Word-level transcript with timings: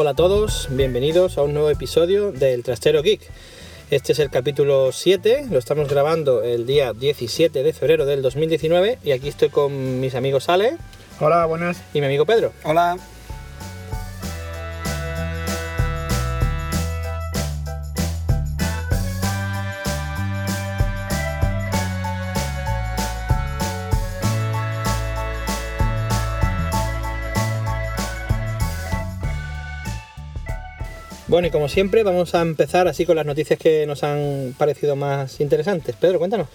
Hola 0.00 0.12
a 0.12 0.14
todos, 0.14 0.68
bienvenidos 0.70 1.36
a 1.36 1.42
un 1.42 1.52
nuevo 1.52 1.68
episodio 1.68 2.32
del 2.32 2.62
Trastero 2.62 3.02
Geek. 3.02 3.20
Este 3.90 4.12
es 4.12 4.18
el 4.18 4.30
capítulo 4.30 4.92
7, 4.92 5.48
lo 5.50 5.58
estamos 5.58 5.90
grabando 5.90 6.42
el 6.42 6.64
día 6.64 6.94
17 6.94 7.62
de 7.62 7.72
febrero 7.74 8.06
del 8.06 8.22
2019 8.22 8.98
y 9.04 9.12
aquí 9.12 9.28
estoy 9.28 9.50
con 9.50 10.00
mis 10.00 10.14
amigos 10.14 10.48
Ale 10.48 10.78
Hola, 11.20 11.44
buenas. 11.44 11.82
y 11.92 12.00
mi 12.00 12.06
amigo 12.06 12.24
Pedro. 12.24 12.54
Hola. 12.64 12.96
Bueno, 31.30 31.46
y 31.46 31.50
como 31.52 31.68
siempre 31.68 32.02
vamos 32.02 32.34
a 32.34 32.42
empezar 32.42 32.88
así 32.88 33.06
con 33.06 33.14
las 33.14 33.24
noticias 33.24 33.56
que 33.58 33.86
nos 33.86 34.02
han 34.02 34.52
parecido 34.58 34.96
más 34.96 35.38
interesantes. 35.40 35.94
Pedro, 35.94 36.18
cuéntanos. 36.18 36.48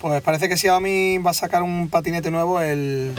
Pues 0.00 0.20
parece 0.20 0.48
que 0.50 0.56
Xiaomi 0.58 1.16
va 1.18 1.30
a 1.30 1.34
sacar 1.34 1.62
un 1.62 1.88
patinete 1.88 2.30
nuevo, 2.30 2.60
el, 2.60 3.12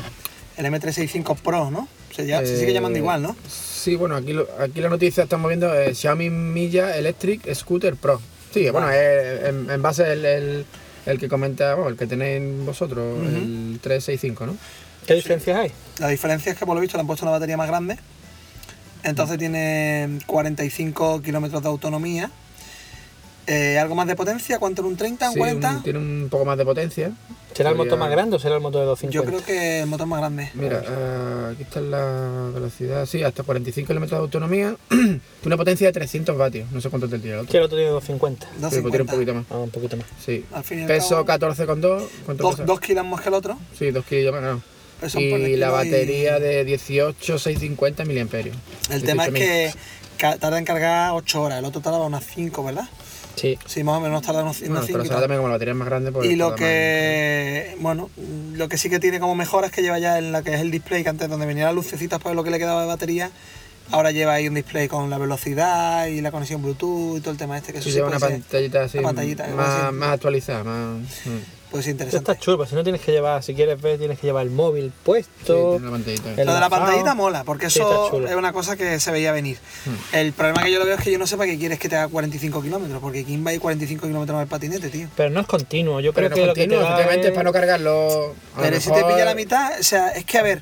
el 0.57 0.65
M365 0.65 1.37
Pro, 1.37 1.71
¿no? 1.71 1.87
Se, 2.15 2.27
ya- 2.27 2.41
se 2.41 2.57
sigue 2.59 2.71
Eh, 2.71 2.73
llamando 2.75 2.99
igual, 2.99 3.23
¿no? 3.23 3.35
Sí, 3.49 3.95
bueno, 3.95 4.15
aquí, 4.15 4.33
lo- 4.33 4.47
aquí 4.59 4.81
la 4.81 4.89
noticia 4.89 5.23
estamos 5.23 5.47
viendo 5.49 5.73
eh, 5.73 5.95
Xiaomi 5.95 6.29
Milla 6.29 6.95
Electric 6.95 7.51
Scooter 7.55 7.95
Pro. 7.95 8.21
Sí, 8.53 8.69
bueno, 8.69 8.91
es 8.91 9.45
en, 9.45 9.71
en 9.71 9.81
base 9.81 10.11
el, 10.13 10.23
el, 10.25 10.65
el 11.07 11.19
que 11.19 11.27
comenta, 11.27 11.73
bueno, 11.73 11.89
el 11.89 11.97
que 11.97 12.05
tenéis 12.05 12.43
vosotros, 12.65 13.17
el 13.25 13.79
365, 13.81 14.45
¿no? 14.45 14.55
¿Qué 15.07 15.15
diferencias 15.15 15.57
hay? 15.57 15.71
La 15.99 16.09
diferencia 16.09 16.51
es 16.51 16.57
que 16.57 16.65
por 16.67 16.75
lo 16.75 16.81
visto 16.81 16.97
le 16.97 17.01
han 17.01 17.07
puesto 17.07 17.25
una 17.25 17.31
batería 17.31 17.57
más 17.57 17.67
grande. 17.67 17.97
Entonces 19.03 19.37
tiene 19.37 20.19
45 20.25 21.21
kilómetros 21.21 21.61
de 21.61 21.69
autonomía. 21.69 22.31
Eh, 23.45 23.77
¿Algo 23.77 23.93
más 23.95 24.07
de 24.07 24.15
potencia? 24.15 24.57
¿Cuánto 24.57 24.81
en 24.81 24.87
un 24.87 24.95
30, 24.95 25.27
un 25.27 25.33
Sí, 25.33 25.39
40? 25.39 25.69
un- 25.71 25.83
tiene 25.83 25.99
un 25.99 26.27
poco 26.31 26.45
más 26.45 26.57
de 26.57 26.63
potencia. 26.63 27.11
¿Será 27.53 27.69
el 27.71 27.75
motor 27.75 27.99
más 27.99 28.09
grande 28.09 28.35
o 28.37 28.39
será 28.39 28.55
el 28.55 28.61
motor 28.61 28.81
de 28.81 28.87
250? 28.87 29.13
Yo 29.13 29.43
creo 29.43 29.45
que 29.45 29.81
el 29.81 29.85
motor 29.87 30.07
más 30.07 30.19
grande. 30.21 30.49
Mira, 30.55 30.81
ah, 30.87 31.49
aquí 31.53 31.63
está 31.63 31.81
la 31.81 32.49
velocidad, 32.53 33.05
sí, 33.05 33.21
hasta 33.21 33.43
45 33.43 33.87
kilómetros 33.89 34.17
de 34.17 34.23
autonomía. 34.23 34.75
tiene 34.89 35.19
una 35.45 35.57
potencia 35.57 35.85
de 35.87 35.93
300 35.93 36.35
vatios, 36.37 36.71
no 36.71 36.79
sé 36.81 36.89
cuánto 36.89 37.07
te 37.09 37.19
tira 37.19 37.35
el 37.35 37.39
otro. 37.41 37.59
el 37.59 37.65
otro 37.65 37.77
tiene 37.77 37.91
250. 37.91 38.47
Sí, 38.47 38.51
pues 38.59 38.71
tiene 38.71 38.87
un 38.87 38.91
250. 39.07 39.13
poquito 39.13 39.33
más. 39.35 39.45
Ah, 39.51 39.57
un 39.57 39.69
poquito 39.69 39.97
más. 39.97 40.05
Sí. 40.25 40.45
Al 40.53 40.63
fin 40.63 40.83
y 40.83 40.87
Peso 40.87 41.23
cabo, 41.25 41.25
14,2. 41.53 42.03
¿Cuánto 42.25 42.43
dos, 42.43 42.55
pesa? 42.55 42.65
dos 42.65 42.79
kilos 42.79 43.05
más 43.05 43.21
que 43.21 43.29
el 43.29 43.35
otro. 43.35 43.57
Sí, 43.77 43.91
2 43.91 44.05
kilos 44.05 44.33
más, 44.33 44.41
no. 44.41 44.61
Y 45.15 45.55
la 45.57 45.67
y- 45.67 45.71
batería 45.71 46.39
de 46.39 46.63
18,650 46.65 48.05
miliamperios. 48.05 48.55
El 48.89 49.03
tema 49.03 49.25
es 49.25 49.33
18.000. 49.33 49.73
que 50.17 50.37
tarda 50.39 50.57
en 50.57 50.65
cargar 50.65 51.11
8 51.13 51.41
horas, 51.41 51.59
el 51.59 51.65
otro 51.65 51.81
tarda 51.81 51.99
unas 51.99 52.23
5, 52.25 52.63
¿verdad? 52.63 52.87
Sí. 53.35 53.57
Sí, 53.65 53.83
más 53.83 53.97
o 53.97 53.99
menos 53.99 54.21
tarda 54.21 54.43
unos, 54.43 54.59
Bueno, 54.59 54.75
unas 54.75 54.85
5 54.85 54.97
pero 54.99 55.05
será 55.05 55.21
también 55.21 55.39
como 55.39 55.47
la 55.49 55.55
batería 55.55 55.71
es 55.71 55.77
más 55.77 55.87
grande. 55.87 56.11
Pues 56.11 56.29
Y 56.29 56.35
lo 56.35 56.53
que, 56.55 57.75
bueno, 57.79 58.09
lo 58.53 58.69
que 58.69 58.77
sí 58.77 58.89
que 58.89 58.99
tiene 58.99 59.19
como 59.19 59.35
mejora 59.35 59.67
es 59.67 59.73
que 59.73 59.81
lleva 59.81 59.97
ya 59.99 60.19
en 60.19 60.31
la 60.31 60.43
que 60.43 60.53
es 60.53 60.61
el 60.61 60.71
display, 60.71 61.03
que 61.03 61.09
antes 61.09 61.29
donde 61.29 61.45
venían 61.45 61.65
las 61.65 61.75
lucecitas 61.75 62.21
por 62.21 62.35
lo 62.35 62.43
que 62.43 62.51
le 62.51 62.59
quedaba 62.59 62.81
de 62.81 62.87
batería, 62.87 63.31
ahora 63.91 64.11
lleva 64.11 64.33
ahí 64.33 64.47
un 64.47 64.53
display 64.53 64.87
con 64.87 65.09
la 65.09 65.17
velocidad 65.17 66.05
y 66.07 66.21
la 66.21 66.31
conexión 66.31 66.61
Bluetooth 66.61 67.17
y 67.17 67.21
todo 67.21 67.31
el 67.31 67.37
tema 67.37 67.57
este, 67.57 67.73
que 67.73 67.79
eso 67.79 67.85
Sí, 67.85 67.91
sí 67.91 67.95
lleva 67.97 68.09
puede 68.09 68.17
una 68.17 68.27
pantallita 68.29 68.83
así, 68.83 68.97
una 68.99 69.07
pantallita, 69.07 69.47
más 69.91 70.09
actualizada. 70.13 70.63
Más, 70.63 70.99
mm. 71.25 71.62
Esto 71.79 71.89
interesante. 71.91 72.31
está 72.31 72.43
chulo, 72.43 72.57
pues 72.57 72.69
si 72.69 72.75
no 72.75 72.83
tienes 72.83 73.01
que 73.01 73.11
llevar, 73.11 73.41
si 73.43 73.53
quieres 73.55 73.81
ver, 73.81 73.97
tienes 73.97 74.19
que 74.19 74.27
llevar 74.27 74.43
el 74.45 74.51
móvil 74.51 74.85
Sí, 74.87 74.93
puesto. 75.03 75.71
tiene 75.71 75.77
una 75.87 75.91
pantallita. 75.91 76.29
El- 76.41 76.45
Lo 76.47 76.53
de 76.53 76.59
la 76.59 76.69
pantallita 76.69 77.15
mola, 77.15 77.43
porque 77.43 77.69
Sí, 77.69 77.79
eso 77.79 78.25
es 78.27 78.35
una 78.35 78.53
cosa 78.53 78.75
que 78.77 78.99
se 78.99 79.11
veía 79.11 79.31
venir. 79.31 79.57
Hmm. 79.85 80.15
El 80.15 80.33
problema 80.33 80.63
que 80.63 80.71
yo 80.71 80.79
lo 80.79 80.85
veo 80.85 80.95
es 80.95 81.01
que 81.01 81.11
yo 81.11 81.17
no 81.17 81.25
sé 81.27 81.35
para 81.37 81.49
qué 81.49 81.57
quieres 81.57 81.79
que 81.79 81.89
te 81.89 81.95
haga 81.95 82.07
45 82.09 82.61
kilómetros, 82.61 83.01
porque 83.01 83.23
¿quién 83.23 83.45
va 83.45 83.49
a 83.49 83.53
ir 83.53 83.59
45 83.59 84.05
kilómetros 84.07 84.35
en 84.35 84.41
el 84.41 84.47
patinete, 84.47 84.89
tío? 84.89 85.07
Pero 85.15 85.29
no 85.31 85.39
es 85.41 85.47
continuo, 85.47 85.99
yo 85.99 86.13
Pero 86.13 86.27
creo 86.27 86.29
no 86.29 86.35
que 86.35 86.47
lo 86.47 86.53
que 86.53 86.61
te 86.61 86.75
continuo, 86.75 87.09
es- 87.11 87.25
es 87.25 87.31
para 87.31 87.43
no 87.43 87.51
cargarlo. 87.53 88.35
Pero 88.61 88.79
si 88.79 88.91
te 88.91 89.03
pilla 89.03 89.25
la 89.25 89.35
mitad, 89.35 89.71
o 89.79 89.83
sea, 89.83 90.09
es 90.09 90.25
que 90.25 90.37
a 90.37 90.43
ver, 90.43 90.61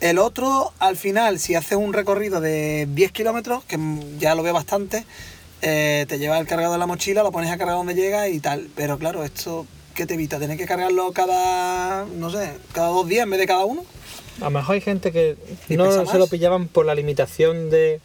el 0.00 0.18
otro 0.18 0.72
al 0.78 0.96
final, 0.96 1.38
si 1.38 1.54
haces 1.54 1.76
un 1.78 1.92
recorrido 1.92 2.40
de 2.40 2.86
10 2.90 3.12
kilómetros, 3.12 3.64
que 3.64 3.78
ya 4.18 4.34
lo 4.34 4.42
veo 4.42 4.54
bastante, 4.54 5.04
eh, 5.62 6.04
te 6.08 6.18
lleva 6.18 6.38
el 6.38 6.46
cargador 6.46 6.72
de 6.74 6.78
la 6.78 6.86
mochila, 6.86 7.22
lo 7.22 7.32
pones 7.32 7.50
a 7.50 7.56
cargar 7.56 7.76
donde 7.76 7.94
llega 7.94 8.28
y 8.28 8.40
tal. 8.40 8.68
Pero 8.76 8.98
claro, 8.98 9.24
esto, 9.24 9.66
¿qué 9.96 10.06
te 10.06 10.14
evita? 10.14 10.38
¿Tener 10.38 10.56
que 10.56 10.66
cargarlo 10.66 11.10
cada, 11.12 12.04
no 12.04 12.30
sé, 12.30 12.52
cada 12.72 12.88
dos 12.88 13.08
días 13.08 13.24
en 13.24 13.30
vez 13.30 13.40
de 13.40 13.46
cada 13.46 13.64
uno? 13.64 13.84
A 14.40 14.44
lo 14.44 14.50
mejor 14.50 14.74
hay 14.74 14.80
gente 14.82 15.10
que 15.12 15.36
¿Y 15.68 15.76
no 15.76 16.06
se 16.06 16.18
lo 16.18 16.26
pillaban 16.26 16.68
por 16.68 16.84
la 16.86 16.94
limitación 16.94 17.70
de, 17.70 18.00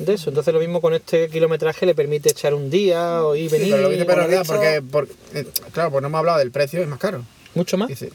de 0.00 0.14
eso. 0.14 0.28
Entonces 0.30 0.52
lo 0.52 0.58
mismo 0.60 0.80
con 0.80 0.92
este 0.92 1.28
kilometraje 1.28 1.86
le 1.86 1.94
permite 1.94 2.30
echar 2.30 2.52
un 2.52 2.68
día 2.68 3.22
o 3.22 3.36
ir 3.36 3.48
Sí, 3.50 3.56
venir. 3.56 3.70
pero 3.70 3.82
lo 3.84 3.88
dice 3.90 4.00
lo 4.00 4.06
verdad, 4.06 4.28
visto- 4.40 4.52
porque, 4.54 4.82
por- 4.82 5.08
eh, 5.34 5.46
claro, 5.72 5.90
pues 5.92 6.02
no 6.02 6.08
hemos 6.08 6.18
hablado 6.18 6.38
del 6.38 6.50
precio, 6.50 6.82
es 6.82 6.88
más 6.88 6.98
caro. 6.98 7.22
Mucho 7.54 7.76
más. 7.78 7.88
Dice, 7.88 8.10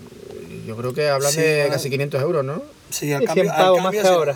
yo 0.68 0.76
creo 0.76 0.94
que 0.94 1.08
hablan 1.10 1.32
Sí, 1.32 1.40
de 1.42 1.68
casi 1.72 1.90
500 1.90 2.22
euros, 2.22 2.44
¿no? 2.44 2.62
Sí, 2.90 3.14
al 3.14 3.24
cambio, 3.24 3.46
100 3.46 3.50
al 3.56 3.58
cambio 3.66 3.82
más 3.84 3.92
que 3.94 4.02
sí. 4.02 4.08
ahora. 4.08 4.36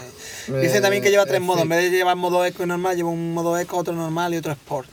Dice 0.62 0.80
también 0.80 1.04
que 1.04 1.10
lleva 1.12 1.24
Eh, 1.24 1.28
tres 1.28 1.42
modos, 1.42 1.64
en 1.64 1.68
sí. 1.68 1.76
vez 1.76 1.92
de 1.92 1.98
llevar 1.98 2.16
modo 2.16 2.46
eco 2.46 2.64
y 2.64 2.68
normal, 2.68 2.96
lleva 2.96 3.10
un 3.10 3.34
modo 3.34 3.58
eco, 3.60 3.76
otro 3.78 3.94
normal 3.94 4.34
y 4.34 4.38
otro 4.38 4.54
sport. 4.54 4.88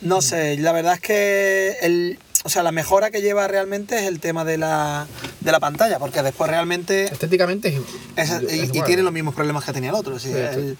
No 0.00 0.20
sé, 0.20 0.56
la 0.58 0.72
verdad 0.72 0.94
es 0.94 1.00
que 1.00 1.76
el, 1.82 2.18
o 2.44 2.48
sea, 2.48 2.62
la 2.62 2.70
mejora 2.72 3.10
que 3.10 3.20
lleva 3.22 3.48
realmente 3.48 3.96
es 3.98 4.02
el 4.04 4.20
tema 4.20 4.44
de 4.44 4.58
la, 4.58 5.06
de 5.40 5.50
la 5.50 5.58
pantalla, 5.60 5.98
porque 5.98 6.22
después 6.22 6.48
realmente 6.50 7.04
Estéticamente 7.04 7.76
es, 8.16 8.30
es- 8.30 8.70
y, 8.74 8.82
tiene 8.82 9.02
los 9.02 9.12
mismos 9.12 9.34
problemas 9.34 9.64
que 9.64 9.72
tenía 9.72 9.90
el 9.90 9.96
otro. 9.96 10.18
sí, 10.18 10.28
Sí, 10.30 10.34
el, 10.38 10.76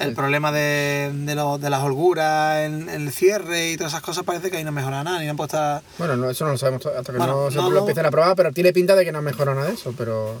el 0.00 0.08
sí. 0.08 0.14
problema 0.14 0.50
de, 0.50 1.10
de, 1.14 1.34
lo- 1.36 1.56
de 1.58 1.70
las 1.70 1.82
holguras 1.82 2.64
en, 2.66 2.88
en 2.88 3.02
el 3.06 3.12
cierre 3.12 3.70
y 3.70 3.76
todas 3.76 3.92
esas 3.92 4.02
cosas 4.02 4.24
parece 4.24 4.50
que 4.50 4.56
ahí 4.56 4.64
no 4.64 4.72
mejora 4.72 5.04
nada, 5.04 5.20
ni 5.20 5.28
han 5.28 5.36
puesto 5.36 5.56
a- 5.56 5.82
Bueno, 5.98 6.16
no, 6.16 6.28
eso 6.30 6.44
no 6.44 6.50
lo 6.52 6.58
sabemos 6.58 6.84
hasta 6.86 7.12
que 7.12 7.18
Bueno, 7.18 7.44
no 7.44 7.50
se 7.50 7.56
no, 7.58 7.70
lo 7.70 7.78
empiecen 7.80 8.06
a 8.06 8.10
probar, 8.10 8.34
pero 8.36 8.50
tiene 8.52 8.72
pinta 8.72 8.96
de 8.96 9.04
que 9.04 9.12
no 9.12 9.22
mejora 9.22 9.54
nada 9.54 9.68
de 9.68 9.74
eso, 9.74 9.94
pero 9.96 10.34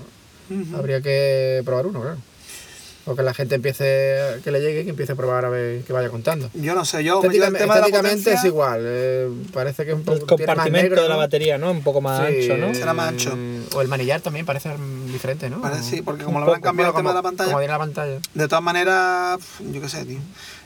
habría 0.76 1.00
que 1.00 1.62
probar 1.64 1.86
uno, 1.86 2.00
claro. 2.02 2.16
O 3.06 3.14
que 3.14 3.22
la 3.22 3.34
gente 3.34 3.54
empiece, 3.56 4.40
que 4.42 4.50
le 4.50 4.60
llegue 4.60 4.80
y 4.80 4.84
que 4.84 4.90
empiece 4.90 5.12
a 5.12 5.14
probar 5.14 5.44
a 5.44 5.50
ver 5.50 5.82
que 5.82 5.92
vaya 5.92 6.08
contando. 6.08 6.48
Yo 6.54 6.74
no 6.74 6.86
sé, 6.86 7.04
yo, 7.04 7.20
yo 7.22 7.28
el 7.30 7.36
Estéticamente, 7.36 7.58
de 7.64 7.66
la 7.80 7.98
potencia- 8.00 8.32
es 8.32 8.44
igual, 8.44 8.80
eh, 8.82 9.28
parece 9.52 9.84
que 9.84 9.90
es 9.90 9.96
un 9.96 10.04
poco 10.04 10.20
El 10.20 10.26
tiene 10.26 10.46
más 10.46 10.54
compartimento 10.56 10.88
negro, 10.88 11.02
de 11.02 11.08
la 11.10 11.16
batería, 11.16 11.58
¿no? 11.58 11.70
Un 11.70 11.82
poco 11.82 12.00
más 12.00 12.26
Sí, 12.26 12.50
ancho, 12.50 12.56
¿no? 12.56 12.74
Será 12.74 12.94
más 12.94 13.08
ancho. 13.10 13.36
O 13.74 13.82
el 13.82 13.88
manillar 13.88 14.22
también 14.22 14.46
parece 14.46 14.70
mm, 14.70 15.12
diferente, 15.12 15.50
¿no? 15.50 15.60
Parece- 15.60 15.82
sí, 15.82 16.00
porque 16.02 16.22
Un 16.22 16.26
como 16.26 16.38
lo 16.40 16.44
habrán 16.46 16.60
poco, 16.60 16.66
cambiado 16.68 16.90
el 16.92 16.96
tema 16.96 17.10
de 17.10 17.14
la 17.16 17.22
pantalla. 17.22 17.46
Como 17.48 17.58
viene 17.58 17.72
la 17.72 17.78
pantalla. 17.78 18.18
De 18.32 18.48
todas 18.48 18.64
maneras, 18.64 19.38
yo 19.60 19.80
qué 19.82 19.88
sé, 19.90 20.04
tío. 20.06 20.18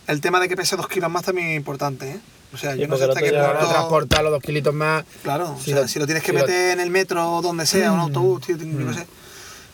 El 0.07 0.21
tema 0.21 0.39
de 0.39 0.49
que 0.49 0.57
pese 0.57 0.77
dos 0.77 0.87
kilos 0.87 1.11
más 1.11 1.25
también 1.25 1.49
es 1.49 1.57
importante, 1.57 2.09
¿eh? 2.09 2.21
O 2.55 2.57
sea, 2.57 2.75
Sí, 2.75 2.79
yo 2.79 2.87
no 2.89 2.97
sé 2.97 3.05
el 3.05 3.11
hasta 3.11 3.21
qué 3.21 3.31
punto... 3.33 3.69
transportar 3.69 4.23
los 4.23 4.31
dos 4.33 4.43
kilitos 4.43 4.73
más. 4.73 5.05
Claro, 5.25 5.55
o 5.55 5.59
Si 5.59 5.73
sea, 5.73 5.81
lo- 5.83 5.89
si 5.89 5.99
lo 5.99 6.07
tienes 6.07 6.23
que 6.23 6.31
si 6.31 6.37
lo- 6.39 6.45
meter 6.45 6.71
en 6.75 6.81
el 6.81 6.91
metro 6.91 7.31
o 7.37 7.43
donde 7.43 7.67
sea, 7.67 7.91
o 7.91 7.95
un 7.95 8.01
autobús, 8.01 8.47
tío, 8.47 8.57
yo 8.57 8.65
qué 8.89 8.95
sé. 8.95 9.07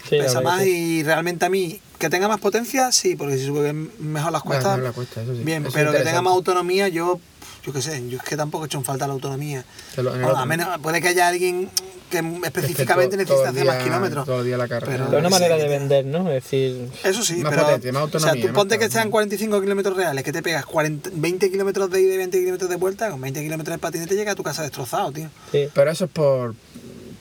Sí, 0.09 0.17
la 0.17 0.25
pesa 0.25 0.41
más 0.41 0.67
y 0.67 1.03
realmente 1.03 1.45
a 1.45 1.49
mí, 1.49 1.81
que 1.99 2.11
tenga 2.11 2.29
más 2.29 2.41
potencia, 2.41 2.91
sí, 2.93 3.17
porque 3.17 3.39
si 3.39 3.47
sube 3.47 3.73
mejor 3.73 4.33
las 4.33 4.43
cuestas, 4.43 4.73
Bueno, 4.73 4.85
la 4.89 4.93
cuesta, 4.93 5.23
eso 5.23 5.35
sí. 5.35 5.43
bien, 5.45 5.63
Eso 5.63 5.69
es 5.69 5.75
pero 5.75 5.93
que 5.93 5.99
tenga 6.01 6.23
más 6.23 6.33
autonomía, 6.33 6.89
yo, 6.89 7.21
yo 7.65 7.73
qué 7.73 7.81
sé, 7.83 8.09
yo 8.09 8.19
es 8.19 8.25
que 8.25 8.37
tampoco 8.37 8.65
he 8.65 8.67
hecho 8.67 8.79
en 8.79 8.85
falta 8.85 9.07
la 9.07 9.13
autonomía. 9.15 9.65
Lo- 9.97 10.11
otro, 10.13 10.37
a 10.37 10.45
menos, 10.47 10.69
puede 10.81 11.01
que 11.01 11.09
haya 11.09 11.29
alguien 11.29 11.71
que 12.11 12.19
Es 12.19 12.25
que 12.25 12.47
específicamente 12.47 13.25
todo 13.25 13.43
el 13.43 13.49
hacer 13.49 13.65
más 13.65 13.83
kilómetros. 13.83 14.27
Todo 14.27 14.41
el 14.41 14.47
día 14.47 14.57
la 14.59 14.69
carga. 14.69 14.87
Pero- 14.87 15.07
Pero 15.07 15.19
una 15.19 15.31
manera 15.31 15.57
sí, 15.57 15.63
de 15.63 15.69
vender, 15.69 16.05
¿no? 16.05 16.29
Es 16.29 16.45
decir, 16.45 16.89
Eso 17.03 17.25
sí, 17.25 17.37
Más 17.37 17.51
pero. 17.53 17.65
potencia, 17.65 17.93
más 17.93 18.03
o 18.03 18.07
sea, 18.09 18.19
autonomía, 18.19 18.43
tú 18.43 18.49
más 18.49 18.55
ponte 18.55 18.79
que 18.79 18.91
sean 18.91 19.11
45 19.11 19.61
kilómetros 19.61 19.97
reales, 19.97 20.23
que 20.23 20.33
te 20.33 20.43
pegas 20.43 20.67
40 20.67 21.11
20 21.15 21.51
kilómetros 21.51 21.91
de 21.91 22.03
ida 22.03 22.15
y 22.15 22.17
20 22.19 22.39
kilómetros 22.39 22.71
de 22.71 22.77
vuelta, 22.77 23.11
con 23.11 23.21
20 23.21 23.43
kilómetros 23.43 23.75
de 23.75 23.79
patinete 23.79 24.15
llega 24.15 24.33
a 24.33 24.35
tu 24.35 24.43
casa 24.43 24.63
destrozado, 24.63 25.11
tío. 25.13 25.29
sí. 25.51 25.69
Pero 25.73 25.91
eso 25.91 26.05
es 26.05 26.11
por. 26.11 26.55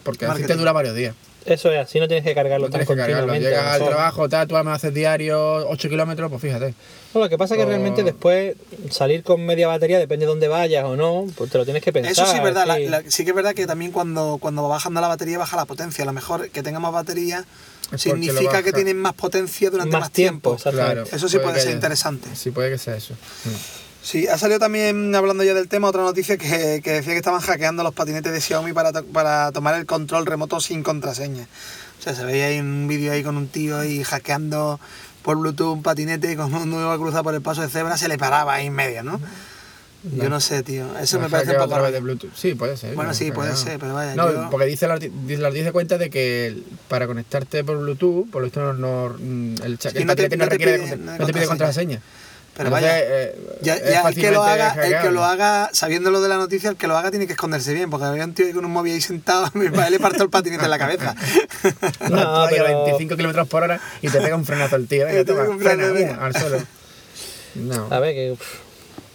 Porque 0.04 0.25
así 0.25 0.44
te 0.44 0.56
dura 0.56 0.74
varios 0.74 0.96
días. 0.96 1.16
Eso 1.45 1.72
es, 1.72 1.80
así 1.88 2.00
no 2.00 2.07
tienes 2.07 2.24
que 2.24 2.34
cargarlo 2.34 2.68
No 2.68 2.72
tan 2.72 2.86
tienes 2.86 3.06
que 3.06 3.12
cargarlo. 3.12 3.34
Llegas 3.36 3.80
lo 3.80 3.86
al 3.86 3.92
trabajo, 3.92 4.30
tal, 4.30 4.48
tú 4.48 4.56
me 4.56 4.72
haces 4.72 4.94
diario 4.94 5.68
8 5.68 5.90
kilómetros, 5.90 6.30
pues 6.30 6.42
fíjate. 6.42 6.74
No, 7.13 7.19
lo 7.22 7.30
que 7.30 7.38
pasa 7.38 7.54
es 7.54 7.57
que 7.60 7.66
O- 7.66 7.68
realmente 7.69 8.04
después 8.04 8.56
salir 8.90 9.24
con 9.24 9.45
media 9.45 9.68
batería, 9.68 10.00
depende 10.00 10.25
de 10.25 10.30
dónde 10.30 10.48
vayas 10.48 10.86
o 10.86 10.95
no, 10.95 11.25
pues 11.36 11.51
te 11.51 11.57
lo 11.57 11.66
tienes 11.66 11.84
que 11.84 11.92
pensar. 11.94 12.12
Eso 12.12 12.25
sí 12.25 12.38
es 12.38 12.44
verdad, 12.44 12.66
sí. 12.78 12.86
la- 12.88 13.04
sí 13.07 13.24
que 13.24 13.31
es 13.31 13.36
verdad 13.36 13.54
que 13.54 13.68
también 13.68 13.92
cuando, 13.92 14.38
cuando 14.40 14.63
va 14.63 14.69
bajando 14.69 15.01
la 15.01 15.07
batería 15.07 15.38
baja 15.38 15.57
la 15.57 15.66
potencia. 15.66 16.04
A 16.04 16.06
lo 16.06 16.13
mejor 16.13 16.50
que 16.50 16.63
tenga 16.63 16.80
más 16.80 16.94
batería 16.94 17.44
Es 17.92 18.01
significa 18.01 18.63
que 18.63 18.72
tienen 18.74 18.98
más 18.98 19.13
potencia 19.13 19.69
durante 19.69 19.92
más, 19.92 20.01
Más 20.01 20.12
tiempo, 20.12 20.56
tiempo. 20.56 20.69
exactamente. 20.69 21.16
Eso 21.16 21.28
sí 21.30 21.38
puede 21.39 21.60
ser 21.60 21.68
haya- 21.68 21.75
interesante. 21.75 22.30
Sí, 22.36 22.51
puede 22.51 22.72
que 22.72 22.78
sea 22.78 22.96
eso. 22.96 23.13
Mm. 23.13 23.83
Sí, 24.04 24.28
ha 24.28 24.38
salido 24.38 24.60
también, 24.60 25.16
hablando 25.16 25.44
ya 25.46 25.54
del 25.54 25.70
tema, 25.70 25.88
otra 25.88 26.02
noticia 26.04 26.36
que, 26.38 26.82
que 26.84 26.92
decía 26.92 27.14
que 27.14 27.18
estaban 27.18 27.40
hackeando 27.40 27.84
los 27.84 27.94
patinetes 27.94 28.34
de 28.34 28.42
Xiaomi 28.42 28.74
para, 28.74 28.92
to- 28.92 29.06
para 29.06 29.52
tomar 29.54 29.76
el 29.76 29.86
control 29.86 30.26
remoto 30.26 30.60
sin 30.60 30.84
contraseña. 30.84 31.48
O 32.00 32.04
sea, 32.04 32.14
se 32.14 32.26
veía 32.26 32.48
ahí 32.48 32.60
un 32.60 32.86
vídeo 32.90 33.14
ahí 33.14 33.24
con 33.24 33.38
un 33.38 33.48
tío 33.48 33.78
ahí 33.80 34.04
hackeando 34.04 34.78
por 35.22 35.38
Bluetooth 35.38 35.72
un 35.78 35.84
patinete 35.84 36.34
y 36.34 36.36
con 36.36 36.54
un 36.54 36.70
nuevo 36.70 36.94
cruzado 37.02 37.24
por 37.24 37.34
el 37.34 37.42
paso 37.42 37.62
de 37.62 37.70
cebra 37.70 37.98
se 37.98 38.10
le 38.10 38.18
paraba 38.18 38.56
ahí 38.56 38.68
en 38.68 38.74
medio, 38.74 39.04
¿no? 39.04 39.22
Yo 40.18 40.28
no 40.30 40.42
sé, 40.42 40.64
tío. 40.64 40.98
Eso 41.00 41.16
me 41.16 41.24
Los 41.24 41.32
parece 41.32 41.52
un 41.52 41.56
a 41.56 41.60
poco 41.60 41.76
través 41.76 41.94
de 41.94 42.02
Bluetooth. 42.02 42.34
Sí, 42.36 42.56
puede 42.56 42.76
ser. 42.76 42.94
Bueno, 42.96 43.12
no 43.12 43.16
sí, 43.16 43.32
puede 43.32 43.56
ser, 43.56 43.80
pero 43.80 43.94
vaya, 43.94 44.16
No, 44.16 44.30
yo- 44.30 44.50
porque 44.52 44.66
dice 44.66 44.86
la, 44.86 45.00
dice 45.00 45.38
la 45.42 45.50
dice 45.50 45.72
cuenta 45.72 45.98
de 45.98 46.10
que 46.10 46.58
para 46.90 47.08
conectarte 47.08 47.64
por 47.64 47.78
Bluetooth, 47.78 48.30
por 48.30 48.42
lo 48.42 48.48
visto 48.48 48.60
no, 48.60 48.74
no- 48.74 49.16
mm, 49.18 49.62
el, 49.64 49.80
Sí, 49.80 49.88
el 49.94 50.06
no 50.06 50.14
te- 50.14 50.28
patinete 50.28 50.36
no, 50.38 50.44
no 50.44 50.50
te 50.50 50.58
requiere 50.58 50.98
no 50.98 51.18
no 51.18 51.26
te 51.26 51.32
pide 51.32 51.46
contraseña. 51.46 51.48
contraseña. 51.48 52.02
Pero 52.56 52.70
Entonces, 52.70 52.92
vaya, 52.92 53.00
eh, 53.00 53.36
Ya, 53.62 53.78
ya 53.84 54.02
el 54.08 54.16
que 54.16 54.30
lo 54.32 54.44
haga, 54.44 54.74
el 54.86 55.02
que 55.02 55.10
lo 55.12 55.24
haga, 55.24 55.70
sabiendo 55.74 56.12
lo 56.12 56.22
de 56.22 56.30
la 56.30 56.38
noticia, 56.38 56.70
el 56.70 56.76
que 56.76 56.86
lo 56.88 56.96
haga 56.96 57.10
tiene 57.10 57.26
que 57.26 57.34
esconderse 57.34 57.74
bien, 57.74 57.90
porque 57.90 58.06
había 58.06 58.24
un 58.26 58.34
tío 58.36 58.46
ahí 58.46 58.54
con 58.54 58.64
un 58.64 58.72
móvil 58.72 58.94
ahí 58.94 59.02
sentado, 59.02 59.50
mi 59.56 59.70
padre 59.70 59.92
le 59.92 60.00
partió 60.00 60.24
el 60.24 60.30
patinete 60.30 60.64
en 60.64 60.70
la 60.70 60.78
cabeza. 60.78 61.16
No, 62.10 62.44
ahí 62.46 62.56
a 62.60 62.64
pero- 62.64 62.84
25 62.86 63.16
kilómetros 63.16 63.48
por 63.48 63.64
hora 63.64 63.80
y 64.02 64.10
te 64.10 64.20
pega 64.22 64.36
un 64.36 64.46
frenazo 64.46 64.76
el 64.76 64.88
tío. 64.88 65.06
Venga, 65.06 65.20
te 65.20 65.26
toma, 65.34 65.58
frena, 65.58 66.16
al 66.26 66.36
suelo. 66.36 66.58
No. 67.56 67.88
A 67.90 68.00
ver, 68.00 68.14
que. 68.14 68.32
uf, 68.32 68.42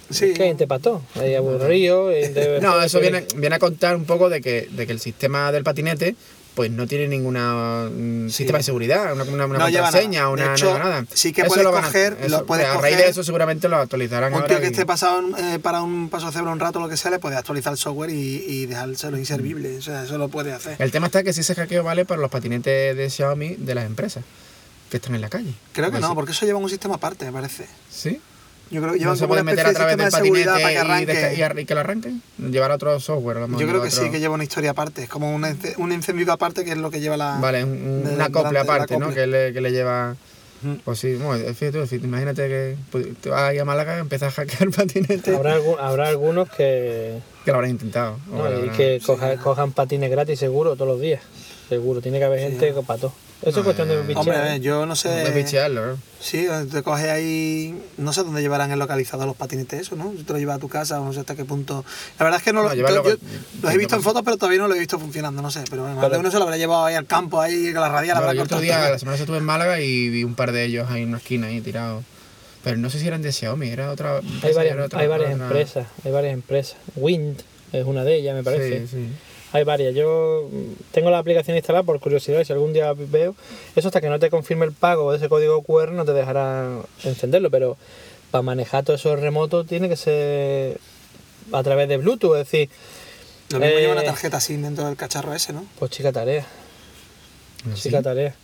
Sí. 0.09 0.25
es 0.31 0.33
que 0.37 0.41
hay 0.43 0.49
gente 0.49 0.65
pató. 0.65 1.03
Hay 1.15 1.35
aburrido. 1.35 2.09
No, 2.61 2.81
eso 2.81 2.99
viene, 2.99 3.25
viene 3.35 3.55
a 3.57 3.59
contar 3.59 3.95
un 3.95 4.05
poco 4.05 4.27
de 4.27 4.41
que, 4.41 4.67
de 4.71 4.87
que 4.87 4.91
el 4.91 4.99
sistema 4.99 5.51
del 5.51 5.63
patinete 5.63 6.15
pues 6.55 6.69
no 6.71 6.87
tiene 6.87 7.07
ninguna 7.07 7.89
mm, 7.89 8.27
Sí. 8.29 8.33
sistema 8.37 8.57
de 8.57 8.63
seguridad, 8.63 9.13
una, 9.13 9.23
una, 9.23 9.45
una 9.45 9.57
No 9.59 9.63
contraseña, 9.65 10.21
nada. 10.23 10.27
De 10.35 10.43
una, 10.43 10.53
hecho, 10.53 10.65
no 10.65 10.71
lleva 10.73 10.83
nada. 10.89 11.05
sí 11.13 11.31
que 11.31 11.41
Eso 11.41 11.47
puedes 11.49 11.63
lo 11.63 11.71
van 11.71 11.83
a- 11.83 11.87
coger, 11.87 12.29
lo 12.29 12.45
puedes 12.45 12.65
a 12.65 12.77
raíz 12.77 12.95
coger- 12.97 13.03
de 13.05 13.09
eso 13.09 13.23
seguramente 13.23 13.69
lo 13.69 13.77
actualizarán 13.77 14.33
Un 14.33 14.41
ahora. 14.41 14.47
tío 14.49 14.59
que 14.59 14.65
y- 14.67 14.71
esté 14.71 14.85
pasado 14.85 15.21
eh, 15.37 15.59
para 15.59 15.81
un 15.81 16.09
paso 16.09 16.31
cebra 16.31 16.51
un 16.51 16.59
rato, 16.59 16.79
lo 16.79 16.89
que 16.89 16.97
sea, 16.97 17.11
le 17.11 17.19
puede 17.19 17.37
actualizar 17.37 17.71
el 17.71 17.77
software 17.79 18.09
y, 18.09 18.43
y 18.47 18.65
dejárselo 18.65 19.17
inservible. 19.17 19.77
O 19.77 19.81
sea, 19.81 20.03
eso 20.03 20.17
lo 20.17 20.27
puede 20.29 20.51
hacer. 20.51 20.75
El 20.79 20.91
tema 20.91 21.05
está 21.07 21.23
que 21.23 21.31
si 21.33 21.41
ese 21.41 21.55
hackeo 21.55 21.83
vale 21.83 22.03
para 22.05 22.19
los 22.19 22.29
patinetes 22.29 22.95
de 22.97 23.09
Xiaomi 23.09 23.55
de 23.55 23.75
las 23.75 23.85
empresas 23.85 24.23
que 24.91 24.97
están 24.97 25.15
en 25.15 25.21
la 25.21 25.29
calle. 25.29 25.53
Creo 25.71 25.91
que 25.91 25.99
no, 25.99 26.15
porque 26.15 26.31
eso 26.31 26.45
lleva 26.45 26.57
un 26.59 26.69
sistema 26.69 26.95
aparte, 26.95 27.25
me 27.25 27.31
parece. 27.31 27.67
¿Sí? 27.91 28.19
Yo 28.71 28.81
creo 28.81 28.93
que 28.93 28.99
¿No 28.99 29.15
se 29.15 29.21
como 29.21 29.29
puede 29.29 29.41
una 29.41 29.51
meter 29.51 29.65
a 29.65 29.69
de 29.69 29.75
través 29.75 29.97
del 29.97 30.11
patinete 30.11 30.45
para 30.45 30.67
que 30.67 30.73
y, 30.73 30.77
arranque. 30.77 31.61
y 31.61 31.65
que 31.65 31.73
lo 31.73 31.79
arranquen? 31.79 32.21
Llevar 32.37 32.71
a 32.71 32.75
otro 32.75 32.99
software. 32.99 33.37
a 33.37 33.39
lo 33.41 33.47
mejor, 33.47 33.61
Yo 33.61 33.67
creo 33.67 33.81
que 33.81 33.87
otro- 33.89 34.03
sí, 34.03 34.11
que 34.11 34.19
lleva 34.19 34.35
una 34.35 34.43
historia 34.43 34.71
aparte. 34.71 35.03
Es 35.03 35.09
como 35.09 35.33
un, 35.33 35.43
un 35.77 35.91
encendido 35.91 36.31
aparte 36.33 36.63
que 36.63 36.71
es 36.71 36.77
lo 36.77 36.91
que 36.91 36.99
lleva 36.99 37.17
la. 37.17 37.37
Vale, 37.41 37.63
un- 37.63 37.71
un- 37.71 38.03
de- 38.03 38.13
una 38.15 38.25
acople 38.25 38.59
aparte, 38.59 38.97
¿no? 38.97 39.11
Que 39.13 39.25
le, 39.27 39.53
que 39.53 39.61
le 39.61 39.71
lleva... 39.71 40.15
Pues 40.83 40.99
sí, 40.99 41.15
bueno, 41.15 41.41
fíjate, 41.53 41.85
fíjate, 41.87 42.05
imagínate 42.05 42.47
que 42.49 42.75
pues, 42.91 43.07
tú 43.21 43.29
vas 43.29 43.43
ahí 43.43 43.57
a 43.59 43.63
Málaga 43.63 43.95
y 43.95 44.01
empiezas 44.01 44.37
a 44.37 44.41
hackear 44.41 44.69
patinete. 44.71 45.33
Habrá, 45.33 45.57
algu- 45.57 45.77
habrá 45.79 46.09
algunos 46.09 46.49
que. 46.49 47.17
Que 47.45 47.51
lo 47.51 47.55
habrán 47.55 47.71
intentado. 47.71 48.17
no, 48.29 48.39
y 48.43 48.53
habrán- 48.55 48.75
que 48.75 48.99
coja- 49.05 49.37
cojan 49.37 49.71
patines 49.71 50.11
gratis 50.11 50.37
seguro 50.37 50.75
todos 50.75 50.89
los 50.89 50.99
días. 50.99 51.21
Seguro. 51.69 52.01
Tiene 52.01 52.19
que 52.19 52.25
haber 52.25 52.41
gente 52.41 52.73
que 52.73 52.81
pató. 52.81 53.13
Eso 53.41 53.51
No, 53.51 53.57
es 53.59 53.63
cuestión 53.63 53.87
de 53.87 53.93
eh, 53.95 54.01
bichear. 54.01 54.17
Hombre, 54.19 54.35
a 54.37 54.41
ver, 54.41 54.61
yo 54.61 54.85
no 54.85 54.95
sé. 54.97 55.07
Puedes 55.09 55.33
bichearlo, 55.33 55.85
¿no? 55.87 55.97
Sí, 56.19 56.45
te 56.71 56.83
coges 56.83 57.07
ahí. 57.07 57.81
No 57.97 58.11
sé 58.11 58.23
dónde 58.23 58.41
llevarán 58.41 58.69
el 58.71 58.79
localizador 58.79 59.25
los 59.27 59.37
patinetes, 59.37 59.79
eso, 59.79 59.95
¿no? 59.95 60.11
Si 60.17 60.23
te 60.23 60.33
lo 60.33 60.39
llevas 60.39 60.57
a 60.57 60.59
tu 60.59 60.67
casa 60.67 60.99
o 60.99 61.05
no 61.05 61.13
sé 61.13 61.21
hasta 61.21 61.35
qué 61.35 61.45
punto. 61.45 61.85
La 62.19 62.25
verdad 62.25 62.39
es 62.39 62.43
que 62.43 62.51
no, 62.51 62.63
No, 62.63 62.69
lo. 62.69 62.75
llevarlo 62.75 62.97
yo- 63.05 63.17
con- 63.17 63.27
los 63.61 63.73
he 63.73 63.77
visto 63.77 63.95
en 63.95 64.03
fotos, 64.03 64.23
pero 64.25 64.35
todavía 64.35 64.59
no 64.59 64.67
lo 64.67 64.75
he 64.75 64.79
visto 64.79 64.99
funcionando, 64.99 65.41
no 65.41 65.51
sé. 65.51 65.63
Pero 65.69 65.83
más 65.83 65.95
Pero- 65.97 66.09
de 66.09 66.17
uno 66.17 66.31
se 66.31 66.37
lo 66.37 66.43
habrá 66.43 66.57
llevado 66.57 66.83
ahí 66.85 66.95
al 66.95 67.05
campo, 67.05 67.39
ahí 67.39 67.71
con 67.71 67.81
la 67.81 67.87
radial 67.89 68.17
No, 68.17 68.23
habrá 68.23 68.33
yo 68.33 68.43
otro 68.43 68.57
cortado 68.57 68.61
día, 68.61 68.89
la 68.91 68.99
semana 68.99 69.17
estuve 69.17 69.37
en 69.37 69.45
Málaga 69.45 69.79
y 69.79 70.09
vi 70.09 70.25
un 70.25 70.35
par 70.35 70.51
de 70.51 70.65
ellos 70.65 70.89
ahí 70.89 71.03
en 71.03 71.09
una 71.09 71.17
esquina 71.19 71.47
ahí 71.47 71.61
tirados. 71.61 72.03
Pero 72.61 72.75
no 72.75 72.89
sé 72.89 72.99
si 72.99 73.07
eran 73.07 73.21
de 73.21 73.31
Xiaomi, 73.31 73.69
era 73.69 73.89
otra. 73.89 74.17
Hay 74.17 74.23
era 74.43 74.53
varias, 74.53 74.79
otra- 74.85 74.99
hay 74.99 75.07
varias 75.07 75.31
otra- 75.33 75.45
empresas. 75.45 75.87
Hay 76.03 76.11
varias 76.11 76.33
empresas. 76.33 76.75
Wind 76.97 77.37
es 77.71 77.85
una 77.85 78.03
de 78.03 78.15
ellas, 78.15 78.35
me 78.35 78.43
parece. 78.43 78.81
Sí, 78.81 78.87
sí. 78.87 79.07
Hay 79.51 79.63
varias. 79.63 79.95
Yo 79.95 80.47
mm, 80.51 80.91
tengo 80.91 81.09
la 81.09 81.17
aplicación 81.19 81.57
instalada 81.57 81.83
por 81.83 81.99
curiosidad. 81.99 82.43
Si 82.43 82.53
algún 82.53 82.71
día 82.73 82.93
veo, 82.95 83.35
eso 83.75 83.87
hasta 83.87 83.99
que 84.01 84.09
no 84.09 84.19
te 84.19 84.29
confirme 84.29 84.65
el 84.65 84.71
pago 84.73 85.11
de 85.11 85.17
ese 85.17 85.29
código 85.29 85.63
QR 85.63 85.91
no 85.91 86.05
te 86.05 86.13
dejará 86.13 86.67
encenderlo. 87.03 87.49
Pero 87.49 87.77
para 88.31 88.41
manejar 88.43 88.83
todo 88.83 88.95
eso 88.95 89.15
remoto 89.15 89.63
tiene 89.65 89.89
que 89.89 89.95
ser 89.97 90.79
a 91.51 91.63
través 91.63 91.89
de 91.89 91.97
Bluetooth. 91.97 92.33
Es 92.35 92.45
decir, 92.45 92.69
Lo 93.49 93.59
mismo 93.59 93.75
eh, 93.77 93.81
lleva 93.81 93.93
una 93.93 94.03
tarjeta 94.03 94.39
SIM 94.39 94.61
dentro 94.61 94.85
del 94.85 94.95
cacharro 94.95 95.33
ese, 95.33 95.51
¿no? 95.53 95.65
pues 95.79 95.89
chica 95.91 96.11
tarea. 96.11 96.45
¿Sí? 97.75 97.81
Chica 97.89 98.01
tarea. 98.03 98.35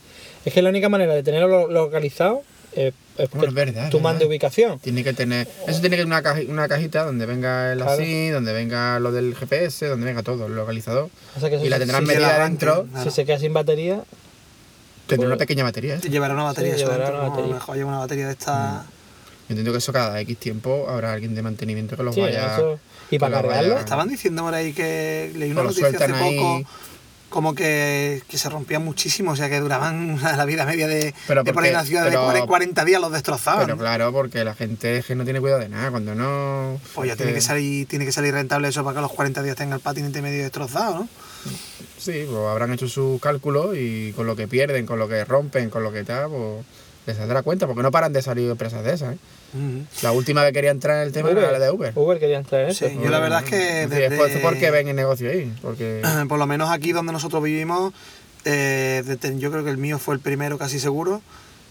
Es 0.44 0.54
que 0.54 0.62
la 0.62 0.70
única 0.70 0.90
manera 0.90 1.14
de 1.14 1.24
tenerlo 1.24 1.48
lo- 1.48 1.68
localizado 1.68 2.44
es 2.74 2.94
Bueno, 3.18 3.40
que 3.42 3.48
es 3.48 3.54
verdad, 3.54 3.90
tú 3.90 3.98
es 3.98 4.04
mandes 4.04 4.20
verdad. 4.20 4.30
ubicación. 4.30 4.80
Tiene 4.80 5.04
que 5.04 5.14
tener. 5.14 5.48
Eso 5.68 5.80
tiene 5.82 5.96
que 5.96 6.02
ser 6.02 6.06
una, 6.08 6.22
caji- 6.22 6.50
una 6.50 6.68
cajita 6.68 7.04
donde 7.06 7.26
venga 7.26 7.72
el 7.72 7.78
Claro. 7.80 7.92
así, 7.94 8.30
donde 8.30 8.52
venga 8.54 9.00
lo 9.00 9.12
del 9.12 9.36
GPS, 9.36 9.88
donde 9.88 10.06
venga 10.06 10.22
todo, 10.24 10.48
el 10.48 10.56
localizador. 10.56 11.10
O 11.36 11.40
sea 11.40 11.50
que 11.50 11.56
eso 11.56 11.66
Y 11.66 11.70
la 11.70 11.80
tendrán 11.80 12.04
la 12.06 12.14
medida 12.14 12.36
arranque, 12.36 12.66
dentro. 12.66 12.88
claro. 12.92 13.10
Si 13.10 13.16
se 13.16 13.26
queda 13.26 13.40
sin 13.40 13.54
batería, 13.54 14.04
Tendrá 15.08 15.28
una 15.28 15.36
Pues- 15.36 15.46
pequeña 15.48 15.64
batería. 15.64 15.96
¿eh? 15.98 16.10
Llevará 16.10 16.34
una 16.34 16.44
batería, 16.46 16.74
Sí, 16.74 16.80
llevará 16.80 17.10
una 17.12 17.30
batería. 17.30 17.54
mejor 17.54 17.76
lleva 17.78 17.90
una 17.90 18.00
batería 18.00 18.26
de 18.26 18.32
esta. 18.32 18.86
Yo 19.48 19.50
entiendo 19.50 19.72
que 19.72 19.78
eso 19.78 19.94
cada 19.94 20.20
X 20.22 20.36
tiempo 20.40 20.88
habrá 20.90 21.14
alguien 21.14 21.36
de 21.36 21.44
mantenimiento 21.44 21.96
que 21.96 22.02
los 22.02 22.16
sí, 22.16 22.22
vaya. 22.22 22.56
eso- 22.56 22.80
y 23.12 23.20
para 23.20 23.36
cargarlo, 23.36 23.70
vaya- 23.70 23.80
Estaban 23.82 24.08
diciendo 24.10 24.42
por 24.42 24.56
ahí 24.56 24.74
que 24.74 25.32
leí 25.36 25.52
una 25.52 25.62
noticia 25.62 25.90
hace 25.90 26.04
ahí. 26.06 26.36
poco 26.38 26.64
como 27.30 27.54
que, 27.56 28.22
que 28.30 28.38
se 28.38 28.50
rompían 28.50 28.84
muchísimo, 28.84 29.32
o 29.32 29.36
sea 29.36 29.50
que 29.50 29.60
duraban 29.60 30.20
la 30.38 30.46
vida 30.46 30.66
media 30.66 30.88
de, 30.88 31.14
Pero 31.28 31.44
de 31.44 31.54
por 31.54 31.64
ahí 31.64 31.70
en 31.70 31.76
la 31.76 31.84
ciudad 31.86 32.04
de 32.04 32.12
pero- 32.12 32.24
40 32.24 32.48
40 32.48 32.86
días 32.86 33.02
los 33.02 33.12
destrozaban. 33.12 33.66
Pero 33.66 33.78
claro, 33.78 34.12
porque 34.12 34.44
la 34.44 34.54
gente 34.54 34.98
es 34.98 35.06
que 35.06 35.16
no 35.16 35.24
tiene 35.24 35.42
cuidado 35.42 35.60
de 35.62 35.70
nada. 35.70 35.92
Cuando 35.92 36.16
no. 36.16 36.80
pues 36.94 37.10
ya 37.10 37.16
tiene 37.16 37.34
que 37.34 37.42
salir, 37.42 37.88
tiene 37.88 38.06
que 38.06 38.12
salir 38.12 38.34
rentable 38.34 38.68
eso 38.70 38.84
para 38.84 38.96
que 38.96 39.02
los 39.02 39.12
40 39.12 39.44
días 39.44 39.56
tenga 39.56 39.76
el 39.76 39.82
patinete 39.82 40.22
medio 40.22 40.44
destrozado, 40.44 41.00
¿no? 41.00 41.10
Sí, 41.98 42.26
pues 42.30 42.40
habrán 42.48 42.72
hecho 42.74 42.88
sus 42.88 43.20
cálculos 43.20 43.76
y 43.76 44.14
con 44.14 44.28
lo 44.28 44.36
que 44.36 44.48
pierden, 44.48 44.86
con 44.86 45.00
lo 45.00 45.08
que 45.08 45.26
rompen, 45.26 45.70
con 45.70 45.84
lo 45.84 45.92
que 45.92 46.04
tal, 46.04 46.30
pues 46.30 46.66
les 47.08 47.18
saldrá 47.18 47.42
cuenta, 47.44 47.68
porque 47.68 47.84
no 47.84 47.92
paran 47.92 48.14
de 48.14 48.22
salir 48.22 48.50
empresas 48.50 48.84
de 48.84 48.94
esas. 48.94 49.14
¿eh? 49.16 49.18
La 50.02 50.12
última 50.12 50.46
que 50.46 50.54
quería 50.54 50.72
entrar 50.72 50.98
en 50.98 51.04
el 51.08 51.12
tema 51.14 51.30
era 51.32 51.52
la 51.52 51.60
de 51.60 51.72
Uber. 51.72 51.94
Uber 51.96 52.20
quería 52.20 52.38
entrar 52.38 52.62
en 52.64 52.70
eso. 52.70 52.88
Sí, 52.88 52.98
yo 53.02 53.10
la 53.10 53.20
verdad 53.20 53.44
es 53.44 53.50
que 53.50 53.88
Sí, 53.90 54.02
es 54.36 54.42
porque 54.42 54.72
ven 54.72 54.88
el 54.90 54.96
negocio 54.96 55.30
ahí. 55.30 55.52
Porque 55.62 56.02
por 56.30 56.38
lo 56.40 56.46
menos 56.48 56.70
aquí 56.70 56.92
donde 56.92 57.12
nosotros 57.14 57.42
vivimos, 57.44 57.94
eh, 58.46 59.04
desde- 59.06 59.40
yo 59.40 59.52
creo 59.52 59.64
que 59.64 59.70
el 59.72 59.78
mío 59.78 59.98
fue 60.00 60.16
el 60.16 60.20
primero 60.22 60.58
casi 60.58 60.80
seguro 60.80 61.22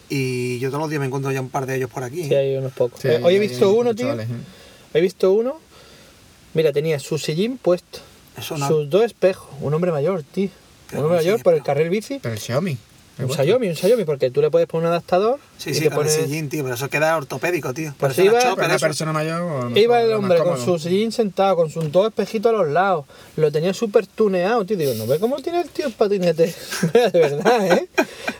y 0.08 0.58
yo 0.58 0.68
todos 0.70 0.80
los 0.82 0.90
días 0.90 1.00
me 1.00 1.06
encuentro 1.06 1.30
ya 1.32 1.40
un 1.40 1.50
par 1.50 1.66
de 1.66 1.76
ellos 1.76 1.90
por 1.90 2.04
aquí. 2.04 2.24
Sí, 2.28 2.34
hay 2.34 2.56
unos 2.56 2.72
pocos. 2.72 3.00
Sí, 3.00 3.08
Eh, 3.08 3.20
hoy 3.22 3.34
he 3.36 3.40
hay 3.40 3.48
visto 3.48 3.72
uno, 3.72 3.94
tío. 3.94 4.06
chavales, 4.06 4.28
¿eh? 4.30 4.34
He 4.94 5.00
visto 5.00 5.32
uno. 5.32 5.58
Mira, 6.54 6.72
tenía 6.72 6.98
su 7.00 7.18
sillín 7.18 7.58
puesto. 7.58 8.00
Eso 8.38 8.56
no. 8.58 8.66
Sus 8.68 8.88
dos 8.90 9.04
espejos. 9.04 9.48
Un 9.60 9.74
hombre 9.74 9.90
mayor, 9.92 10.22
tío. 10.22 10.48
Pero 10.88 11.00
un 11.00 11.06
hombre 11.06 11.18
mayor 11.20 11.42
por 11.42 11.54
el 11.54 11.62
carril 11.62 11.88
bici. 11.88 12.18
Pero 12.22 12.34
el 12.34 12.40
Xiaomi. 12.40 12.76
Un 13.16 13.30
Xiaomi, 13.32 13.68
un 13.68 13.76
Xiaomi, 13.76 14.04
porque 14.04 14.30
tú 14.30 14.40
le 14.40 14.50
puedes 14.50 14.66
poner 14.66 14.86
un 14.86 14.90
adaptador. 14.90 15.38
Sí, 15.56 15.70
y 15.70 15.74
sí, 15.74 15.88
con 15.88 16.04
el 16.04 16.10
sillín, 16.10 16.48
tío, 16.48 16.64
pero 16.64 16.74
eso 16.74 16.88
queda 16.90 17.16
ortopédico, 17.16 17.72
tío. 17.72 17.94
Pues 17.96 18.18
iba- 18.18 18.32
una 18.32 18.38
Para 18.40 18.50
chopper 18.50 18.64
una 18.66 18.74
eso. 18.74 18.86
persona 18.86 19.12
mayor. 19.12 19.70
no- 19.70 19.76
Iba 19.78 20.02
el 20.02 20.12
hombre 20.14 20.38
con 20.38 20.62
su 20.62 20.78
sillín 20.80 21.12
sentado, 21.12 21.54
con 21.54 21.70
sus 21.70 21.92
dos 21.92 22.08
espejitos 22.08 22.50
a 22.52 22.56
los 22.56 22.68
lados. 22.68 23.04
Lo 23.36 23.52
tenía 23.52 23.72
súper 23.72 24.06
tuneado, 24.08 24.64
tío. 24.64 24.76
Digo, 24.76 24.94
¿no 24.94 25.06
ve 25.06 25.20
cómo 25.20 25.36
tiene 25.36 25.60
el 25.60 25.68
tío 25.68 25.86
el 25.86 25.92
patinete? 25.92 26.52
de 26.92 27.10
verdad, 27.20 27.66
¿eh? 27.72 27.88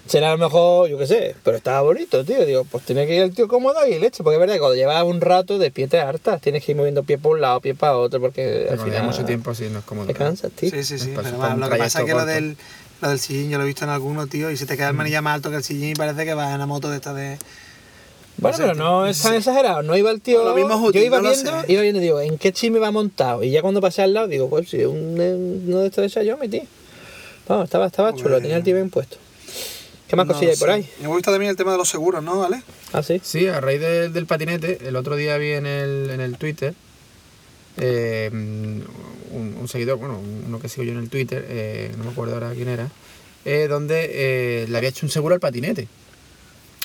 Será 0.07 0.29
a 0.33 0.37
lo 0.37 0.39
mejor, 0.39 0.89
yo 0.91 0.99
qué 0.99 1.07
sé, 1.07 1.37
pero 1.45 1.57
estaba 1.57 1.81
bonito, 1.83 2.25
tío. 2.25 2.45
Digo, 2.45 2.65
pues 2.65 2.85
tiene 2.85 3.07
que 3.07 3.15
ir 3.15 3.23
el 3.23 3.35
tío 3.35 3.47
cómodo 3.49 3.87
y 3.87 3.99
leche. 4.01 4.23
Porque 4.25 4.35
es 4.37 4.41
verdad 4.41 4.55
que 4.55 4.61
cuando 4.61 4.75
llevas 4.77 5.03
un 5.05 5.21
rato 5.21 5.59
de 5.59 5.71
pie 5.71 5.87
te 5.87 6.01
hartas. 6.01 6.41
Tienes 6.41 6.65
que 6.65 6.73
ir 6.73 6.77
moviendo 6.77 7.05
pie 7.05 7.17
por 7.17 7.37
un 7.37 7.41
lado, 7.43 7.61
pie 7.61 7.75
para 7.77 7.97
otro, 7.97 8.21
porque 8.21 8.67
Pero 8.69 8.83
al 8.83 8.89
final 8.89 9.05
mucho 9.05 9.25
tiempo, 9.25 9.55
sí, 9.55 9.69
no 9.71 9.79
es 9.79 9.85
cómodo. 9.85 10.07
te 10.09 10.15
cansas, 10.15 10.51
tío. 10.53 10.71
Sí, 10.71 10.83
sí, 10.83 10.99
sí. 10.99 11.13
Pues 11.15 11.29
pero 11.31 11.39
un 11.55 11.61
lo 11.61 11.71
que 11.71 11.77
pasa 11.77 12.01
es 12.01 12.05
que 12.07 12.13
lo 12.13 12.27
del, 12.27 12.57
del 13.09 13.19
sillín 13.21 13.51
yo 13.51 13.59
lo 13.59 13.65
he 13.65 13.67
visto 13.67 13.85
en 13.85 13.91
alguno, 13.91 14.27
tío, 14.27 14.51
y 14.51 14.57
si 14.57 14.67
te 14.67 14.77
queda 14.77 14.89
el 14.89 14.95
manilla 14.95 15.21
más 15.23 15.35
alto 15.35 15.51
que 15.51 15.57
el 15.57 15.65
sillín 15.65 15.91
y 15.91 15.95
parece 15.95 16.25
que 16.25 16.35
vas 16.35 16.49
en 16.51 16.57
una 16.57 16.67
moto 16.67 16.91
de 16.91 16.97
esta 16.97 17.13
de... 17.15 17.39
Bueno, 18.37 18.57
pero 18.59 18.75
no 18.75 19.07
es 19.07 19.23
tan 19.23 19.35
exagerado. 19.35 19.83
No 19.83 19.97
iba 19.97 20.11
el 20.11 20.21
tío. 20.21 20.45
Lo 20.45 20.55
mismo 20.57 20.75
es 20.75 20.81
útil, 20.81 21.01
yo 21.03 21.07
iba 21.07 21.21
no 21.23 21.31
viendo, 21.31 21.65
iba 21.69 21.83
viendo, 21.83 22.01
digo, 22.01 22.21
¿en 22.21 22.37
qué 22.37 22.53
chi 22.53 22.69
me 22.69 22.81
va 22.81 22.91
montado? 22.91 23.45
Y 23.45 23.51
ya 23.51 23.63
cuando 23.63 23.81
pasé 23.81 24.03
al 24.03 24.13
lado, 24.13 24.27
digo, 24.27 24.49
pues 24.51 24.69
sí, 24.69 24.85
un, 24.85 25.21
uno 25.69 25.79
de 25.79 25.87
estos 25.87 26.03
de 26.03 26.09
Xiaomi, 26.09 26.49
tío. 26.49 26.63
Vamos, 27.47 27.65
estaba, 27.67 27.87
estaba 27.87 28.13
chulo, 28.13 28.31
Pues- 28.31 28.43
tenía 28.43 28.57
el 28.57 28.65
tío 28.65 28.75
bien 28.75 28.91
puesto. 28.91 29.19
¿Qué 30.09 30.17
más 30.17 30.27
No 30.27 30.33
cosillas 30.33 30.55
hay 30.57 30.59
por 30.61 30.71
ahí? 30.71 30.89
Me 31.01 31.07
gusta 31.07 31.31
también 31.31 31.51
el 31.51 31.57
tema 31.57 31.73
de 31.73 31.79
los 31.79 31.89
seguros, 31.89 32.23
¿no? 32.25 32.41
¿Vale? 32.41 32.63
Ah, 32.93 33.03
sí. 33.03 33.21
Sí, 33.23 33.47
a 33.47 33.61
raíz 33.61 33.81
del, 33.81 34.13
del 34.13 34.27
patinete, 34.27 34.81
el 34.89 34.97
otro 34.97 35.15
día 35.17 35.37
vi 35.39 35.53
en 35.53 35.67
el, 35.67 36.11
en 36.11 36.21
el 36.21 36.37
Twitter 36.37 36.75
eh, 37.77 38.31
un, 39.35 39.57
un 39.61 39.69
seguidor, 39.69 39.99
bueno, 39.99 40.21
uno 40.47 40.59
que 40.61 40.69
sigo 40.69 40.83
yo 40.85 40.93
en 40.93 40.99
el 40.99 41.09
Twitter, 41.11 41.45
eh, 41.49 41.91
no 41.99 42.05
me 42.05 42.11
acuerdo 42.11 42.35
ahora 42.35 42.53
quién 42.55 42.69
era, 42.69 42.89
eh, 43.45 43.67
donde 43.69 44.11
eh, 44.13 44.67
le 44.69 44.77
había 44.79 44.89
hecho 44.91 45.05
un 45.07 45.11
seguro 45.11 45.35
al 45.35 45.41
patinete. 45.41 45.89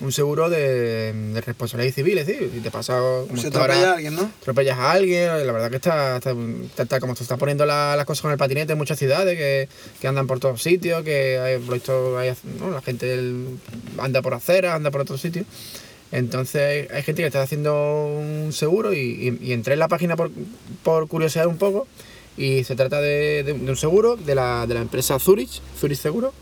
Un 0.01 0.13
seguro 0.13 0.49
de, 0.49 1.11
de 1.11 1.41
responsabilidad 1.41 1.93
civil, 1.93 2.17
es 2.19 2.25
decir, 2.27 2.49
si 2.53 2.61
te 2.61 2.71
pasa 2.71 2.97
como 3.27 3.35
Si 3.41 3.47
está 3.47 3.59
ahora- 3.59 3.73
atropella 3.73 3.89
a 3.91 3.95
alguien, 3.95 4.15
¿no? 4.15 4.31
atropellas 4.41 4.77
a 4.77 4.91
alguien, 4.93 5.27
la 5.45 5.51
verdad 5.51 5.69
que 5.69 5.75
está, 5.75 6.15
está, 6.15 6.31
está- 6.31 6.83
está 6.83 6.99
como 7.01 7.17
se 7.17 7.23
están 7.23 7.37
poniendo 7.37 7.65
la- 7.65 7.97
las 7.97 8.05
cosas 8.05 8.21
con 8.21 8.31
el 8.31 8.37
patinete 8.37 8.71
en 8.71 8.77
muchas 8.77 8.97
ciudades, 8.97 9.37
que, 9.37 9.67
que 9.99 10.07
andan 10.07 10.25
por 10.25 10.39
todos 10.39 10.63
sitios, 10.63 11.03
que 11.03 11.37
hay, 11.37 11.57
por 11.59 11.73
visto 11.73 12.17
hay, 12.17 12.31
¿no? 12.61 12.71
la 12.71 12.81
gente 12.81 13.13
el- 13.13 13.59
anda 13.97 14.21
por 14.21 14.33
aceras, 14.33 14.73
anda 14.73 14.89
por 14.89 15.01
otros 15.01 15.19
sitios. 15.19 15.45
Entonces 16.13 16.89
hay 16.91 17.03
gente 17.03 17.21
que 17.21 17.27
está 17.27 17.41
haciendo 17.41 18.07
un 18.07 18.51
seguro 18.53 18.93
y, 18.93 18.97
y- 19.41 19.47
y 19.49 19.51
entré 19.53 19.73
en 19.73 19.79
la 19.79 19.89
página 19.89 20.15
por, 20.15 20.31
por 20.81 21.09
curiosidad 21.09 21.45
un 21.47 21.57
poco 21.57 21.87
y 22.39 22.63
se 22.63 22.75
trata 22.75 22.99
de, 23.01 23.43
de 23.43 23.51
un 23.53 23.65
de 23.65 23.71
un 23.71 23.77
seguro 23.77 24.15
de 24.15 24.33
la, 24.33 24.65
de 24.65 24.73
la 24.73 24.81
empresa 24.81 25.19
Zurich, 25.19 25.61
Zurich 25.79 25.99
Seguro. 25.99 26.33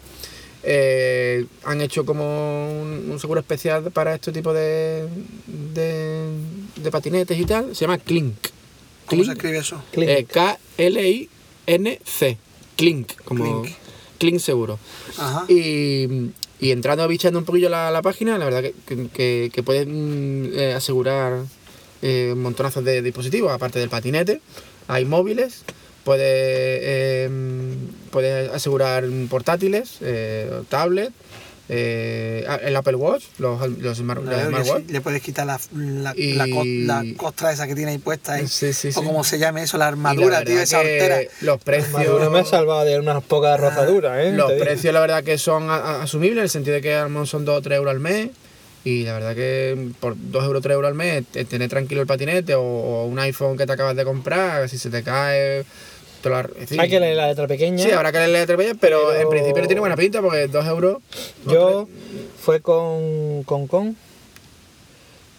Eh, 0.64 1.46
han 1.64 1.82
hecho 1.82 2.06
como 2.06 2.82
un, 2.82 3.10
un 3.12 3.20
seguro 3.20 3.40
especial 3.40 3.92
para 3.92 4.16
este 4.16 4.32
tipo 4.32 4.54
de, 4.54 5.08
de, 5.74 6.26
de 6.76 6.92
patinetes 6.92 7.40
y 7.40 7.46
tal. 7.46 7.76
Se 7.76 7.82
llama 7.86 7.98
Clink. 7.98 8.36
¿Cómo 9.06 9.24
se 9.24 9.32
escribe 9.32 9.58
eso? 9.60 9.82
Clink. 9.92 10.10
Eh, 10.10 10.26
K-L-I-N-C. 11.18 12.38
Clink, 12.76 13.14
como 13.24 13.62
Clink. 13.64 13.76
Clink 14.20 14.40
seguro. 14.40 14.78
Ajá. 15.18 15.46
Y, 15.48 16.32
y 16.60 16.72
entrando, 16.72 17.08
bichando 17.08 17.40
un 17.40 17.46
poquillo 17.46 17.70
la, 17.70 17.90
la 17.92 18.02
página, 18.02 18.38
la 18.38 18.46
verdad 18.46 18.62
que, 18.62 18.74
que, 18.86 19.08
que- 19.10 19.50
que 19.54 19.64
puedes 19.64 19.88
eh, 19.88 20.74
asegurar 20.76 21.44
eh, 22.02 22.34
montonazos 22.36 22.84
de 22.84 23.02
dispositivos, 23.02 23.52
aparte 23.52 23.80
del 23.80 23.90
patinete. 23.90 24.42
Hay 24.88 25.06
móviles, 25.06 25.64
puedes, 26.08 26.24
eh, 26.26 27.30
puedes 28.12 28.50
asegurar 28.54 29.04
portátiles, 29.30 29.98
eh, 30.02 30.50
tablets, 30.70 31.12
eh, 31.68 32.46
ah, 32.48 32.56
el 32.64 32.74
Apple 32.78 32.96
Watch, 32.96 33.26
los, 33.40 33.60
los, 33.80 34.00
smart- 34.00 34.24
smartwatch. 34.24 34.90
Le 34.90 35.02
puedes 35.02 35.22
quitar 35.22 35.46
la, 35.46 35.60
la, 35.76 36.14
Y- 36.16 36.36
la, 36.36 36.46
cos- 36.48 36.86
la 36.86 37.04
costra 37.18 37.52
esa 37.52 37.68
que 37.68 37.76
tiene 37.76 37.92
ahí 37.92 37.98
puesta 37.98 38.36
ahí. 38.36 38.48
Sí, 38.48 38.72
sí, 38.72 38.88
O 38.96 39.04
como 39.04 39.26
se 39.26 39.38
llame 39.38 39.64
eso, 39.64 39.78
la 39.78 39.88
armadura, 39.90 40.46
tío, 40.46 40.58
esa 40.62 40.80
hortera. 40.80 41.20
Los 41.42 41.62
precios. 41.62 41.92
Maduro 41.92 42.32
me 42.32 42.40
ha 42.40 42.46
salvado 42.46 42.86
de 42.86 42.98
unas 42.98 43.22
pocas 43.22 43.60
rozaduras, 43.60 44.18
¿eh? 44.24 44.32
Los 44.32 44.48
digo. 44.54 44.62
precios, 44.64 44.94
la 44.94 45.02
verdad, 45.02 45.26
que 45.26 45.38
son 45.38 45.70
a- 45.70 45.76
a- 45.76 46.04
asumibles 46.04 46.38
en 46.38 46.44
el 46.44 46.50
sentido 46.50 46.76
de 46.76 46.82
que 46.82 47.26
son 47.26 47.44
2 47.44 47.58
o 47.58 47.62
3 47.62 47.76
euros 47.80 47.92
al 47.92 48.00
mes. 48.00 48.30
Y 48.86 49.04
la 49.04 49.12
verdad 49.12 49.36
que 49.36 49.90
por 50.00 50.16
2 50.18 50.46
euros 50.46 50.60
o 50.60 50.62
3 50.62 50.76
euros 50.76 50.88
al 50.88 50.96
mes, 50.96 51.26
te- 51.30 51.44
tener 51.44 51.70
tranquilo 51.70 52.00
el 52.00 52.08
patinete 52.08 52.56
o, 52.56 52.62
o 52.64 53.06
un 53.08 53.20
iPhone 53.20 53.58
que 53.58 53.66
te 53.66 53.74
acabas 53.74 53.98
de 53.98 54.06
comprar, 54.06 54.70
si 54.70 54.78
se 54.78 54.90
te 54.90 55.04
cae. 55.04 55.66
En 56.58 56.68
fin. 56.68 56.80
Hay 56.80 56.90
que 56.90 57.00
leer 57.00 57.16
la 57.18 57.28
letra 57.28 57.48
pequeña. 57.48 57.84
Sí, 57.84 57.92
habrá 57.92 58.12
que 58.12 58.18
leerle 58.20 58.40
letra 58.40 58.58
pequeña, 58.58 58.78
pero, 58.80 59.08
Pero- 59.10 59.22
en 59.22 59.30
principio 59.30 59.62
no 59.62 59.68
tiene 59.68 59.80
buena 59.82 59.96
pinta 59.98 60.22
porque 60.22 60.48
2 60.48 60.66
euros. 60.68 60.98
Yo 61.46 61.88
fue 62.42 62.62
con, 62.62 63.44
con 63.44 63.68
con 63.68 63.96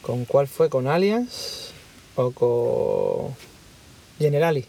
con 0.03 0.25
cuál 0.25 0.49
fue 0.49 0.69
con 0.71 0.87
Allianz 0.87 1.71
o 2.17 2.31
con 2.31 3.35
Generali. 4.19 4.65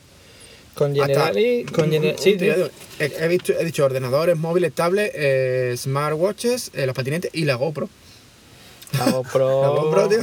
Con 0.75 0.91
Hasta- 0.91 1.07
Generali, 1.07 1.63
con 1.65 1.85
un- 1.85 1.91
Gener- 1.91 2.13
un 2.15 2.17
sí, 2.19 2.38
he 2.99 3.27
visto- 3.27 3.53
he 3.57 3.65
dicho 3.65 3.83
ordenadores, 3.85 4.38
móviles, 4.38 4.73
tablets, 4.73 5.11
eh, 5.15 5.73
smartwatches, 5.77 6.71
eh, 6.73 6.85
los 6.85 6.95
patinetes 6.95 7.31
y 7.33 7.45
la 7.45 7.55
GoPro. 7.55 7.89
La 8.98 9.12
GoPro. 9.12 9.62
La 9.62 9.67
GoPro, 9.69 10.08
tío. 10.10 10.19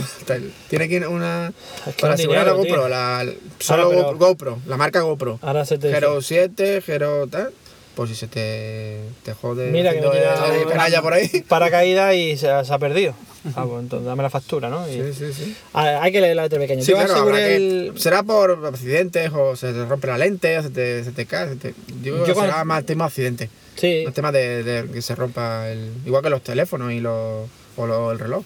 Tiene 0.68 0.88
que 0.88 0.94
ir 0.96 1.06
una. 1.06 1.52
Es 1.86 1.94
que 1.94 2.00
para 2.00 2.14
asegurar 2.14 2.46
la 2.46 2.52
GoPro, 2.52 2.64
tío. 2.74 2.88
la, 2.88 3.24
solo 3.60 3.82
Ahora, 3.84 3.96
pero- 3.98 4.16
GoPro, 4.18 4.58
la 4.66 4.76
marca 4.76 5.00
GoPro. 5.00 5.38
Ahora 5.42 5.64
se 5.64 5.78
te 5.78 5.92
Gero 5.92 6.20
7, 6.20 6.82
Gero 6.82 7.26
tal. 7.28 7.52
Pues 7.94 8.10
si 8.10 8.14
se 8.16 8.26
te, 8.26 9.00
te 9.22 9.32
jode 9.32 9.70
Mira 9.70 9.94
que 9.94 10.02
me 10.02 10.10
tira 10.10 11.00
por 11.00 11.14
ahí. 11.14 11.28
paracaídas 11.48 12.14
y 12.14 12.36
se, 12.36 12.46
se 12.64 12.74
ha 12.74 12.78
perdido. 12.78 13.14
Ah, 13.54 13.64
pues 13.66 13.80
entonces 13.80 14.04
dame 14.06 14.22
la 14.22 14.28
factura, 14.28 14.68
¿no? 14.68 14.86
Y- 14.86 14.92
Sí, 15.00 15.12
sí, 15.14 15.32
sí. 15.32 15.56
Ah, 15.72 16.00
hay 16.02 16.12
que 16.12 16.20
leer 16.20 16.36
la 16.36 16.42
letra 16.42 16.58
pequeña. 16.58 16.82
Sí, 16.82 16.92
claro, 16.92 17.32
que- 17.32 17.92
será 17.96 18.22
por 18.22 18.66
accidentes 18.66 19.30
o 19.32 19.56
se 19.56 19.72
te 19.72 19.86
rompe 19.86 20.08
la 20.08 20.18
lente 20.18 20.58
o 20.58 20.62
se 20.62 20.68
te, 20.70 21.04
se 21.04 21.12
te 21.12 21.24
cae. 21.24 21.48
se 21.50 21.56
te- 21.56 21.74
Yo 22.02 22.12
creo 22.12 22.24
que 22.24 22.28
Yo 22.28 22.34
será 22.34 22.34
cuando- 22.34 22.64
más 22.66 22.84
tema 22.84 23.06
accidente. 23.06 23.48
Sí, 23.76 24.02
Más 24.04 24.12
tema 24.12 24.30
de, 24.32 24.62
de 24.62 24.90
que 24.90 25.00
se 25.00 25.14
rompa 25.14 25.70
el. 25.70 25.90
Igual 26.04 26.22
que 26.22 26.28
los 26.30 26.42
teléfonos 26.42 26.92
y 26.92 27.00
los. 27.00 27.48
O 27.76 27.86
lo- 27.86 28.12
el 28.12 28.18
reloj. 28.18 28.44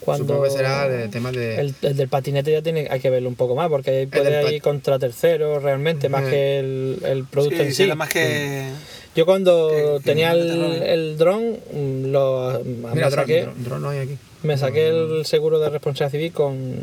cuando 0.00 0.24
Supongo 0.24 0.44
que 0.44 0.50
será 0.50 0.86
de 0.88 1.08
temas 1.08 1.32
de. 1.32 1.60
el, 1.60 1.74
el 1.82 1.96
del 1.96 2.08
patinete 2.08 2.52
ya 2.52 2.60
tiene, 2.62 2.88
hay 2.90 3.00
que 3.00 3.08
verlo 3.10 3.28
un 3.28 3.36
poco 3.36 3.54
más, 3.54 3.68
porque 3.70 3.90
ahí 3.90 4.06
puede 4.06 4.54
ir 4.54 4.60
contra 4.62 4.98
terceros 4.98 5.62
realmente, 5.62 6.08
más 6.10 6.24
que 6.24 6.58
el, 6.58 6.98
el 7.04 7.24
producto 7.24 7.56
Sí, 7.56 7.62
en 7.62 7.74
sí, 7.74 7.86
más 7.94 8.08
que. 8.10 8.68
Yo 9.16 9.24
cuando 9.26 9.68
que- 9.70 10.00
tenía 10.04 10.32
el, 10.32 10.82
el 10.82 11.16
dron, 11.16 11.56
mm, 11.72 12.06
lo, 12.10 12.60
Mira, 12.64 12.92
me, 12.94 13.00
dron, 13.00 13.10
saqué, 13.12 13.42
dron, 13.42 13.64
dron 13.64 13.82
no 13.82 13.88
hay 13.90 13.98
aquí. 14.00 14.18
me 14.42 14.58
saqué 14.58 14.88
el 14.88 15.24
seguro 15.24 15.58
de 15.60 15.70
responsabilidad 15.70 16.10
civil 16.10 16.32
con, 16.32 16.74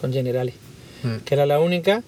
con 0.00 0.12
Generali, 0.12 0.52
Eh, 1.04 1.20
que 1.24 1.34
era 1.34 1.46
la 1.46 1.60
única 1.60 2.02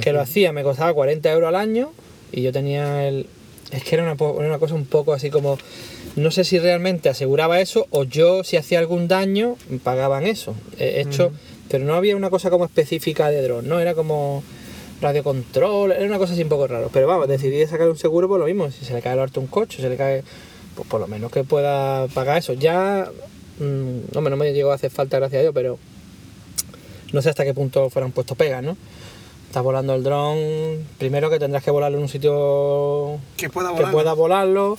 que 0.00 0.12
lo 0.12 0.20
hacía, 0.20 0.52
me 0.52 0.62
costaba 0.62 0.92
40 0.92 1.32
euros 1.32 1.48
al 1.48 1.56
año 1.56 1.92
y 2.32 2.42
yo 2.42 2.52
tenía 2.52 3.06
el... 3.08 3.26
Es 3.70 3.82
que 3.84 3.94
era 3.96 4.04
una, 4.04 4.12
era 4.12 4.48
una 4.48 4.58
cosa 4.58 4.74
un 4.74 4.86
poco 4.86 5.12
así 5.14 5.30
como... 5.30 5.58
No 6.16 6.30
sé 6.30 6.44
si 6.44 6.58
realmente 6.58 7.08
aseguraba 7.08 7.60
eso 7.60 7.86
o 7.90 8.04
yo 8.04 8.44
si 8.44 8.56
hacía 8.56 8.78
algún 8.78 9.08
daño 9.08 9.56
pagaban 9.82 10.26
eso. 10.26 10.54
He 10.78 11.00
hecho, 11.00 11.32
pero 11.68 11.84
no 11.84 11.94
había 11.94 12.16
una 12.16 12.30
cosa 12.30 12.50
como 12.50 12.64
específica 12.64 13.30
de 13.30 13.42
dron, 13.42 13.66
¿no? 13.68 13.80
Era 13.80 13.94
como 13.94 14.44
radiocontrol, 15.00 15.92
era 15.92 16.06
una 16.06 16.18
cosa 16.18 16.34
así 16.34 16.42
un 16.42 16.48
poco 16.48 16.66
raro. 16.68 16.88
Pero 16.92 17.08
vamos, 17.08 17.26
decidí 17.28 17.66
sacar 17.66 17.88
un 17.88 17.98
seguro 17.98 18.28
por 18.28 18.38
lo 18.38 18.46
mismo. 18.46 18.70
Si 18.70 18.84
se 18.84 18.94
le 18.94 19.02
cae 19.02 19.14
el 19.14 19.18
orto 19.18 19.40
a 19.40 19.42
un 19.42 19.48
coche, 19.48 19.82
se 19.82 19.88
le 19.88 19.96
cae... 19.96 20.22
Pues 20.76 20.88
por 20.88 21.00
lo 21.00 21.06
menos 21.06 21.30
que 21.30 21.44
pueda 21.44 22.06
pagar 22.08 22.38
eso. 22.38 22.52
Ya... 22.52 23.08
mm, 23.58 24.16
hombre, 24.16 24.30
no 24.30 24.36
me 24.36 24.52
llegó 24.52 24.70
a 24.72 24.74
hacer 24.76 24.90
falta, 24.90 25.18
gracias 25.18 25.40
a 25.40 25.42
Dios, 25.42 25.54
pero... 25.54 25.78
No 27.12 27.22
sé 27.22 27.28
hasta 27.30 27.44
qué 27.44 27.54
punto 27.54 27.90
fueran 27.90 28.10
puesto 28.12 28.34
pegas, 28.34 28.62
¿no? 28.62 28.76
Estás 29.46 29.62
volando 29.62 29.94
el 29.94 30.02
dron, 30.02 30.84
primero 30.98 31.30
que 31.30 31.38
tendrás 31.38 31.62
que 31.62 31.70
volarlo 31.70 31.98
en 31.98 32.02
un 32.02 32.08
sitio 32.08 33.20
Que 33.36 33.48
pueda 33.48 33.68
que 33.68 33.74
volar. 33.76 33.92
pueda 33.92 34.12
volarlo, 34.14 34.76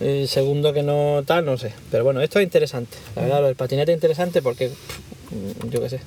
y 0.00 0.26
segundo 0.26 0.72
que 0.72 0.82
no 0.82 1.22
tal, 1.26 1.44
no 1.44 1.56
sé. 1.58 1.72
Pero 1.90 2.04
bueno, 2.04 2.20
esto 2.20 2.38
es 2.38 2.44
interesante. 2.44 2.96
La 3.16 3.22
verdad, 3.22 3.40
lo 3.40 3.46
del 3.48 3.56
patinete 3.56 3.92
es 3.92 3.96
interesante 3.96 4.40
porque, 4.42 4.68
pff, 4.68 5.64
yo 5.70 5.80
qué 5.80 5.88
sé. 5.90 6.00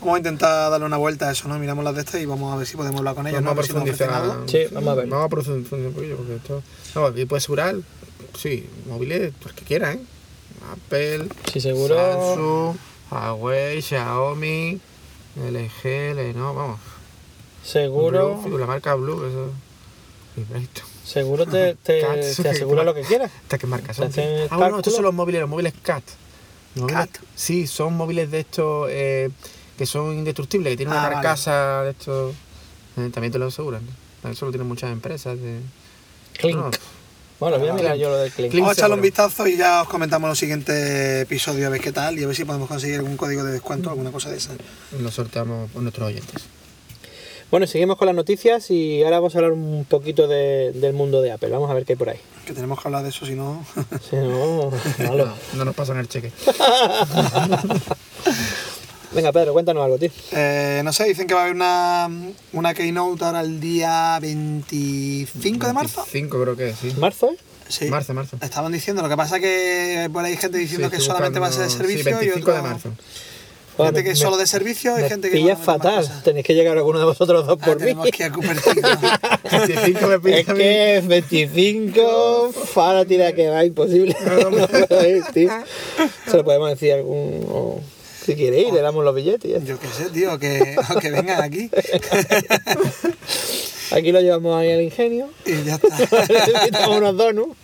Vamos 0.00 0.14
a 0.14 0.18
intentar 0.18 0.70
darle 0.70 0.86
una 0.86 0.96
vuelta 0.96 1.28
a 1.28 1.32
eso, 1.32 1.46
¿no? 1.48 1.58
Miramos 1.58 1.84
las 1.84 1.94
de 1.94 2.00
estas 2.00 2.20
y 2.22 2.24
vamos 2.26 2.52
a 2.54 2.56
ver 2.56 2.66
si 2.66 2.76
podemos 2.76 2.98
hablar 2.98 3.14
con 3.14 3.26
ellos, 3.26 3.42
Vamos 3.44 3.44
¿no? 3.44 3.50
a 3.50 3.52
A 3.52 3.56
ver 3.56 3.66
si 3.66 3.72
nos 3.74 3.82
ofrecen 3.82 4.06
profundizar. 4.08 4.32
algo. 4.32 4.48
Sí, 4.48 4.74
vamos 4.74 4.88
a 4.88 4.94
ver. 4.94 5.06
Vamos 5.08 5.26
a 5.26 5.28
profundizar 5.28 5.78
un 5.78 5.92
poquillo 5.92 6.16
porque 6.16 6.34
esto. 6.36 6.62
Vamos, 6.94 7.18
y 7.18 7.24
puedes 7.26 7.44
asegurar, 7.44 7.76
sí, 8.38 8.66
móviles, 8.88 9.32
pues 9.42 9.54
que 9.54 9.64
quieras, 9.64 9.96
¿eh? 9.96 10.00
Apple, 10.72 11.26
Sí, 11.52 11.60
seguro. 11.60 11.96
Samsung, 11.96 12.76
Huawei, 13.10 13.82
Xiaomi, 13.82 14.80
LG, 15.36 16.14
Lenovo, 16.14 16.54
vamos. 16.54 16.80
Seguro, 17.62 18.36
Blue, 18.36 18.56
la 18.58 18.66
marca 18.66 18.94
Blue, 18.94 19.26
eso. 19.26 19.50
Vibrato. 20.36 20.82
Seguro 21.12 21.46
te, 21.46 21.74
te, 21.76 22.02
te 22.42 22.48
asegura 22.48 22.84
lo 22.84 22.94
que 22.94 23.02
quieras. 23.02 23.30
¿Esta 23.42 23.58
qué 23.58 23.66
marca 23.66 23.92
son? 23.94 24.10
Ah, 24.50 24.56
bueno, 24.56 24.78
estos 24.78 24.94
son 24.94 25.04
los 25.04 25.14
móviles, 25.14 25.40
los 25.40 25.50
móviles 25.50 25.72
CAT. 25.82 26.04
Móviles- 26.76 26.92
CAT. 26.94 27.10
Sí, 27.34 27.66
son 27.66 27.94
móviles 27.96 28.30
de 28.30 28.40
estos 28.40 28.88
eh, 28.90 29.30
que 29.76 29.86
son 29.86 30.12
indestructibles, 30.18 30.72
que 30.72 30.76
tienen 30.76 30.94
Ah, 30.94 30.98
una 31.00 31.08
vale. 31.08 31.14
carcasa 31.16 31.82
de 31.84 31.90
estos. 31.90 32.34
eh, 32.96 33.10
también 33.12 33.32
te 33.32 33.38
lo 33.38 33.46
aseguran. 33.46 33.82
Eso 34.30 34.44
lo 34.46 34.52
tienen 34.52 34.68
muchas 34.68 34.92
empresas. 34.92 35.38
De... 35.40 35.60
Clink. 36.38 36.56
No, 36.56 36.70
Bueno, 37.40 37.58
voy 37.58 37.68
a 37.68 37.72
Vale. 37.72 37.82
mirar 37.82 37.96
yo 37.96 38.10
lo 38.10 38.18
del 38.18 38.30
Clink. 38.30 38.50
Clink. 38.50 38.62
Vamos 38.62 38.76
a 38.76 38.80
echarle 38.80 38.96
un 38.96 39.02
vistazo 39.02 39.46
y 39.46 39.56
ya 39.56 39.82
os 39.82 39.88
comentamos 39.88 40.26
en 40.26 40.30
los 40.30 40.38
siguientes 40.38 41.22
episodios 41.22 41.66
a 41.66 41.70
ver 41.70 41.80
qué 41.80 41.90
tal 41.92 42.18
y 42.18 42.24
a 42.24 42.26
ver 42.26 42.36
si 42.36 42.44
podemos 42.44 42.68
conseguir 42.68 42.96
algún 42.96 43.16
código 43.16 43.42
de 43.44 43.52
descuento, 43.52 43.88
alguna 43.90 44.12
cosa 44.12 44.30
de 44.30 44.36
esa. 44.36 44.52
lo 45.00 45.10
sorteamos 45.10 45.70
por 45.70 45.82
nuestros 45.82 46.06
oyentes. 46.08 46.42
Bueno, 47.50 47.66
seguimos 47.66 47.96
con 47.96 48.06
las 48.06 48.14
noticias 48.14 48.70
y 48.70 49.02
ahora 49.02 49.16
vamos 49.18 49.34
a 49.34 49.38
hablar 49.38 49.52
un 49.52 49.84
poquito 49.88 50.28
de- 50.28 50.70
del 50.72 50.92
mundo 50.92 51.20
de 51.20 51.32
Apple. 51.32 51.48
Vamos 51.50 51.68
a 51.70 51.74
ver 51.74 51.84
qué 51.84 51.94
hay 51.94 51.96
por 51.96 52.08
ahí. 52.10 52.18
Que 52.46 52.52
tenemos 52.52 52.80
que 52.80 52.86
hablar 52.86 53.02
de 53.02 53.08
eso, 53.08 53.26
si 53.26 53.34
no. 53.34 53.64
Si 54.08 54.14
no, 54.16 54.70
malo. 54.98 55.26
No, 55.26 55.34
no 55.56 55.64
nos 55.64 55.74
pasan 55.74 55.98
el 55.98 56.08
cheque. 56.08 56.30
Venga, 59.12 59.32
Pedro, 59.32 59.52
cuéntanos 59.52 59.82
algo, 59.84 59.98
tío. 59.98 60.10
Eh, 60.30 60.82
no 60.84 60.92
sé, 60.92 61.04
dicen 61.06 61.26
que 61.26 61.34
va 61.34 61.40
a 61.40 61.42
haber 61.44 61.56
una, 61.56 62.08
una 62.52 62.72
keynote 62.74 63.24
ahora 63.24 63.40
el 63.40 63.58
día 63.58 64.16
25 64.22 65.66
de 65.66 65.72
marzo. 65.72 66.06
5 66.08 66.40
creo 66.42 66.56
que 66.56 66.72
sí. 66.74 66.94
¿Marzo? 66.98 67.30
eh? 67.32 67.36
Sí. 67.68 67.86
Marzo, 67.86 68.14
marzo. 68.14 68.36
Estaban 68.40 68.70
diciendo, 68.70 69.02
lo 69.02 69.08
que 69.08 69.16
pasa 69.16 69.40
que 69.40 70.08
por 70.12 70.24
ahí 70.24 70.32
hay 70.32 70.38
gente 70.38 70.58
diciendo 70.58 70.88
Sí, 70.90 70.96
que 70.96 71.02
solamente 71.02 71.40
va 71.40 71.48
a 71.48 71.52
ser 71.52 71.62
de 71.64 71.70
servicio 71.70 72.04
Sí, 72.04 72.10
25 72.10 72.38
y 72.38 72.40
otro, 72.42 72.54
de 72.54 72.62
marzo. 72.62 72.90
Gente 73.84 74.04
que 74.04 74.10
es 74.10 74.18
solo 74.18 74.36
de 74.36 74.46
servicio 74.46 74.98
y 74.98 75.08
gente 75.08 75.30
que 75.30 75.36
pilla 75.36 75.56
fatal. 75.56 76.08
Tenéis 76.24 76.44
que 76.46 76.54
llegar 76.54 76.76
alguno 76.76 76.98
de 76.98 77.04
vosotros 77.04 77.46
dos 77.46 77.58
Ah, 77.60 77.64
por 77.64 77.76
mí. 77.76 77.80
tenemos 77.82 78.08
que 78.10 78.22
ir 78.24 78.30
a 78.30 78.32
Cupertino. 78.32 78.88
25 79.50 80.06
me 80.06 80.20
pilla 80.20 80.38
Es 80.40 80.48
a 80.48 80.54
que 80.54 80.96
es 80.98 81.06
25, 81.06 82.52
ahora 82.76 83.04
tira 83.04 83.32
que 83.32 83.48
va 83.48 83.64
imposible. 83.64 84.16
No 84.50 84.66
puedo 84.68 85.06
ir, 85.08 85.22
tío. 85.32 85.50
Se 86.30 86.36
lo 86.36 86.44
podemos 86.44 86.70
decir 86.70 86.92
a 86.92 86.96
algún. 86.96 87.80
si 88.24 88.34
quiere 88.34 88.60
ir, 88.60 88.72
le 88.72 88.80
damos 88.80 89.04
los 89.04 89.14
billetes. 89.14 89.64
Yo 89.64 89.78
qué 89.78 89.86
sé, 89.88 90.10
tío, 90.10 90.38
que, 90.38 90.76
o 90.94 90.98
que 90.98 91.10
vengan 91.10 91.42
aquí 91.42 91.70
Aquí 93.92 94.12
lo 94.12 94.20
llevamos 94.20 94.56
ahí 94.56 94.70
al 94.72 94.82
ingenio. 94.82 95.28
y 95.44 95.64
ya 95.64 95.74
está. 95.74 95.88
Necesitamos 96.32 96.96
unos 96.98 97.16
donuts. 97.16 97.56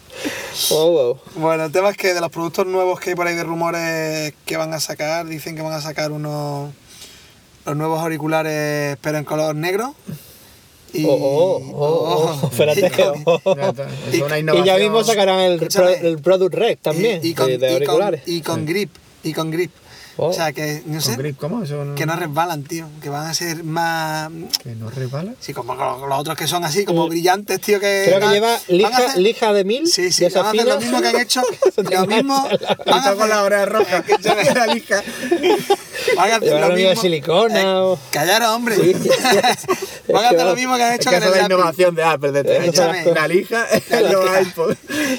Wow, 0.70 0.90
wow. 0.92 1.18
Bueno, 1.36 1.64
el 1.66 1.72
tema 1.72 1.90
es 1.90 1.96
que 1.96 2.14
de 2.14 2.20
los 2.20 2.30
productos 2.30 2.66
nuevos 2.66 2.98
que 3.00 3.10
hay 3.10 3.16
por 3.16 3.26
ahí 3.26 3.34
de 3.34 3.44
rumores 3.44 4.32
que 4.44 4.56
van 4.56 4.72
a 4.72 4.80
sacar, 4.80 5.26
dicen 5.26 5.54
que 5.56 5.62
van 5.62 5.72
a 5.74 5.80
sacar 5.80 6.12
unos 6.12 6.72
los 7.64 7.76
nuevos 7.76 8.00
auriculares 8.00 8.96
pero 9.00 9.18
en 9.18 9.24
color 9.24 9.54
negro. 9.54 9.94
Y, 10.92 11.04
Oh, 11.04 11.10
oh, 11.10 11.62
oh, 11.74 12.38
oh, 12.42 12.46
espérate. 12.50 12.80
y 12.80 13.22
oh. 13.26 13.40
Y- 14.54 14.60
Y 14.60 14.64
ya 14.64 14.76
mismo 14.78 15.04
sacarán 15.04 15.40
el, 15.40 15.58
pro- 15.58 15.88
el 15.88 16.18
Product 16.20 16.54
Red 16.54 16.78
también, 16.80 17.20
y, 17.22 17.28
y 17.28 17.34
con, 17.34 17.46
de, 17.48 17.58
de 17.58 17.66
y 17.66 17.68
con- 17.68 17.74
auriculares. 17.74 18.22
y 18.26 18.40
con 18.40 18.64
grip, 18.66 18.90
y 19.24 19.32
con 19.34 19.50
grip. 19.50 19.72
Oh. 20.18 20.28
O 20.28 20.32
sea 20.32 20.50
que, 20.52 20.82
no 20.86 20.94
¿Con 20.94 21.02
sé, 21.02 21.16
grip 21.16 21.36
cómo? 21.36 21.62
Eso 21.62 21.84
no, 21.84 21.94
que 21.94 22.06
no 22.06 22.16
resbalan, 22.16 22.62
tío, 22.64 22.88
que 23.02 23.10
van 23.10 23.26
a 23.26 23.34
ser 23.34 23.62
más... 23.64 24.30
que 24.62 24.74
no 24.74 24.88
resbala. 24.88 25.34
Sí, 25.40 25.52
como 25.52 25.74
los, 25.74 26.18
otros 26.18 26.36
que 26.38 26.46
son 26.46 26.64
así, 26.64 26.86
como 26.86 27.06
brillantes, 27.06 27.60
tío, 27.60 27.78
que... 27.78 28.04
Creo 28.06 28.20
que 28.20 28.24
van- 28.24 28.32
lleva 28.34 28.48
van 28.52 28.56
a 28.56 28.72
lija, 28.72 28.96
hacer- 28.96 29.18
lija 29.22 29.52
de 29.52 29.64
mil. 29.64 29.86
Sí, 29.86 30.10
sí, 30.12 30.24
van 30.34 30.46
a 30.46 30.50
hacer 30.50 30.66
lo 30.66 30.80
mismo 30.80 31.00
que 31.02 31.08
han 31.08 31.20
hecho, 31.20 31.42
lo 31.76 32.06
mismo... 32.06 32.42
van 32.42 32.50
a 32.50 32.54
Está 32.62 33.14
con 33.14 33.22
hacer- 33.24 33.28
la 33.28 33.42
oreja 33.42 33.64
roja. 33.66 34.04
la 34.54 34.66
lija. 34.74 35.02
Van 36.16 36.30
a 36.30 36.36
hacer 36.36 36.60
lo 36.60 36.68
mío 36.68 36.76
de 36.76 36.88
mismo. 36.90 37.02
silicona 37.02 37.60
Eh, 37.60 37.66
o- 37.66 37.98
callaros, 38.10 38.48
hombre. 38.48 38.76
Sí. 38.76 38.92
Van 40.12 40.24
a 40.24 40.28
Es 40.28 40.34
hacer 40.34 40.46
lo 40.46 40.54
mismo 40.56 40.76
que 40.76 40.82
han 40.82 40.92
Es 40.94 41.00
hecho 41.00 41.10
que 41.10 41.16
con 41.16 41.22
esa 41.24 41.30
es 41.30 41.36
el 41.36 41.42
la 41.42 41.48
lápiz. 41.48 41.54
innovación 41.54 41.94
de 41.94 42.02
Apple 42.04 42.58
Escúchame. 42.58 43.04
la 43.14 43.28
lija, 43.28 43.66
iPod. 44.42 44.74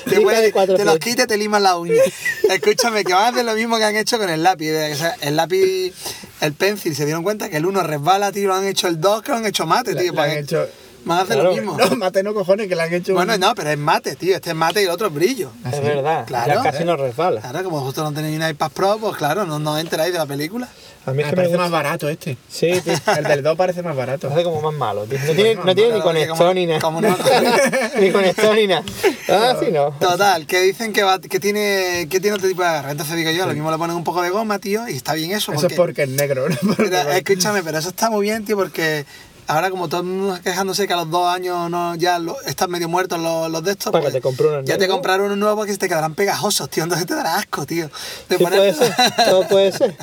Te, 0.10 0.22
puedes- 0.22 0.54
de 0.54 0.75
te 0.77 0.86
los 0.86 0.98
quites 1.00 1.25
y 1.25 1.27
te 1.27 1.38
liman 1.38 1.63
la 1.63 1.77
uña. 1.77 2.01
Escúchame, 2.50 3.04
que 3.04 3.13
van 3.13 3.24
a 3.25 3.27
hacer 3.30 3.46
lo 3.46 3.54
mismo 3.54 3.77
que 3.77 3.84
han 3.84 3.96
hecho 3.96 4.18
con 4.18 4.30
el 4.30 4.44
lápiz. 4.44 4.72
O 4.72 4.96
sea, 4.96 5.16
el 5.22 5.36
lápiz, 5.36 5.94
el 6.42 6.54
pencil, 6.54 6.96
se 6.96 7.06
dieron 7.06 7.24
cuenta 7.24 7.50
que 7.50 7.58
el 7.58 7.66
uno 7.66 7.82
resbala, 7.84 8.32
tío, 8.32 8.48
lo 8.48 8.56
han 8.56 8.66
hecho 8.66 8.88
el 8.88 9.00
2, 9.00 9.22
que 9.24 9.32
lo 9.32 9.38
han 9.38 9.46
hecho 9.46 9.66
mate, 9.66 9.94
tío. 9.96 10.12
Le 10.12 10.13
para 10.13 10.24
han 10.32 10.38
que- 10.38 10.39
hecho... 10.44 10.68
Van 11.06 11.20
a 11.20 11.22
hacer 11.22 11.36
Claro. 11.36 11.51
lo 11.51 11.56
mismo. 11.56 11.77
No, 11.77 11.96
mate 11.96 12.22
no 12.22 12.34
cojones, 12.34 12.68
que 12.68 12.75
le 12.75 12.82
han 12.82 12.94
hecho... 12.94 13.13
Bueno, 13.13 13.36
un- 13.36 13.39
no, 13.39 13.56
pero 13.56 13.70
es 13.70 13.77
mate, 13.77 14.18
tío. 14.18 14.36
Este 14.36 14.50
es 14.50 14.56
mate 14.58 14.82
y 14.82 14.86
el 14.86 14.89
otro 14.89 15.08
es 15.08 15.13
brillo. 15.13 15.51
¿Ah, 15.63 15.70
Es 15.70 15.75
sí? 15.77 15.82
verdad, 15.82 16.25
Claro. 16.27 16.56
ya 16.56 16.63
casi 16.70 16.84
nos 16.84 17.00
resbala. 17.00 17.39
Claro, 17.39 17.63
como 17.63 17.80
vosotros 17.80 18.12
no 18.12 18.13
tenéis 18.20 18.38
un 18.38 18.50
iPad 18.50 18.72
Pro, 18.72 18.98
pues 19.00 19.16
claro, 19.16 19.46
no, 19.46 19.58
no 19.58 19.77
enteráis 19.77 20.12
de 20.12 20.20
la 20.20 20.25
película. 20.25 20.68
A 21.08 21.14
mí 21.14 21.22
es 21.22 21.26
que 21.26 21.32
me 21.32 21.36
parece 21.38 21.56
gusta. 21.56 21.62
más 21.64 21.72
barato 21.72 22.10
este. 22.10 22.38
Sí, 22.50 22.72
tío. 22.84 22.94
El 23.18 23.24
del 23.24 23.44
2 23.44 23.58
parece 23.58 23.82
más 23.82 23.96
barato. 23.96 24.28
Hace 24.30 24.44
como 24.44 24.62
más 24.62 24.74
malo, 24.74 25.06
tío. 25.06 25.18
No 25.26 25.34
tiene, 25.34 25.56
no 25.56 25.74
tiene 25.76 25.94
ni 25.96 26.02
conector 26.02 26.54
ni 26.56 26.66
nada. 26.68 26.80
ni 28.00 28.12
conector 28.12 28.56
ni 28.56 28.68
nada. 28.68 28.84
Ah, 29.30 29.56
sí, 29.60 29.68
no. 29.72 29.92
Total, 30.00 30.46
que 30.46 30.62
dicen 30.62 30.94
que, 30.94 31.04
va- 31.04 31.20
que 31.20 31.40
tiene 31.40 32.08
que 32.10 32.20
tiene 32.20 32.36
otro 32.36 32.48
tipo 32.48 32.62
de 32.62 32.68
agarre. 32.68 32.92
Entonces 32.92 33.16
digo 33.16 33.32
yo, 33.32 33.46
lo 33.46 33.54
mismo 33.54 33.72
le 33.72 33.78
ponen 33.78 33.96
un 33.96 34.04
poco 34.04 34.22
de 34.22 34.30
goma, 34.30 34.60
tío, 34.60 34.88
y 34.88 34.94
está 34.96 35.14
bien 35.14 35.32
eso. 35.32 35.54
Eso 35.54 35.68
es 35.68 35.74
porque 35.74 36.04
es 36.04 36.10
negro, 36.10 36.50
¿no? 36.50 36.56
Porque- 36.76 36.90
Pero, 36.90 37.10
escúchame, 37.12 37.64
pero 37.64 37.78
eso 37.78 37.90
está 37.90 38.10
muy 38.10 38.22
bien, 38.24 38.46
tío, 38.46 38.58
porque 38.58 39.06
ahora 39.48 39.70
como 39.70 39.88
todo 39.89 40.01
el 40.01 40.08
mundo 40.08 40.36
está 40.36 40.51
quejándose 40.51 40.88
que 40.88 40.94
a 40.94 40.98
los 40.98 41.10
dos 41.10 41.27
años 41.34 41.70
no, 41.70 41.96
ya 41.96 42.20
lo- 42.20 42.39
están 42.42 42.70
medio 42.70 42.88
muertos 42.89 43.20
los, 43.20 43.50
los 43.50 43.63
de 43.63 43.72
estos, 43.72 43.92
Para 43.92 44.01
pues 44.04 44.13
que 44.13 44.20
te 44.20 44.22
compre 44.22 44.48
uno 44.48 44.62
ya 44.62 44.77
te 44.77 44.88
compraron 44.88 45.27
uno 45.27 45.36
nuevo 45.36 45.66
que 45.66 45.72
se 45.72 45.77
te 45.77 45.88
quedarán 45.88 46.13
pegajosos, 46.16 46.70
tío, 46.70 46.84
entonces 46.84 47.08
te 47.08 47.16
dará 47.16 47.36
asco, 47.38 47.66
tío. 47.66 47.89
De 48.30 48.38
Sí, 48.38 48.44
puede 48.44 48.74
ser. 48.74 48.94
Todo 49.30 49.48
puede 49.48 49.72
ser. 49.72 49.96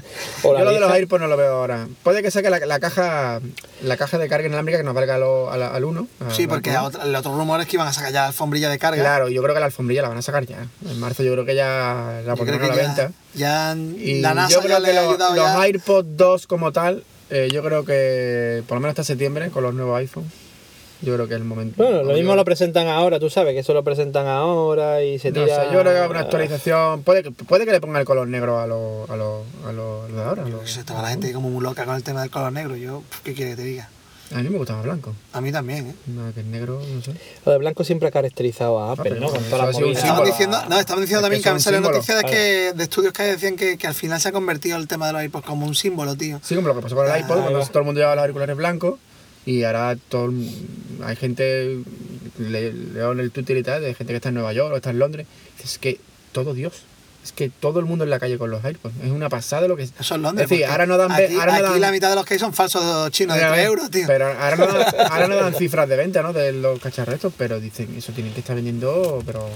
Yo 0.42 0.52
lo 0.58 0.72
de 0.72 0.80
los. 0.80 0.90
AirPods 0.92 1.20
no 1.20 1.26
lo 1.28 1.36
veo 1.36 1.54
ahora. 1.56 1.86
Puede 2.02 2.22
que 2.22 2.30
saque 2.30 2.50
la, 2.50 2.58
la 2.60 2.80
caja 2.80 3.40
la 3.82 3.96
caja 3.96 4.18
de 4.18 4.28
carga 4.28 4.46
inalámbrica 4.48 4.78
que 4.78 4.84
nos 4.84 4.94
valga 4.94 5.18
lo- 5.18 5.50
al 5.50 5.84
1. 5.84 6.06
Sí, 6.30 6.46
porque 6.46 6.70
a 6.70 6.82
otra- 6.84 7.04
el 7.04 7.14
otro 7.14 7.36
rumor 7.36 7.60
es 7.60 7.66
que 7.66 7.76
iban 7.76 7.86
a 7.88 7.92
sacar 7.92 8.12
ya 8.12 8.20
la 8.22 8.26
alfombrilla 8.28 8.68
de 8.70 8.78
carga. 8.78 9.00
Claro, 9.02 9.28
yo 9.28 9.42
creo 9.42 9.54
que 9.54 9.60
la 9.60 9.66
alfombrilla 9.66 10.02
la 10.02 10.08
van 10.08 10.18
a 10.18 10.22
sacar 10.22 10.46
ya. 10.46 10.66
En 10.88 10.98
marzo 11.00 11.22
yo 11.22 11.32
creo 11.32 11.44
que 11.44 11.54
ya 11.54 12.20
la 12.24 12.36
pondrán 12.36 12.62
a 12.62 12.66
la 12.68 12.76
ya, 12.76 12.82
venta. 12.82 13.10
ya 13.34 13.74
Y 13.76 14.20
la 14.20 14.34
NASA 14.34 14.48
yo 14.54 14.60
ya 14.60 14.64
creo 14.66 14.78
le 14.80 14.90
que 14.92 14.98
ha 14.98 15.02
lo- 15.02 15.08
ayudado 15.10 15.34
los 15.36 15.44
ya. 15.46 15.62
AirPods 15.62 16.16
2 16.16 16.46
como 16.46 16.72
tal, 16.72 17.04
eh, 17.30 17.48
yo 17.52 17.62
creo 17.62 17.84
que 17.84 18.62
por 18.68 18.76
lo 18.76 18.80
menos 18.80 18.92
hasta 18.92 19.04
septiembre 19.04 19.50
con 19.50 19.62
los 19.62 19.74
nuevos 19.74 19.98
iPhone. 19.98 20.24
Yo 21.02 21.12
creo 21.14 21.26
que 21.28 21.34
es 21.34 21.40
el 21.40 21.46
momento. 21.46 21.82
Bueno, 21.82 22.02
lo 22.02 22.10
Yo- 22.12 22.16
mismo 22.16 22.34
lo 22.34 22.44
presentan 22.46 22.86
ahora, 22.86 23.20
tú 23.20 23.28
sabes 23.28 23.52
que 23.52 23.58
eso 23.60 23.74
lo 23.74 23.82
presentan 23.84 24.26
ahora 24.26 25.02
y 25.02 25.18
se 25.18 25.32
No 25.32 25.42
tira. 25.44 25.56
sé, 25.56 25.62
yo 25.72 25.80
creo 25.80 25.84
que 25.84 25.90
va 25.90 26.00
a 26.00 26.04
haber 26.04 26.10
una 26.12 26.20
actualización. 26.20 27.02
Puede 27.02 27.22
que, 27.22 27.30
puede 27.30 27.66
que 27.66 27.72
le 27.72 27.80
ponga 27.80 27.98
el 28.00 28.06
color 28.06 28.26
negro 28.28 28.58
a 28.60 28.66
los 28.66 29.10
a 29.10 29.16
los 29.16 29.42
a 29.66 29.72
los- 29.72 30.08
los 30.08 30.16
de 30.16 30.22
ahora. 30.22 30.44
a 30.44 30.48
Yo 30.48 30.62
estaba 30.62 31.02
la 31.02 31.08
gente 31.08 31.32
como 31.32 31.50
muy 31.50 31.62
loca 31.62 31.84
con 31.84 31.94
el 31.96 32.02
tema 32.02 32.22
del 32.22 32.30
color 32.30 32.52
negro. 32.52 32.76
Yo, 32.76 33.02
¿qué 33.22 33.34
quiere 33.34 33.50
que 33.50 33.56
te 33.56 33.62
diga? 33.64 33.88
A 34.32 34.38
mí 34.42 34.48
me 34.48 34.56
gusta 34.58 34.74
más 34.74 34.84
blanco. 34.84 35.14
A 35.32 35.40
mí 35.40 35.52
también, 35.52 35.88
¿eh? 35.88 35.94
No, 36.06 36.32
que 36.32 36.40
el 36.40 36.50
negro, 36.50 36.80
no 36.92 37.02
sé. 37.02 37.12
Lo 37.44 37.52
de 37.52 37.58
blanco 37.58 37.84
siempre 37.84 38.08
ha 38.08 38.10
caracterizado 38.10 38.78
a 38.80 38.92
Apple, 38.92 39.04
pero 39.10 39.20
¿no? 39.20 39.28
Con 39.28 39.42
todas 39.44 39.66
las 39.66 39.74
movidas. 39.80 40.02
Estaban 40.02 40.24
diciendo, 40.24 40.58
no, 40.68 40.80
estaban 40.80 41.02
diciendo 41.02 41.18
Es 41.20 41.22
también 41.22 41.42
que 41.42 41.60
salió 41.60 41.78
símbolo. 41.78 41.96
noticias 41.96 42.22
de, 42.22 42.24
que, 42.30 42.72
de 42.74 42.82
estudios 42.82 43.12
que 43.12 43.22
decían 43.22 43.56
que, 43.56 43.76
que 43.78 43.86
al 43.86 43.94
final 43.94 44.20
se 44.20 44.28
ha 44.28 44.32
convertido 44.32 44.76
el 44.78 44.88
tema 44.88 45.06
de 45.08 45.12
los 45.12 45.24
iPods 45.24 45.44
como 45.46 45.66
un 45.66 45.74
símbolo, 45.74 46.16
tío. 46.16 46.40
Sí, 46.42 46.54
como 46.54 46.68
lo 46.68 46.74
que 46.74 46.80
pasó 46.82 46.96
con 46.96 47.06
el 47.08 47.20
iPod, 47.20 47.42
cuando 47.42 47.60
todo 47.66 47.78
el 47.80 47.84
mundo 47.84 48.00
llevaba 48.00 48.16
los 48.16 48.22
auriculares 48.22 48.56
blancos 48.56 48.98
y 49.46 49.62
ahora 49.64 49.96
todo 50.08 50.26
el- 50.26 50.50
hay 51.04 51.16
gente, 51.16 51.80
le- 52.38 52.72
leo 52.72 53.12
en 53.12 53.20
el 53.20 53.30
Twitter 53.30 53.56
y 53.58 53.62
tal, 53.62 53.82
de 53.82 53.94
gente 53.94 54.12
que 54.12 54.16
está 54.16 54.30
en 54.30 54.36
Nueva 54.36 54.52
York 54.54 54.72
o 54.72 54.76
está 54.76 54.90
en 54.90 54.98
Londres, 54.98 55.26
es 55.62 55.78
que 55.78 56.00
todo 56.32 56.54
Dios, 56.54 56.72
es 57.24 57.32
que 57.32 57.48
todo 57.48 57.80
el 57.80 57.86
mundo 57.86 58.04
en 58.04 58.10
la 58.10 58.18
calle 58.20 58.36
con 58.38 58.50
los 58.50 58.64
iPods, 58.64 58.94
es 59.02 59.10
una 59.10 59.28
pasada 59.30 59.66
lo 59.66 59.76
que 59.76 59.84
es. 59.84 59.92
Eso 59.98 60.14
es 60.14 60.20
Londres. 60.20 60.44
Es 60.44 60.50
decir, 60.50 60.66
ahora 60.66 60.84
no 60.86 60.96
dan... 60.98 61.10
Aquí, 61.10 61.34
ahora 61.34 61.46
no 61.46 61.52
aquí 61.54 61.62
dan- 61.62 61.80
la 61.80 61.90
mitad 61.90 62.10
de 62.10 62.16
los 62.16 62.24
que 62.26 62.34
hay 62.34 62.40
son 62.40 62.52
falsos 62.52 63.10
chinos 63.10 63.36
de 63.36 63.42
Mira, 63.42 63.54
3 63.54 63.66
euros, 63.66 63.90
tío. 63.90 64.06
Pero 64.06 64.26
ahora 64.28 64.56
no, 64.56 64.66
dan, 64.66 64.94
ahora 65.10 65.26
no 65.28 65.36
dan 65.36 65.54
cifras 65.54 65.88
de 65.88 65.96
venta, 65.96 66.22
¿no? 66.22 66.32
De 66.34 66.52
los 66.52 66.78
cacharros 66.78 67.14
estos, 67.16 67.32
pero 67.36 67.58
dicen, 67.60 67.94
eso 67.96 68.12
tienen 68.12 68.32
que 68.34 68.40
estar 68.40 68.54
vendiendo, 68.54 69.22
pero... 69.26 69.48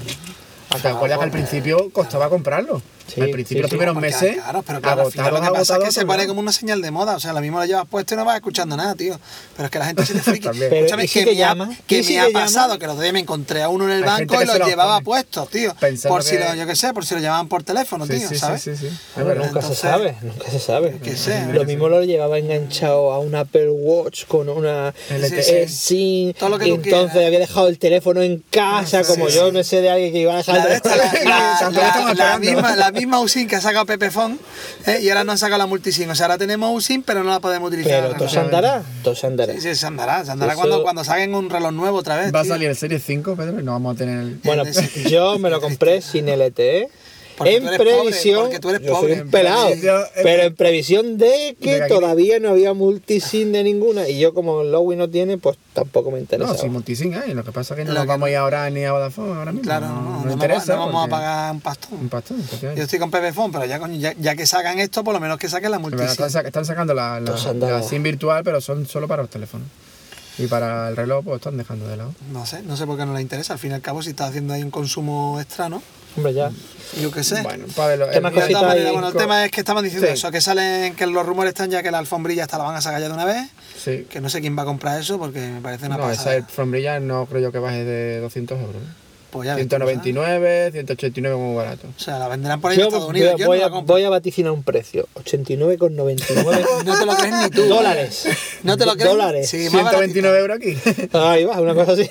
¿Te 0.83 0.89
acuerdas 0.89 1.19
que 1.19 1.25
al 1.25 1.31
principio 1.31 1.91
costaba 1.91 2.29
comprarlo? 2.29 2.83
Sí, 3.13 3.21
al 3.23 3.31
principio 3.31 3.59
sí, 3.59 3.63
los 3.63 3.71
primeros 3.71 3.97
meses, 3.97 4.37
Claro, 4.37 4.63
pero 4.67 4.81
claro, 4.81 5.07
al 5.07 5.13
final 5.13 5.27
lo 5.35 5.41
que 5.41 5.47
agotados, 5.47 5.59
pasa 5.59 5.63
es 5.63 5.67
que 5.69 5.73
agotados, 5.75 5.95
se 5.95 6.01
pone 6.03 6.13
agotados. 6.13 6.29
como 6.29 6.41
una 6.41 6.53
señal 6.53 6.83
de 6.83 6.91
moda. 6.91 7.17
O 7.17 7.21
sea, 7.21 7.33
lo 7.33 7.41
mismo 7.41 7.59
lo 7.59 7.65
llevas 7.65 7.87
puesto 7.89 8.15
y 8.15 8.17
no 8.17 8.25
vas 8.25 8.37
escuchando 8.37 8.77
nada, 8.77 8.95
tío. 8.95 9.19
Pero 9.57 9.65
es 9.67 9.71
que 9.71 9.79
la 9.79 9.87
gente 9.87 10.05
se 10.07 10.15
le 10.15 10.21
friki. 10.21 10.49
Escúchame, 10.63 11.05
¿y 11.05 11.09
si 11.09 11.19
que 11.21 11.25
te 11.25 11.31
me 11.33 11.37
llama? 11.37 11.71
que 11.87 11.99
¿Y 11.99 12.05
si 12.05 12.13
me 12.15 12.21
ha 12.21 12.27
te 12.27 12.33
llama? 12.33 12.45
pasado 12.45 12.79
que 12.79 12.87
los 12.87 12.93
otro 12.95 13.03
día 13.03 13.13
me 13.13 13.21
encontré 13.21 13.63
a 13.63 13.69
uno 13.69 13.85
en 13.85 13.91
el 13.93 14.05
banco 14.05 14.43
y 14.43 14.47
los 14.47 14.59
llevaba 14.67 14.95
pone. 14.97 15.05
puestos, 15.05 15.49
tío. 15.51 15.75
Pensando 15.81 16.15
Por 16.15 16.23
si 16.23 16.37
que- 16.37 16.45
lo, 16.45 16.55
yo 16.55 16.67
qué 16.67 16.77
sé, 16.77 16.93
por 16.93 17.07
si 17.07 17.15
lo 17.15 17.21
llamaban 17.21 17.49
por 17.49 17.63
teléfono, 17.63 18.07
Sí, 18.07 18.19
tío, 18.19 18.29
sí, 18.29 18.39
¿sabes? 18.39 18.63
sí, 18.63 18.77
sí, 18.77 18.89
sí. 18.91 18.99
Nunca 19.17 19.33
Entonces, 19.47 19.65
se 19.77 19.83
sabe, 19.83 20.15
nunca 20.23 20.51
se 20.51 20.59
sabe. 20.61 20.99
que 21.03 21.17
sé. 21.17 21.47
Lo 21.53 21.65
mismo 21.65 21.89
lo 21.89 22.03
llevaba 22.05 22.39
enganchado 22.39 23.13
a 23.13 23.19
un 23.21 23.35
Apple 23.35 23.71
Watch 23.71 24.27
con 24.27 24.49
una 24.49 24.93
LTE. 25.11 25.69
sin 25.69 26.35
Todo 26.35 26.51
lo 26.51 26.59
que 26.59 26.67
y 26.69 26.71
tú 26.71 26.83
entonces 26.85 27.25
había 27.27 27.39
dejado 27.39 27.69
el 27.69 27.79
teléfono 27.79 28.21
en 28.23 28.45
casa, 28.51 29.03
como 29.05 29.29
yo 29.29 29.51
no 29.53 29.63
sé 29.65 29.81
de 29.81 29.91
alguien 29.91 30.13
que 30.13 30.21
iba 30.21 30.35
a 30.35 30.37
dejar 30.39 30.57
La, 30.57 30.63
el 30.65 30.69
de 30.69 30.75
esta, 30.77 30.91
teléfono. 30.93 31.25
la, 31.31 31.71
la- 31.71 31.71
la- 31.71 32.15
la 32.15 32.39
misma, 32.39 32.77
la 32.77 32.91
misma 32.99 33.21
USIN 33.21 33.49
que 33.49 33.57
ha 33.57 33.61
sacado 33.61 33.87
Pepefon 33.87 34.39
¿eh? 34.87 35.01
y 35.03 35.09
ahora 35.09 35.25
no 35.25 35.33
han 35.33 35.39
sacado 35.39 35.59
la 35.59 35.67
multisim. 35.67 36.11
O 36.11 36.15
sea, 36.15 36.27
ahora 36.27 36.39
tenemos 36.39 36.71
USIN, 36.75 37.03
pero 37.03 37.23
no 37.25 37.31
la 37.31 37.41
podemos 37.41 37.69
utilizar. 37.69 38.03
Pero 38.03 38.15
todo 38.19 38.29
se 38.29 38.39
andará, 38.41 38.83
todo 39.03 39.15
se 39.15 39.27
andará. 39.27 39.53
Sí, 39.55 39.61
sí, 39.61 39.75
se 39.75 39.87
andará. 39.87 40.25
Se 40.25 40.31
andará 40.31 40.53
Eso- 40.53 40.61
cuando, 40.61 40.83
cuando 40.83 41.05
saquen 41.05 41.35
un 41.35 41.51
reloj 41.51 41.73
nuevo 41.73 41.99
otra 41.99 42.17
vez. 42.17 42.35
Va 42.35 42.41
a 42.41 42.43
tío. 42.43 42.53
salir 42.53 42.69
el 42.69 42.77
Serie 42.77 42.99
5, 42.99 43.37
Pedro, 43.37 43.61
y 43.61 43.63
no 43.63 43.73
vamos 43.73 43.95
a 43.95 43.99
tener 43.99 44.19
el... 44.21 44.35
Bueno, 44.45 44.65
yo 45.09 45.39
me 45.39 45.51
lo 45.51 45.61
compré 45.61 46.01
sin 46.03 46.27
LTE. 46.29 46.89
Porque 47.39 47.57
en 47.57 47.63
tú 47.63 47.69
eres 47.69 47.79
pobre, 47.79 47.95
previsión, 48.01 48.41
porque 48.43 48.59
tú 48.59 48.69
eres 48.71 48.83
yo 48.83 48.93
pobre. 48.93 49.15
soy 49.15 49.23
un 49.23 49.31
pelado, 49.31 49.71
pero 50.23 50.43
en 50.43 50.55
previsión 50.57 51.19
de 51.19 51.57
que 51.61 51.83
todavía 51.89 52.39
no 52.41 52.51
había 52.51 52.75
multisim 52.75 53.53
de 53.53 53.63
ninguna 53.63 54.09
y 54.09 54.19
yo 54.19 54.35
como 54.35 54.65
Lowy 54.65 54.97
no 54.97 55.09
tiene, 55.09 55.39
pues 55.39 55.57
tampoco 55.73 56.11
me 56.11 56.19
interesa. 56.19 56.53
No, 56.53 56.59
si 56.59 56.69
multisync 56.69 57.15
hay, 57.17 57.35
lo 57.35 57.45
que 57.45 57.53
pasa 57.53 57.75
es 57.75 57.79
que 57.79 57.85
no 57.85 57.91
Lo 57.93 57.95
nos 57.95 58.03
que- 58.05 58.09
vamos 58.09 58.27
a 58.27 58.31
ir 58.31 58.37
ahora 58.37 58.69
ni 58.71 58.85
a 58.85 58.93
Vodafone 58.93 59.33
ahora 59.35 59.53
mismo. 59.53 59.65
Claro, 59.65 59.87
no, 59.89 60.01
no, 60.03 60.25
no, 60.25 60.33
interesa. 60.33 60.75
vamos, 60.77 60.93
no 60.93 60.99
vamos 60.99 61.07
a 61.07 61.11
pagar 61.11 61.53
un 61.53 61.61
pastón. 61.61 61.99
Un 62.01 62.09
pastón. 62.09 62.43
Yo 62.61 62.83
estoy 62.83 62.99
con 62.99 63.11
Pepefon, 63.11 63.53
pero 63.53 63.65
ya, 63.65 63.79
coño, 63.79 63.97
ya, 63.97 64.13
ya 64.19 64.35
que 64.35 64.45
sacan 64.45 64.79
esto, 64.81 65.05
por 65.05 65.15
lo 65.15 65.21
menos 65.21 65.39
que 65.39 65.49
saquen 65.49 65.71
la 65.71 65.79
multisim. 65.79 66.07
Están, 66.09 66.31
sac- 66.31 66.47
están 66.47 66.65
sacando 66.65 66.93
la, 66.95 67.21
la, 67.21 67.83
SIM 67.83 68.03
virtual, 68.03 68.43
pero 68.43 68.61
son 68.61 68.87
solo 68.87 69.07
para 69.07 69.23
los 69.23 69.31
teléfonos. 69.31 69.67
Y 70.41 70.47
para 70.47 70.89
el 70.89 70.97
reloj, 70.97 71.25
pues 71.25 71.37
están 71.37 71.57
dejando 71.57 71.89
de 71.89 71.97
lado. 71.97 72.15
No 72.33 72.47
sé, 72.47 72.63
no 72.63 72.77
sé 72.77 72.87
por 72.87 72.97
qué 72.97 73.05
no 73.05 73.13
le 73.15 73.21
interesa. 73.23 73.55
Al 73.55 73.59
fin 73.59 73.73
y 73.73 73.75
al 73.75 73.81
cabo, 73.81 74.03
si 74.03 74.11
está 74.11 74.27
haciendo 74.27 74.55
ahí 74.55 74.63
un 74.63 74.71
consumo 74.71 75.41
extra, 75.41 75.69
¿no? 75.69 75.83
Hombre, 76.19 76.35
ya. 76.35 76.51
Yo 77.01 77.11
qué 77.11 77.23
sé. 77.23 77.43
Bueno, 77.43 77.67
para 77.77 77.97
ver, 77.97 78.11
¿Qué 78.11 78.21
más 78.21 78.33
Y 78.33 78.35
de 78.37 78.41
cositas 78.41 78.61
todas 78.61 78.63
hay? 78.63 78.69
maneras, 78.81 78.93
bueno, 78.93 79.09
el 79.09 79.15
tema 79.15 79.45
es 79.45 79.51
que 79.51 79.61
estaban 79.61 79.85
diciendo 79.85 80.07
Sí. 80.07 80.13
eso, 80.15 80.31
que 80.31 80.41
salen, 80.41 80.95
que 80.95 81.07
los 81.07 81.25
rumores 81.27 81.51
están 81.51 81.71
ya 81.71 81.83
que 81.83 81.91
la 81.91 81.99
alfombrilla 81.99 82.45
esta 82.45 82.57
la 82.59 82.65
van 82.65 82.77
a 82.77 82.81
sacar 82.81 83.01
ya 83.01 83.09
de 83.09 83.15
una 83.15 83.25
vez, 83.27 83.49
Sí. 83.83 84.07
que 84.11 84.21
no 84.21 84.29
sé 84.31 84.41
quién 84.41 84.57
va 84.57 84.63
a 84.63 84.67
comprar 84.67 84.99
eso 85.01 85.19
porque 85.19 85.41
me 85.41 85.61
parece 85.61 85.87
una 85.87 85.97
No, 85.99 86.11
esa 86.11 86.31
alfombrilla 86.31 86.99
no 87.01 87.27
creo 87.27 87.43
yo 87.43 87.53
que 87.53 87.59
baje 87.59 87.85
de 87.85 88.21
200 88.21 88.59
euros. 88.59 88.77
¿eh? 88.77 88.87
Pues 89.31 89.45
ya 89.47 89.57
ves 89.57 89.69
tú, 89.69 89.77
¿sabes? 89.77 90.01
199, 90.03 90.71
189 90.73 91.37
muy 91.37 91.55
barato. 91.55 91.87
O 91.95 92.01
sea, 92.01 92.19
la 92.19 92.29
venderán 92.29 92.63
por 92.63 92.71
ahí 92.71 92.77
en 92.79 92.81
Yo 92.81 92.87
Estados 92.87 93.05
voy, 93.09 93.17
Unidos. 93.21 93.35
a- 93.35 93.37
Yo 93.37 93.47
voy 93.47 93.59
no 93.59 93.67
a, 93.67 93.81
voy 93.83 94.05
a 94.05 94.09
vaticinar 94.09 94.53
un 94.53 94.63
precio: 94.63 95.07
89,99 95.17 96.65
No 96.87 96.99
te 96.99 97.05
lo 97.05 97.15
crees 97.15 97.35
ni 97.35 97.51
tú. 97.51 97.65
dólares. 97.67 98.27
¿No 98.63 98.79
te 98.79 98.87
lo 98.87 98.95
crees? 98.95 99.11
Dólares. 99.11 99.51
Sí, 99.51 99.69
más 99.71 99.83
129 99.91 100.39
euros 100.39 100.57
aquí. 100.57 100.79
Ahí 101.13 101.45
va, 101.45 101.61
una 101.61 101.75
cosa 101.75 101.93
así. 101.93 102.09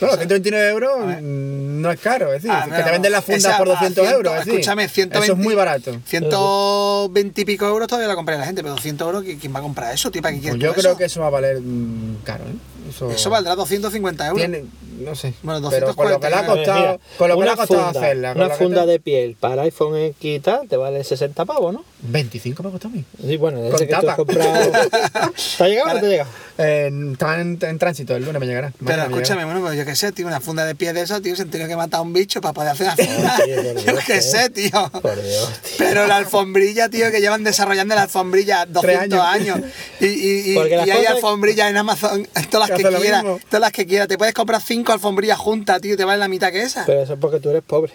Bueno, 0.00 0.16
129 0.16 0.68
euros 0.70 0.98
mm, 1.06 1.80
no 1.80 1.90
es 1.90 2.00
caro, 2.00 2.28
es 2.32 2.42
decir, 2.42 2.50
Ah, 2.52 2.64
que 2.64 2.78
no, 2.78 2.84
te 2.84 2.90
venden 2.90 3.12
las 3.12 3.24
fundas 3.24 3.44
esa- 3.44 3.58
por 3.58 3.68
a 3.68 3.70
200 3.72 4.04
ciento- 4.04 4.16
euros. 4.16 4.32
Es 4.34 4.38
decir, 4.40 4.54
escúchame, 4.60 4.88
120 4.88 5.24
Eso 5.24 5.32
es 5.32 5.38
muy 5.44 5.54
barato. 5.54 5.98
120 6.06 7.40
y 7.40 7.44
pico 7.44 7.66
euros 7.66 7.88
todavía 7.88 8.08
la 8.08 8.14
compraría 8.14 8.40
la 8.40 8.46
gente, 8.46 8.62
pero 8.62 8.74
200 8.74 9.06
euros, 9.06 9.24
¿qui- 9.24 9.38
¿quién 9.40 9.54
va 9.54 9.58
a 9.58 9.62
comprar 9.62 9.92
eso, 9.94 10.10
tío? 10.10 10.22
¿Para 10.22 10.34
qué 10.34 10.40
Pues 10.48 10.60
yo 10.60 10.68
tú 10.72 10.80
creo 10.80 10.90
eso? 10.92 10.98
que 10.98 11.04
eso 11.04 11.20
va 11.20 11.26
a 11.26 11.30
valer 11.30 11.60
mm, 11.60 12.16
caro, 12.24 12.44
¿eh? 12.44 12.54
Eso, 12.88 13.10
Eso 13.10 13.30
valdrá 13.30 13.54
250 13.54 14.26
euros. 14.28 14.38
tiene, 14.38 14.64
no 15.00 15.14
sé. 15.14 15.34
Bueno, 15.42 15.68
pero 15.70 15.94
con 15.94 16.10
lo 16.10 16.18
que 16.20 16.28
le 16.28 16.34
ha 16.36 16.42
249. 16.42 16.98
costado, 16.98 17.00
con 17.18 17.28
lo 17.28 17.38
que 17.38 17.44
le 17.44 17.50
ha 17.50 17.56
costado 17.56 17.84
funda, 17.84 18.00
hacerla. 18.00 18.32
con 18.34 18.42
una 18.42 18.50
que 18.50 18.56
funda 18.64 18.86
de 18.86 19.00
piel 19.00 19.36
para 19.38 19.62
iPhone 19.62 19.96
X 19.96 20.16
y 20.20 20.40
tal, 20.40 20.68
te 20.68 20.76
vale 20.76 21.02
60 21.04 21.44
pavos, 21.44 21.72
¿no? 21.74 21.84
25 22.00 22.62
me 22.62 22.68
ha 22.68 22.72
costado 22.72 22.94
a 22.94 22.96
mí. 22.96 23.04
Sí, 23.26 23.36
bueno, 23.36 23.58
Con 23.60 23.70
desde 23.72 23.86
que 23.88 23.94
tú 23.94 24.00
tapa. 24.00 24.10
has 24.12 24.16
comprado. 24.16 24.70
¿Te 25.58 25.64
ha 25.64 25.68
llegado 25.68 25.90
o 25.90 25.94
no 25.94 26.00
te 26.00 26.06
ha 26.06 26.08
llegado? 26.08 26.30
Eh, 26.60 26.90
está 27.12 27.40
en, 27.40 27.58
en 27.60 27.78
tránsito, 27.78 28.16
el 28.16 28.24
lunes 28.24 28.40
me 28.40 28.46
llegará. 28.46 28.72
Pero 28.84 28.96
me 28.96 29.02
escúchame, 29.04 29.40
llegará. 29.42 29.44
bueno, 29.46 29.60
pues 29.66 29.78
yo 29.78 29.84
qué 29.84 29.94
sé, 29.94 30.10
tío, 30.12 30.26
una 30.26 30.40
funda 30.40 30.64
de 30.64 30.74
pie 30.74 30.92
de 30.92 31.02
esa, 31.02 31.20
tío, 31.20 31.36
se 31.36 31.42
han 31.42 31.50
tenido 31.50 31.68
que 31.68 31.76
matar 31.76 31.98
a 31.98 32.02
un 32.02 32.12
bicho 32.12 32.40
para 32.40 32.52
poder 32.54 32.70
hacer 32.70 32.86
una 32.86 32.96
funda. 32.96 33.36
tío, 33.44 33.56
por 33.74 33.84
yo 33.84 33.98
qué 34.06 34.16
eh. 34.16 34.22
sé, 34.22 34.50
tío. 34.50 34.90
Por 34.90 35.22
Dios, 35.22 35.60
tío. 35.62 35.74
Pero 35.78 36.06
la 36.06 36.16
alfombrilla, 36.16 36.88
tío, 36.88 37.10
que 37.12 37.20
llevan 37.20 37.44
desarrollando 37.44 37.94
la 37.94 38.02
alfombrilla 38.02 38.66
200 38.66 39.18
años. 39.20 39.56
años. 39.56 39.70
Y, 40.00 40.06
y, 40.06 40.40
y, 40.52 40.54
y 40.54 40.90
hay 40.90 41.06
alfombrrillas 41.06 41.70
en 41.70 41.76
Amazon, 41.76 42.26
todas 42.50 42.68
las 42.70 42.77
Que 42.78 42.82
que 42.82 42.88
hacen 42.88 42.94
lo 42.98 43.00
quieras. 43.02 43.22
mismo. 43.24 43.40
Todas 43.48 43.60
las 43.60 43.72
que 43.72 43.86
quieras. 43.86 44.08
Te 44.08 44.16
puedes 44.18 44.34
comprar 44.34 44.60
cinco 44.62 44.92
alfombrillas 44.92 45.38
juntas, 45.38 45.80
tío, 45.80 45.94
y 45.94 45.96
te 45.96 46.04
valen 46.04 46.20
la 46.20 46.28
mitad 46.28 46.50
que 46.50 46.62
esa. 46.62 46.84
Pero 46.86 47.02
eso 47.02 47.14
es 47.14 47.18
porque 47.20 47.40
tú 47.40 47.50
eres 47.50 47.62
pobre. 47.62 47.92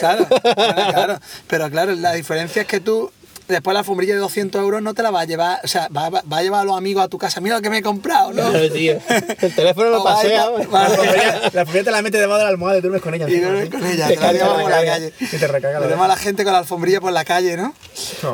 Claro, 0.00 0.26
claro, 0.26 0.54
claro. 0.92 1.18
Pero 1.46 1.70
claro, 1.70 1.94
la 1.94 2.12
diferencia 2.14 2.62
es 2.62 2.68
que 2.68 2.80
tú 2.80 3.10
después 3.48 3.72
la 3.74 3.80
alfombrilla 3.80 4.14
de 4.14 4.20
200 4.20 4.60
euros 4.62 4.82
no 4.82 4.94
te 4.94 5.02
la 5.02 5.10
va 5.10 5.20
a 5.20 5.24
llevar, 5.24 5.60
o 5.64 5.68
sea, 5.68 5.88
va, 5.88 6.08
va- 6.10 6.22
va 6.30 6.38
a 6.38 6.42
llevar 6.42 6.62
a 6.62 6.64
los 6.64 6.76
amigos 6.76 7.04
a 7.04 7.08
tu 7.08 7.18
casa. 7.18 7.40
Mira 7.40 7.56
lo 7.56 7.62
que 7.62 7.70
me 7.70 7.78
he 7.78 7.82
comprado, 7.82 8.32
¿no? 8.32 8.50
Claro, 8.50 8.70
tío. 8.72 8.98
El 9.40 9.54
teléfono 9.54 9.90
lo 9.90 10.04
pasea. 10.04 10.46
ir- 10.46 10.68
va. 10.74 10.80
va 10.80 10.86
a- 10.86 10.88
La 10.88 10.94
alfombrilla- 10.94 11.40
la 11.52 11.60
alfombrilla 11.60 11.84
te 11.84 11.90
la 11.90 12.02
metes 12.02 12.20
debajo 12.20 12.38
de 12.38 12.44
la 12.44 12.50
almohada 12.50 12.78
y 12.78 12.80
duermes 12.80 13.02
con 13.02 13.14
ella. 13.14 13.28
Y 13.28 13.40
duermes 13.40 13.70
con 13.70 13.84
ella, 13.86 14.08
Te 14.08 14.16
te 14.16 14.32
la 14.38 14.54
por 14.60 14.70
calle. 14.70 15.12
Y 15.20 15.26
te 15.26 15.46
recarga 15.48 15.80
la 15.80 15.86
Veremos 15.86 16.04
a 16.04 16.08
la 16.08 16.16
gente 16.16 16.44
con 16.44 16.52
la 16.52 16.58
alfombrilla 16.60 17.00
por 17.00 17.12
la 17.12 17.24
calle, 17.24 17.56
¿no? 17.56 17.74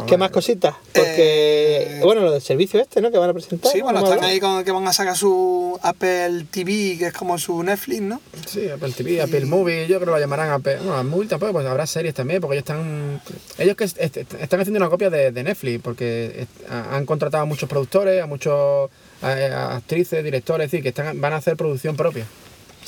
¿Qué 0.07 0.17
más 0.17 0.31
cositas? 0.31 0.75
Porque, 0.93 1.99
Eh, 1.99 2.01
bueno, 2.03 2.23
lo 2.23 2.33
del 2.33 2.43
servicio 2.43 2.81
este, 2.81 3.01
¿no? 3.01 3.11
Que 3.11 3.19
van 3.19 3.31
a 3.31 3.33
presentar. 3.33 3.71
Sí, 3.73 3.79
¿no? 3.79 3.85
bueno, 3.85 4.01
están 4.05 4.25
ahí 4.25 4.41
con 4.41 4.65
que 4.65 4.71
van 4.73 4.87
a 4.87 4.93
sacar 4.93 5.17
su 5.17 5.79
Apple 5.83 6.45
TV, 6.51 6.97
que 6.99 7.07
es 7.07 7.13
como 7.13 7.39
su 7.39 7.63
Netflix, 7.63 8.01
¿no? 8.03 8.21
Sí, 8.47 8.69
Apple 8.69 8.93
TV, 8.93 9.21
Apple 9.23 9.45
Movie, 9.47 9.83
yo 9.87 9.97
creo 9.97 10.01
que 10.01 10.07
lo 10.07 10.19
llamarán 10.19 10.51
Apple. 10.51 10.77
Bueno, 10.79 10.95
Apple 10.97 11.11
Movie 11.11 11.29
tampoco, 11.29 11.53
pues 11.53 11.67
habrá 11.67 11.87
series 11.87 12.15
también, 12.15 12.41
porque 12.41 12.57
ellos 12.57 12.63
están. 12.69 13.21
Ellos 13.59 13.77
que 13.77 13.85
est- 13.85 13.99
est- 14.01 14.17
están 14.41 14.61
haciendo 14.61 14.79
una 14.79 14.89
copia 14.89 15.00
de, 15.09 15.31
de 15.33 15.43
Netflix, 15.43 15.81
porque 15.83 16.47
a- 16.69 16.97
han 16.97 17.07
contratado 17.07 17.45
a 17.45 17.47
muchos 17.47 17.69
productores, 17.69 18.21
a 18.23 18.27
muchos 18.27 18.91
a- 19.23 19.29
a 19.29 19.77
actrices, 19.77 20.23
directores, 20.23 20.67
es 20.67 20.71
decir, 20.73 20.83
que 20.83 20.91
están, 20.91 21.19
van 21.21 21.33
a 21.33 21.37
hacer 21.37 21.57
producción 21.57 21.97
propia. 21.97 22.27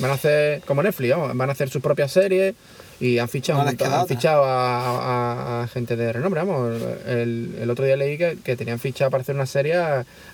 Van 0.00 0.10
a 0.10 0.14
hacer, 0.14 0.62
como 0.62 0.82
Netflix, 0.82 1.10
vamos, 1.10 1.36
van 1.36 1.48
a 1.48 1.52
hacer 1.52 1.68
sus 1.68 1.80
propias 1.82 2.10
series 2.12 2.54
y 2.98 3.18
han 3.18 3.28
fichado, 3.28 3.58
No 3.62 3.70
un 3.70 3.76
han 3.82 4.06
fichado 4.08 4.42
a, 4.46 5.68
gente 5.72 5.96
de 5.96 6.12
renombre, 6.12 6.40
vamos. 6.42 6.80
El, 7.06 7.56
el 7.60 7.70
otro 7.70 7.84
día 7.84 7.96
leí 7.96 8.16
que, 8.18 8.38
que 8.42 8.56
tenían 8.56 8.78
fichado 8.78 9.10
para 9.10 9.22
hacer 9.22 9.34
una 9.34 9.46
serie 9.46 9.74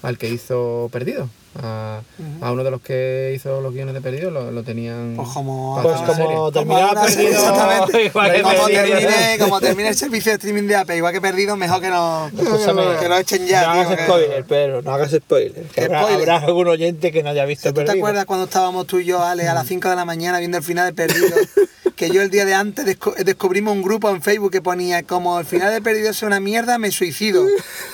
al 0.03 0.19
que 0.19 0.29
hizo 0.29 0.89
Perdido. 0.93 1.29
A, 1.61 2.03
a 2.41 2.53
uno 2.53 2.63
de 2.63 2.71
los 2.71 2.81
que 2.81 3.33
hizo 3.35 3.61
los 3.61 3.73
guiones 3.73 3.95
de 3.95 4.01
Perdido 4.01 4.31
lo, 4.31 4.51
lo 4.53 4.63
tenían. 4.63 5.15
Pues 5.17 5.29
como. 5.31 5.81
Pues 5.83 5.97
como 6.03 6.53
terminaba 6.53 6.89
Como 6.91 7.03
perdido. 7.07 7.31
exactamente. 7.31 8.05
igual 8.07 8.33
que 8.33 8.43
como, 8.43 8.55
perdido. 8.67 8.99
termine, 8.99 9.39
como 9.39 9.61
termine 9.61 9.89
el 9.89 9.95
servicio 9.97 10.33
de 10.33 10.37
streaming 10.37 10.69
de 10.69 10.77
Apple, 10.77 10.97
igual 10.99 11.13
que 11.13 11.21
perdido, 11.21 11.57
mejor 11.57 11.81
que 11.81 11.89
no, 11.89 12.29
Escúchame, 12.29 12.83
que 13.01 13.09
lo 13.09 13.17
echen 13.19 13.47
ya. 13.47 13.63
No 13.63 13.71
hagas 13.81 13.99
spoiler, 14.05 14.45
pero 14.47 14.83
no 14.83 14.91
hagas 14.93 15.11
spoiler. 15.11 15.53
que 15.65 15.69
¿Qué 15.75 15.85
habrá, 15.87 16.03
spoiler? 16.03 16.31
habrá 16.31 16.47
algún 16.47 16.69
oyente 16.69 17.11
que 17.11 17.23
no 17.23 17.31
haya 17.31 17.45
visto 17.45 17.71
¿Tú 17.71 17.75
te 17.81 17.87
Perdido. 17.87 18.05
acuerdas 18.05 18.25
cuando 18.27 18.45
estábamos 18.45 18.87
tú 18.87 18.99
y 18.99 19.07
yo, 19.07 19.23
Ale, 19.25 19.49
a 19.49 19.55
las 19.55 19.67
5 19.67 19.89
de 19.89 19.97
la 19.97 20.05
mañana 20.05 20.39
viendo 20.39 20.59
el 20.59 20.63
final 20.65 20.87
de 20.87 20.93
Perdido? 20.95 21.37
que 21.97 22.11
yo 22.11 22.23
el 22.23 22.31
día 22.31 22.45
de 22.45 22.55
antes 22.55 22.87
desco- 22.87 23.17
descubrimos 23.17 23.75
un 23.75 23.83
grupo 23.83 24.09
en 24.11 24.23
Facebook 24.23 24.53
que 24.53 24.63
ponía 24.63 25.03
como 25.03 25.41
el 25.41 25.45
final 25.45 25.73
de 25.75 25.83
Perdido 25.83 26.11
es 26.11 26.23
una 26.23 26.39
mierda, 26.39 26.79
me 26.79 26.93
suicido. 26.93 27.45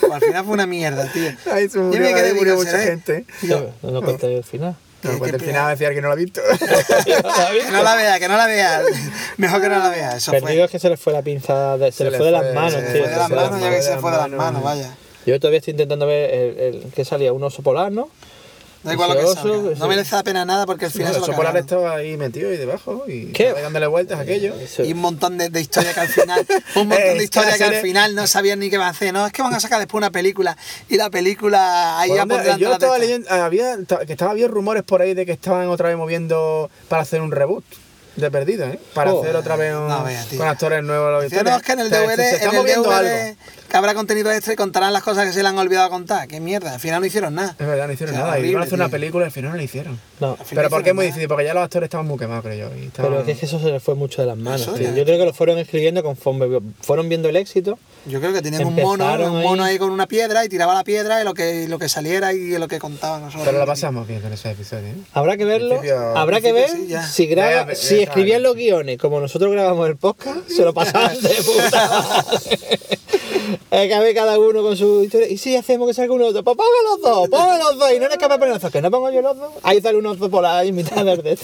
Pues 0.00 0.12
al 0.12 0.20
final 0.20 0.44
fue 0.44 0.52
una 0.52 0.66
mierda, 0.66 1.10
tío. 1.10 1.30
Ahí 1.50 1.70
se 1.70 1.78
Yo 1.78 1.84
murió, 1.84 2.02
me 2.02 2.12
quedé, 2.12 2.26
ahí 2.28 2.34
murió 2.34 2.52
digo, 2.52 2.64
mucha 2.64 2.70
¿será? 2.72 2.82
gente. 2.84 3.24
No, 3.83 3.90
no 3.90 4.02
conté 4.02 4.37
el 4.37 4.44
final. 4.44 4.76
No, 5.02 5.20
qué 5.20 5.30
al 5.33 5.40
final 5.40 5.70
decía 5.76 5.92
que 5.92 6.00
no 6.00 6.09
lo 6.09 6.14
ha 6.14 6.16
visto. 6.16 6.40
que 7.04 7.22
no 7.72 7.83
la 7.83 7.94
vea, 7.94 8.18
que 8.18 8.26
no 8.28 8.37
la 8.38 8.46
vea. 8.46 8.83
Mejor 9.37 9.61
que 9.61 9.68
no 9.68 9.78
la 9.78 9.90
vea. 9.90 10.16
Eso 10.16 10.30
Perdido 10.33 10.52
fue. 10.54 10.64
es 10.64 10.70
que 10.70 10.78
se 10.78 10.88
le 10.88 10.96
fue 10.96 11.12
la 11.12 11.20
pinza, 11.22 11.76
de- 11.76 11.92
se, 11.92 11.98
Se 11.98 12.04
le 12.04 12.11
le 12.12 12.16
fue 12.16 12.26
de 12.26 12.33
las 12.33 12.54
manos, 12.54 12.72
se 12.72 12.80
Se 12.80 12.92
tío. 12.92 13.02
fue 13.02 13.11
de 13.11 13.16
las 13.16 13.28
le 13.30 13.37
manos, 13.37 13.61
ya 13.61 13.70
que 13.70 13.83
se 13.83 13.90
de 13.90 13.98
fue 13.98 14.11
de 14.11 14.16
las 14.16 14.30
manos, 14.30 14.38
manos. 14.38 14.62
vaya. 14.64 14.96
Yo 15.26 15.38
todavía 15.40 15.59
estoy 15.59 15.72
intentando 15.72 16.07
ver 16.07 16.30
el, 16.30 16.59
el 16.85 16.92
que 16.94 17.04
salía, 17.04 17.33
un 17.35 17.42
oso 17.42 17.62
polar, 17.62 17.92
¿no? 17.92 18.09
Da 18.84 18.92
igual 18.92 19.08
lo 19.14 19.14
que 19.20 19.26
salga. 19.34 19.70
ese- 19.72 19.80
No 19.80 19.88
merece 19.88 20.14
la 20.14 20.22
pena 20.22 20.44
nada 20.44 20.66
porque 20.66 20.84
al 20.84 20.90
final 20.90 21.08
el 21.08 21.14
se 21.14 21.20
lo 21.20 21.58
estaba 21.58 21.94
ahí 21.96 22.16
metido 22.16 22.50
ahí 22.50 22.56
debajo 22.58 23.04
y 23.08 23.32
dándole 23.62 23.86
vueltas 23.86 24.18
a 24.18 24.22
aquello. 24.22 24.54
Eso. 24.54 24.84
Y 24.84 24.92
un 24.92 25.00
montón 25.00 25.38
de, 25.38 25.48
de 25.48 25.60
historias 25.60 25.94
que 25.94 26.00
al 26.00 26.08
final, 26.08 26.46
un 26.76 26.88
montón 26.88 27.06
Eh, 27.08 27.14
de 27.14 27.24
historias 27.24 27.54
esta 27.54 27.70
que 27.70 27.76
al 27.76 27.82
final 27.82 28.14
no 28.14 28.26
sabían 28.26 28.58
ni 28.58 28.70
qué 28.70 28.78
van 28.78 28.88
a 28.88 28.90
hacer. 28.90 29.12
No, 29.12 29.26
es 29.26 29.32
que 29.32 29.42
van 29.42 29.54
a 29.54 29.60
sacar 29.60 29.78
después 29.78 29.98
una 30.00 30.10
película 30.10 30.56
y 30.88 30.96
la 30.96 31.10
película 31.10 31.98
ahí 31.98 32.10
pondrán 32.10 32.58
Yo 32.58 32.72
estaba 32.72 32.98
leyendo, 32.98 33.30
había, 33.30 33.76
que 34.06 34.12
estaba 34.12 34.30
había 34.32 34.48
rumores 34.48 34.82
por 34.82 35.00
ahí 35.02 35.14
de 35.14 35.24
que 35.26 35.32
estaban 35.32 35.68
otra 35.68 35.88
vez 35.88 35.96
moviendo 35.96 36.70
para 36.88 37.02
hacer 37.02 37.20
un 37.20 37.30
reboot 37.30 37.64
de 38.16 38.31
Perdido, 38.31 38.66
¿eh? 38.66 38.79
Para 38.94 39.11
Joder, 39.11 39.24
hacer 39.31 39.37
otra 39.37 39.57
vez 39.57 39.74
un, 39.74 39.88
no 39.88 40.05
vea, 40.05 40.24
tío. 40.24 40.38
con 40.38 40.48
actores 40.48 40.83
nuevos. 40.85 41.20
la 41.20 41.27
historia. 41.27 41.57
Es 41.57 41.62
que 41.62 41.72
en 41.72 41.81
el 41.81 41.90
DVD, 41.90 42.16
se 42.16 42.31
está 42.37 42.44
en 42.44 42.50
el 42.55 42.57
moviendo 42.61 42.88
DVD 42.90 42.94
algo. 43.29 43.37
que 43.68 43.77
habrá 43.77 43.94
contenido 43.94 44.31
extra 44.33 44.53
y 44.53 44.57
contarán 44.57 44.92
las 44.92 45.03
cosas 45.03 45.27
que 45.27 45.33
se 45.33 45.42
le 45.42 45.48
han 45.48 45.59
olvidado 45.59 45.90
contar. 45.90 46.29
Qué 46.29 46.40
mierda, 46.40 46.74
al 46.74 46.81
final 46.81 47.00
no 47.00 47.07
hicieron 47.07 47.35
nada. 47.35 47.57
Es 47.59 47.66
verdad, 47.66 47.87
no 47.87 47.92
hicieron 47.92 48.14
O 48.14 48.18
sea, 48.18 48.24
nada. 48.27 48.37
y 48.37 48.40
horrible, 48.40 48.50
iban 48.53 48.62
a 48.62 48.66
hacer 48.66 48.74
una 48.79 48.88
película 48.88 49.24
y 49.24 49.27
al 49.27 49.33
final 49.33 49.50
no 49.50 49.57
la 49.57 49.62
hicieron. 49.62 50.00
No, 50.24 50.38
Pero 50.50 50.70
porque 50.70 50.90
es 50.90 50.94
muy 50.94 51.06
difícil, 51.06 51.28
porque 51.28 51.44
ya 51.44 51.54
los 51.54 51.62
actores 51.64 51.87
estaban 51.88 52.06
muy 52.06 52.18
quemados, 52.18 52.44
creo 52.44 52.68
yo. 52.70 52.76
y 52.76 52.87
estaban- 52.87 53.12
pero 53.12 53.24
es 53.30 53.38
que 53.38 53.46
eso 53.46 53.58
se 53.60 53.70
le 53.70 53.80
fue 53.80 53.94
mucho 53.94 54.22
de 54.22 54.28
las 54.28 54.37
manos, 54.37 54.72
tío. 54.74 54.94
Yo 54.94 55.04
creo 55.04 55.18
que 55.18 55.24
lo 55.26 55.32
fueron 55.34 55.58
escribiendo 55.58 56.02
conforme 56.02 56.60
fueron 56.80 57.08
viendo 57.08 57.28
el 57.28 57.37
éxito. 57.37 57.78
Yo 58.06 58.20
creo 58.20 58.32
que 58.32 58.42
tenían 58.42 58.64
un 58.66 58.74
mono, 58.74 59.04
un 59.32 59.42
mono 59.42 59.64
ahí- 59.64 59.72
ahí 59.74 59.78
con 59.78 59.90
una 59.90 60.06
piedra 60.06 60.44
y 60.44 60.48
tiraba 60.48 60.74
la 60.74 60.84
piedra 60.84 61.20
y 61.20 61.24
lo 61.24 61.32
que, 61.34 61.66
lo 61.68 61.78
que 61.78 61.88
saliera 61.88 62.32
y 62.32 62.58
lo 62.58 62.68
que 62.68 62.78
contaban 62.78 63.22
nosotros. 63.22 63.44
Pero 63.46 63.58
lo 63.58 63.66
pasamos 63.66 64.06
bien 64.06 64.20
con 64.20 64.32
ese 64.32 64.50
episodio, 64.50 64.88
¿eh? 64.88 64.94
Habrá 65.12 65.37
que 65.37 65.44
verlo. 65.44 65.80
Habrá 66.14 66.40
que 66.40 66.52
ver 66.52 66.68
sí, 66.70 66.88
si 67.10 67.26
graba, 67.26 67.50
Ya, 67.50 67.66
ya, 67.68 67.74
si 67.74 68.02
escribían 68.02 68.42
los 68.42 68.54
guiones 68.56 68.98
como 68.98 69.20
nosotros 69.20 69.50
grabamos 69.52 69.88
el 69.88 69.96
podcast, 69.96 70.48
se 70.48 70.62
lo 70.64 70.74
pasaban 70.74 71.18
de 71.22 71.28
puta. 71.30 72.24
Es 73.70 73.88
que 73.88 73.94
a 73.94 74.00
ver 74.00 74.14
cada 74.14 74.38
uno 74.38 74.62
con 74.62 74.76
su 74.76 75.02
historia. 75.02 75.28
Y 75.28 75.37
si 75.37 75.56
hacemos 75.56 75.88
que 75.88 75.94
salga 75.94 76.14
uno 76.14 76.26
otro, 76.26 76.42
pues 76.44 76.56
ponga 76.56 76.70
los 76.92 77.00
dos, 77.02 77.28
ponga 77.28 77.58
los 77.58 77.78
dos. 77.78 77.92
Y 77.92 77.98
no 77.98 78.06
eres 78.06 78.18
capaz 78.18 78.34
de 78.34 78.38
poner 78.38 78.54
los 78.54 78.62
dos, 78.62 78.70
que 78.70 78.80
no 78.80 78.90
pongo 78.90 79.10
yo 79.10 79.20
los 79.20 79.37
dos. 79.37 79.52
Ahí 79.62 79.80
sale 79.80 79.98
un 79.98 80.06
oso 80.14 80.31
por 80.31 80.44
ahí 80.46 80.72
mitad 80.72 81.05
del 81.05 81.22
de 81.22 81.38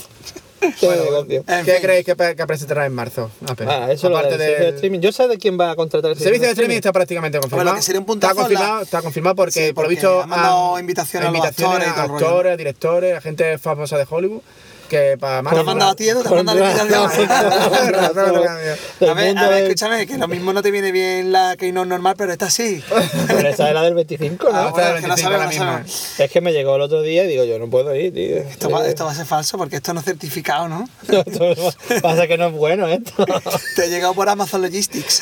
Bueno, 0.83 1.05
negocio. 1.05 1.45
En 1.47 1.65
¿Qué 1.65 1.73
fin. 1.73 1.83
creéis 1.83 2.05
que, 2.05 2.15
que 2.37 2.47
presentará 2.47 2.85
en 2.85 2.93
marzo? 2.95 3.31
Apple? 3.49 3.67
Ah, 3.69 3.91
eso 3.91 4.11
lo 4.11 4.19
Aparte 4.19 4.37
del 4.37 4.41
servicio 4.41 4.59
de 4.59 4.67
del- 4.67 4.75
streaming. 4.75 5.01
Yo 5.01 5.11
sé 5.13 5.27
de 5.27 5.39
quién 5.39 5.59
va 5.59 5.71
a 5.71 5.75
contratar 5.77 6.11
El 6.11 6.19
servicio 6.19 6.47
de 6.49 6.53
streaming 6.53 6.77
está 6.77 6.93
prácticamente 6.93 7.39
confirmado. 7.39 7.65
Bueno, 7.65 7.77
que 7.79 7.83
sería 7.83 7.99
un 8.01 8.05
puntazo 8.07 8.33
Está 8.33 8.43
confirmado, 8.43 8.77
la- 8.77 8.83
está 8.83 9.03
confirmado 9.03 9.37
porque, 9.37 9.53
Sí, 9.69 9.73
por 9.73 9.85
lo 9.85 9.89
porque 9.89 9.95
visto, 9.95 10.23
han 10.23 10.29
mandado 10.29 10.79
invitaciones 10.79 11.29
a 11.29 11.31
los 11.31 11.37
invitaciones 11.39 11.89
actores 11.89 11.89
y 11.89 11.95
todo 11.95 12.05
el 12.05 12.11
rollo. 12.11 12.27
actores, 12.27 12.59
directores, 12.59 13.17
a 13.17 13.21
gente 13.23 13.59
famosa 13.59 13.97
de 13.97 14.07
Hollywood. 14.09 14.43
Que 14.91 15.17
para 15.17 15.49
¿Te 15.49 15.59
han 15.61 15.65
mandado 15.65 15.93
a 15.93 15.95
ti, 15.95 16.09
Edu? 16.09 16.23
¿Te 16.23 16.29
han 16.29 16.35
Con 16.35 16.45
mandado 16.45 16.65
a. 16.65 16.71
A 19.11 19.15
ver, 19.15 19.39
a 19.39 19.49
ver, 19.49 19.63
escúchame, 19.63 20.05
que 20.07 20.19
lo 20.19 20.27
mismo 20.27 20.53
no 20.53 20.63
te 20.63 20.73
viene 20.73 20.91
bien 20.91 21.31
la 21.31 21.57
Keynote 21.57 21.89
normal, 21.89 22.17
pero 22.19 22.33
esta 22.33 22.51
sí. 22.51 22.83
Pero 23.29 23.49
esa 23.49 23.69
es 23.69 23.75
la 23.75 23.83
del 23.83 23.95
25, 23.95 24.51
¿no? 24.51 24.59
Ah, 24.59 24.71
bueno, 24.71 24.97
es 24.97 25.03
que 25.03 25.09
no 25.09 25.15
25 25.15 25.15
la 25.15 25.17
sabemos, 25.17 25.45
no 25.45 25.49
misma. 25.49 25.67
sabemos. 25.67 26.21
Es 26.21 26.31
que 26.31 26.41
me 26.41 26.53
llegó 26.53 26.75
el 26.75 26.83
otro 26.83 27.03
día 27.03 27.25
y 27.25 27.29
digo, 27.29 27.45
yo 27.45 27.59
no 27.61 27.71
puedo 27.71 27.95
ir, 27.95 28.13
tío. 28.13 28.39
Esto 28.39 28.69
va, 28.69 28.85
esto 28.87 29.05
va 29.05 29.13
a 29.13 29.15
ser 29.15 29.27
falso 29.27 29.57
porque 29.59 29.77
esto 29.77 29.95
no 29.95 30.01
es 30.01 30.07
certificado, 30.07 30.69
¿no? 30.69 30.89
Esto 31.09 31.55
Pasa 32.03 32.27
que 32.27 32.37
no 32.37 32.49
es 32.49 32.53
bueno 32.53 32.89
esto. 32.89 33.25
Te 33.77 33.85
ha 33.85 33.87
llegado 33.87 34.15
por 34.15 34.29
Amazon 34.29 34.63
Logistics. 34.63 35.21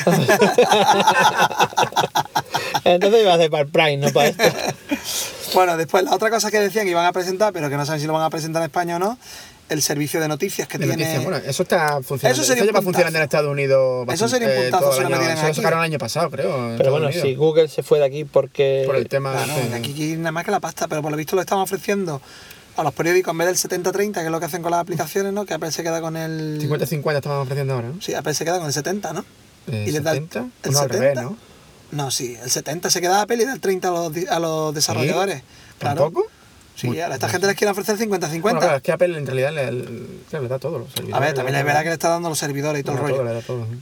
Entonces 2.84 3.22
iba 3.22 3.32
a 3.32 3.34
hacer 3.34 3.50
para 3.50 3.62
el 3.64 3.68
Prime, 3.68 3.96
no 3.98 4.10
para 4.12 4.28
esto. 4.28 4.44
bueno, 5.54 5.76
después 5.76 6.04
la 6.04 6.14
otra 6.14 6.30
cosa 6.30 6.50
que 6.50 6.58
decían 6.58 6.84
que 6.84 6.90
iban 6.92 7.06
a 7.06 7.12
presentar, 7.12 7.52
pero 7.52 7.68
que 7.68 7.76
no 7.76 7.84
saben 7.84 8.00
si 8.00 8.06
lo 8.06 8.12
van 8.12 8.22
a 8.22 8.30
presentar 8.30 8.62
en 8.62 8.66
España 8.66 8.96
o 8.96 8.98
no, 8.98 9.18
el 9.68 9.82
servicio 9.82 10.20
de 10.20 10.28
noticias 10.28 10.66
que 10.68 10.78
De 10.78 10.86
tiene. 10.86 11.02
noticias. 11.04 11.24
Bueno, 11.24 11.38
eso 11.46 11.62
está 11.62 12.00
funcionando. 12.02 12.40
Eso 12.40 12.44
sería 12.44 12.64
lleva 12.64 12.78
un 12.80 12.84
puntazo. 12.84 12.84
funcionando 12.84 13.18
en 13.18 13.22
Estados 13.24 13.50
Unidos. 13.50 14.08
Eso 14.12 14.28
sería 14.28 14.48
un 14.48 14.54
puntazo 14.62 14.84
todo 14.84 14.92
el 15.00 15.06
si 15.06 15.12
metieran 15.12 15.38
Eso 15.38 15.46
lo 15.48 15.54
sacaron 15.54 15.78
el 15.80 15.84
año 15.84 15.98
pasado, 15.98 16.30
creo. 16.30 16.74
Pero 16.76 16.90
bueno, 16.90 17.06
Unidos. 17.06 17.22
si 17.22 17.34
Google 17.34 17.68
se 17.68 17.82
fue 17.82 17.98
de 17.98 18.04
aquí 18.06 18.24
porque... 18.24 18.84
Por 18.86 18.96
el 18.96 19.08
tema. 19.08 19.32
Claro, 19.32 19.52
este- 19.52 19.68
de 19.70 19.76
aquí 19.76 20.16
nada 20.16 20.32
más 20.32 20.44
que 20.44 20.50
la 20.50 20.60
pasta, 20.60 20.88
pero 20.88 21.02
por 21.02 21.10
lo 21.10 21.16
visto 21.16 21.36
lo 21.36 21.42
están 21.42 21.58
ofreciendo 21.58 22.20
a 22.76 22.82
los 22.82 22.94
periódicos 22.94 23.32
en 23.32 23.38
vez 23.38 23.46
del 23.48 23.82
70-30, 23.82 24.12
que 24.14 24.20
es 24.26 24.30
lo 24.30 24.38
que 24.40 24.46
hacen 24.46 24.62
con 24.62 24.70
las 24.70 24.80
aplicaciones, 24.80 25.32
¿no? 25.32 25.44
Que 25.44 25.54
Apple 25.54 25.72
se 25.72 25.82
queda 25.82 26.00
con 26.00 26.16
el. 26.16 26.60
50-50 26.62 27.16
estaban 27.16 27.38
ofreciendo 27.38 27.74
ahora, 27.74 27.88
¿no? 27.88 28.00
Sí, 28.00 28.14
Apple 28.14 28.34
se 28.34 28.44
queda 28.44 28.58
con 28.58 28.68
el 28.68 28.72
70, 28.72 29.12
¿no? 29.12 29.24
Eh, 29.66 29.84
Y 29.88 29.90
les 29.90 30.02
da 30.02 30.12
el- 30.12 30.18
70. 30.28 30.38
el 30.62 30.72
no, 30.72 30.78
al 30.78 30.84
70. 30.86 30.98
revés, 31.10 31.22
¿no? 31.24 31.36
No, 31.90 32.10
sí, 32.10 32.36
el 32.42 32.50
70 32.50 32.90
se 32.90 33.00
queda 33.00 33.22
Apple 33.22 33.36
y 33.42 33.46
da 33.46 33.52
el 33.54 33.60
30 33.60 33.88
a 33.88 33.90
los, 33.90 34.12
di- 34.12 34.26
a 34.28 34.38
los 34.38 34.72
desarrolladores. 34.74 35.42
¿Tampoco? 35.78 36.24
Sí, 36.78 36.86
Muy- 36.86 37.00
a 37.00 37.08
esta 37.12 37.28
gente 37.28 37.48
les 37.48 37.56
quiere 37.56 37.72
ofrecer 37.72 37.96
50-50. 37.98 38.40
Bueno, 38.40 38.60
claro, 38.60 38.76
es 38.76 38.82
que 38.82 38.92
Apple 38.92 39.18
en 39.18 39.26
realidad 39.26 39.52
le, 39.52 39.72
le- 39.72 39.84
claro, 40.30 40.44
le 40.44 40.48
da 40.48 40.58
todo. 40.60 40.78
Los 40.78 40.92
servidores, 40.92 41.16
a 41.16 41.18
ver, 41.18 41.34
también 41.34 41.56
es 41.58 41.64
verdad 41.64 41.80
que 41.82 41.88
le 41.88 41.94
está 41.94 42.08
dando 42.08 42.28
los 42.28 42.38
servidores 42.38 42.80
y 42.80 42.84
todo 42.84 42.94
el 42.96 43.00
rollo. 43.02 43.24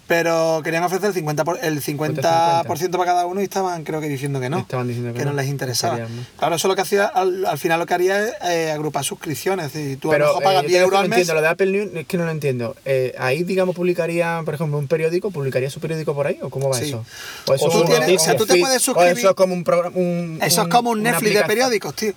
Pero 0.07 0.63
querían 0.65 0.83
ofrecer 0.83 1.11
el 1.11 1.15
50%, 1.15 1.45
por, 1.45 1.59
el 1.63 1.83
50 1.83 2.65
para 2.65 3.05
cada 3.05 3.27
uno 3.27 3.41
y 3.43 3.45
estaban, 3.45 3.85
creo 3.85 4.01
que, 4.01 4.09
diciendo 4.09 4.41
que 4.41 4.49
no. 4.49 4.61
Estaban 4.61 4.89
diciendo 4.89 5.13
que 5.13 5.19
que 5.19 5.25
no, 5.27 5.33
no, 5.33 5.37
les 5.37 5.49
interesaba. 5.49 5.97
querían, 5.97 6.17
¿no? 6.17 6.23
Claro, 6.39 6.55
eso 6.57 6.69
lo 6.69 6.75
que 6.75 6.81
hacía, 6.83 7.05
al, 7.05 7.45
al 7.45 7.59
final 7.59 7.81
lo 7.81 7.87
que 7.87 7.93
haría 7.95 8.23
es 8.29 8.33
eh, 8.49 8.71
agrupar 8.73 9.05
suscripciones. 9.05 9.67
Es 9.67 9.73
decir, 9.75 10.01
tú 10.01 10.11
a 10.11 10.13
lo 10.13 10.19
Pero 10.19 10.27
mejor 10.29 10.43
pagas 10.43 10.65
eh, 10.65 10.69
10 10.69 10.79
yo 10.81 10.85
euros 10.85 11.01
al 11.01 11.09
mes. 11.09 11.19
entiendo, 11.19 11.35
lo 11.35 11.43
de 11.43 11.49
Apple 11.49 11.67
News 11.67 11.91
es 11.97 12.07
que 12.07 12.17
no 12.17 12.25
lo 12.25 12.31
entiendo. 12.31 12.77
Eh, 12.87 13.15
ahí, 13.19 13.43
digamos, 13.43 13.75
publicaría, 13.77 14.41
por 14.45 14.55
ejemplo, 14.55 14.79
un 14.79 14.89
periódico, 14.89 15.31
¿publicaría 15.31 15.69
su 15.69 15.81
periódico 15.81 16.15
por 16.15 16.27
ahí? 16.29 16.39
¿O 16.41 16.49
cómo 16.49 16.71
va 16.71 16.79
Sí. 16.79 16.87
eso? 16.87 17.05
O 17.47 17.53
eso 17.55 17.69
tú 17.69 17.85
tienes- 17.85 18.09
o 18.23 18.25
sea, 18.25 18.37
tú 18.37 18.47
te 18.47 18.57
puedes 18.59 18.81
suscribir- 18.83 19.19
eso 19.19 19.29
es 19.31 19.37
como 19.37 19.53
un 19.53 19.65
programa. 19.65 19.95
Un, 19.97 20.39
Eso 20.43 20.63
es 20.63 20.69
como 20.69 20.91
un 20.91 21.03
Netflix 21.03 21.35
de 21.35 21.45
periódicos, 21.45 21.95
tío. 21.95 22.13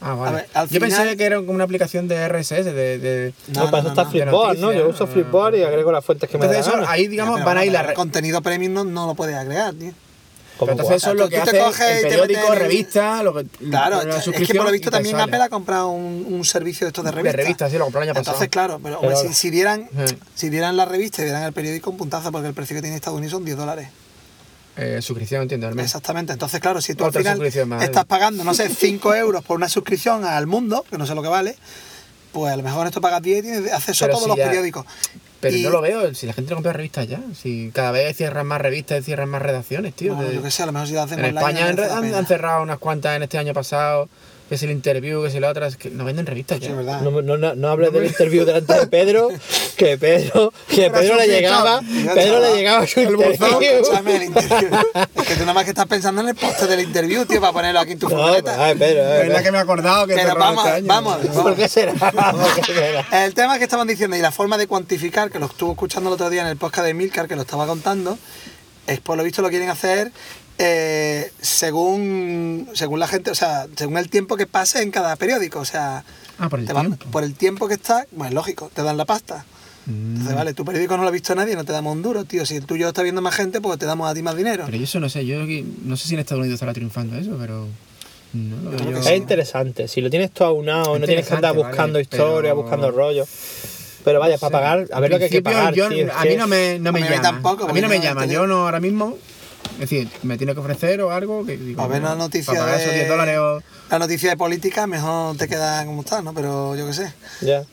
Ah, 0.00 0.14
vale. 0.14 0.28
A 0.28 0.32
ver, 0.40 0.46
al 0.54 0.68
Yo 0.68 0.80
pensé 0.80 0.96
final- 0.98 1.16
que 1.16 1.24
era 1.24 1.36
como 1.36 1.52
una 1.52 1.64
aplicación 1.64 2.06
de 2.08 2.28
RSS, 2.28 2.64
de. 2.64 2.98
de... 2.98 3.34
No, 3.48 3.70
para 3.70 3.78
eso 3.80 3.88
está 3.88 4.04
no. 4.04 4.10
Flipboard, 4.10 4.58
¿no? 4.58 4.72
Yo 4.72 4.88
uso 4.88 5.06
Flipboard 5.06 5.54
y 5.56 5.62
agrego 5.62 5.90
las 5.92 6.04
fuentes 6.04 6.28
que 6.28 6.36
me 6.38 6.44
Entonces, 6.46 6.70
da 6.72 6.80
eso, 6.80 6.88
ahí, 6.90 7.08
digamos, 7.08 7.36
Pero 7.36 7.46
van 7.46 7.58
a 7.58 7.64
ir 7.64 7.72
las. 7.72 7.88
el 7.88 7.94
contenido 7.94 8.42
premium 8.42 8.72
no, 8.74 8.84
no 8.84 9.06
lo 9.06 9.14
puedes 9.14 9.34
agregar, 9.34 9.74
tío. 9.74 9.92
Pero 10.58 10.72
entonces 10.72 10.96
eso 10.96 11.10
es 11.10 11.16
Tú- 11.16 11.22
lo 11.22 11.28
que 11.28 11.38
tú 11.38 11.50
te 11.50 11.60
hace 11.60 11.96
el 11.96 12.02
te 12.02 12.08
periódico, 12.08 12.40
metes 12.40 12.52
en- 12.54 12.58
revista, 12.58 13.22
lo 13.22 13.34
que 13.34 13.44
Claro, 13.44 14.02
la 14.04 14.16
es 14.16 14.24
que 14.24 14.54
por 14.54 14.64
lo 14.66 14.70
visto 14.72 14.90
te 14.90 14.96
también 14.96 15.16
sale. 15.16 15.24
Apple 15.30 15.42
ha 15.44 15.48
comprado 15.50 15.88
un, 15.90 16.26
un 16.30 16.44
servicio 16.46 16.86
de 16.86 16.88
estos 16.88 17.04
de 17.04 17.10
De 17.10 17.16
revista. 17.16 17.36
revista, 17.36 17.70
sí, 17.70 17.76
lo 17.76 17.84
compró 17.84 18.00
el 18.02 18.08
año 18.08 18.18
Entonces, 18.18 18.32
pasado. 18.48 18.50
claro, 18.50 18.80
pero, 18.82 19.00
hombre, 19.00 19.16
si, 19.16 19.34
si 19.34 19.50
dieran, 19.50 19.88
Sí. 20.06 20.16
si 20.34 20.48
dieran 20.48 20.76
la 20.78 20.86
revista 20.86 21.20
y 21.20 21.24
dieran 21.26 21.42
el 21.42 21.52
periódico, 21.52 21.90
un 21.90 21.98
puntazo, 21.98 22.32
porque 22.32 22.48
el 22.48 22.54
precio 22.54 22.74
que 22.74 22.80
tiene 22.80 22.96
Estados 22.96 23.18
Unidos 23.18 23.32
son 23.32 23.44
10 23.44 23.56
dólares. 23.58 23.88
Eh, 24.76 25.00
suscripción, 25.00 25.42
entiendo, 25.42 25.66
al 25.68 25.74
mes. 25.74 25.86
Exactamente. 25.86 26.32
Entonces, 26.34 26.60
claro, 26.60 26.80
si 26.82 26.94
tú 26.94 27.04
Otra 27.04 27.20
al 27.20 27.38
final 27.38 27.66
más, 27.68 27.82
estás 27.82 28.02
¿eh? 28.04 28.06
pagando, 28.06 28.44
no 28.44 28.52
sé, 28.54 28.68
5 28.68 29.14
euros 29.14 29.42
por 29.44 29.56
una 29.56 29.68
suscripción 29.68 30.24
al 30.24 30.46
mundo, 30.46 30.84
que 30.90 30.98
no 30.98 31.06
sé 31.06 31.14
lo 31.14 31.22
que 31.22 31.28
vale, 31.28 31.56
pues 32.32 32.52
a 32.52 32.56
lo 32.56 32.62
mejor 32.62 32.86
esto 32.86 33.00
pagas 33.00 33.22
10 33.22 33.38
y 33.38 33.42
tienes 33.42 33.72
acceso 33.72 34.04
Pero 34.04 34.12
a 34.12 34.16
todos 34.16 34.24
si 34.24 34.28
los 34.28 34.36
ya- 34.38 34.44
periódicos. 34.46 34.84
Pero 35.40 35.56
Y- 35.56 35.62
no 35.62 35.70
lo 35.70 35.80
veo, 35.80 36.14
si 36.14 36.26
la 36.26 36.32
gente 36.34 36.50
no 36.50 36.56
compra 36.56 36.72
revistas 36.74 37.06
ya. 37.08 37.20
Si 37.40 37.70
cada 37.72 37.90
vez 37.90 38.16
cierran 38.16 38.46
más 38.46 38.60
revistas, 38.60 39.04
cierran 39.04 39.28
más 39.28 39.40
redacciones, 39.42 39.94
tío. 39.94 40.14
Bueno, 40.14 40.28
de- 40.30 40.36
yo 40.36 40.42
qué 40.42 40.50
sé, 40.50 40.62
a 40.62 40.66
lo 40.66 40.72
mejor 40.72 40.88
si 40.88 40.94
lo 40.94 41.02
hacen 41.02 41.18
en 41.20 41.36
online, 41.36 41.60
España 41.70 41.96
han, 41.98 42.14
han 42.14 42.26
cerrado 42.26 42.62
unas 42.62 42.78
cuantas 42.78 43.16
en 43.16 43.22
este 43.22 43.38
año 43.38 43.54
pasado. 43.54 44.08
Que 44.48 44.54
es 44.54 44.62
el 44.62 44.70
interview, 44.70 45.22
que 45.22 45.28
es 45.28 45.34
la 45.40 45.48
otra. 45.50 45.66
Es 45.66 45.76
que 45.76 45.90
no 45.90 46.04
venden 46.04 46.24
revistas 46.24 46.58
Sí, 46.58 46.64
ya. 46.66 46.70
es 46.70 46.76
verdad. 46.76 47.00
No, 47.00 47.10
no, 47.20 47.36
no, 47.36 47.54
no 47.56 47.68
hables 47.68 47.92
del 47.92 48.06
interview 48.06 48.44
delante 48.44 48.74
de 48.74 48.86
Pedro, 48.86 49.28
que 49.76 49.98
Pedro, 49.98 50.52
que 50.68 50.88
Pedro 50.88 51.16
le 51.16 51.26
llegaba, 51.26 51.80
Pedro 52.14 52.38
le 52.40 52.54
llegaba 52.54 52.86
su 52.86 53.00
El 53.00 53.10
interview. 53.10 54.78
Es 55.16 55.26
que 55.26 55.34
tú 55.34 55.40
nada 55.40 55.54
más 55.54 55.64
que 55.64 55.70
estás 55.70 55.86
pensando 55.86 56.20
en 56.22 56.28
el 56.28 56.34
poste 56.36 56.68
del 56.68 56.80
interview, 56.80 57.24
tío, 57.26 57.40
para 57.40 57.52
ponerlo 57.52 57.80
aquí 57.80 57.92
en 57.92 57.98
tu 57.98 58.08
No, 58.08 58.16
furgoneta. 58.16 58.64
ay, 58.64 58.76
Pedro, 58.76 59.02
ay, 59.12 59.20
Es 59.22 59.28
la 59.32 59.42
que 59.42 59.50
me 59.50 59.58
he 59.58 59.60
acordado 59.60 60.06
que 60.06 60.14
Pero 60.14 60.28
cerró 60.28 60.40
vamos, 60.40 60.64
este 60.64 60.76
año. 60.76 60.86
vamos, 60.86 61.16
¿Por 61.16 61.26
vamos. 61.26 61.42
¿Por 61.42 61.54
qué 61.56 61.68
será? 61.68 63.24
El 63.24 63.34
tema 63.34 63.58
que 63.58 63.64
estaban 63.64 63.88
diciendo 63.88 64.16
y 64.16 64.20
la 64.20 64.30
forma 64.30 64.56
de 64.58 64.68
cuantificar, 64.68 65.30
que 65.32 65.40
lo 65.40 65.46
estuve 65.46 65.72
escuchando 65.72 66.08
el 66.10 66.14
otro 66.14 66.30
día 66.30 66.42
en 66.42 66.48
el 66.48 66.56
podcast 66.56 66.86
de 66.86 66.94
Milcar, 66.94 67.26
que 67.26 67.34
lo 67.34 67.42
estaba 67.42 67.66
contando, 67.66 68.16
es 68.86 69.00
por 69.00 69.16
lo 69.16 69.24
visto 69.24 69.42
lo 69.42 69.48
quieren 69.48 69.70
hacer 69.70 70.12
eh, 70.58 71.30
según, 71.40 72.68
según 72.74 73.00
la 73.00 73.08
gente, 73.08 73.30
o 73.30 73.34
sea, 73.34 73.66
según 73.76 73.98
el 73.98 74.08
tiempo 74.08 74.36
que 74.36 74.46
pase 74.46 74.82
en 74.82 74.90
cada 74.90 75.16
periódico. 75.16 75.60
O 75.60 75.64
sea, 75.64 76.04
Ah, 76.38 76.48
por 76.48 76.60
el 76.60 76.66
te 76.66 76.72
van- 76.72 76.86
tiempo. 76.86 77.06
por 77.10 77.24
el 77.24 77.34
tiempo 77.34 77.68
que 77.68 77.74
está, 77.74 78.06
bueno, 78.12 78.28
es 78.30 78.34
lógico, 78.34 78.70
te 78.74 78.82
dan 78.82 78.96
la 78.96 79.04
pasta. 79.04 79.44
Entonces, 79.88 80.32
Mm. 80.32 80.36
vale, 80.36 80.52
tu 80.54 80.64
periódico 80.64 80.96
no 80.96 81.02
lo 81.04 81.08
ha 81.08 81.12
visto 81.12 81.34
nadie, 81.34 81.54
no 81.54 81.64
te 81.64 81.72
damos 81.72 81.94
un 81.94 82.02
duro, 82.02 82.24
tío. 82.24 82.44
Si 82.44 82.56
el 82.56 82.66
tuyo 82.66 82.88
está 82.88 83.02
viendo 83.02 83.22
más 83.22 83.34
gente, 83.36 83.60
pues 83.60 83.78
te 83.78 83.86
damos 83.86 84.10
a 84.10 84.14
ti 84.14 84.22
más 84.22 84.36
dinero. 84.36 84.64
Pero 84.66 84.76
yo 84.78 84.84
eso 84.84 84.98
no 84.98 85.08
sé, 85.08 85.24
yo 85.24 85.42
aquí- 85.44 85.64
no 85.84 85.96
sé 85.96 86.08
si 86.08 86.14
en 86.14 86.20
Estados 86.20 86.40
Unidos 86.40 86.54
estará 86.56 86.72
triunfando 86.72 87.16
eso, 87.16 87.36
pero. 87.38 87.68
No 88.32 88.70
lo 88.72 88.90
Yo 88.90 88.98
Es 88.98 89.16
interesante. 89.16 89.86
Si 89.88 90.00
lo 90.00 90.10
tienes 90.10 90.32
todo 90.32 90.48
aunado, 90.48 90.98
no 90.98 91.06
tienes 91.06 91.26
que 91.26 91.34
andar 91.34 91.54
buscando 91.54 91.94
vale, 91.94 92.02
historia, 92.02 92.50
pero- 92.50 92.56
buscando 92.56 92.90
rollo. 92.90 93.24
Pero 94.04 94.20
vaya, 94.20 94.36
para 94.38 94.52
pagar, 94.52 94.86
a 94.92 95.00
ver 95.00 95.10
lo 95.10 95.18
que 95.18 95.24
hay 95.24 95.30
que 95.30 95.42
pagar. 95.42 95.72
yo- 95.74 95.88
tío, 95.88 96.08
a 96.14 96.24
mí 96.24 96.36
no 96.36 96.46
me, 96.46 96.78
no 96.78 96.92
me 96.92 97.00
A 97.00 97.02
mí 97.04 97.08
llama. 97.10 97.22
tampoco, 97.22 97.68
a 97.68 97.72
mí 97.72 97.80
no 97.80 97.88
me 97.88 98.00
llama. 98.00 98.26
Yo 98.26 98.46
no 98.46 98.64
ahora 98.66 98.80
mismo. 98.80 99.16
Es 99.74 99.80
decir, 99.80 100.08
me 100.22 100.38
tiene 100.38 100.54
que 100.54 100.60
ofrecer 100.60 101.00
o 101.02 101.10
algo 101.10 101.44
que 101.44 101.56
digo. 101.56 101.82
A 101.82 101.86
ver, 101.86 102.00
una 102.00 102.14
noticia 102.14 102.52
Para 102.54 102.64
pagar 102.64 102.80
esos 102.80 102.90
de- 102.92 102.96
10 102.98 103.08
dólares 103.08 103.38
o. 103.38 103.62
La 103.90 103.98
noticia 103.98 104.30
de 104.30 104.36
política 104.36 104.86
mejor 104.86 105.36
te 105.36 105.48
queda 105.48 105.84
como 105.84 106.00
está, 106.00 106.22
¿no? 106.22 106.32
Pero 106.32 106.74
yo 106.76 106.86
qué 106.86 106.92
sé. 106.94 107.12
Ya. 107.42 107.64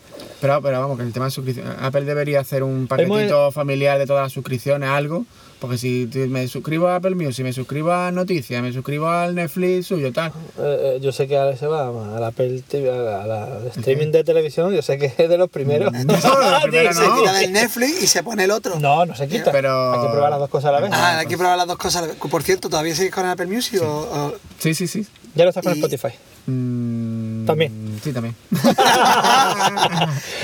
Pero, 0.41 0.61
pero 0.61 0.79
vamos, 0.81 0.97
que 0.97 1.03
el 1.03 1.13
tema 1.13 1.25
de 1.25 1.31
suscripción. 1.31 1.73
Apple 1.79 2.03
debería 2.03 2.41
hacer 2.41 2.63
un 2.63 2.87
paquetito 2.87 3.51
familiar 3.51 3.97
de 3.97 4.05
todas 4.05 4.23
las 4.23 4.33
suscripciones, 4.33 4.89
algo. 4.89 5.25
Porque 5.63 5.77
si 5.77 6.09
me 6.27 6.45
suscribo 6.49 6.89
a 6.89 6.97
Apple 6.97 7.15
Music, 7.15 7.41
me 7.45 7.53
suscribo 7.53 7.93
a 7.93 8.11
Noticias, 8.11 8.61
me 8.61 8.73
suscribo 8.73 9.07
al 9.07 9.33
Netflix 9.33 9.87
suyo, 9.87 10.11
tal. 10.11 10.27
Eh, 10.59 10.95
eh, 10.97 10.99
yo 11.01 11.13
sé 11.13 11.25
que 11.25 11.37
ahora 11.37 11.55
se 11.55 11.67
va 11.67 11.87
a 11.87 12.19
la 12.19 12.27
Apple 12.27 12.61
TV, 12.67 12.91
a 12.91 12.97
la, 12.97 13.23
a 13.23 13.25
la- 13.27 13.69
streaming 13.73 14.11
de 14.11 14.25
televisión, 14.25 14.73
yo 14.73 14.81
sé 14.81 14.97
que 14.97 15.05
es 15.05 15.29
de 15.29 15.37
los 15.37 15.49
primeros. 15.49 15.93
No, 15.93 16.15
primeros 16.63 16.97
Se 16.97 17.07
no. 17.07 17.15
quita 17.17 17.31
del 17.31 17.53
Netflix 17.53 18.03
y 18.03 18.07
se 18.07 18.23
pone 18.23 18.43
el 18.43 18.51
otro. 18.51 18.77
No, 18.77 19.05
no 19.05 19.15
se 19.15 19.25
quita. 19.29 19.53
Pero- 19.53 19.93
Hay 19.93 20.01
que 20.07 20.11
probar 20.11 20.31
las 20.31 20.39
dos 20.39 20.49
cosas 20.49 20.67
a 20.67 20.71
la 20.73 20.79
vez. 20.81 20.89
Ah, 20.93 21.19
hay 21.19 21.27
que 21.27 21.37
probar 21.37 21.57
las 21.57 21.67
dos 21.67 21.77
cosas. 21.77 22.09
Por 22.29 22.43
cierto, 22.43 22.69
¿todavía 22.69 22.93
sigues 22.93 23.13
con 23.13 23.23
el 23.23 23.31
Apple 23.31 23.45
Music? 23.47 23.81
O, 23.81 23.85
o- 23.87 24.33
Sí, 24.59 24.73
sí, 24.73 24.85
sí. 24.87 25.07
Ya 25.33 25.45
lo 25.45 25.49
estás 25.51 25.63
con 25.63 25.71
y- 25.77 25.79
Spotify. 25.79 26.13
Mm, 26.45 27.22
También. 27.45 27.99
Sí, 28.03 28.11
también. 28.13 28.35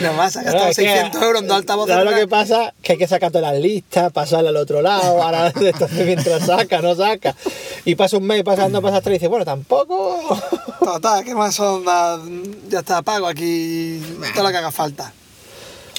No 0.01 0.13
más, 0.13 0.37
ha 0.37 0.41
Claro, 0.41 0.59
gastado 0.59 0.69
es 0.71 0.77
que- 0.77 0.83
600 0.85 1.21
euros 1.21 1.41
en 1.41 1.47
dos 1.47 1.57
altavoces. 1.57 1.95
¿Sabes 1.95 2.11
lo 2.11 2.17
que 2.17 2.27
pasa? 2.27 2.73
Que 2.81 2.93
hay 2.93 2.97
que 2.97 3.07
sacar 3.07 3.31
todas 3.31 3.51
las 3.53 3.61
listas, 3.61 4.11
pasarla 4.11 4.49
al 4.49 4.57
otro 4.57 4.81
lado, 4.81 5.21
ahora 5.21 5.51
entonces 5.59 6.05
mientras 6.05 6.45
saca, 6.45 6.81
no 6.81 6.95
saca. 6.95 7.35
Y 7.85 7.95
pasa 7.95 8.17
un 8.17 8.25
mes, 8.25 8.43
pasa, 8.43 8.69
no 8.69 8.81
pasa 8.81 9.01
tres 9.01 9.13
y 9.15 9.17
dices, 9.17 9.29
bueno, 9.29 9.45
tampoco. 9.45 10.39
Total, 10.79 11.23
¿qué 11.23 11.35
más 11.35 11.55
son? 11.55 11.83
Ya 12.69 12.79
está, 12.79 13.01
pago 13.01 13.27
aquí 13.27 14.01
todo 14.33 14.43
lo 14.43 14.49
que 14.51 14.57
haga 14.57 14.71
falta. 14.71 15.11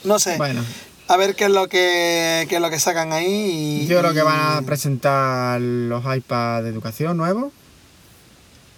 No 0.05 0.19
sé. 0.19 0.37
Bueno. 0.39 0.65
A 1.09 1.17
ver 1.17 1.35
qué 1.35 1.45
es 1.45 1.51
lo 1.51 1.67
que, 1.69 2.47
qué 2.49 2.55
es 2.57 2.61
lo 2.63 2.71
que 2.71 2.79
sacan 2.79 3.13
ahí. 3.13 3.83
y- 3.83 3.87
Yo 3.87 3.99
creo 4.01 4.15
que 4.15 4.23
van 4.23 4.59
a 4.59 4.63
presentar 4.63 5.61
los 5.61 6.03
iPads 6.05 6.65
de 6.65 6.71
educación 6.71 7.17
nuevos. 7.17 7.53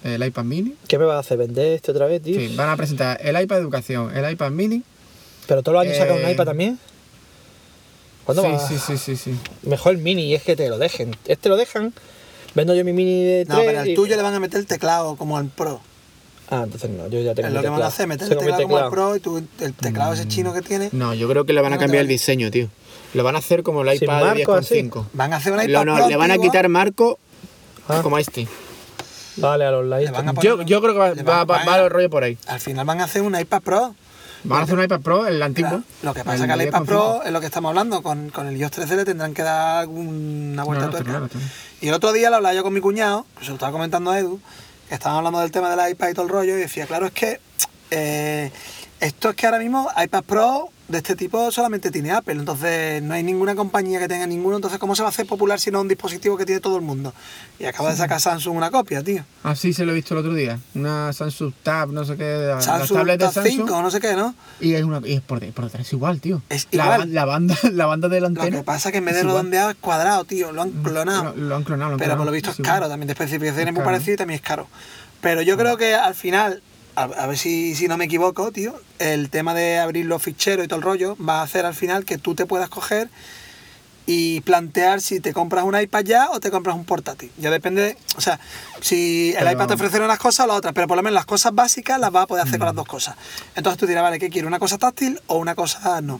El 0.03 0.23
iPad 0.25 0.43
mini. 0.43 0.75
¿Qué 0.87 0.97
me 0.97 1.05
vas 1.05 1.15
a 1.15 1.19
hacer? 1.19 1.37
¿Vender 1.37 1.73
este 1.73 1.91
otra 1.91 2.05
vez, 2.07 2.21
tío? 2.21 2.37
Sí, 2.39 2.55
van 2.55 2.69
a 2.69 2.75
presentar 2.77 3.17
el 3.21 3.39
iPad 3.41 3.59
educación, 3.59 4.15
el 4.15 4.29
iPad 4.31 4.51
mini. 4.51 4.83
Pero 5.47 5.63
todos 5.63 5.75
los 5.75 5.83
años 5.85 5.97
sacan 5.97 6.17
un 6.17 6.25
Eh, 6.25 6.31
iPad 6.33 6.45
también. 6.45 6.79
¿Cuándo 8.25 8.43
sí, 8.43 8.49
va? 8.51 8.59
sí, 8.67 8.77
sí, 8.77 8.97
sí, 8.97 9.15
sí. 9.17 9.35
Mejor 9.63 9.93
el 9.93 9.97
mini, 9.99 10.33
es 10.33 10.43
que 10.43 10.55
te 10.55 10.69
lo 10.69 10.77
dejen. 10.77 11.15
Este 11.25 11.49
lo 11.49 11.57
dejan, 11.57 11.93
vendo 12.55 12.73
yo 12.75 12.85
mi 12.85 12.93
mini 12.93 13.23
de 13.23 13.45
No, 13.45 13.55
3 13.55 13.67
pero 13.67 13.79
al 13.81 13.87
y- 13.89 13.95
tuyo 13.95 14.15
le 14.15 14.21
van 14.21 14.33
a 14.33 14.39
meter 14.39 14.59
el 14.59 14.65
teclado 14.65 15.15
como 15.15 15.37
al 15.37 15.47
Pro. 15.47 15.81
Ah, 16.49 16.61
entonces 16.65 16.89
no, 16.89 17.07
yo 17.07 17.19
ya 17.21 17.33
tengo 17.33 17.47
Es 17.47 17.53
mi 17.53 17.57
lo 17.57 17.61
que 17.63 17.69
van 17.69 17.81
a 17.81 17.87
hacer, 17.87 18.07
meter 18.07 18.31
el 18.31 18.37
teclado 18.37 18.63
como 18.63 18.77
al 18.77 18.83
teclado. 18.83 18.91
Pro 18.91 19.15
y 19.15 19.19
tú, 19.19 19.37
el 19.59 19.73
teclado 19.73 20.13
ese 20.13 20.27
chino 20.27 20.53
que 20.53 20.61
tiene. 20.61 20.89
No, 20.91 21.13
yo 21.13 21.27
creo 21.29 21.45
que 21.45 21.53
le 21.53 21.61
van 21.61 21.73
a 21.73 21.75
No 21.77 21.79
cambiar 21.81 22.01
el 22.01 22.07
diseño, 22.07 22.51
tío. 22.51 22.69
Lo 23.13 23.23
van 23.23 23.35
a 23.35 23.39
hacer 23.39 23.63
como 23.63 23.81
el 23.83 23.93
iPad 23.95 24.17
de 24.19 24.23
marco, 24.25 24.53
así. 24.53 24.75
10,5. 24.75 25.05
Van 25.13 25.33
a 25.33 25.37
hacer 25.37 25.53
un 25.53 25.59
iPad 25.59 25.69
Lo- 25.71 25.85
no, 25.85 25.95
Pro 25.95 26.07
le 26.09 26.15
van 26.17 26.31
a 26.31 26.37
quitar 26.37 26.67
marco 26.69 27.19
Ah. 27.87 27.99
como 28.03 28.15
a 28.17 28.21
este. 28.21 28.47
Vale, 29.37 29.65
a 29.65 29.71
los 29.71 29.85
a 29.91 30.11
poner 30.13 30.35
Yo, 30.43 30.61
yo 30.61 30.81
creo 30.81 30.93
que 30.93 31.23
va, 31.23 31.43
va, 31.45 31.57
a- 31.61 31.79
el 31.79 31.89
rollo 31.89 32.09
por 32.09 32.23
ahí. 32.23 32.37
Al 32.47 32.59
final 32.59 32.85
van 32.85 33.01
a 33.01 33.05
hacer 33.05 33.21
un 33.21 33.37
iPad 33.39 33.61
Pro. 33.61 33.95
Van 34.45 34.59
a 34.59 34.63
hacer 34.63 34.77
un 34.77 34.83
iPad 34.83 34.99
Pro, 35.01 35.25
el 35.25 35.41
antiguo. 35.41 35.69
Claro, 35.69 35.83
Lo 36.01 36.13
que 36.13 36.23
pasa 36.23 36.35
es 36.43 36.45
que 36.47 36.51
al 36.51 36.61
iPad 36.61 36.81
10,5. 36.81 36.85
Pro 36.85 37.21
es 37.23 37.31
lo 37.31 37.39
que 37.39 37.45
estamos 37.45 37.69
hablando. 37.69 38.03
Con, 38.03 38.29
con 38.29 38.47
el 38.47 38.57
iOS 38.57 38.71
13 38.71 38.95
le 38.97 39.05
tendrán 39.05 39.33
que 39.33 39.41
dar 39.41 39.77
alguna 39.79 40.63
vuelta 40.65 40.85
No, 40.85 40.91
no, 40.91 40.97
de 40.97 41.01
está 41.01 41.11
tuerca. 41.11 41.29
claro. 41.29 41.45
Y 41.81 41.87
el 41.87 41.93
otro 41.93 42.11
día 42.11 42.29
lo 42.29 42.35
hablaba 42.37 42.53
yo 42.53 42.63
con 42.63 42.73
mi 42.73 42.81
cuñado, 42.81 43.25
que 43.37 43.43
se 43.45 43.49
lo 43.51 43.55
estaba 43.55 43.71
comentando 43.71 44.11
a 44.11 44.19
Edu, 44.19 44.39
que 44.89 44.95
estaban 44.95 45.17
hablando 45.19 45.39
del 45.39 45.51
tema 45.51 45.73
del 45.75 45.91
iPad 45.91 46.09
y 46.09 46.13
todo 46.13 46.25
el 46.25 46.31
rollo, 46.31 46.57
y 46.57 46.59
decía, 46.61 46.85
claro, 46.87 47.05
es 47.05 47.13
que 47.13 47.39
eh, 47.91 48.51
esto 49.05 49.29
es 49.29 49.35
que 49.35 49.45
ahora 49.45 49.59
mismo 49.59 49.89
iPad 50.01 50.23
Pro 50.23 50.69
de 50.87 50.97
este 50.97 51.15
tipo 51.15 51.49
solamente 51.51 51.89
tiene 51.91 52.11
Apple, 52.11 52.33
entonces 52.35 53.01
no 53.01 53.13
hay 53.13 53.23
ninguna 53.23 53.55
compañía 53.55 53.99
que 53.99 54.07
tenga 54.07 54.27
ninguno, 54.27 54.57
entonces 54.57 54.79
¿cómo 54.79 54.95
se 54.95 55.01
va 55.01 55.07
a 55.07 55.11
hacer 55.11 55.25
popular 55.25 55.59
si 55.59 55.71
no 55.71 55.79
es 55.79 55.81
un 55.83 55.87
dispositivo 55.87 56.37
que 56.37 56.45
tiene 56.45 56.59
todo 56.61 56.75
el 56.75 56.83
mundo? 56.83 57.13
Y 57.57 57.65
acaba 57.65 57.89
de 57.91 57.95
sacar 57.97 58.19
Samsung 58.19 58.55
una 58.57 58.69
copia, 58.69 59.01
tío. 59.01 59.23
Ah, 59.43 59.55
sí, 59.55 59.73
se 59.73 59.85
lo 59.85 59.91
he 59.93 59.95
visto 59.95 60.13
el 60.13 60.19
otro 60.19 60.33
día. 60.33 60.59
Una 60.75 61.11
Samsung 61.13 61.53
Tab, 61.63 61.89
no 61.91 62.03
sé 62.05 62.15
qué. 62.17 62.53
Samsung 62.59 62.97
tablets 62.97 63.19
de 63.19 63.31
Samsung. 63.31 63.53
5 63.67 63.81
no 63.81 63.91
sé 63.91 63.99
qué, 64.01 64.13
¿no? 64.13 64.35
Y 64.59 64.73
es, 64.73 64.83
una, 64.83 65.01
y 65.05 65.13
es 65.13 65.21
por, 65.21 65.39
de- 65.39 65.51
por 65.51 65.65
detrás 65.65 65.91
igual, 65.93 66.19
tío. 66.19 66.41
Es 66.49 66.67
la, 66.71 66.83
igual. 66.83 67.13
La, 67.13 67.25
banda, 67.25 67.55
la 67.71 67.85
banda 67.85 68.09
de 68.09 68.21
la 68.21 68.29
Lo 68.29 68.41
que 68.41 68.63
pasa 68.63 68.89
es 68.89 68.91
que 68.91 68.97
en 68.99 69.05
vez 69.05 69.15
de 69.15 69.23
redondeado 69.23 69.69
es 69.71 69.77
cuadrado, 69.77 70.25
tío, 70.25 70.51
lo 70.51 70.61
han 70.61 70.71
clonado. 70.71 71.33
Lo, 71.35 71.35
lo 71.47 71.55
han 71.55 71.63
clonado, 71.63 71.91
lo 71.91 71.93
han 71.95 71.99
Pero 71.99 72.09
clonado. 72.09 72.17
por 72.17 72.25
lo 72.27 72.31
visto 72.31 72.51
es 72.51 72.57
caro, 72.57 72.87
también 72.89 73.07
de 73.07 73.13
especificaciones 73.13 73.67
Es 73.67 73.73
muy 73.73 73.83
parecido 73.83 74.13
y 74.13 74.17
también 74.17 74.39
es 74.39 74.45
caro. 74.45 74.67
Pero 75.21 75.41
yo 75.41 75.57
creo 75.57 75.77
que 75.77 75.95
al 75.95 76.13
final, 76.15 76.61
a, 76.95 77.03
a 77.03 77.27
ver 77.27 77.37
si, 77.37 77.75
si 77.75 77.87
no 77.87 77.97
me 77.97 78.05
equivoco, 78.05 78.51
tío, 78.51 78.79
el 78.99 79.29
tema 79.29 79.53
de 79.53 79.79
abrir 79.79 80.05
los 80.05 80.21
ficheros 80.21 80.65
y 80.65 80.67
todo 80.67 80.77
el 80.77 80.83
rollo 80.83 81.17
va 81.17 81.39
a 81.39 81.43
hacer 81.43 81.65
al 81.65 81.73
final 81.75 82.05
que 82.05 82.17
tú 82.17 82.35
te 82.35 82.45
puedas 82.45 82.69
coger 82.69 83.09
y 84.05 84.41
plantear 84.41 84.99
si 84.99 85.21
te 85.21 85.31
compras 85.31 85.63
un 85.63 85.79
iPad 85.79 86.03
ya 86.03 86.29
o 86.31 86.39
te 86.41 86.51
compras 86.51 86.75
un 86.75 86.83
portátil. 86.83 87.31
Ya 87.37 87.49
depende, 87.51 87.81
de- 87.81 87.97
o 88.17 88.21
sea, 88.21 88.37
si 88.81 89.29
el 89.31 89.37
Pero- 89.39 89.51
iPad 89.51 89.67
te 89.67 89.73
ofrece 89.75 89.99
unas 90.01 90.19
cosas 90.19 90.43
o 90.43 90.47
las 90.47 90.57
otras, 90.57 90.73
pero 90.73 90.87
por 90.87 90.97
lo 90.97 91.03
menos 91.03 91.15
las 91.15 91.25
cosas 91.25 91.55
básicas 91.55 91.99
las 91.99 92.11
vas 92.11 92.23
a 92.23 92.27
poder 92.27 92.43
hacer 92.43 92.57
Mm. 92.57 92.59
con 92.59 92.65
las 92.67 92.75
dos 92.75 92.87
cosas. 92.87 93.15
Entonces 93.55 93.79
tú 93.79 93.87
dirás, 93.87 94.03
vale, 94.03 94.19
¿qué 94.19 94.29
quiero? 94.29 94.47
¿Una 94.49 94.59
cosa 94.59 94.77
táctil 94.77 95.21
o 95.27 95.37
una 95.37 95.55
cosa 95.55 96.01
no? 96.01 96.19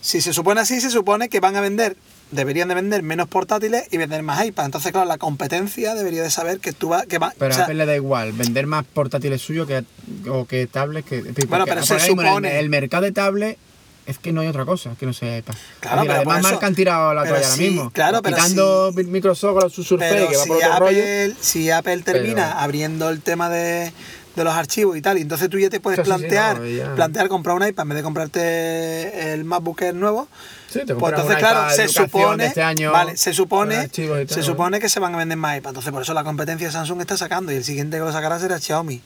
Si 0.00 0.22
se 0.22 0.32
supone 0.32 0.62
así, 0.62 0.80
se 0.80 0.88
supone 0.88 1.28
que 1.28 1.40
van 1.40 1.54
a 1.56 1.60
vender, 1.60 1.96
deberían 2.30 2.68
de 2.68 2.74
vender 2.74 3.02
menos 3.02 3.28
portátiles 3.28 3.84
y 3.90 3.96
vender 3.96 4.22
más 4.22 4.44
iPads. 4.44 4.66
Entonces, 4.66 4.92
claro, 4.92 5.06
la 5.08 5.18
competencia 5.18 5.94
debería 5.94 6.22
de 6.22 6.30
saber 6.30 6.60
que 6.60 6.72
tú 6.72 6.88
vas... 6.90 7.06
Que 7.06 7.18
va, 7.18 7.32
Pero 7.38 7.54
o 7.54 7.58
a 7.58 7.62
Apple 7.64 7.74
le 7.74 7.86
da 7.86 7.94
igual 7.96 8.32
vender 8.32 8.66
más 8.66 8.84
portátiles 8.84 9.40
suyos 9.42 9.66
que, 9.66 9.84
o 10.28 10.46
que 10.46 10.66
tablets 10.66 11.08
que. 11.08 11.22
Bueno, 11.48 11.64
pero 11.66 11.82
se 11.84 11.94
el- 11.94 12.00
supone- 12.00 12.58
El, 12.58 12.68
mercado 12.68 13.04
de 13.04 13.12
tablets 13.12 13.58
es 14.06 14.18
que 14.18 14.32
no 14.32 14.40
hay 14.40 14.48
otra 14.48 14.64
cosa 14.64 14.94
que 14.98 15.06
no 15.06 15.12
sea 15.12 15.38
iPad. 15.38 15.54
Claro, 15.80 16.00
pero 16.02 16.12
las 16.14 16.24
por 16.24 16.32
demás 16.34 16.38
eso- 16.40 16.50
marcas 16.54 16.68
han 16.68 16.74
tirado 16.74 17.14
la 17.14 17.22
toalla 17.24 17.36
ahora 17.46 17.56
sí, 17.56 17.62
mismo. 17.62 17.90
claro, 17.90 18.22
pero 18.22 18.36
Quitando 18.36 18.92
Microsoft 18.94 19.60
con 19.60 19.70
su 19.70 19.84
Surface, 19.84 20.26
que 20.28 20.36
va 20.36 20.42
si 20.42 20.48
por 20.48 20.56
otro 20.56 20.78
rollo. 20.78 20.98
Apple, 21.00 21.34
si 21.40 21.70
Apple 21.70 21.98
termina 22.02 22.48
Pero- 22.48 22.58
abriendo 22.60 23.08
el 23.10 23.20
tema 23.20 23.48
de, 23.50 23.92
de 24.36 24.44
los 24.44 24.54
archivos 24.54 24.96
y 24.96 25.02
tal, 25.02 25.18
y 25.18 25.22
entonces 25.22 25.48
tú 25.50 25.58
ya 25.58 25.68
te 25.70 25.80
puedes 25.80 25.98
Sí, 25.98 26.04
sí, 26.04 26.10
sí, 26.10 26.18
plantear, 26.18 26.60
no, 26.60 26.94
plantear 26.94 27.28
comprar 27.28 27.56
un 27.56 27.66
iPad 27.66 27.82
en 27.82 27.88
vez 27.88 27.96
de 27.96 28.02
comprarte 28.02 29.32
el 29.32 29.44
MacBook 29.44 29.82
Air 29.82 29.94
nuevo. 29.94 30.28
Sí, 30.68 30.80
te 30.86 30.94
Pues 30.94 31.12
entonces, 31.12 31.36
claro, 31.38 31.74
se 31.74 31.88
supone, 31.88 32.46
este 32.46 32.62
año, 32.62 32.92
vale, 32.92 33.16
se 33.16 33.32
supone, 33.32 33.88
tal, 33.88 34.28
se 34.28 34.42
supone 34.42 34.78
que 34.78 34.88
se 34.88 35.00
van 35.00 35.14
a 35.14 35.18
vender 35.18 35.36
más 35.36 35.58
iPad. 35.58 35.70
Entonces, 35.70 35.92
por 35.92 36.02
eso 36.02 36.14
la 36.14 36.22
competencia 36.22 36.68
de 36.68 36.72
Samsung 36.72 37.00
está 37.00 37.16
sacando 37.16 37.50
y 37.52 37.56
el 37.56 37.64
siguiente 37.64 37.96
que 37.96 38.04
lo 38.04 38.12
sacará 38.12 38.38
será 38.38 38.58
Xiaomi. 38.60 39.00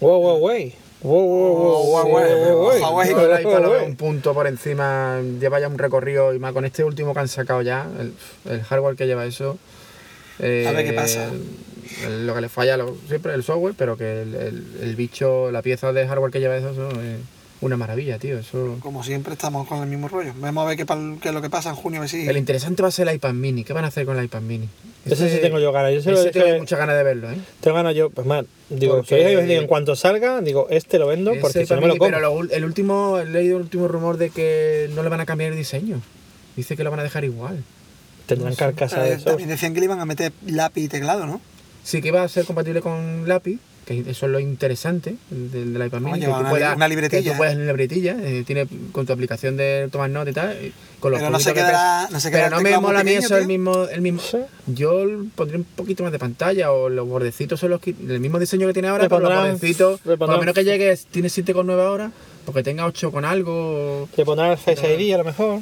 Wow, 0.00 0.20
wow, 0.20 0.36
wey. 0.38 0.74
Wow, 1.00 1.14
wow, 1.14 1.28
wow, 1.28 1.58
Wow, 1.58 1.84
wow, 1.84 2.04
wow, 2.04 2.28
wow, 2.32 2.54
wow, 2.54 3.42
wow. 3.42 3.60
Huawei. 3.70 3.86
Un 3.86 3.96
punto 3.96 4.34
por 4.34 4.46
encima, 4.46 5.20
lleva 5.40 5.58
ya 5.60 5.68
un 5.68 5.78
recorrido 5.78 6.34
y 6.34 6.38
más 6.38 6.52
con 6.52 6.64
este 6.64 6.84
último 6.84 7.12
que 7.14 7.20
han 7.20 7.28
sacado 7.28 7.62
ya, 7.62 7.86
el, 7.98 8.14
el 8.48 8.62
hardware 8.62 8.94
que 8.96 9.06
lleva 9.06 9.24
eso. 9.26 9.58
eh, 10.38 10.66
A 10.68 10.72
ver 10.72 10.84
qué 10.86 10.92
pasa. 10.92 11.28
Lo 12.24 12.34
que 12.34 12.40
le 12.40 12.48
falla 12.48 12.76
lo- 12.76 12.96
siempre 13.08 13.34
el 13.34 13.42
software, 13.42 13.74
pero 13.76 13.96
que 13.96 14.22
el, 14.22 14.34
el- 14.34 14.64
el 14.82 14.96
bicho, 14.96 15.50
la 15.50 15.62
pieza 15.62 15.92
de 15.92 16.06
hardware 16.06 16.30
que 16.32 16.40
lleva 16.40 16.56
eso, 16.56 16.70
eso 16.70 16.88
es 17.00 17.18
una 17.60 17.76
maravilla, 17.76 18.18
tío. 18.18 18.38
Eso. 18.38 18.76
Como 18.80 19.02
siempre, 19.02 19.32
estamos 19.32 19.66
con 19.66 19.82
el 19.82 19.88
mismo 19.88 20.08
rollo. 20.08 20.32
Vamos 20.38 20.64
a 20.64 20.68
ver 20.68 20.76
qué, 20.76 20.86
pal- 20.86 21.18
qué 21.20 21.28
es 21.28 21.34
lo 21.34 21.42
que 21.42 21.50
pasa 21.50 21.70
en 21.70 21.74
junio. 21.76 22.06
Si... 22.06 22.28
El 22.28 22.36
interesante 22.36 22.82
va 22.82 22.88
a 22.88 22.92
ser 22.92 23.08
el 23.08 23.16
iPad 23.16 23.32
mini. 23.34 23.64
¿Qué 23.64 23.72
van 23.72 23.84
a 23.84 23.88
hacer 23.88 24.06
con 24.06 24.16
el 24.18 24.24
iPad 24.26 24.42
mini? 24.42 24.68
Ese 25.04 25.28
sí 25.30 25.38
tengo 25.40 25.58
yo 25.58 25.72
ganas. 25.72 25.92
Yo 25.94 26.02
se 26.02 26.10
lo 26.10 26.18
ese 26.20 26.28
dije- 26.30 26.44
tengo 26.44 26.58
muchas 26.58 26.78
ganas 26.78 26.96
de 26.96 27.02
verlo, 27.02 27.30
¿eh? 27.30 27.36
Tengo 27.60 27.76
ganas 27.76 27.94
yo, 27.94 28.10
pues 28.10 28.26
más, 28.26 28.44
digo, 28.68 28.96
Porque- 28.96 29.16
que 29.16 29.30
ellos 29.30 29.44
digo, 29.46 29.60
en 29.62 29.66
cuanto 29.66 29.96
salga, 29.96 30.40
digo, 30.42 30.66
este 30.70 30.98
lo 30.98 31.06
vendo 31.06 31.32
porque 31.40 31.60
Ese 31.62 31.66
si 31.66 31.74
no 31.74 31.80
me 31.80 31.88
lo 31.88 31.96
como. 31.96 32.10
pero 32.10 32.20
lo 32.20 32.42
el 32.50 32.64
último, 32.64 33.18
he 33.18 33.24
leído 33.24 33.56
el 33.56 33.62
último 33.62 33.88
rumor 33.88 34.18
de 34.18 34.30
que 34.30 34.90
no 34.94 35.02
le 35.02 35.08
van 35.08 35.20
a 35.20 35.26
cambiar 35.26 35.50
el 35.52 35.56
diseño. 35.56 36.00
Dice 36.56 36.76
que 36.76 36.84
lo 36.84 36.90
van 36.90 37.00
a 37.00 37.04
dejar 37.04 37.24
igual. 37.24 37.64
Tendrán 38.26 38.54
carcasa 38.54 39.02
de 39.02 39.12
esos. 39.14 39.24
también 39.24 39.48
decían 39.48 39.72
que 39.72 39.80
le 39.80 39.86
iban 39.86 40.00
a 40.00 40.04
meter 40.04 40.32
lápiz 40.46 40.82
y 40.84 40.88
teclado, 40.88 41.24
¿no? 41.26 41.40
Sí 41.88 42.02
que 42.02 42.10
va 42.10 42.22
a 42.22 42.28
ser 42.28 42.44
compatible 42.44 42.82
con 42.82 43.26
lápiz, 43.26 43.58
que 43.86 44.00
eso 44.00 44.26
es 44.26 44.32
lo 44.32 44.38
interesante 44.40 45.14
del, 45.30 45.72
del, 45.72 45.86
iPad 45.86 46.00
mini. 46.00 46.12
Oye, 46.18 46.24
que 46.26 46.30
una 46.30 46.50
puedas, 46.50 46.76
una 46.76 46.86
libretilla, 46.88 47.22
Que 47.22 47.30
tú 47.30 47.36
puedes 47.38 47.54
en 47.54 47.60
la 47.60 47.72
libretilla, 47.72 48.16
eh, 48.20 48.44
tiene 48.46 48.66
con 48.92 49.06
tu 49.06 49.14
aplicación 49.14 49.56
de 49.56 49.88
tomar 49.90 50.10
nota 50.10 50.28
y 50.28 50.34
tal. 50.34 50.52
y 50.66 50.72
Con 51.00 51.12
los 51.12 51.20
Pero 51.20 51.30
no 51.30 51.40
se 51.40 51.54
que 51.54 51.60
quedará- 51.60 52.04
te- 52.06 52.12
no 52.12 52.20
se 52.20 52.30
quedará 52.30 52.48
Pero 52.48 52.56
no 52.58 52.62
me 52.62 52.78
mola 52.78 53.00
a 53.00 53.04
mí 53.04 53.12
eso 53.12 53.38
el 53.38 53.46
mismo, 53.46 53.84
el 53.86 54.02
mismo. 54.02 54.20
Sí. 54.20 54.36
Yo 54.66 55.02
pondría 55.34 55.56
un 55.60 55.64
poquito 55.64 56.02
más 56.02 56.12
de 56.12 56.18
pantalla 56.18 56.72
o 56.72 56.90
los 56.90 57.08
bordecitos 57.08 57.58
son 57.58 57.70
los 57.70 57.80
que, 57.80 57.94
el 58.06 58.20
mismo 58.20 58.38
diseño 58.38 58.66
que 58.66 58.74
tiene 58.74 58.88
ahora, 58.88 59.04
pero 59.08 59.20
los 59.20 59.30
pondrán- 59.30 59.52
bordecitos, 59.52 60.00
por 60.00 60.28
lo 60.28 60.38
menos 60.40 60.54
que 60.54 60.64
llegue, 60.64 60.94
tiene 61.10 61.28
7,9 61.30 61.80
ahora, 61.82 62.12
porque 62.44 62.62
tenga 62.62 62.84
8 62.84 63.10
con 63.10 63.24
algo. 63.24 64.06
Le 64.14 64.24
pondrán 64.26 64.50
el 64.50 64.58
Face 64.58 64.94
ID 65.00 65.14
a 65.14 65.18
lo 65.18 65.24
mejor. 65.24 65.60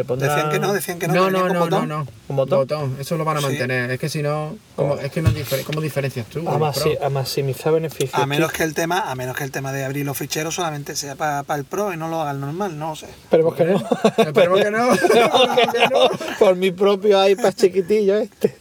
Le 0.00 0.04
pondrán... 0.06 0.34
Decían 0.34 0.50
que 0.50 0.58
no, 0.58 0.72
decían 0.72 0.98
que 0.98 1.08
no. 1.08 1.14
No, 1.14 1.20
que 1.26 1.32
venía 1.32 1.42
no, 1.42 1.48
con 1.48 1.54
no, 1.58 1.60
no, 1.60 1.76
botón. 1.76 1.88
no. 1.88 2.06
¿Con 2.26 2.36
botón? 2.36 2.96
Eso 2.98 3.16
lo 3.18 3.24
van 3.26 3.36
a 3.36 3.40
Sí. 3.40 3.46
mantener. 3.48 3.90
Es 3.90 4.00
que 4.00 4.08
si 4.08 4.22
no, 4.22 4.56
¿cómo, 4.76 4.96
es 4.96 5.12
que 5.12 5.20
no 5.20 5.28
difer- 5.30 5.62
¿cómo 5.64 5.82
diferencias 5.82 6.26
tú? 6.26 6.38
A, 6.48 6.58
maxi- 6.58 6.96
a 7.02 7.10
maximizar 7.10 7.72
beneficios. 7.74 8.14
A 8.14 8.24
menos 8.24 8.50
tío. 8.50 8.56
que 8.58 8.62
el 8.64 8.72
tema, 8.74 9.10
a 9.10 9.14
menos 9.14 9.36
que 9.36 9.44
el 9.44 9.50
tema 9.50 9.72
de 9.72 9.84
abrir 9.84 10.06
los 10.06 10.16
ficheros 10.16 10.54
solamente 10.54 10.96
sea 10.96 11.16
para 11.16 11.44
el 11.54 11.64
Pro 11.66 11.92
y 11.92 11.98
no 11.98 12.08
lo 12.08 12.22
haga 12.22 12.30
el 12.30 12.40
normal, 12.40 12.78
no 12.78 12.90
lo 12.90 12.96
sé. 12.96 13.06
Esperemos 13.24 13.54
que 13.54 13.64
no. 13.66 13.76
Esperemos 14.16 14.60
que 14.60 14.70
no. 14.70 14.92
Esperemos 14.94 15.48
que 15.72 15.88
no. 15.90 16.08
Por 16.38 16.56
mi 16.56 16.70
propio 16.70 17.28
iPad 17.28 17.52
chiquitillo 17.54 18.16
este. 18.16 18.56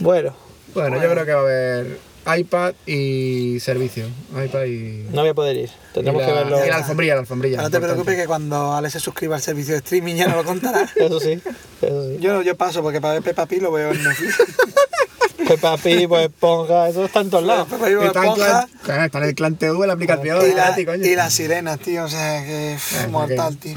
Bueno, 0.00 0.34
Bueno, 0.74 1.00
yo 1.02 1.08
creo 1.10 1.24
que 1.24 1.32
va 1.32 1.40
a 1.40 1.42
haber 1.44 1.98
iPad 2.26 2.74
y 2.86 3.58
servicio. 3.60 4.06
iPad 4.32 4.64
y. 4.64 5.06
no 5.12 5.20
voy 5.20 5.30
a 5.30 5.34
poder 5.34 5.56
ir. 5.56 5.70
Tendremos 5.94 6.22
que 6.22 6.32
verlo. 6.32 6.64
y 6.64 6.68
la 6.68 6.76
alfombrilla, 6.76 7.14
la 7.14 7.20
alfombrilla. 7.20 7.62
No 7.62 7.70
te 7.70 7.80
preocupes 7.80 8.16
que 8.16 8.26
cuando 8.26 8.72
Alex 8.74 8.94
se 8.94 9.00
suscriba 9.00 9.36
al 9.36 9.42
servicio 9.42 9.74
de 9.74 9.78
streaming 9.78 10.16
ya 10.16 10.28
no 10.28 10.36
lo 10.36 10.44
contará. 10.44 10.88
Eso 10.96 11.20
sí, 11.20 11.40
eso 11.80 12.08
sí. 12.08 12.18
Yo, 12.20 12.42
yo 12.42 12.56
paso 12.56 12.82
porque 12.82 13.00
para 13.00 13.14
ver 13.14 13.22
Peppa 13.22 13.46
Pig 13.46 13.62
lo 13.62 13.70
veo 13.72 13.92
en 13.92 14.02
Netflix. 14.02 14.36
Peppa 15.36 15.76
Pig, 15.76 16.08
pues 16.08 16.26
Esponja, 16.26 16.88
eso 16.88 17.04
está 17.04 17.20
en 17.20 17.30
todos 17.30 17.44
lados. 17.44 17.68
Peppa 17.68 17.86
Pig, 17.86 17.96
está, 17.96 18.20
en 18.22 18.26
Esponja 18.30 18.34
clan, 18.34 18.68
claro, 18.82 19.04
está 19.04 19.18
en 19.18 19.24
el 19.24 19.34
clan 19.34 19.56
TV, 19.56 19.86
la 19.86 19.92
aplicación. 19.92 20.38
y, 20.50 20.54
la- 20.54 20.96
y 21.06 21.14
las 21.16 21.32
sirenas, 21.32 21.78
tío. 21.80 22.04
O 22.04 22.08
sea, 22.08 22.44
que 22.44 22.74
es 22.74 22.82
Ah, 23.04 23.08
mortal, 23.08 23.56
tío. 23.58 23.76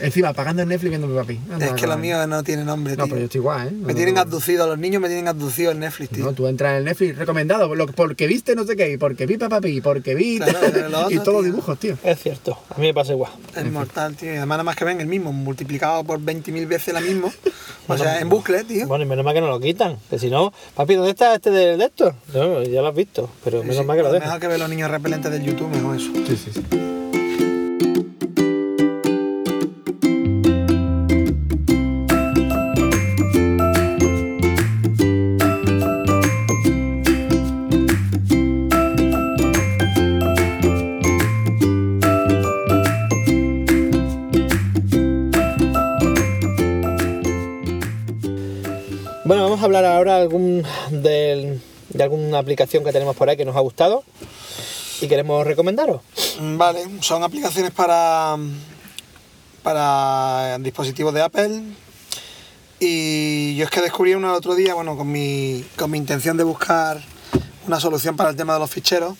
Encima, 0.00 0.32
pagando 0.32 0.62
en 0.62 0.68
Netflix 0.68 0.90
viendo 0.90 1.06
mi 1.06 1.16
papi. 1.16 1.40
Es 1.60 1.72
que 1.72 1.86
lo 1.86 1.96
mío 1.98 2.26
no 2.26 2.42
tiene 2.42 2.64
nombre, 2.64 2.96
No, 2.96 3.04
tío. 3.04 3.10
pero 3.14 3.20
yo 3.20 3.24
estoy 3.26 3.38
igual, 3.40 3.68
¿eh? 3.68 3.70
Me 3.72 3.94
tienen 3.94 4.18
abducido, 4.18 4.66
los 4.66 4.78
niños 4.78 5.00
me 5.02 5.08
tienen 5.08 5.28
abducido 5.28 5.72
en 5.72 5.80
Netflix, 5.80 6.10
tío. 6.10 6.24
No, 6.24 6.32
tú 6.32 6.46
entras 6.46 6.72
en 6.72 6.76
el 6.78 6.84
Netflix 6.84 7.16
recomendado, 7.18 7.70
porque 7.94 8.26
viste 8.26 8.54
no 8.54 8.64
sé 8.64 8.76
qué, 8.76 8.92
y 8.92 8.96
porque 8.96 9.26
vi 9.26 9.36
Papá 9.38 9.60
Pi, 9.60 9.80
porque 9.80 10.14
vi. 10.14 10.38
Claro, 10.38 11.10
y 11.10 11.16
todos 11.18 11.42
tío. 11.42 11.42
dibujos, 11.42 11.78
tío. 11.78 11.96
Es 12.02 12.20
cierto, 12.22 12.58
a 12.70 12.78
mí 12.78 12.86
me 12.86 12.94
pasa 12.94 13.12
igual. 13.12 13.32
Es 13.54 13.64
mortal, 13.70 14.14
tío. 14.16 14.32
Y 14.32 14.36
además 14.36 14.56
nada 14.56 14.64
más 14.64 14.76
que 14.76 14.84
ven 14.84 15.00
el 15.00 15.06
mismo, 15.06 15.32
multiplicado 15.32 16.04
por 16.04 16.20
20.000 16.20 16.66
veces 16.66 16.94
la 16.94 17.00
mismo. 17.00 17.32
O 17.88 17.96
sea, 17.96 18.18
en 18.18 18.28
bucle, 18.28 18.64
tío. 18.64 18.88
Bueno, 18.88 19.04
y 19.04 19.06
menos 19.06 19.24
mal 19.24 19.32
que 19.32 19.40
no 19.40 19.46
lo 19.46 19.60
quitan. 19.60 19.96
Que 20.10 20.18
si 20.18 20.28
no, 20.28 20.52
papi, 20.86 20.94
¿dónde 20.94 21.10
está 21.10 21.34
este 21.34 21.50
de, 21.50 21.76
de 21.76 21.84
esto? 21.84 22.14
No, 22.32 22.62
ya 22.62 22.80
lo 22.80 22.88
has 22.88 22.94
visto, 22.94 23.28
pero 23.44 23.60
menos 23.62 23.78
sí, 23.78 23.84
mal 23.84 23.96
que 23.96 24.02
lo 24.04 24.12
dejan. 24.12 24.28
Mejor 24.28 24.40
que 24.40 24.46
ver 24.46 24.58
los 24.60 24.68
niños 24.68 24.90
repelentes 24.90 25.32
del 25.32 25.42
YouTube, 25.42 25.68
mejor 25.68 25.96
eso. 25.96 26.12
Sí, 26.26 26.36
sí, 26.36 26.52
sí. 26.52 26.95
Algún 50.16 50.64
del- 50.90 51.60
de 51.88 52.02
alguna 52.02 52.38
aplicación 52.38 52.82
que 52.84 52.92
tenemos 52.92 53.14
por 53.16 53.28
ahí 53.28 53.36
que 53.36 53.44
nos 53.44 53.56
ha 53.56 53.60
gustado 53.60 54.02
y 55.00 55.06
queremos 55.08 55.46
recomendaros. 55.46 56.00
Mm, 56.40 56.56
Vale, 56.58 56.80
son 57.00 57.22
aplicaciones 57.22 57.70
para, 57.72 58.36
para 59.62 60.58
dispositivos 60.60 61.14
de 61.14 61.22
Apple. 61.22 61.62
Y 62.78 63.56
yo 63.56 63.64
es 63.64 63.70
que 63.70 63.80
descubrí 63.80 64.14
una 64.14 64.28
el 64.28 64.34
otro 64.34 64.54
día, 64.54 64.74
bueno, 64.74 64.96
con 64.96 65.10
mi, 65.10 65.64
con 65.76 65.90
mi 65.90 65.98
intención 65.98 66.36
de 66.36 66.44
buscar 66.44 67.00
una 67.66 67.80
solución 67.80 68.16
para 68.16 68.30
el 68.30 68.36
tema 68.36 68.54
de 68.54 68.60
los 68.60 68.70
ficheros. 68.70 69.14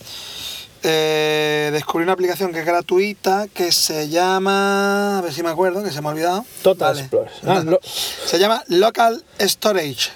eh, 0.83 1.71
descubrí 1.73 2.05
una 2.05 2.13
aplicación 2.13 2.53
que 2.53 2.61
es 2.61 2.67
gratuita 2.67 3.47
que 3.53 3.73
se 3.73 4.09
llama, 4.09 5.19
a 5.19 5.21
ver 5.23 5.33
si 5.33 5.43
me 5.43 5.49
acuerdo, 5.49 5.83
que 5.83 5.91
se 5.91 6.01
me 6.03 6.09
ha 6.09 6.11
olvidado. 6.13 6.45
Total 6.63 6.89
Vale. 6.95 7.01
Explorer. 7.01 7.33
Ah, 7.47 7.79
Se 8.27 8.39
llama 8.39 8.63
Local 8.69 9.25
Storage. 9.41 10.11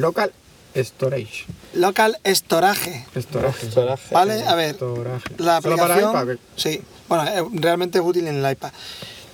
Local 0.00 0.32
Storage. 0.76 1.46
Local 1.74 2.18
Storage. 2.26 3.04
Storage. 3.16 3.70
Storage. 3.70 4.02
¿Vale? 4.12 4.42
A 4.44 4.54
ver, 4.54 4.74
Storage. 4.74 5.24
la 5.38 5.60
¿Solo 5.62 5.76
para 5.76 5.94
aplicación. 5.94 6.22
iPad? 6.32 6.36
Sí, 6.56 6.80
bueno, 7.08 7.24
eh, 7.26 7.44
realmente 7.54 7.98
es 7.98 8.04
útil 8.04 8.26
en 8.26 8.44
el 8.44 8.52
iPad. 8.52 8.72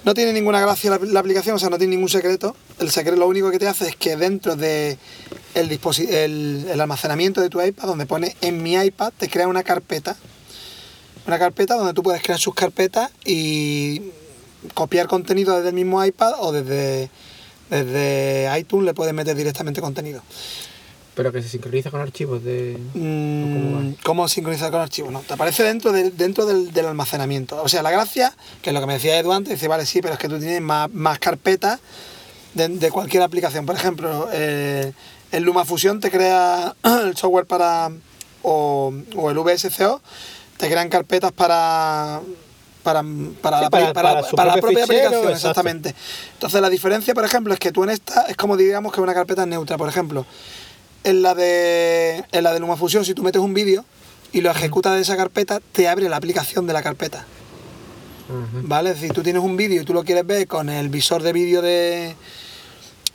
No 0.04 0.14
tiene 0.14 0.32
ninguna 0.32 0.60
gracia 0.60 0.90
la, 0.90 0.98
la 0.98 1.20
aplicación, 1.20 1.56
o 1.56 1.58
sea, 1.58 1.68
no 1.70 1.76
tiene 1.78 1.94
ningún 1.94 2.08
secreto. 2.08 2.56
El 2.78 2.90
secreto 2.90 3.18
lo 3.18 3.26
único 3.28 3.50
que 3.50 3.58
te 3.58 3.68
hace 3.68 3.88
es 3.88 3.96
que 3.96 4.16
dentro 4.16 4.56
de 4.56 4.96
el, 5.54 5.68
disposi- 5.68 6.08
el, 6.08 6.66
el 6.70 6.80
almacenamiento 6.80 7.40
de 7.42 7.50
tu 7.50 7.60
iPad, 7.60 7.86
donde 7.86 8.06
pone 8.06 8.34
en 8.40 8.62
mi 8.62 8.74
iPad, 8.74 9.12
te 9.18 9.28
crea 9.28 9.46
una 9.46 9.62
carpeta. 9.62 10.16
Una 11.26 11.38
carpeta 11.38 11.76
donde 11.76 11.92
tú 11.92 12.02
puedes 12.02 12.22
crear 12.22 12.38
sus 12.40 12.54
carpetas 12.54 13.10
y 13.26 14.02
copiar 14.74 15.06
contenido 15.06 15.54
desde 15.56 15.68
el 15.68 15.74
mismo 15.74 16.02
iPad 16.04 16.32
o 16.38 16.50
desde, 16.52 17.10
desde 17.70 18.50
iTunes 18.58 18.84
le 18.86 18.94
puedes 18.94 19.14
meter 19.14 19.34
directamente 19.36 19.80
contenido. 19.80 20.22
Pero 21.14 21.32
que 21.32 21.42
se 21.42 21.48
sincroniza 21.48 21.90
con 21.90 22.00
archivos 22.00 22.42
de. 22.44 22.78
Mm? 22.94 23.94
¿Cómo 24.04 24.28
sincronizar 24.28 24.70
con 24.70 24.80
archivos? 24.80 25.12
No, 25.12 25.20
te 25.20 25.34
aparece 25.34 25.62
dentro, 25.64 25.92
de- 25.92 26.10
dentro 26.10 26.46
del, 26.46 26.72
del 26.72 26.86
almacenamiento. 26.86 27.60
O 27.62 27.68
sea, 27.68 27.82
la 27.82 27.90
gracia, 27.90 28.32
que 28.62 28.70
es 28.70 28.74
lo 28.74 28.80
que 28.80 28.86
me 28.86 28.94
decía 28.94 29.18
Edu 29.18 29.32
antes, 29.32 29.54
dice, 29.54 29.68
vale, 29.68 29.86
sí, 29.86 30.00
pero 30.00 30.14
es 30.14 30.20
que 30.20 30.28
tú 30.28 30.38
tienes 30.38 30.60
más, 30.62 30.90
más 30.92 31.18
carpetas 31.18 31.80
de, 32.54 32.68
de 32.68 32.90
cualquier 32.90 33.22
aplicación. 33.22 33.66
Por 33.66 33.74
ejemplo, 33.74 34.28
eh, 34.32 34.92
el 35.32 35.42
LumaFusion 35.42 36.00
te 36.00 36.10
crea 36.10 36.74
el 36.84 37.16
software 37.16 37.46
para, 37.46 37.90
o, 38.42 38.92
o 39.16 39.30
el 39.30 39.38
VSCO, 39.38 40.00
te 40.58 40.68
crean 40.70 40.88
carpetas 40.88 41.32
para... 41.32 42.20
Para, 42.82 43.02
para, 43.42 43.58
Sí, 43.58 43.64
la, 43.64 43.70
para- 43.70 43.92
para- 43.92 44.14
para 44.14 44.22
su 44.28 44.36
para 44.36 44.54
la 44.54 44.60
propio 44.60 44.78
propia 44.78 44.86
fichero, 44.86 45.06
aplicación, 45.08 45.32
exacto. 45.32 45.48
exactamente. 45.50 45.94
Entonces, 46.34 46.60
la 46.62 46.70
diferencia, 46.70 47.12
por 47.14 47.24
ejemplo, 47.24 47.52
es 47.52 47.60
que 47.60 47.72
tú 47.72 47.84
en 47.84 47.90
esta 47.90 48.22
es 48.22 48.36
como 48.36 48.56
digamos 48.56 48.92
que 48.92 49.00
una 49.00 49.12
carpeta 49.14 49.44
neutra. 49.46 49.76
Por 49.76 49.88
ejemplo, 49.88 50.24
en 51.04 51.22
la 51.22 51.34
de 51.34 52.24
en 52.32 52.44
la 52.44 52.52
de 52.54 52.60
LumaFusion, 52.60 53.04
si 53.04 53.12
tú 53.14 53.22
metes 53.22 53.42
un 53.42 53.52
vídeo 53.54 53.84
y 54.32 54.40
lo 54.40 54.50
ejecutas 54.50 54.94
de 54.94 55.00
esa 55.02 55.16
carpeta, 55.16 55.60
te 55.72 55.88
abre 55.88 56.08
la 56.08 56.16
aplicación 56.16 56.66
de 56.66 56.72
la 56.72 56.82
carpeta. 56.82 57.26
Ajá. 58.28 58.60
¿Vale? 58.62 58.90
Es 58.90 59.00
decir, 59.00 59.12
tú 59.12 59.22
tienes 59.22 59.42
un 59.42 59.56
vídeo 59.56 59.82
y 59.82 59.84
tú 59.84 59.92
lo 59.92 60.04
quieres 60.04 60.24
ver 60.26 60.46
con 60.46 60.68
el 60.70 60.88
visor 60.88 61.22
de 61.22 61.32
vídeo 61.32 61.60
de, 61.62 62.14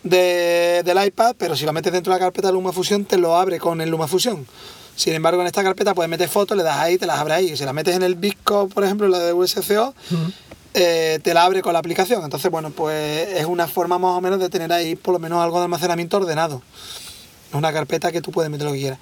de- 0.03 0.83
del 0.85 1.05
iPad, 1.07 1.35
pero 1.37 1.55
si 1.55 1.65
lo 1.65 1.73
metes 1.73 1.91
dentro 1.93 2.13
de 2.13 2.19
la 2.19 2.25
carpeta 2.25 2.49
de 2.49 2.53
LumaFusion, 2.53 3.05
te 3.05 3.17
lo 3.17 3.35
abre 3.35 3.59
con 3.59 3.81
el 3.81 3.89
LumaFusion. 3.89 4.45
Sin 4.95 5.13
embargo, 5.13 5.41
en 5.41 5.47
esta 5.47 5.63
carpeta 5.63 5.93
puedes 5.93 6.09
meter 6.09 6.29
fotos, 6.29 6.55
le 6.55 6.63
das 6.63 6.77
ahí, 6.77 6.97
te 6.97 7.05
las 7.05 7.19
abre 7.19 7.33
ahí. 7.33 7.57
Si 7.57 7.65
la 7.65 7.73
metes 7.73 7.95
en 7.95 8.03
el 8.03 8.15
Visco, 8.15 8.67
por 8.69 8.83
ejemplo, 8.83 9.07
la 9.07 9.19
de 9.19 9.33
USCO, 9.33 9.93
eh, 10.73 11.19
te 11.21 11.33
la 11.33 11.43
abre 11.43 11.61
con 11.61 11.73
la 11.73 11.79
aplicación. 11.79 12.23
Entonces, 12.23 12.49
bueno, 12.49 12.69
pues 12.71 13.29
es 13.33 13.45
una 13.45 13.67
forma 13.67 13.97
más 13.99 14.17
o 14.17 14.21
menos 14.21 14.39
de 14.39 14.49
tener 14.49 14.71
ahí 14.71 14.95
por 14.95 15.13
lo 15.13 15.19
menos 15.19 15.43
algo 15.43 15.57
de 15.59 15.63
almacenamiento 15.65 16.17
ordenado. 16.17 16.61
Es 17.49 17.55
una 17.55 17.71
carpeta 17.73 18.11
que 18.11 18.21
tú 18.21 18.31
puedes 18.31 18.49
meter 18.49 18.65
lo 18.67 18.73
que 18.73 18.79
quieras. 18.79 18.99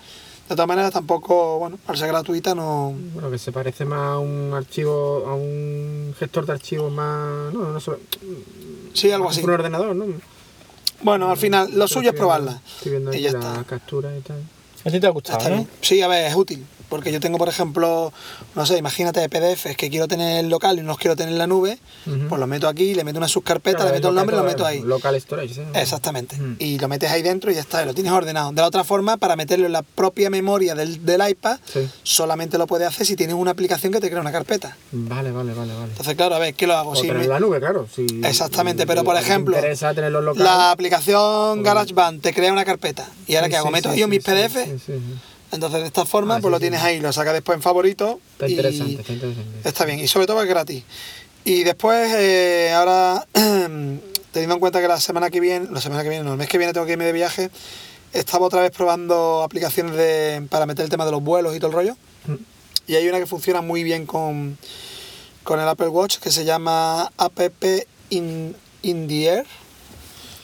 De 0.49 0.55
todas 0.55 0.67
maneras, 0.67 0.91
tampoco, 0.91 1.57
bueno, 1.59 1.79
al 1.87 1.97
ser 1.97 2.09
gratuita 2.09 2.53
no... 2.53 2.93
Bueno, 3.13 3.31
que 3.31 3.37
se 3.37 3.51
parece 3.53 3.85
más 3.85 3.99
a 3.99 4.17
un 4.17 4.51
archivo, 4.53 5.23
a 5.25 5.35
un 5.35 6.13
gestor 6.19 6.45
de 6.45 6.51
archivos 6.53 6.91
más. 6.91 7.53
No, 7.53 7.71
no 7.71 7.79
solo. 7.79 7.99
Sí, 8.93 9.09
algo 9.11 9.29
así. 9.29 9.41
Un 9.41 9.51
ordenador, 9.51 9.95
¿no? 9.95 10.05
Bueno, 11.01 11.29
al 11.31 11.37
final, 11.37 11.69
lo 11.73 11.87
suyo 11.87 12.09
es 12.09 12.15
probarla. 12.15 12.61
Estoy 12.77 12.91
viendo 12.91 13.13
Y 13.13 13.21
ya 13.21 13.31
la 13.31 13.39
está. 13.39 13.63
captura 13.63 14.15
y 14.17 14.21
tal. 14.21 14.41
A 14.85 14.89
ti 14.91 14.99
te 14.99 15.07
ha 15.07 15.11
gustado, 15.11 15.49
¿no? 15.49 15.67
Sí, 15.81 16.01
a 16.01 16.07
ver, 16.07 16.25
es 16.27 16.35
útil. 16.35 16.65
Porque 16.93 17.11
yo 17.11 17.19
tengo, 17.19 17.39
por 17.39 17.49
ejemplo, 17.49 18.13
no 18.53 18.65
sé, 18.67 18.77
imagínate 18.77 19.27
PDFs 19.27 19.75
que 19.75 19.89
quiero 19.89 20.07
tener 20.07 20.41
en 20.41 20.51
local 20.51 20.77
y 20.77 20.81
no 20.83 20.89
los 20.89 20.99
quiero 20.99 21.15
tener 21.15 21.31
en 21.33 21.39
la 21.39 21.47
nube, 21.47 21.79
Ujú. 22.05 22.27
pues 22.29 22.39
lo 22.39 22.45
meto 22.45 22.67
aquí, 22.67 22.93
le 22.93 23.03
meto 23.03 23.17
una 23.17 23.27
subcarpeta, 23.27 23.77
Claro, 23.77 23.89
le 23.89 23.95
meto 23.95 24.09
el 24.09 24.15
nombre 24.15 24.35
y 24.35 24.39
lo 24.39 24.45
meto 24.45 24.63
ahí. 24.63 24.79
Local 24.81 25.19
storage, 25.19 25.55
¿sí? 25.55 25.61
Exactamente. 25.73 26.37
Mm. 26.37 26.57
Y 26.59 26.77
lo 26.77 26.87
metes 26.87 27.09
ahí 27.09 27.23
dentro 27.23 27.49
y 27.49 27.55
ya 27.55 27.61
está, 27.61 27.81
y 27.81 27.87
lo 27.87 27.95
tienes 27.95 28.11
ordenado. 28.13 28.51
De 28.51 28.61
la 28.61 28.67
otra 28.67 28.83
forma, 28.83 29.17
para 29.17 29.35
meterlo 29.35 29.65
en 29.65 29.71
la 29.71 29.81
propia 29.81 30.29
memoria 30.29 30.75
del, 30.75 31.03
del 31.03 31.27
iPad, 31.27 31.57
Sí. 31.65 31.89
solamente 32.03 32.59
lo 32.59 32.67
puedes 32.67 32.87
hacer 32.87 33.07
si 33.07 33.15
tienes 33.15 33.35
una 33.35 33.49
aplicación 33.49 33.91
que 33.91 33.99
te 33.99 34.09
crea 34.09 34.21
una 34.21 34.31
carpeta. 34.31 34.77
Vale, 34.91 35.31
vale, 35.31 35.51
vale, 35.55 35.73
vale. 35.73 35.85
Entonces, 35.89 36.13
claro, 36.15 36.35
a 36.35 36.39
ver, 36.39 36.53
¿qué 36.53 36.67
lo 36.67 36.75
hago? 36.75 36.91
O 36.91 36.95
Si 36.95 37.11
me- 37.11 37.23
en 37.23 37.27
la 37.29 37.39
nube, 37.39 37.59
claro. 37.59 37.87
Si, 37.91 38.05
Exactamente, 38.23 38.85
pero 38.85 39.03
por 39.03 39.17
ejemplo, 39.17 39.57
local. 39.57 40.43
La 40.43 40.69
aplicación 40.69 41.63
GarageBand 41.63 42.21
te 42.21 42.35
crea 42.35 42.53
una 42.53 42.65
carpeta. 42.65 43.07
¿Y 43.25 43.33
ahora 43.33 43.47
Sí, 43.47 43.51
qué 43.51 43.57
hago? 43.57 43.71
¿Meto 43.71 43.91
sí, 43.91 44.05
mis 44.07 44.23
sí, 44.23 44.93
Entonces, 45.53 45.81
de 45.81 45.87
esta 45.87 46.05
forma, 46.05 46.35
Ah, 46.35 46.39
pues 46.41 46.49
sí, 46.49 46.51
lo 46.51 46.59
tienes 46.59 46.81
sí. 46.81 46.85
ahí, 46.87 46.99
lo 46.99 47.13
sacas 47.13 47.33
después 47.33 47.55
en 47.55 47.61
favorito. 47.61 48.19
Está 48.33 48.47
interesante, 48.49 49.01
está 49.01 49.13
interesante. 49.13 49.69
Está 49.69 49.85
bien, 49.85 49.99
y 49.99 50.07
sobre 50.07 50.25
todo 50.27 50.41
es 50.41 50.49
gratis. 50.49 50.83
Y 51.45 51.63
después, 51.63 52.11
eh, 52.15 52.71
ahora, 52.75 53.25
teniendo 53.33 54.55
en 54.55 54.59
cuenta 54.59 54.81
que 54.81 54.87
la 54.87 54.99
semana 54.99 55.29
que 55.29 55.39
viene, 55.39 55.67
la 55.71 55.79
semana 55.81 56.03
que 56.03 56.09
viene, 56.09 56.23
no, 56.25 56.31
el 56.31 56.37
mes 56.37 56.47
que 56.49 56.57
viene 56.57 56.73
tengo 56.73 56.85
que 56.85 56.93
irme 56.93 57.05
de 57.05 57.11
viaje, 57.13 57.49
estaba 58.13 58.45
otra 58.47 58.61
vez 58.61 58.71
probando 58.71 59.43
aplicaciones 59.43 59.95
de, 59.95 60.45
para 60.49 60.65
meter 60.65 60.83
el 60.85 60.89
tema 60.89 61.05
de 61.05 61.11
los 61.11 61.23
vuelos 61.23 61.55
y 61.55 61.59
todo 61.59 61.67
el 61.69 61.73
rollo. 61.75 61.97
Mm. 62.27 62.35
Y 62.87 62.95
hay 62.95 63.07
una 63.07 63.19
que 63.19 63.25
funciona 63.25 63.61
muy 63.61 63.83
bien 63.83 64.05
con, 64.05 64.57
con 65.43 65.59
el 65.59 65.67
Apple 65.67 65.87
Watch 65.89 66.17
que 66.17 66.31
se 66.31 66.45
llama 66.45 67.11
App 67.17 67.39
in, 68.09 68.55
in 68.81 69.07
the 69.07 69.25
Air. 69.27 69.45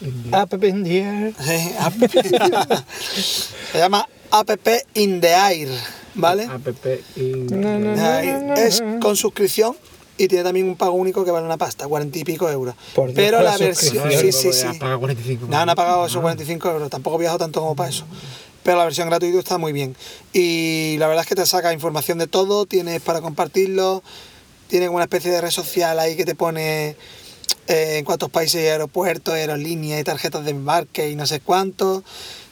In 0.00 0.82
the 0.82 0.98
air. 1.02 1.34
Sí, 1.38 1.74
app- 1.78 2.10
se 3.72 3.78
llama 3.78 4.08
App 4.30 4.50
in 4.94 5.20
the 5.20 5.32
Air, 5.32 5.68
¿vale? 6.14 6.44
App 6.44 6.66
no. 7.16 8.08
Air. 8.18 8.58
Es 8.58 8.82
con 9.00 9.16
suscripción 9.16 9.76
y 10.20 10.28
tiene 10.28 10.44
también 10.44 10.68
un 10.68 10.76
pago 10.76 10.92
único 10.92 11.24
que 11.24 11.30
vale 11.30 11.46
una 11.46 11.56
pasta, 11.56 11.88
cuarenta 11.88 12.18
y 12.18 12.24
pico 12.24 12.50
euros. 12.50 12.74
Por 12.94 13.14
Pero 13.14 13.42
la 13.42 13.56
versión. 13.56 14.10
Sí, 14.10 14.32
sí, 14.32 14.52
sí. 14.52 14.66
Paga 14.78 14.98
45. 14.98 15.46
No, 15.48 15.64
no 15.64 15.72
ha 15.72 15.74
pagado 15.74 16.04
esos 16.04 16.20
45 16.20 16.70
euros, 16.70 16.90
tampoco 16.90 17.16
he 17.16 17.20
viajado 17.20 17.38
tanto 17.38 17.60
como 17.60 17.74
para 17.74 17.88
eso. 17.88 18.04
Pero 18.62 18.76
la 18.76 18.84
versión 18.84 19.08
gratuita 19.08 19.38
está 19.38 19.56
muy 19.56 19.72
bien. 19.72 19.96
Y 20.34 20.96
la 20.98 21.06
verdad 21.06 21.22
es 21.22 21.28
que 21.28 21.34
te 21.34 21.46
saca 21.46 21.72
información 21.72 22.18
de 22.18 22.26
todo, 22.26 22.66
tienes 22.66 23.00
para 23.00 23.22
compartirlo, 23.22 24.02
tiene 24.68 24.90
una 24.90 25.04
especie 25.04 25.30
de 25.30 25.40
red 25.40 25.50
social 25.50 25.98
ahí 25.98 26.16
que 26.16 26.26
te 26.26 26.34
pone 26.34 26.96
eh, 27.68 27.96
en 27.98 28.04
cuántos 28.04 28.28
países 28.28 28.60
hay 28.60 28.68
aeropuertos, 28.68 29.32
aerolíneas 29.32 30.00
y 30.00 30.04
tarjetas 30.04 30.44
de 30.44 30.50
embarque 30.50 31.08
y 31.08 31.16
no 31.16 31.26
sé 31.26 31.40
cuánto. 31.40 32.04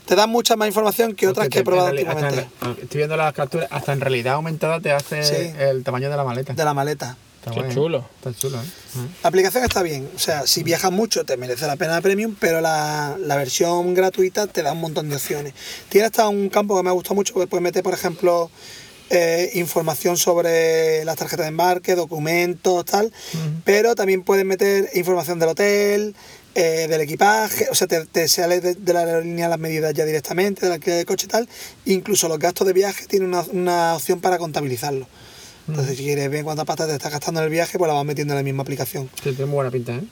Te 0.09 0.17
dan 0.17 0.31
mucha 0.31 0.57
más 0.57 0.67
información 0.69 1.15
que 1.15 1.29
otras 1.29 1.45
Porque 1.47 1.57
que 1.57 1.61
he 1.61 1.65
probado 1.65 1.91
últimamente 1.91 2.47
en- 2.63 2.71
estoy 2.83 2.97
viendo 2.99 3.17
las 3.17 3.33
capturas, 3.35 3.69
hasta 3.71 3.93
en 3.93 4.01
realidad 4.01 4.35
aumentada 4.35 4.81
te 4.81 4.91
hace 4.91 5.23
Sí. 5.23 5.53
el 5.59 5.85
tamaño 5.85 6.09
de 6.11 6.17
la 6.17 6.25
maleta. 6.25 6.55
de 6.55 6.65
la 6.65 6.73
maleta. 6.75 7.17
Está 7.45 7.51
Qué 7.53 7.61
¿eh? 7.69 7.75
chulo. 7.75 8.05
Está 8.17 8.33
chulo, 8.39 8.59
¿eh? 8.59 8.65
La 9.23 9.29
aplicación 9.29 9.63
está 9.65 9.83
bien, 9.83 10.09
o 10.17 10.19
sea, 10.19 10.47
si 10.47 10.63
viajas 10.63 10.91
mucho 10.91 11.25
te 11.25 11.37
merece 11.37 11.67
la 11.67 11.77
pena 11.77 11.93
la 11.93 12.01
premium, 12.01 12.35
pero 12.41 12.61
la, 12.61 13.17
la 13.21 13.37
versión 13.37 13.95
gratuita 13.95 14.47
te 14.47 14.63
da 14.63 14.73
un 14.73 14.81
montón 14.81 15.09
de 15.11 15.17
opciones. 15.17 15.53
Tiene 15.91 16.07
hasta 16.07 16.27
un 16.29 16.49
campo 16.49 16.77
que 16.77 16.83
me 16.83 16.89
ha 16.89 16.93
gustado 16.95 17.15
mucho, 17.15 17.35
que 17.35 17.47
puedes 17.47 17.63
meter, 17.63 17.83
por 17.85 17.95
ejemplo, 17.95 18.51
eh, 19.11 19.51
información 19.55 20.17
sobre 20.19 21.05
las 21.05 21.17
tarjetas 21.17 21.45
de 21.45 21.49
embarque, 21.49 21.95
documentos, 21.95 22.85
tal, 22.85 23.13
pero 23.65 23.95
también 23.95 24.23
puedes 24.23 24.45
meter 24.45 24.91
información 24.95 25.39
del 25.39 25.51
hotel, 25.51 26.15
eh, 26.55 26.87
del 26.89 27.01
equipaje, 27.01 27.69
o 27.71 27.75
sea, 27.75 27.87
te, 27.87 28.05
te 28.07 28.29
sale 28.29 28.61
de, 28.61 28.75
de 28.75 28.93
la 28.93 29.01
aerolínea 29.01 29.49
las 29.49 29.59
medidas 29.59 29.95
ya 29.95 30.05
directamente, 30.05 30.63
del 30.67 30.73
alquiler 30.73 30.99
de 30.99 31.05
coche 31.05 31.27
y 31.27 31.29
tal, 31.29 31.49
incluso 31.87 32.29
los 32.29 32.39
gastos 32.39 32.67
de 32.67 32.73
viaje 32.73 33.07
tiene 33.07 33.27
una, 33.27 33.43
una 33.53 33.95
opción 33.95 34.21
para 34.21 34.39
contabilizarlo. 34.39 35.07
Entonces, 35.69 35.99
si 35.99 36.05
quieres 36.05 36.31
ver 36.31 36.45
cuánta 36.45 36.65
pasta 36.65 36.87
te 36.87 36.95
estás 36.95 37.13
gastando 37.13 37.41
en 37.41 37.45
el 37.45 37.51
viaje, 37.51 37.77
pues 37.77 37.89
la 37.89 37.95
vas 37.95 38.05
metiendo 38.05 38.33
en 38.33 38.39
la 38.39 38.43
misma 38.43 38.63
aplicación. 38.63 39.11
Sí, 39.23 39.33
tiene 39.33 39.45
muy 39.47 39.57
buena 39.57 39.71
pinta, 39.71 39.95
¿eh? 39.95 40.03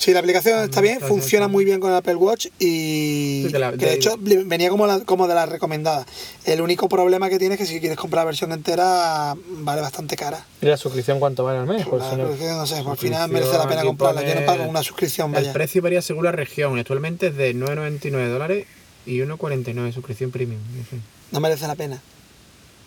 Sí, 0.00 0.14
la 0.14 0.20
aplicación 0.20 0.64
está 0.64 0.80
bien, 0.80 0.98
funciona 0.98 1.46
muy 1.46 1.62
bien 1.66 1.78
con 1.78 1.90
el 1.90 1.96
Apple 1.98 2.14
Watch 2.14 2.46
y 2.58 3.42
Sí, 3.44 3.52
te 3.52 3.58
la- 3.58 3.72
que 3.72 3.76
te- 3.76 3.84
de 3.84 3.92
hecho 3.92 4.16
venía 4.18 4.70
como, 4.70 4.86
la- 4.86 5.00
como 5.00 5.28
de 5.28 5.34
las 5.34 5.46
recomendadas. 5.46 6.06
El 6.46 6.62
único 6.62 6.88
problema 6.88 7.28
que 7.28 7.38
tiene 7.38 7.56
es 7.56 7.60
que 7.60 7.66
si 7.66 7.80
quieres 7.80 7.98
comprar 7.98 8.22
la 8.22 8.24
versión 8.24 8.50
entera 8.52 9.36
vale 9.46 9.82
bastante 9.82 10.16
cara. 10.16 10.46
¿Y 10.62 10.64
la 10.64 10.78
suscripción 10.78 11.20
cuánto 11.20 11.44
vale 11.44 11.58
al 11.58 11.66
mes? 11.66 11.86
La 11.86 12.10
suscripción, 12.16 12.56
no 12.56 12.66
sé, 12.66 12.82
por 12.82 12.96
final 12.96 13.30
merece 13.30 13.52
la 13.58 13.68
pena 13.68 13.82
comprarla. 13.82 14.22
Yo 14.26 14.40
no 14.40 14.46
pago 14.46 14.64
una 14.64 14.82
suscripción, 14.82 15.28
El 15.28 15.34
vaya. 15.34 15.52
precio 15.52 15.82
varía 15.82 16.00
según 16.00 16.24
la 16.24 16.32
región. 16.32 16.78
Actualmente 16.78 17.26
es 17.26 17.36
de 17.36 17.52
9,99 17.54 18.28
dólares 18.30 18.66
y 19.04 19.20
1,49 19.20 19.92
suscripción 19.92 20.30
premium. 20.30 20.60
En 20.78 20.86
fin. 20.86 21.02
No 21.30 21.40
merece 21.40 21.66
la 21.66 21.74
pena. 21.74 22.00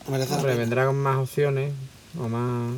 No 0.07 0.13
merece 0.13 0.31
la 0.35 0.41
pena. 0.41 0.55
vendrá 0.55 0.87
con 0.87 0.95
más 0.95 1.17
opciones 1.17 1.73
o 2.19 2.27
más... 2.27 2.73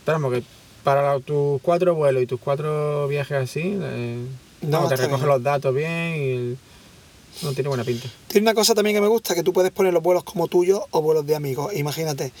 Esperamos 0.00 0.32
que 0.32 0.42
para 0.86 1.18
tus 1.18 1.60
cuatro 1.62 1.96
vuelos 1.96 2.22
y 2.22 2.26
tus 2.26 2.38
cuatro 2.38 3.08
viajes 3.08 3.36
así, 3.36 3.76
eh, 3.82 4.24
No, 4.62 4.86
te 4.86 4.94
recoge 4.94 5.16
bien. 5.24 5.28
los 5.28 5.42
datos 5.42 5.74
bien 5.74 6.14
y 6.14 6.30
el- 6.30 6.58
no 7.42 7.52
tiene 7.54 7.66
buena 7.68 7.82
pinta. 7.82 8.06
Tiene 8.28 8.44
una 8.44 8.54
cosa 8.54 8.72
también 8.72 8.94
que 8.94 9.00
me 9.00 9.08
gusta, 9.08 9.34
que 9.34 9.42
tú 9.42 9.52
puedes 9.52 9.72
poner 9.72 9.92
los 9.92 10.00
vuelos 10.00 10.22
como 10.22 10.46
tuyos 10.46 10.82
o 10.92 11.02
vuelos 11.02 11.26
de 11.26 11.34
amigos. 11.34 11.74
Imagínate, 11.74 12.32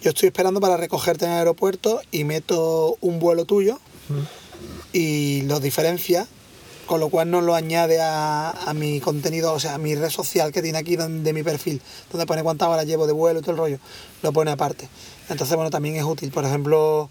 yo 0.00 0.10
estoy 0.10 0.28
esperando 0.28 0.60
para 0.60 0.76
recogerte 0.76 1.24
en 1.24 1.32
el 1.32 1.38
aeropuerto 1.38 2.00
y 2.12 2.22
meto 2.22 2.96
un 3.00 3.18
vuelo 3.18 3.46
tuyo 3.46 3.80
y 4.92 5.42
los 5.42 5.60
diferencia, 5.60 6.28
con 6.86 7.00
lo 7.00 7.08
cual 7.08 7.30
no 7.32 7.40
lo 7.40 7.56
añade 7.56 8.00
a, 8.00 8.50
a 8.50 8.74
mi 8.74 9.00
contenido, 9.00 9.52
o 9.52 9.58
sea, 9.60 9.74
a 9.74 9.78
mi 9.78 9.96
red 9.96 10.08
social 10.08 10.52
que 10.52 10.62
tiene 10.62 10.78
aquí 10.78 10.94
de 10.96 11.32
mi 11.32 11.42
perfil, 11.42 11.82
donde 12.12 12.26
pone 12.26 12.44
cuántas 12.44 12.68
horas 12.68 12.86
llevo 12.86 13.08
de 13.08 13.12
vuelo 13.12 13.40
y 13.40 13.42
todo 13.42 13.50
el 13.52 13.58
rollo, 13.58 13.78
lo 14.22 14.32
pone 14.32 14.52
aparte. 14.52 14.88
Entonces, 15.28 15.56
bueno, 15.56 15.70
también 15.70 15.96
es 15.96 16.04
útil. 16.04 16.30
Por 16.30 16.44
ejemplo, 16.46 17.10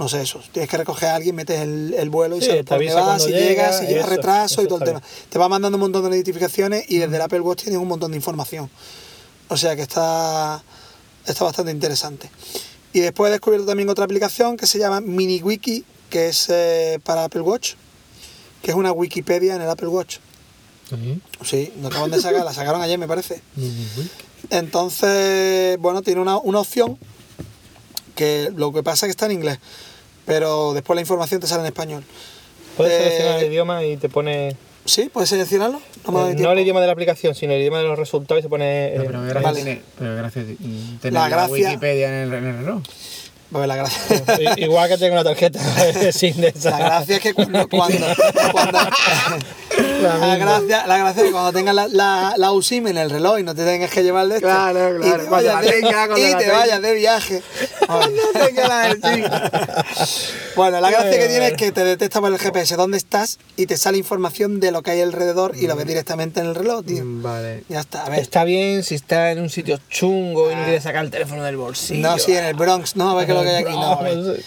no 0.00 0.08
sé 0.08 0.22
eso, 0.22 0.40
tienes 0.50 0.70
que 0.70 0.78
recoger 0.78 1.10
a 1.10 1.16
alguien, 1.16 1.36
metes 1.36 1.60
el, 1.60 1.92
el 1.92 2.08
vuelo 2.08 2.38
y 2.38 2.40
Sí, 2.40 2.46
sabes 2.46 2.64
por 2.64 2.78
dónde 2.78 2.94
vas, 2.94 3.22
si 3.22 3.32
llega 3.32 3.48
llegas, 3.48 3.80
si 3.80 3.94
eso, 3.94 4.06
retraso 4.06 4.62
y 4.62 4.66
todo 4.66 4.78
el 4.78 4.84
tema. 4.84 5.02
Te 5.28 5.38
va 5.38 5.46
mandando 5.46 5.76
un 5.76 5.82
montón 5.82 6.10
de 6.10 6.16
notificaciones 6.16 6.86
y 6.88 6.96
desde 6.96 7.16
el 7.16 7.20
Apple 7.20 7.40
Watch 7.40 7.64
tienes 7.64 7.78
un 7.78 7.86
montón 7.86 8.10
de 8.10 8.16
información. 8.16 8.70
O 9.48 9.58
sea 9.58 9.76
que 9.76 9.82
está, 9.82 10.64
está 11.26 11.44
bastante 11.44 11.70
interesante. 11.70 12.30
Y 12.94 13.00
después 13.00 13.28
he 13.28 13.32
descubierto 13.32 13.66
también 13.66 13.90
otra 13.90 14.06
aplicación 14.06 14.56
que 14.56 14.66
se 14.66 14.78
llama 14.78 15.02
MiniWiki, 15.02 15.84
que 16.08 16.28
es 16.28 16.46
eh, 16.48 16.98
para 17.04 17.24
Apple 17.24 17.42
Watch, 17.42 17.74
que 18.62 18.70
es 18.70 18.76
una 18.78 18.92
Wikipedia 18.92 19.54
en 19.54 19.60
el 19.60 19.68
Apple 19.68 19.88
Watch. 19.88 20.16
Sí. 20.88 21.20
Sí, 21.44 21.72
no 21.76 21.88
acaban 21.88 22.10
de 22.10 22.22
sacar, 22.22 22.42
la 22.42 22.54
sacaron 22.54 22.80
ayer 22.80 22.98
me 22.98 23.06
parece. 23.06 23.42
Entonces, 24.48 25.78
bueno, 25.78 26.00
tiene 26.00 26.22
una, 26.22 26.38
una 26.38 26.60
opción 26.60 26.98
que 28.20 28.50
lo 28.54 28.72
que 28.72 28.82
pasa 28.82 29.06
es 29.06 29.08
que 29.08 29.12
está 29.12 29.26
en 29.26 29.32
inglés, 29.32 29.58
pero 30.30 30.72
después 30.74 30.94
la 30.94 31.00
información 31.02 31.40
te 31.40 31.46
sale 31.46 31.60
en 31.60 31.66
español. 31.66 32.04
Puedes 32.76 32.92
Eh, 32.94 32.98
seleccionar 33.04 33.38
el 33.40 33.46
idioma 33.52 33.84
y 33.84 33.96
te 33.96 34.08
pone. 34.08 34.56
¿Sí? 34.86 35.10
¿Puedes 35.12 35.28
seleccionarlo? 35.28 35.80
No 36.10 36.28
eh, 36.30 36.34
no 36.36 36.52
el 36.52 36.58
idioma 36.60 36.80
de 36.80 36.86
la 36.86 36.92
aplicación, 36.94 37.34
sino 37.34 37.52
el 37.52 37.60
idioma 37.60 37.78
de 37.78 37.84
los 37.84 37.98
resultados 37.98 38.40
y 38.40 38.42
se 38.44 38.48
pone. 38.48 38.92
No, 38.96 39.02
eh, 39.02 39.06
pero 39.06 39.20
gracias 39.22 39.42
vale. 39.42 39.62
tiene, 39.62 39.82
pero 39.98 40.16
gracias 40.16 40.44
tener 40.46 41.12
La 41.12 41.20
la, 41.20 41.28
gracia- 41.28 41.52
Wikipedia 41.52 42.08
en 42.08 42.14
el, 42.14 42.32
en 42.34 42.46
el 42.46 42.56
reloj. 42.64 42.82
Pues 43.52 43.66
la 43.66 43.74
gracia. 43.76 44.22
Igual 44.58 44.88
que 44.88 44.96
tengo 44.96 45.12
una 45.14 45.24
tarjeta 45.24 45.58
sin 46.12 46.40
de 46.40 46.48
esa. 46.48 46.70
La 46.70 46.78
gracia 46.78 47.16
es 47.16 47.22
que 47.22 47.34
cuando, 47.34 47.68
cuando, 47.68 48.06
cuando- 48.52 48.78
La 50.02 50.16
la, 50.18 50.36
gracia, 50.36 50.86
la 50.86 50.98
gracia 50.98 51.20
es 51.22 51.26
que 51.26 51.32
cuando 51.32 51.52
tengas 51.52 51.74
la, 51.74 51.88
la, 51.88 52.34
la 52.36 52.52
USIM 52.52 52.86
en 52.88 52.96
el 52.98 53.10
reloj 53.10 53.38
y 53.38 53.42
no 53.42 53.54
te 53.54 53.64
tengas 53.64 53.90
que 53.90 54.02
llevar 54.02 54.26
de 54.28 54.36
esto 54.36 54.46
Claro, 54.46 54.96
y 54.96 55.00
claro. 55.00 55.22
te 55.22 55.28
Cuando 55.28 55.48
vayas, 55.48 55.54
la 55.54 55.70
de, 55.70 56.20
y 56.20 56.30
la 56.30 56.38
te 56.38 56.50
vayas 56.50 56.82
de 56.82 56.94
viaje. 56.94 57.42
Bueno, 60.56 60.80
la 60.80 60.90
gracia 60.90 61.18
que 61.18 61.28
tiene 61.28 61.46
es 61.48 61.52
que 61.54 61.72
te 61.72 61.84
detecta 61.84 62.20
por 62.20 62.32
el 62.32 62.38
GPS 62.38 62.76
dónde 62.76 62.98
estás 62.98 63.38
y 63.56 63.66
te 63.66 63.76
sale 63.76 63.98
información 63.98 64.60
de 64.60 64.72
lo 64.72 64.82
que 64.82 64.90
hay 64.90 65.00
alrededor 65.00 65.56
y 65.56 65.66
lo 65.66 65.76
ves 65.76 65.86
directamente 65.86 66.40
en 66.40 66.46
el 66.46 66.54
reloj, 66.54 66.84
tío. 66.84 67.04
Mm, 67.04 67.22
Vale. 67.22 67.64
Ya 67.68 67.80
está, 67.80 68.04
a 68.04 68.10
ver. 68.10 68.18
Está 68.18 68.44
bien 68.44 68.82
si 68.82 68.94
está 68.94 69.30
en 69.30 69.40
un 69.40 69.48
sitio 69.48 69.78
chungo 69.88 70.50
y 70.50 70.54
no 70.54 70.64
quiere 70.64 70.80
sacar 70.80 71.04
el 71.04 71.10
teléfono 71.10 71.42
del 71.44 71.56
bolsillo. 71.56 72.06
No, 72.06 72.18
sí, 72.18 72.36
en 72.36 72.44
el 72.44 72.54
Bronx, 72.54 72.96
no, 72.96 73.10
a 73.10 73.14
ver 73.14 73.26
qué 73.26 73.32
es 73.32 73.38
lo 73.38 73.44
que 73.44 73.50
hay 73.50 73.64
aquí. 73.64 73.72
No, 73.72 73.92
a 73.92 74.02
ver. 74.02 74.42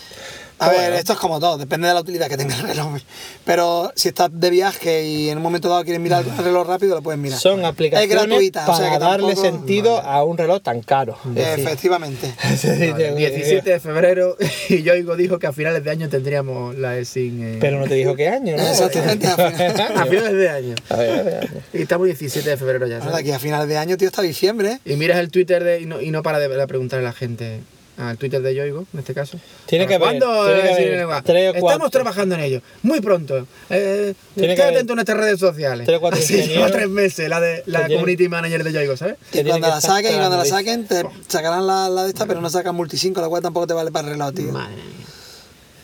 A 0.66 0.70
ver, 0.70 0.80
Bueno. 0.82 0.96
esto 0.96 1.14
es 1.14 1.20
como 1.20 1.40
todo, 1.40 1.58
depende 1.58 1.88
de 1.88 1.94
la 1.94 2.00
utilidad 2.02 2.28
que 2.28 2.38
tenga 2.38 2.56
el 2.56 2.62
reloj. 2.68 3.00
Pero 3.46 3.92
si 3.96 4.10
estás 4.10 4.30
de 4.32 4.50
viaje 4.50 5.04
y 5.06 5.30
en 5.30 5.38
un 5.38 5.44
momento 5.44 5.70
dado 5.70 5.84
quieres 5.84 6.02
mirar 6.02 6.24
el 6.26 6.44
reloj 6.44 6.68
rápido, 6.68 6.96
lo 6.96 7.02
puedes 7.02 7.20
mirar. 7.20 7.40
Son 7.40 7.64
aplicaciones 7.66 8.10
Es 8.10 8.16
gratuita, 8.28 8.66
para 8.66 8.74
o 8.74 8.78
sea 8.82 8.92
que 8.92 9.00
darle 9.00 9.34
tampoco- 9.36 9.42
sentido 9.42 10.00
a 10.00 10.24
un 10.24 10.38
reloj 10.38 10.62
tan 10.62 10.82
caro. 10.82 11.18
Efectivamente. 11.36 12.34
Vale, 12.64 13.16
17 13.16 13.70
de 13.70 13.80
febrero 13.80 14.38
y 14.70 14.82
Yoigo 14.84 15.16
dijo 15.16 15.40
que 15.40 15.48
a 15.48 15.54
finales 15.54 15.84
de 15.84 15.92
año 15.92 16.10
tendríamos 16.10 16.76
la 16.78 16.98
ESIN. 16.98 17.44
eh, 17.44 17.58
Pero 17.60 17.80
no 17.80 17.88
te 17.88 17.96
dijo 17.96 18.16
qué 18.16 18.30
año, 18.30 18.56
¿no? 18.58 18.64
Exactamente. 18.68 19.28
A 19.28 19.36
finales 20.06 20.34
de 20.34 20.50
año. 20.50 20.76
A 20.90 20.96
ver, 20.96 21.10
a 21.20 21.24
ver, 21.24 21.36
a 21.36 21.40
ver. 21.42 21.50
Y 21.74 21.82
estamos 21.82 22.06
17 22.08 22.50
de 22.50 22.58
febrero 22.58 22.88
ya. 22.88 22.96
Ahora, 22.98 23.06
¿sabes? 23.12 23.20
aquí 23.22 23.32
a 23.32 23.40
finales 23.40 23.68
de 23.68 23.78
año, 23.78 23.98
tío, 23.98 24.08
hasta 24.08 24.22
diciembre. 24.22 24.80
Y 24.86 24.96
miras 24.96 25.20
el 25.20 25.30
Twitter 25.32 25.64
de, 25.64 25.82
y, 25.82 25.86
no, 25.86 26.02
y 26.02 26.12
no 26.12 26.24
para 26.24 26.40
de, 26.40 26.48
de 26.48 26.68
preguntarle 26.68 27.06
a 27.06 27.10
la 27.10 27.14
gente. 27.14 27.60
Al 27.98 28.18
Twitter 28.18 28.42
de 28.42 28.56
Yoigo, 28.56 28.86
en 28.94 29.00
este 29.00 29.14
caso. 29.14 29.38
Tiene 29.68 29.86
que 29.88 29.96
haber- 29.96 30.16
Estamos 30.16 31.60
cuatro. 31.60 31.90
trabajando 31.90 32.36
en 32.36 32.42
ello. 32.42 32.62
Muy 32.82 33.02
pronto. 33.02 33.46
Eh, 33.70 34.14
Tiene 34.36 34.56
que 34.56 34.64
atento 34.64 34.94
a 34.94 34.96
nuestras 34.96 35.18
redes 35.18 35.40
sociales. 35.40 35.86
tres 35.86 35.98
o 35.98 36.02
cuatro 36.02 36.20
Así 36.24 36.42
lleva 36.44 36.70
tres 36.72 36.90
meses 36.90 37.30
la 37.30 37.40
de 37.40 37.64
la 37.68 37.88
community 37.88 38.28
manager 38.30 38.64
de 38.64 38.74
Yoigo, 38.74 38.98
¿sabes? 38.98 39.16
Y 39.32 39.44
cuando 39.44 39.68
la 39.68 39.82
saquen, 39.82 40.14
y 40.14 40.18
cuando 40.18 40.38
la 40.38 40.46
saquen, 40.46 40.88
te 40.88 41.04
sacarán 41.28 41.68
la, 41.68 41.90
la 41.90 42.04
de 42.04 42.10
esta, 42.10 42.26
pero 42.26 42.42
no 42.42 42.50
sacan 42.50 42.76
multicinco, 42.76 43.22
la 43.22 43.30
cual 43.30 43.42
tampoco 43.44 43.68
te 43.68 43.74
vale 43.74 43.92
para 43.92 44.08
el 44.08 44.14
reloj, 44.14 44.34
tío. 44.34 44.52
Madre 44.52 44.76
mía. 44.76 44.84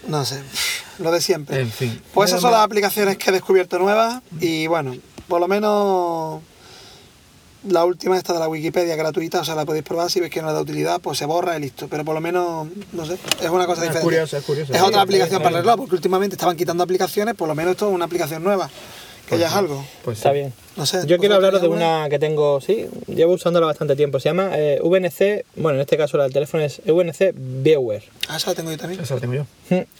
No 0.07 0.26
sé, 0.26 0.39
lo 0.97 1.12
de 1.12 1.22
siempre. 1.22 1.60
En 1.60 1.70
fin. 1.72 2.01
Pues 2.14 2.30
esas 2.32 2.41
son 2.41 2.51
las 2.51 2.62
aplicaciones 2.62 3.18
que 3.18 3.30
he 3.30 3.34
descubierto 3.34 3.78
nuevas 3.78 4.22
y 4.39 4.66
bueno, 4.68 4.95
por 5.28 5.39
lo 5.39 5.47
menos 5.47 6.41
la 7.68 7.84
última 7.86 8.18
esta 8.18 8.34
de 8.34 8.39
la 8.39 8.47
Wikipedia 8.47 8.95
gratuita, 8.95 9.41
o 9.41 9.43
sea, 9.43 9.55
la 9.55 9.66
podéis 9.66 9.84
probar 9.84 10.10
si 10.10 10.20
veis 10.20 10.32
que 10.32 10.41
no 10.41 10.49
es 10.49 10.55
de 10.55 10.62
utilidad, 10.62 10.99
pues 11.01 11.18
se 11.18 11.26
borra 11.26 11.57
y 11.57 11.62
listo. 11.62 11.88
Pero 11.89 12.05
por 12.05 12.16
lo 12.16 12.22
menos, 12.22 12.68
no 12.93 13.05
sé, 13.05 13.18
es 13.41 13.49
una 13.49 13.66
cosa 13.66 13.82
Es 13.82 13.89
diferente. 13.89 14.01
curioso, 14.03 14.38
es 14.38 14.43
curioso. 14.43 14.74
Es 14.74 14.80
Sí, 14.80 14.86
otra 14.86 15.01
aplicación 15.01 15.41
para 15.43 15.57
el 15.57 15.64
reloj, 15.64 15.78
porque 15.78 15.95
últimamente 15.95 16.36
estaban 16.36 16.55
quitando 16.55 16.84
aplicaciones, 16.84 17.36
por 17.36 17.47
lo 17.47 17.55
menos 17.55 17.72
esto 17.72 17.89
es 17.89 17.93
una 17.93 18.05
aplicación 18.05 18.43
nueva, 18.43 18.70
que 19.28 19.38
ya 19.38 19.47
es 19.47 19.53
algo. 19.53 19.84
Pues 20.03 20.18
Está 20.20 20.30
sí. 20.30 20.36
bien. 20.36 20.53
No 20.78 20.86
sé. 20.86 20.99
Yo 21.05 21.18
quiero 21.18 21.36
¿vosotros 21.36 21.62
hablaros 21.62 21.62
de 21.62 21.68
una 21.68 22.07
que 22.10 22.18
tengo, 22.20 22.62
sí, 22.62 22.86
llevo 23.07 23.34
usándola 23.34 23.66
bastante 23.66 23.97
tiempo. 23.97 24.20
Se 24.22 24.30
llama 24.30 24.51
eh, 24.53 24.80
VNC, 24.82 25.45
bueno, 25.57 25.76
en 25.78 25.82
este 25.82 25.97
caso 25.97 26.16
la 26.18 26.24
del 26.24 26.32
teléfono 26.34 26.64
es 26.64 26.82
VNC 26.86 27.34
Viewer. 27.36 28.01
Ah, 28.30 28.38
esa 28.38 28.51
la 28.51 28.55
tengo 28.55 28.72
yo 28.72 28.78
también. 28.78 29.01
Eso 29.01 29.16
lo 29.16 29.20
tengo 29.20 29.34
yo. 29.34 29.45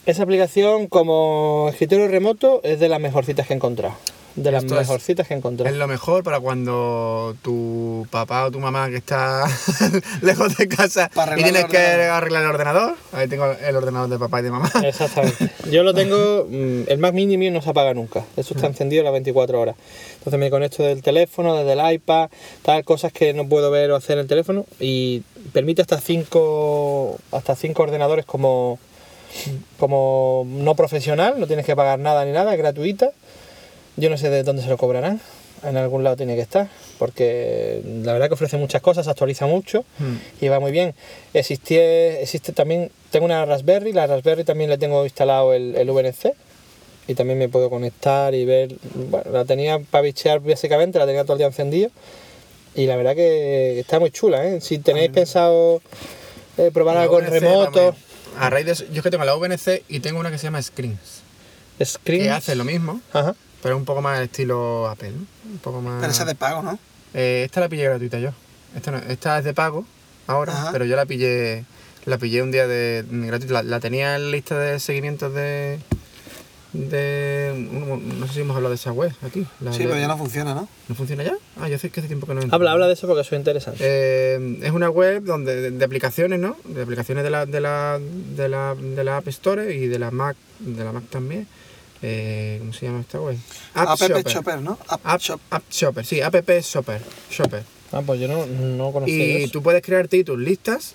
Esa 0.05 0.24
aplicación 0.24 0.88
como 0.88 1.68
escritorio 1.70 2.07
remoto 2.07 2.62
es 2.64 2.80
de 2.80 2.88
las 2.88 3.01
mejorcitas 3.01 3.45
que 3.45 3.53
he 3.53 3.57
encontrado. 3.57 3.95
De 4.36 4.51
las 4.51 4.63
Esto 4.63 4.75
mejorcitas 4.75 5.27
que 5.27 5.34
he 5.34 5.67
Es 5.67 5.75
lo 5.75 5.88
mejor 5.88 6.23
para 6.23 6.39
cuando 6.39 7.36
tu 7.41 8.07
papá 8.09 8.45
o 8.45 8.51
tu 8.51 8.59
mamá 8.59 8.89
que 8.89 8.97
está 8.97 9.45
lejos 10.21 10.55
de 10.57 10.67
casa 10.67 11.09
Para 11.13 11.38
y 11.39 11.43
tienes 11.43 11.65
que 11.65 11.77
arreglar 11.77 12.43
el 12.43 12.49
ordenador. 12.49 12.95
Ahí 13.11 13.27
tengo 13.27 13.51
el 13.51 13.75
ordenador 13.75 14.09
de 14.09 14.19
papá 14.19 14.39
y 14.39 14.43
de 14.43 14.51
mamá. 14.51 14.71
Exactamente. 14.84 15.49
Yo 15.71 15.84
lo 15.84 15.93
tengo, 15.93 16.47
mm, 16.49 16.84
el 16.88 16.97
Mac 16.99 17.13
Mini 17.13 17.38
mío 17.38 17.51
no 17.51 17.61
se 17.61 17.69
apaga 17.69 17.93
nunca. 17.93 18.23
Eso 18.38 18.53
está 18.53 18.67
encendido 18.67 19.03
las 19.03 19.13
24 19.13 19.59
horas. 19.59 19.75
Entonces 20.19 20.39
me 20.39 20.49
conecto 20.49 20.84
del 20.84 21.01
teléfono, 21.01 21.55
desde 21.55 21.73
el 21.73 21.93
iPad, 21.93 22.30
tal, 22.61 22.84
cosas 22.84 23.11
que 23.11 23.34
no 23.34 23.47
puedo 23.47 23.71
ver 23.71 23.91
o 23.91 23.95
hacer 23.95 24.13
en 24.13 24.21
el 24.21 24.27
teléfono 24.27 24.65
y 24.80 25.23
permite 25.53 25.82
hasta 25.82 25.99
cinco, 25.99 27.17
hasta 27.32 27.55
cinco 27.55 27.84
ordenadores 27.84 28.25
como, 28.25 28.80
como 29.80 30.45
no 30.47 30.75
profesional, 30.75 31.39
no 31.39 31.47
tienes 31.47 31.65
que 31.65 31.75
pagar 31.75 31.99
nada 31.99 32.25
ni 32.25 32.32
nada, 32.32 32.53
es 32.53 32.57
gratuita. 32.57 33.11
Yo 34.00 34.10
no 34.10 34.18
sé 34.18 34.30
de 34.30 34.43
dónde 34.43 34.62
se 34.64 34.70
lo 34.70 34.78
cobrarán. 34.78 35.20
En 35.62 35.76
algún 35.76 36.06
lado 36.06 36.16
tiene 36.16 36.36
que 36.36 36.41
estar, 36.41 36.70
porque 36.97 37.82
la 38.04 38.14
verdad 38.14 38.30
que 38.30 38.36
ofrece 38.36 38.56
muchas 38.56 38.82
cosas, 38.82 39.04
se 39.04 39.12
actualiza 39.12 39.45
mucho 39.45 39.84
Mm. 40.00 40.16
y 40.45 40.47
va 40.47 40.62
muy 40.62 40.72
bien. 40.72 40.95
Existie, 41.34 42.22
existe 42.22 42.54
también, 42.54 42.91
tengo 43.12 43.26
una 43.26 43.43
Raspberry, 43.45 43.91
la 43.91 44.08
Raspberry 44.08 44.45
también 44.45 44.70
le 44.70 44.78
tengo 44.78 45.04
instalado 45.04 45.54
el, 45.54 45.76
el 45.76 45.89
VNC 45.91 46.34
y 47.10 47.16
también 47.16 47.38
me 47.39 47.50
puedo 47.50 47.70
conectar 47.70 48.34
y 48.34 48.45
ver, 48.45 48.74
bueno, 49.10 49.32
la 49.32 49.43
tenía 49.43 49.80
para 49.80 50.04
bichear 50.04 50.39
básicamente, 50.39 50.97
la 50.97 51.06
tenía 51.06 51.24
todo 51.24 51.34
el 51.34 51.39
día 51.39 51.47
encendido 51.47 51.89
y 52.74 52.86
la 52.86 52.95
verdad 52.95 53.16
que 53.16 53.80
está 53.82 54.00
muy 54.00 54.12
chula, 54.12 54.45
¿eh? 54.47 54.62
Si 54.62 54.78
tenéis 54.80 55.10
pensado 55.12 55.82
eh, 56.58 56.72
probar 56.74 56.95
La 56.95 57.02
algo 57.02 57.20
en 57.20 57.26
remoto, 57.32 57.72
también. 57.72 57.95
A 58.39 58.50
raíz 58.50 58.66
de 58.66 58.72
eso, 58.72 58.86
yo 58.93 58.97
es 58.97 59.04
que 59.04 59.12
tengo 59.12 59.26
la 59.26 59.36
VNC 59.36 59.84
y 59.89 60.00
tengo 60.00 60.22
una 60.22 60.32
que 60.32 60.38
se 60.38 60.45
llama 60.45 60.62
Screens. 60.62 61.22
Screen, 61.84 62.24
Que 62.24 62.30
hace 62.30 62.56
lo 62.56 62.64
mismo, 62.64 63.02
Ajá. 63.12 63.36
Pero 63.62 63.78
un 63.78 63.86
poco 63.86 64.01
más 64.01 64.20
estilo 64.22 64.88
Apple. 64.88 65.12
¿no? 65.12 65.51
Un 65.51 65.57
poco 65.60 65.82
más. 65.82 65.99
Pero 66.01 66.12
esa 66.12 66.24
es 66.24 66.28
de 66.28 66.36
pago, 66.36 66.62
¿no? 66.62 66.78
Eh, 67.14 67.43
esta 67.45 67.60
la 67.60 67.70
pillé 67.70 67.84
gratuita 67.86 68.20
yo. 68.20 68.32
Esta, 68.76 68.91
no- 68.91 68.97
esta 68.99 69.39
es 69.39 69.45
de 69.45 69.53
pago 69.53 69.86
ahora, 70.28 70.53
Ajá. 70.53 70.72
pero 70.72 70.86
yo 70.86 70.95
la 70.95 71.05
pillé 71.05 71.66
la 72.05 72.18
pillé 72.18 72.41
un 72.41 72.51
día 72.51 72.68
de 72.68 73.03
gratuita. 73.10 73.53
La, 73.55 73.64
la 73.64 73.80
tenía 73.80 74.16
en 74.16 74.32
lista 74.32 74.57
de 74.57 74.80
seguimientos 74.80 75.34
de 75.34 75.80
de 76.72 77.68
no 78.12 78.28
sé 78.28 78.34
si 78.36 78.39
hemos 78.41 78.55
hablado 78.55 78.70
de 78.70 78.76
esa 78.76 78.91
web 78.91 79.12
aquí. 79.26 79.45
La 79.60 79.74
Sí, 79.74 79.80
de- 79.80 79.86
pero 79.88 79.99
ya 79.99 80.07
no 80.07 80.18
funciona, 80.20 80.53
¿no? 80.53 80.68
¿No 80.88 80.93
funciona 80.95 81.24
ya? 81.24 81.34
Ah, 81.60 81.68
yo 81.68 81.80
sé 81.80 81.89
que 81.89 81.99
hace 81.99 82.07
tiempo 82.07 82.28
que 82.28 82.36
no 82.36 82.41
entro. 82.41 82.55
Habla, 82.55 82.72
habla 82.74 82.86
de 82.88 82.93
eso 82.93 83.07
porque 83.07 83.22
eso 83.22 83.34
es 83.36 83.39
interesante. 83.39 83.80
Eh, 83.82 84.60
es 84.62 84.72
una 84.72 84.88
web 84.89 85.24
donde 85.24 85.55
de, 85.55 85.72
de 85.72 85.86
aplicaciones, 85.86 86.39
¿no? 86.39 86.57
De 86.66 86.84
aplicaciones 86.84 87.24
de 87.24 87.32
la, 87.32 87.47
de 87.47 87.60
la, 87.60 87.99
de 87.99 88.49
la, 88.49 88.76
de 88.76 89.03
la 89.03 89.18
App 89.18 89.28
Store 89.30 89.74
y 89.76 89.88
de 89.88 89.97
la 89.97 90.12
Mac, 90.12 90.38
de 90.60 90.84
la 90.84 90.91
Mac 90.91 91.05
también. 91.10 91.47
Eh, 92.02 92.58
¿Cómo 92.60 92.72
se 92.74 92.86
llama 92.86 93.02
esta 93.02 93.20
web? 93.20 93.38
App 93.74 94.00
Shopper. 94.00 94.24
Shopper, 94.26 94.62
¿no? 94.62 94.78
App, 94.88 95.02
App, 95.04 95.22
Shop. 95.22 95.39
App 95.50 95.64
Shopper, 95.70 96.06
sí, 96.06 96.22
App 96.22 96.34
Shopper. 96.62 97.02
Shopper. 97.30 97.64
Ah, 97.91 98.02
pues 98.06 98.20
yo 98.22 98.28
no, 98.28 98.45
no 98.45 98.91
conocía 98.91 99.16
Y 99.39 99.43
eso. 99.43 99.52
tú 99.52 99.64
puedes 99.64 99.82
crearte 99.82 100.24
tus 100.24 100.38
listas 100.39 100.93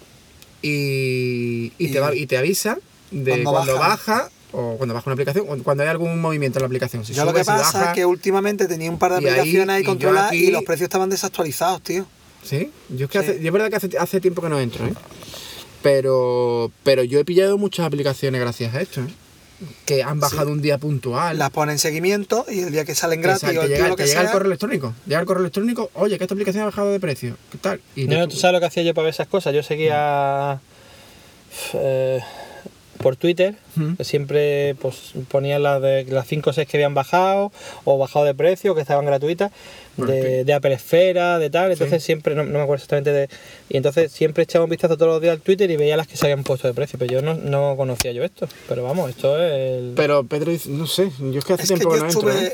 y, 0.62 1.72
y, 1.78 1.86
Y- 1.86 1.92
te, 1.92 2.00
va, 2.00 2.14
y 2.14 2.26
te 2.26 2.36
avisa 2.38 2.78
de 3.10 3.30
Cuando 3.42 3.50
cuando, 3.52 3.74
baja. 3.78 3.88
baja 3.88 4.30
o 4.52 4.76
cuando 4.76 4.94
baja 4.94 5.04
una 5.10 5.14
aplicación 5.14 5.46
o 5.48 5.62
cuando 5.62 5.82
hay 5.82 5.88
algún 5.88 6.20
movimiento 6.20 6.58
en 6.58 6.62
la 6.62 6.66
aplicación. 6.66 7.04
Si 7.04 7.12
Yo 7.12 7.24
lo 7.24 7.30
sube, 7.32 7.40
que 7.40 7.44
si 7.44 7.50
pasa 7.50 7.78
baja, 7.78 7.90
es 7.90 7.94
que 7.96 8.06
últimamente 8.06 8.66
tenía 8.66 8.90
un 8.90 8.98
par 8.98 9.10
de 9.12 9.16
ahí- 9.18 9.26
aplicaciones 9.40 9.76
ahí 9.76 9.82
y 9.82 9.84
controladas 9.84 10.28
aquí- 10.30 10.44
y 10.46 10.50
los 10.50 10.62
precios 10.62 10.84
estaban 10.86 11.10
desactualizados, 11.10 11.82
tío. 11.82 12.06
Sí, 12.44 12.70
yo 12.90 13.06
es 13.06 13.10
que 13.10 13.18
Sí. 13.20 13.24
hace, 13.24 13.40
yo 13.40 13.46
es 13.48 13.52
verdad 13.52 13.70
que 13.70 13.76
hace, 13.76 13.90
hace 13.98 14.20
tiempo 14.20 14.40
que 14.42 14.48
no 14.48 14.60
entro, 14.60 14.86
¿eh? 14.86 14.94
Pero, 15.82 16.70
pero 16.82 17.02
yo 17.04 17.18
he 17.18 17.24
pillado 17.24 17.58
muchas 17.58 17.86
aplicaciones 17.86 18.40
gracias 18.40 18.74
a 18.74 18.80
esto, 18.80 19.00
¿eh? 19.02 19.06
Que 19.86 20.02
han 20.02 20.20
bajado 20.20 20.50
un 20.52 20.60
día 20.62 20.78
puntual. 20.78 21.38
Las 21.38 21.50
ponen 21.50 21.74
en 21.74 21.78
seguimiento 21.78 22.44
y 22.48 22.60
el 22.60 22.72
día 22.72 22.84
que 22.84 22.94
salen 22.94 23.20
gratis 23.22 23.42
Exacto, 23.44 23.60
o 23.60 23.64
el 23.64 23.68
llega, 23.70 23.80
día 23.80 23.88
lo 23.88 23.96
te 23.96 24.02
que 24.04 24.08
llega 24.08 24.22
el 24.22 24.30
correo 24.30 24.46
electrónico. 24.46 24.94
Llega 25.06 25.20
el 25.20 25.26
correo 25.26 25.40
electrónico, 25.42 25.90
oye, 25.94 26.18
que 26.18 26.24
esta 26.24 26.34
aplicación 26.34 26.62
ha 26.62 26.66
bajado 26.66 26.90
de 26.92 27.00
precio. 27.00 27.36
¿Qué 27.52 27.58
tal? 27.58 27.80
Y 27.96 28.06
No, 28.06 28.24
tú- 28.24 28.34
tú 28.34 28.36
sabes 28.40 28.54
lo 28.54 28.60
que 28.60 28.66
hacía 28.66 28.82
yo 28.82 28.94
para 28.94 29.04
ver 29.04 29.14
esas 29.14 29.28
cosas. 29.28 29.54
Yo 29.54 29.62
seguía 29.62 30.60
eh, 31.74 32.20
por 32.98 33.16
Twitter, 33.16 33.56
Ujú. 33.76 34.02
siempre 34.02 34.74
pues, 34.76 35.12
ponía 35.28 35.58
las 35.58 35.82
de 35.82 36.04
las 36.08 36.26
5 36.26 36.50
o 36.50 36.52
6 36.52 36.66
que 36.66 36.78
habían 36.78 36.94
bajado 36.94 37.52
o 37.84 37.98
bajado 37.98 38.24
de 38.24 38.34
precio, 38.34 38.74
que 38.74 38.80
estaban 38.80 39.04
gratuitas, 39.04 39.52
de, 39.96 40.44
de 40.44 40.52
Apple 40.52 40.72
Esfera, 40.74 41.38
de 41.38 41.50
tal. 41.50 41.72
Entonces 41.72 42.02
siempre, 42.02 42.34
no, 42.34 42.44
no 42.44 42.50
me 42.50 42.60
acuerdo 42.62 42.74
exactamente 42.84 43.12
de. 43.12 43.28
Y 43.68 43.76
entonces 43.76 44.10
siempre 44.12 44.44
echaba 44.44 44.64
un 44.64 44.70
vistazo 44.70 44.96
todos 44.96 45.12
los 45.12 45.20
días 45.22 45.32
al 45.34 45.40
Twitter 45.40 45.70
y 45.70 45.76
veía 45.76 45.96
las 45.96 46.06
que 46.06 46.16
se 46.16 46.26
habían 46.26 46.44
puesto 46.44 46.66
de 46.68 46.74
precio. 46.74 46.98
Pero 46.98 47.12
yo 47.12 47.22
no, 47.22 47.34
no 47.34 47.76
conocía 47.76 48.12
yo 48.12 48.24
esto. 48.24 48.48
Pero 48.68 48.82
vamos, 48.84 49.10
esto 49.10 49.40
es. 49.42 49.52
el- 49.52 49.92
Pero 49.96 50.24
Pedro 50.24 50.50
dice, 50.52 50.68
no 50.70 50.86
sé, 50.86 51.10
yo 51.18 51.38
es 51.38 51.44
que 51.44 51.52
hace 51.54 51.62
Es 51.64 51.68
que 51.70 51.74
tiempo 51.76 51.94
yo 51.96 52.02
que 52.06 52.12
no 52.12 52.12
entro. 52.12 52.30
estuve 52.30 52.46
¿eh? 52.46 52.52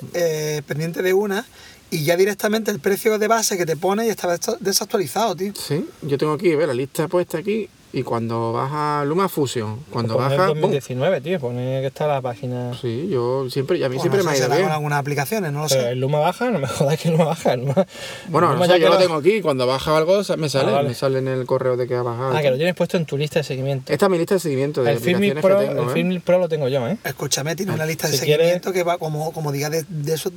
eh, 0.58 0.62
pendiente 0.66 1.02
de 1.02 1.12
una 1.14 1.46
y 1.90 2.04
ya 2.04 2.16
directamente 2.16 2.70
el 2.70 2.78
precio 2.78 3.18
de 3.18 3.26
base 3.26 3.56
que 3.58 3.66
te 3.66 3.76
pone 3.76 4.06
ya 4.06 4.12
estaba 4.12 4.36
desactualizado, 4.60 5.34
tío. 5.34 5.52
Sí, 5.56 5.84
yo 6.02 6.16
tengo 6.18 6.34
aquí, 6.34 6.54
ve, 6.54 6.66
la 6.66 6.74
lista 6.74 7.08
puesta 7.08 7.38
aquí 7.38 7.68
y 7.92 8.02
cuando 8.04 8.52
baja 8.52 9.04
Luma 9.04 9.28
Fusion, 9.28 9.80
cuando 9.90 10.16
baja, 10.16 10.46
¡pum! 10.48 10.60
2019, 10.60 11.20
tío. 11.20 11.40
Pone 11.40 11.80
que 11.80 11.86
está 11.88 12.06
la 12.06 12.20
página. 12.20 12.72
Sí, 12.80 13.08
yo 13.10 13.50
siempre, 13.50 13.78
y 13.78 13.82
a 13.84 13.88
mí 13.88 13.98
siempre 13.98 14.18
no 14.22 14.26
me 14.26 14.30
ha 14.32 14.36
ido 14.36 14.48
bien. 14.48 14.62
con 14.62 14.70
algunas 14.72 14.98
aplicaciones, 15.00 15.52
no 15.52 15.62
lo 15.62 15.68
Pero 15.68 15.82
sé. 15.82 15.90
el 15.90 16.00
Luma 16.00 16.20
baja, 16.20 16.50
no 16.50 16.58
me 16.60 16.66
jodas 16.68 17.00
que 17.00 17.08
el 17.08 17.14
Luma 17.14 17.24
baja. 17.26 17.52
el 17.54 17.60
Luma- 17.62 17.86
Bueno, 18.28 18.46
el 18.48 18.52
no 18.58 18.64
Luma 18.64 18.66
sé, 18.66 18.72
ya 18.72 18.78
yo 18.86 18.88
lo 18.92 18.98
tengo 18.98 19.14
aquí, 19.16 19.40
cuando 19.40 19.66
baja 19.66 19.96
algo 19.96 20.20
me 20.38 20.48
sale, 20.48 20.72
vale. 20.72 20.88
me 20.88 20.94
sale 20.94 21.18
en 21.18 21.28
el 21.28 21.46
correo 21.46 21.76
de 21.76 21.88
que 21.88 21.94
ha 21.96 22.02
bajado. 22.02 22.36
Ah, 22.36 22.42
que 22.42 22.50
lo 22.50 22.56
tienes 22.56 22.74
puesto 22.74 22.96
en 22.96 23.06
tu 23.06 23.16
lista 23.16 23.40
de 23.40 23.44
seguimiento. 23.44 23.92
Esta 23.92 24.06
es 24.06 24.10
mi 24.10 24.18
lista 24.18 24.34
de 24.34 24.40
seguimiento 24.40 24.82
de 24.84 24.90
El 24.92 24.96
aplicaciones 24.98 25.42
Pro, 25.42 25.58
que 25.58 25.66
tengo, 25.66 25.92
el 25.92 26.12
¿eh? 26.16 26.22
Pro 26.24 26.38
lo 26.38 26.48
tengo 26.48 26.68
yo, 26.68 26.86
¿eh? 26.88 26.96
Escúchame, 27.04 27.56
tiene 27.56 27.72
una 27.74 27.86
lista 27.86 28.06
de 28.06 28.12
si 28.14 28.20
seguimiento 28.20 28.72
que 28.72 28.82
va, 28.84 28.98
como, 28.98 29.32
como 29.32 29.50
digas 29.52 29.70
de, 29.72 29.84
de 29.88 30.14
eso, 30.14 30.30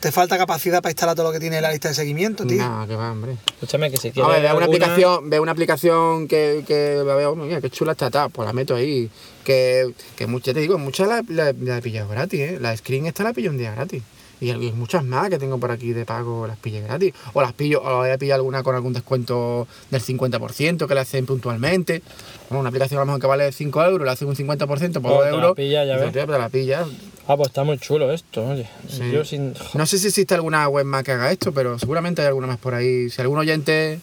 te 0.00 0.10
falta 0.12 0.38
capacidad 0.38 0.80
para 0.82 0.90
instalar 0.90 1.14
todo 1.14 1.26
lo 1.26 1.32
que 1.32 1.40
tiene 1.40 1.60
la 1.60 1.70
lista 1.70 1.88
de 1.88 1.94
seguimiento, 1.94 2.46
tío. 2.46 2.58
Nah, 2.58 2.86
que 2.86 2.96
va, 2.96 3.12
hombre. 3.12 3.36
Escúchame 3.54 3.90
que 3.90 3.98
si 3.98 4.08
A 4.08 4.12
quieres. 4.12 4.32
ver, 4.32 4.42
veo 4.42 4.56
una 4.56 4.66
aplicación, 4.66 5.30
veo 5.30 5.42
una 5.42 5.52
aplicación 5.52 6.26
que, 6.28 6.64
que 6.66 7.02
la 7.04 7.14
veo, 7.14 7.36
mira, 7.36 7.60
qué 7.60 7.70
chula 7.70 7.92
está, 7.92 8.10
tal, 8.10 8.30
pues 8.30 8.46
la 8.46 8.52
meto 8.52 8.74
ahí. 8.74 9.10
Que, 9.44 9.92
que 10.16 10.26
muchas, 10.26 10.54
te 10.54 10.60
digo, 10.60 10.78
muchas 10.78 11.08
la, 11.08 11.22
la, 11.28 11.52
la 11.58 11.78
he 11.78 11.82
pillado 11.82 12.08
gratis, 12.08 12.40
¿eh? 12.40 12.58
La 12.60 12.76
screen 12.76 13.06
esta 13.06 13.24
la 13.24 13.32
pillo 13.32 13.50
un 13.50 13.58
día 13.58 13.72
gratis. 13.74 14.02
Y 14.40 14.52
muchas 14.72 15.04
más 15.04 15.28
que 15.28 15.38
tengo 15.38 15.58
por 15.58 15.70
aquí 15.70 15.92
de 15.92 16.04
pago 16.06 16.46
las 16.46 16.56
pillé 16.58 16.80
gratis. 16.80 17.12
O 17.34 17.42
las 17.42 17.52
pillo, 17.52 17.82
o 17.82 18.04
he 18.04 18.16
pillado 18.18 18.40
alguna 18.40 18.62
con 18.62 18.74
algún 18.74 18.92
descuento 18.92 19.66
del 19.90 20.00
50% 20.02 20.86
que 20.86 20.94
la 20.94 21.02
hacen 21.02 21.26
puntualmente. 21.26 22.02
Bueno, 22.48 22.60
una 22.60 22.68
aplicación 22.70 22.98
a 22.98 23.02
lo 23.02 23.06
mejor 23.06 23.20
que 23.20 23.26
vale 23.26 23.52
5 23.52 23.84
euros, 23.84 24.04
le 24.06 24.10
hacen 24.12 24.28
un 24.28 24.34
50% 24.36 24.58
por 24.58 24.66
2 24.66 24.90
Pues 25.02 25.02
te 25.02 25.30
la 25.30 25.36
euros. 25.36 25.56
pilla, 25.56 25.84
ya 25.84 25.96
ves. 25.96 26.12
te 26.12 26.26
la 26.26 26.48
pilla. 26.48 26.86
Ah, 27.28 27.36
pues 27.36 27.48
está 27.48 27.62
muy 27.64 27.78
chulo 27.78 28.10
esto, 28.12 28.44
oye. 28.48 28.66
Sí. 28.88 29.10
Yo 29.12 29.24
sin. 29.24 29.54
No 29.74 29.86
sé 29.86 29.98
si 29.98 30.08
existe 30.08 30.34
alguna 30.34 30.66
web 30.68 30.84
más 30.84 31.04
que 31.04 31.12
haga 31.12 31.30
esto, 31.30 31.52
pero 31.52 31.78
seguramente 31.78 32.22
hay 32.22 32.28
alguna 32.28 32.46
más 32.48 32.58
por 32.58 32.74
ahí. 32.74 33.08
Si 33.10 33.20
algún 33.22 33.38
oyente 33.38 34.00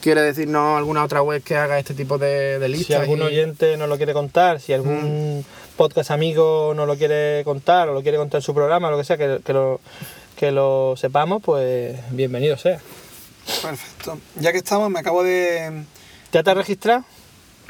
quiere 0.00 0.22
decirnos 0.22 0.78
alguna 0.78 1.04
otra 1.04 1.22
web 1.22 1.42
que 1.42 1.56
haga 1.56 1.78
este 1.78 1.92
tipo 1.94 2.18
de, 2.18 2.58
de 2.58 2.68
listas. 2.68 2.86
Si 2.86 2.94
algún 2.94 3.18
y- 3.20 3.22
oyente 3.22 3.76
nos 3.76 3.88
lo 3.88 3.96
quiere 3.98 4.12
contar, 4.14 4.58
si 4.60 4.72
algún 4.72 5.44
podcast 5.82 6.12
amigo 6.12 6.74
nos 6.76 6.86
lo 6.86 6.96
quiere 6.96 7.42
contar 7.42 7.88
o 7.88 7.92
lo 7.92 8.02
quiere 8.02 8.16
contar 8.16 8.38
en 8.38 8.42
su 8.42 8.54
programa, 8.54 8.88
lo 8.88 8.96
que 8.96 9.02
sea, 9.02 9.18
que, 9.18 9.40
que 9.44 9.52
lo, 9.52 9.80
que 10.36 10.52
lo 10.52 10.94
sepamos, 10.96 11.42
pues 11.42 11.98
bienvenido 12.10 12.56
sea. 12.56 12.78
Perfecto. 13.60 14.16
Ya 14.36 14.52
que 14.52 14.58
estamos, 14.58 14.88
me 14.90 15.00
acabo 15.00 15.24
de. 15.24 15.82
¿Ya 16.30 16.44
te 16.44 16.50
has 16.52 16.56
registrado? 16.56 17.04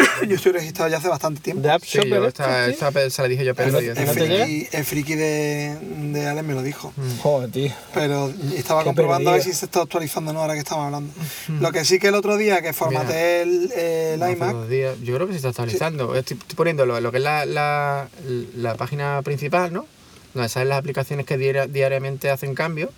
yo 0.28 0.36
estoy 0.36 0.52
registrado 0.52 0.90
ya 0.90 0.98
hace 0.98 1.08
bastante 1.08 1.40
tiempo. 1.40 1.62
De 1.62 1.70
App 1.70 1.82
Sí, 1.82 1.98
Shopper 1.98 2.10
yo 2.20 2.26
esta, 2.26 2.66
sí. 2.66 2.72
esta 2.72 3.10
se 3.10 3.22
la 3.22 3.28
dije 3.28 3.44
yo 3.44 3.52
a 3.52 3.54
Pedro. 3.54 3.80
¿Y 3.80 3.84
y 3.84 3.88
no- 3.88 3.94
yo 3.94 4.00
El 4.02 4.08
llega? 4.08 4.44
friki, 4.44 4.68
el 4.76 4.84
friki 4.84 5.14
de, 5.14 5.78
de 6.12 6.26
Alex 6.26 6.46
me 6.46 6.54
lo 6.54 6.62
dijo. 6.62 6.92
Joder, 7.22 7.50
tío. 7.50 7.72
Pero 7.94 8.32
estaba 8.56 8.80
Qué 8.82 8.86
comprobando 8.86 9.30
a 9.30 9.34
ver 9.34 9.42
si 9.42 9.52
se 9.52 9.64
está 9.66 9.82
actualizando 9.82 10.32
no 10.32 10.40
ahora 10.40 10.54
que 10.54 10.60
estamos 10.60 10.86
hablando. 10.86 11.12
Lo 11.60 11.72
que 11.72 11.84
sí 11.84 11.98
que 11.98 12.08
el 12.08 12.14
otro 12.14 12.36
día 12.36 12.62
que 12.62 12.72
formateé 12.72 13.42
el, 13.42 13.72
el 13.72 14.20
No, 14.20 14.30
iMac, 14.30 14.66
días. 14.68 14.96
Yo 15.02 15.14
creo 15.14 15.26
que 15.26 15.32
se 15.32 15.38
está 15.38 15.48
actualizando. 15.50 16.14
Estoy, 16.14 16.36
estoy 16.38 16.56
poniendo 16.56 16.86
lo, 16.86 17.00
lo 17.00 17.10
que 17.12 17.18
es 17.18 17.22
la, 17.24 17.44
la, 17.46 18.08
la 18.56 18.74
página 18.76 19.20
principal, 19.22 19.72
¿no? 19.72 19.86
Donde 20.34 20.48
salen 20.48 20.68
las 20.70 20.78
aplicaciones 20.78 21.26
que 21.26 21.36
diaria- 21.36 21.66
diariamente 21.66 22.30
hacen 22.30 22.54
cambios. 22.54 22.90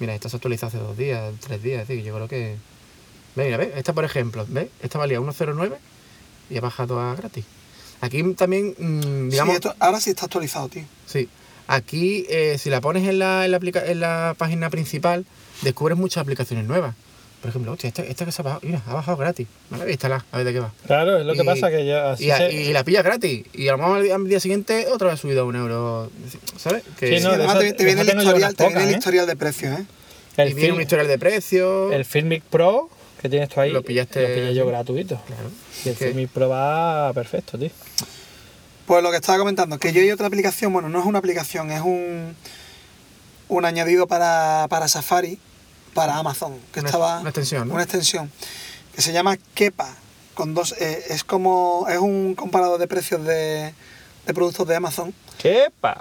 Mira, 0.00 0.14
esta 0.14 0.28
se 0.28 0.36
actualizó 0.36 0.66
hace 0.66 0.78
dos 0.78 0.96
días, 0.96 1.32
tres 1.40 1.62
días. 1.62 1.82
Es 1.82 1.88
decir, 1.88 2.04
yo 2.04 2.14
creo 2.14 2.28
que. 2.28 2.56
Mira, 3.36 3.56
¿ves? 3.56 3.70
Esta, 3.76 3.92
por 3.92 4.04
ejemplo, 4.04 4.44
¿ves? 4.48 4.68
Esta 4.82 4.98
valía 4.98 5.20
1,09 5.20 5.72
y 6.50 6.58
ha 6.58 6.60
bajado 6.60 7.00
a 7.00 7.14
gratis. 7.14 7.44
Aquí 8.00 8.22
también, 8.34 8.74
mm, 8.78 9.28
digamos. 9.30 9.54
sí, 9.54 9.56
esto- 9.56 9.74
ahora 9.80 10.00
sí 10.00 10.10
está 10.10 10.26
actualizado, 10.26 10.68
tío. 10.68 10.84
Sí. 11.06 11.28
Aquí, 11.66 12.24
eh, 12.30 12.56
si 12.58 12.70
la 12.70 12.80
pones 12.80 13.06
en 13.08 13.18
la, 13.18 13.44
en, 13.44 13.50
la 13.50 13.56
aplica- 13.58 13.84
en 13.86 14.00
la 14.00 14.34
página 14.38 14.70
principal, 14.70 15.26
descubres 15.62 15.98
muchas 15.98 16.22
aplicaciones 16.22 16.64
nuevas. 16.66 16.94
Por 17.42 17.50
ejemplo, 17.50 17.70
hostia, 17.72 17.86
esta, 17.88 18.02
esta 18.02 18.24
que 18.24 18.32
se 18.32 18.42
ha 18.42 18.44
bajado, 18.44 18.60
mira, 18.64 18.82
ha 18.86 18.94
bajado 18.94 19.16
gratis. 19.16 19.46
Vale, 19.70 19.90
instala, 19.92 20.24
a 20.32 20.36
ver 20.38 20.46
de 20.46 20.52
qué 20.54 20.60
va. 20.60 20.72
Claro, 20.86 21.18
es 21.18 21.26
lo 21.26 21.34
que 21.34 21.44
pasa 21.44 21.70
que 21.70 21.86
ya 21.86 22.12
así 22.12 22.24
Y, 22.24 22.30
a- 22.32 22.36
se- 22.38 22.52
y 22.52 22.72
la 22.72 22.82
pillas 22.84 23.04
gratis. 23.04 23.44
Y 23.52 23.68
a 23.68 23.72
lo 23.72 23.78
mejor 23.78 24.10
al 24.10 24.26
día, 24.28 24.40
siguiente 24.40 24.86
otra 24.92 25.08
vez 25.08 25.14
ha 25.14 25.22
subido 25.22 25.42
a 25.42 25.44
un 25.44 25.54
euro. 25.54 26.10
¿Sabes? 26.56 26.82
Que 26.98 27.18
Sí, 27.18 27.22
no, 27.24 27.30
Sí, 27.30 27.36
de 27.36 27.44
además 27.44 27.62
eso- 27.62 27.76
te, 27.76 27.84
viene 27.84 28.00
el 28.00 28.08
historial, 28.08 28.54
te 28.56 28.66
viene 28.66 28.84
el 28.84 28.90
historial 28.96 29.26
de 29.26 29.36
precios, 29.36 29.78
¿eh? 29.78 29.84
el, 30.38 30.48
y 30.50 30.54
viene 30.54 30.72
un 30.72 30.80
historial 30.80 31.06
de 31.06 31.18
precio. 31.18 31.92
el 31.92 32.04
Filmic 32.04 32.42
Pro 32.44 32.90
que 33.20 33.28
tienes 33.28 33.48
tú 33.48 33.60
ahí, 33.60 33.70
Lo 33.70 33.82
pillaste- 33.82 34.20
lo 34.22 34.34
pillé 34.34 34.54
yo 34.54 34.66
gratuito. 34.66 35.20
Claro. 35.26 35.50
Y 35.84 35.88
el 35.88 35.96
Filmic 35.96 36.30
Pro 36.30 36.48
va 36.48 37.12
perfecto, 37.12 37.58
tío. 37.58 37.70
Pues 38.86 39.02
lo 39.02 39.10
que 39.10 39.16
estaba 39.16 39.38
comentando, 39.38 39.78
que 39.78 39.92
yo 39.92 40.00
y 40.02 40.10
otra 40.10 40.26
aplicación, 40.26 40.72
bueno, 40.72 40.88
no 40.88 40.98
es 41.00 41.04
una 41.06 41.18
aplicación, 41.18 41.70
es 41.70 41.82
un, 41.82 42.34
un 43.48 43.64
añadido 43.64 44.06
para, 44.06 44.66
para 44.70 44.88
Safari, 44.88 45.38
para 45.94 46.16
Amazon, 46.16 46.54
que 46.72 46.80
Una- 46.80 46.88
estaba 46.88 47.20
una 47.20 47.28
extensión, 47.30 47.68
¿no? 47.68 47.74
una 47.74 47.82
extensión, 47.82 48.30
que 48.94 49.02
se 49.02 49.12
llama 49.12 49.36
Kepa, 49.54 49.94
con 50.34 50.54
dos, 50.54 50.74
eh, 50.80 51.04
es 51.10 51.24
como, 51.24 51.86
es 51.90 51.98
un 51.98 52.34
comparador 52.34 52.78
de 52.78 52.86
precios 52.86 53.24
de, 53.24 53.74
de 54.26 54.34
productos 54.34 54.66
de 54.68 54.76
Amazon. 54.76 55.12
¡Epa! 55.44 55.96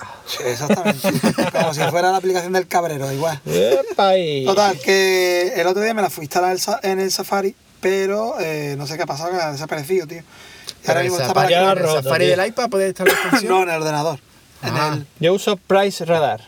Exactamente, 0.46 1.10
como 1.52 1.74
si 1.74 1.82
fuera 1.84 2.12
la 2.12 2.18
aplicación 2.18 2.54
del 2.54 2.68
cabrero, 2.68 3.12
igual. 3.12 3.40
¡Epa! 3.46 4.18
Y... 4.18 4.46
Total, 4.46 4.80
que 4.80 5.54
el 5.56 5.68
otro 5.68 5.82
día 5.84 5.94
me 5.94 6.02
la 6.02 6.10
fui 6.10 6.24
a 6.24 6.26
instalar 6.26 6.58
en 6.84 7.00
el 7.00 7.12
Safari, 7.12 7.56
pero 7.80 8.36
eh, 8.40 8.76
no 8.78 8.88
sé 8.88 8.98
qué 8.98 9.04
ha 9.04 9.06
pasado, 9.06 9.32
que 9.32 9.38
ha 9.38 9.52
desaparecido, 9.52 10.08
tío. 10.08 10.24
Y 10.84 10.90
ahora 10.90 11.02
mismo 11.04 11.20
está 11.20 11.34
para... 11.34 11.72
el 11.74 11.86
Safari 11.88 12.26
tío. 12.28 12.38
del 12.38 12.48
iPad 12.48 12.70
puede 12.70 12.88
estar 12.90 13.08
la 13.08 13.14
extensión. 13.14 13.52
No, 13.54 13.64
en 13.64 13.70
el 13.70 13.76
ordenador. 13.82 14.20
En 14.64 14.76
Ah. 14.76 14.94
el, 14.96 15.06
Yo 15.20 15.34
uso 15.34 15.56
Price 15.58 16.04
Radar. 16.06 16.42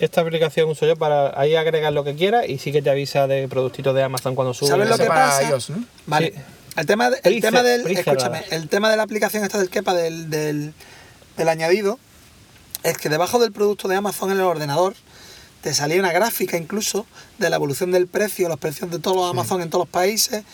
Esta 0.00 0.20
aplicación 0.20 0.68
uso 0.68 0.84
yo 0.84 0.96
para 0.96 1.38
ahí 1.40 1.54
agregar 1.54 1.92
lo 1.92 2.02
que 2.02 2.16
quieras 2.16 2.48
y 2.48 2.58
sí 2.58 2.72
que 2.72 2.82
te 2.82 2.90
avisa 2.90 3.28
de 3.28 3.46
productitos 3.46 3.94
de 3.94 4.02
Amazon 4.02 4.34
cuando 4.34 4.52
sube. 4.52 4.68
¿Sabes 4.68 4.88
lo 4.88 4.98
que 4.98 5.04
para 5.04 5.26
pasa? 5.26 5.48
iOS, 5.48 5.70
¿no? 5.70 5.84
Vale. 6.06 6.32
Sí. 6.34 6.40
El 6.76 6.86
tema, 6.86 7.10
de- 7.10 7.16
el 7.18 7.22
Price- 7.22 7.40
tema 7.40 7.62
del. 7.62 7.82
Price 7.84 8.00
escúchame, 8.00 8.40
Radar. 8.40 8.54
el 8.54 8.68
tema 8.68 8.90
de 8.90 8.96
la 8.96 9.04
aplicación 9.04 9.44
esta 9.44 9.58
del 9.58 9.70
Kepa 9.70 9.94
del, 9.94 10.28
del, 10.28 10.74
del 11.36 11.48
añadido 11.48 12.00
es 12.82 12.98
que 12.98 13.08
debajo 13.08 13.38
del 13.38 13.52
producto 13.52 13.88
de 13.88 13.96
Amazon 13.96 14.30
en 14.30 14.38
el 14.38 14.44
ordenador 14.44 14.94
te 15.62 15.72
salía 15.74 16.00
una 16.00 16.12
gráfica 16.12 16.56
incluso 16.56 17.06
de 17.38 17.48
la 17.48 17.56
evolución 17.56 17.92
del 17.92 18.08
precio, 18.08 18.48
los 18.48 18.58
precios 18.58 18.90
de 18.90 18.98
todos 18.98 19.16
los 19.16 19.30
Amazon 19.30 19.62
en 19.62 19.70
todos 19.70 19.86
los 19.86 19.88
países 19.88 20.44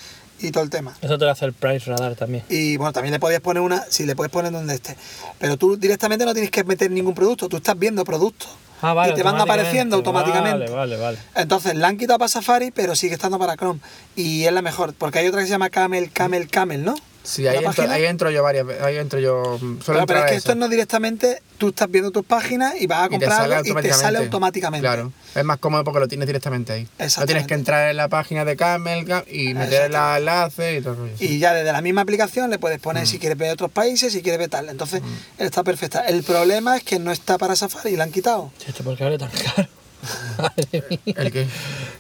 y 0.41 0.51
todo 0.51 0.63
el 0.63 0.71
tema. 0.71 0.97
Eso 1.01 1.19
te 1.19 1.25
lo 1.25 1.31
hace 1.31 1.47
el 1.47 1.53
Price 1.53 1.91
Radar 1.91 2.15
también. 2.15 2.45
Y 2.49 2.77
bueno, 2.77 2.93
también 2.93 3.13
le 3.13 3.19
podías 3.19 3.41
poner 3.41 3.63
una, 3.63 3.85
sí, 3.89 4.05
le 4.05 4.15
puedes 4.15 4.31
poner 4.31 4.53
donde 4.53 4.75
esté. 4.75 4.97
Pero 5.39 5.57
tú 5.57 5.77
directamente 5.77 6.25
no 6.25 6.33
tienes 6.33 6.51
que 6.51 6.63
meter 6.65 6.91
ningún 6.91 7.15
producto, 7.15 7.49
tú 7.49 7.57
estás 7.57 7.79
viendo 7.79 8.05
productos. 8.05 8.49
Ah, 8.81 8.93
vale. 8.95 9.13
y 9.13 9.17
te 9.17 9.25
van 9.25 9.41
apareciendo 9.41 9.97
automáticamente. 9.97 10.67
Vale, 10.67 10.71
vale, 10.71 10.97
vale. 10.97 11.19
Entonces 11.35 11.75
la 11.75 11.89
han 11.89 11.99
quitado 11.99 12.19
para 12.19 12.29
Safari, 12.29 12.71
pero 12.71 12.95
sigue 12.95 13.15
estando 13.15 13.37
para 13.37 13.57
Chrome. 13.57 13.81
Y 14.15 14.45
es 14.45 14.53
la 14.53 14.63
mejor, 14.63 14.95
porque 14.95 15.19
hay 15.19 15.27
otra 15.27 15.41
que 15.41 15.47
se 15.47 15.51
llama 15.51 15.69
Camel, 15.69 16.13
Camel, 16.13 16.49
Camel, 16.49 16.85
¿no? 16.85 16.95
Sí, 17.29 17.47
ahí 17.47 17.61
¿La 17.63 17.69
entro, 17.69 17.91
ahí 17.91 18.05
entro 18.07 18.31
yo 18.31 18.43
varias 18.43 18.65
veces. 18.67 18.83
Ahí 18.83 18.97
entro 18.97 19.21
yo. 19.21 19.59
mm, 19.61 19.83
Suelo 19.83 19.83
Claro, 19.85 20.07
pero 20.07 20.21
es 20.21 20.25
que 20.25 20.31
eso. 20.31 20.39
esto 20.49 20.55
no 20.55 20.67
directamente, 20.69 21.43
tú 21.59 21.69
estás 21.69 21.91
viendo 21.91 22.11
tus 22.11 22.25
páginas 22.25 22.75
y 22.81 22.87
vas 22.87 23.03
a 23.03 23.07
Y 23.07 23.09
comprar 23.11 23.43
algo 23.53 23.79
y 23.79 23.83
te 23.83 23.93
sale 23.93 24.17
automáticamente. 24.19 24.81
Claro, 24.83 25.13
es 25.35 25.45
más 25.45 25.59
cómodo 25.59 25.85
porque 25.85 26.01
lo 26.01 26.09
tienes 26.09 26.27
directamente 26.27 26.73
ahí. 26.73 26.89
No 27.19 27.27
tienes 27.27 27.47
que 27.47 27.53
entrar 27.53 27.91
en 27.91 27.99
la 27.99 28.09
página 28.09 28.47
de 28.47 28.57
Camel 28.57 29.05
Cam- 29.05 29.25
y 29.31 29.53
meter 29.53 29.91
los 29.91 30.17
enlaces 30.17 30.79
y 30.79 30.81
todo 30.83 30.95
el 30.95 30.99
rollo. 31.01 31.13
Y 31.19 31.39
ya 31.39 31.53
desde 31.53 31.71
la 31.71 31.83
misma 31.83 32.01
aplicación 32.01 32.49
le 32.49 32.59
puedes 32.59 32.81
poner 32.81 33.07
si 33.07 33.19
quieres 33.19 33.37
ver 33.37 33.53
otros 33.53 33.71
países, 33.71 34.11
si 34.13 34.23
quieres 34.23 34.39
ver 34.39 34.49
tal. 34.49 34.71
Entonces 34.71 35.03
está 35.37 35.63
perfecta. 35.63 36.07
El 36.07 36.23
problema 36.23 36.79
es 36.79 36.83
que 36.83 36.99
no 36.99 37.13
está 37.13 37.37
para 37.37 37.55
Safari, 37.57 37.95
la 37.97 38.05
han 38.05 38.11
quitado. 38.13 38.51
¿Esto 38.67 38.83
por 38.83 38.97
qué 38.97 39.05
vale 39.05 39.19
tan 39.19 39.29
caro? 39.31 39.69
Madre 40.39 40.85
mía. 40.89 41.15
¿El 41.17 41.31
qué? 41.33 41.47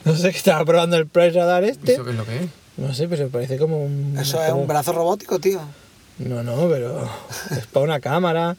No 0.06 0.16
sé 0.16 0.30
que 0.30 0.38
estaba 0.38 0.64
probando 0.64 0.96
el 0.96 1.06
Price 1.06 1.32
Radar 1.32 1.64
este. 1.64 1.92
¿Eso 1.92 2.04
qué 2.04 2.10
es 2.12 2.16
lo 2.16 2.24
que 2.24 2.36
es? 2.36 2.42
No 2.78 2.94
sé, 2.94 3.08
pero 3.08 3.28
parece 3.28 3.58
como 3.58 3.84
un. 3.84 4.16
Eso 4.18 4.42
es 4.42 4.48
como- 4.50 4.62
un 4.62 4.68
brazo 4.68 4.92
robótico, 4.92 5.38
tío. 5.38 5.60
No, 6.18 6.42
no, 6.42 6.68
pero 6.68 7.08
es 7.50 7.66
para 7.66 7.84
una 7.84 8.00
cámara, 8.00 8.56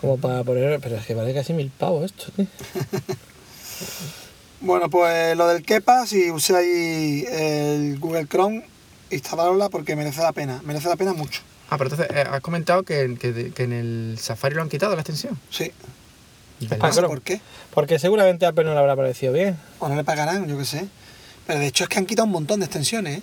como 0.00 0.16
para 0.16 0.42
poner... 0.42 0.80
Pero 0.80 0.96
es 0.96 1.06
que 1.06 1.14
vale 1.14 1.32
casi 1.32 1.52
mil 1.52 1.70
pavos 1.70 2.06
esto, 2.06 2.32
tío. 2.34 2.46
Bueno, 4.62 4.90
pues 4.90 5.36
lo 5.36 5.48
del 5.48 5.62
Kepa, 5.64 6.06
si 6.06 6.30
usáis 6.30 7.26
el 7.30 7.98
Google 7.98 8.26
Chrome, 8.26 8.62
instalárosla 9.10 9.70
porque 9.70 9.96
merece 9.96 10.20
la 10.20 10.32
pena. 10.32 10.60
Merece 10.64 10.88
la 10.88 10.96
pena 10.96 11.14
mucho. 11.14 11.40
Ah, 11.70 11.78
pero 11.78 11.88
entonces 11.90 12.14
eh, 12.14 12.24
has 12.30 12.40
comentado 12.42 12.82
que, 12.82 13.16
que, 13.18 13.52
que 13.54 13.62
en 13.62 13.72
el 13.72 14.18
Safari 14.20 14.54
lo 14.54 14.60
han 14.62 14.68
quitado 14.68 14.94
la 14.94 15.00
extensión. 15.00 15.38
Sí. 15.50 15.72
Ah, 16.78 16.90
Chrome. 16.90 17.08
por 17.08 17.22
qué. 17.22 17.40
Porque 17.72 17.98
seguramente 17.98 18.44
a 18.44 18.50
Apple 18.50 18.64
no 18.64 18.74
le 18.74 18.80
habrá 18.80 18.96
parecido 18.96 19.32
bien. 19.32 19.56
O 19.78 19.88
no 19.88 19.94
le 19.94 20.04
pagarán, 20.04 20.46
yo 20.46 20.58
qué 20.58 20.64
sé. 20.66 20.86
Pero 21.46 21.58
de 21.58 21.66
hecho 21.66 21.84
es 21.84 21.88
que 21.88 21.98
han 21.98 22.04
quitado 22.04 22.26
un 22.26 22.32
montón 22.32 22.60
de 22.60 22.66
extensiones, 22.66 23.18
¿eh? 23.18 23.22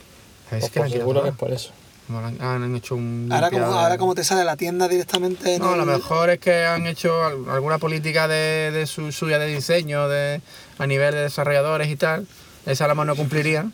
Es 0.51 0.59
Pues 0.61 0.71
que 0.71 0.79
la 0.79 0.85
han 0.85 0.91
pues 0.91 0.99
seguro 0.99 1.23
que 1.23 1.29
es 1.29 1.35
por 1.35 1.51
eso. 1.51 1.71
Como 2.07 2.19
han, 2.19 2.37
ah, 2.41 2.55
han 2.55 2.75
hecho 2.75 2.95
un. 2.95 3.29
Ahora 3.31 3.49
como, 3.51 3.65
ahora 3.65 3.97
como 3.97 4.15
te 4.15 4.23
sale 4.23 4.45
la 4.45 4.55
tienda 4.55 4.87
directamente 4.87 5.55
en 5.55 5.61
No, 5.61 5.71
a 5.71 5.75
lo 5.75 5.83
el- 5.83 5.89
mejor 5.89 6.29
es 6.29 6.39
que 6.39 6.65
han 6.65 6.87
hecho 6.87 7.21
al- 7.25 7.49
alguna 7.49 7.79
política 7.79 8.27
de, 8.29 8.71
de 8.71 8.87
su, 8.87 9.11
suya 9.11 9.39
de 9.39 9.47
diseño 9.47 10.07
de, 10.07 10.41
a 10.77 10.87
nivel 10.87 11.13
de 11.13 11.21
desarrolladores 11.23 11.89
y 11.89 11.97
tal. 11.97 12.25
Esa 12.65 12.85
a 12.85 12.87
lo 12.87 12.95
mejor 12.95 13.07
no 13.07 13.15
cumpliría 13.17 13.69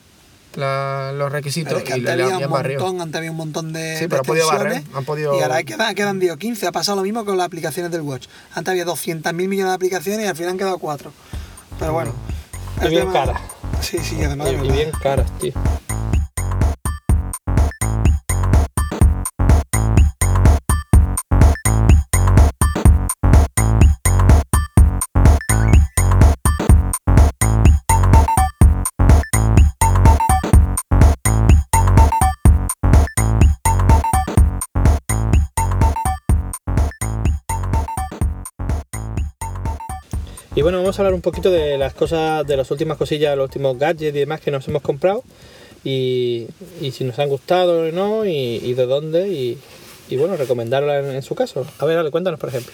la- 0.55 1.11
los 1.15 1.31
requisitos 1.31 1.77
es 1.77 1.83
que 1.83 1.91
y 1.91 1.93
antes 1.93 2.09
le, 2.09 2.17
le 2.17 2.23
había 2.23 2.35
han 2.37 2.43
un 2.43 2.49
montón, 2.59 3.01
antes 3.01 3.17
había 3.17 3.31
un 3.31 3.37
montón 3.37 3.71
de, 3.73 3.95
Sí, 3.97 4.01
de 4.01 4.09
pero 4.09 4.21
han 4.21 4.25
podido 4.25 4.47
barrer, 4.47 4.83
han 4.95 5.05
podido- 5.05 5.37
Y 5.37 5.41
ahora 5.43 5.61
quedan, 5.63 5.93
quedan 5.93 6.19
digo, 6.19 6.35
15. 6.37 6.65
Ha 6.67 6.71
pasado 6.71 6.95
lo 6.97 7.03
mismo 7.03 7.23
con 7.25 7.37
las 7.37 7.45
aplicaciones 7.45 7.91
del 7.91 8.01
Watch. 8.01 8.27
Antes 8.55 8.71
había 8.71 8.85
200.000 8.85 9.33
millones 9.47 9.69
de 9.71 9.75
aplicaciones 9.75 10.25
y 10.25 10.27
al 10.27 10.35
final 10.35 10.51
han 10.53 10.57
quedado 10.57 10.79
4. 10.79 11.11
Pero 11.79 11.93
bueno. 11.93 12.13
Y 12.81 12.85
el 12.85 12.89
bien 12.89 13.01
tema- 13.03 13.13
caras. 13.13 13.41
Sí, 13.81 13.97
sí, 13.99 14.23
además 14.23 14.47
Y, 14.51 14.55
y 14.65 14.71
bien 14.71 14.91
caras, 15.01 15.31
tío. 15.39 15.53
Bueno, 40.63 40.77
vamos 40.77 40.97
a 40.97 41.01
hablar 41.01 41.13
un 41.13 41.21
poquito 41.21 41.51
de 41.51 41.77
las 41.77 41.93
cosas, 41.93 42.47
de 42.47 42.55
las 42.55 42.71
últimas 42.71 42.97
cosillas, 42.97 43.35
los 43.35 43.47
últimos 43.47 43.77
gadgets 43.77 44.15
y 44.15 44.19
demás 44.19 44.39
que 44.39 44.49
nos 44.49 44.65
hemos 44.69 44.81
comprado. 44.81 45.21
Y, 45.83 46.47
si 46.93 47.03
nos 47.03 47.19
han 47.19 47.27
gustado 47.27 47.89
o 47.89 47.91
no, 47.91 48.25
y, 48.25 48.73
de 48.73 48.85
dónde, 48.85 49.27
y, 49.27 50.15
bueno, 50.15 50.37
recomendarla 50.37 50.99
en, 50.99 51.21
su 51.21 51.35
caso. 51.35 51.67
A 51.79 51.85
ver, 51.85 51.97
Ale, 51.97 52.11
cuéntanos, 52.11 52.39
por 52.39 52.47
ejemplo. 52.47 52.73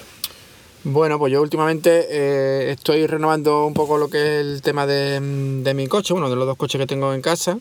Bueno, 0.84 1.18
pues 1.18 1.34
yo 1.34 1.42
últimamente 1.42 2.06
eh, 2.12 2.72
estoy 2.72 3.08
renovando 3.08 3.66
un 3.66 3.74
poco 3.74 3.98
lo 3.98 4.08
que 4.08 4.18
es 4.18 4.46
el 4.46 4.62
tema 4.62 4.86
de, 4.86 5.20
mi 5.20 5.88
coche, 5.88 6.14
bueno, 6.14 6.30
de 6.30 6.36
los 6.36 6.46
dos 6.46 6.58
coches 6.58 6.80
que 6.80 6.86
tengo 6.86 7.12
en 7.16 7.24
casa. 7.24 7.56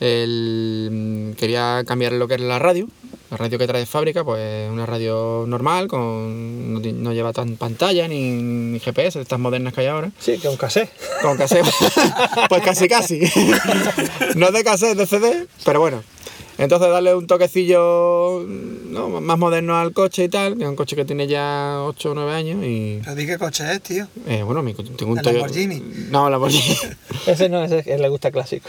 Mm, 0.00 1.32
quería 1.32 1.84
cambiar 1.86 2.12
lo 2.12 2.26
que 2.26 2.36
es 2.36 2.40
la 2.40 2.58
radio, 2.58 2.88
la 3.34 3.38
radio 3.38 3.58
que 3.58 3.66
trae 3.66 3.80
de 3.80 3.86
fábrica, 3.86 4.22
pues 4.22 4.70
una 4.70 4.86
radio 4.86 5.44
normal, 5.48 5.88
con, 5.88 6.72
no, 6.74 6.78
no 6.80 7.12
lleva 7.12 7.32
tan 7.32 7.56
pantalla 7.56 8.06
ni, 8.06 8.30
ni 8.30 8.78
GPS, 8.78 9.20
estas 9.20 9.40
modernas 9.40 9.72
que 9.74 9.80
hay 9.80 9.86
ahora. 9.88 10.12
Sí, 10.20 10.38
que 10.38 10.48
un 10.48 10.56
cassette. 10.56 10.90
Con 11.20 11.36
cassette. 11.36 11.66
pues 12.48 12.62
casi 12.62 12.86
casi. 12.88 13.20
no 14.36 14.52
de 14.52 14.62
cassette, 14.62 14.96
de 14.96 15.06
CD, 15.06 15.46
pero 15.64 15.80
bueno. 15.80 16.02
Entonces 16.56 16.88
darle 16.88 17.12
un 17.16 17.26
toquecillo 17.26 18.44
¿no? 18.46 19.08
más 19.20 19.36
moderno 19.36 19.76
al 19.76 19.92
coche 19.92 20.22
y 20.22 20.28
tal, 20.28 20.56
que 20.56 20.62
es 20.62 20.68
un 20.68 20.76
coche 20.76 20.94
que 20.94 21.04
tiene 21.04 21.26
ya 21.26 21.78
8 21.82 22.12
o 22.12 22.14
9 22.14 22.32
años 22.32 22.64
y... 22.64 23.00
Pero 23.02 23.16
di 23.16 23.26
qué 23.26 23.38
coche 23.38 23.64
es, 23.72 23.80
tío. 23.80 24.06
eh, 24.28 24.44
bueno, 24.44 24.62
mi 24.62 24.72
tengo 24.72 25.10
un 25.10 25.18
¿El 25.18 25.24
Toyota- 25.24 25.32
Lamborghini? 25.32 25.82
No, 26.12 26.30
Lamborghini. 26.30 26.76
Ese 27.26 27.48
no, 27.48 27.64
ese 27.64 27.78
es- 27.84 28.00
le 28.00 28.08
gusta 28.08 28.30
clásico. 28.30 28.68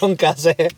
con 0.00 0.16
cassette. 0.16 0.74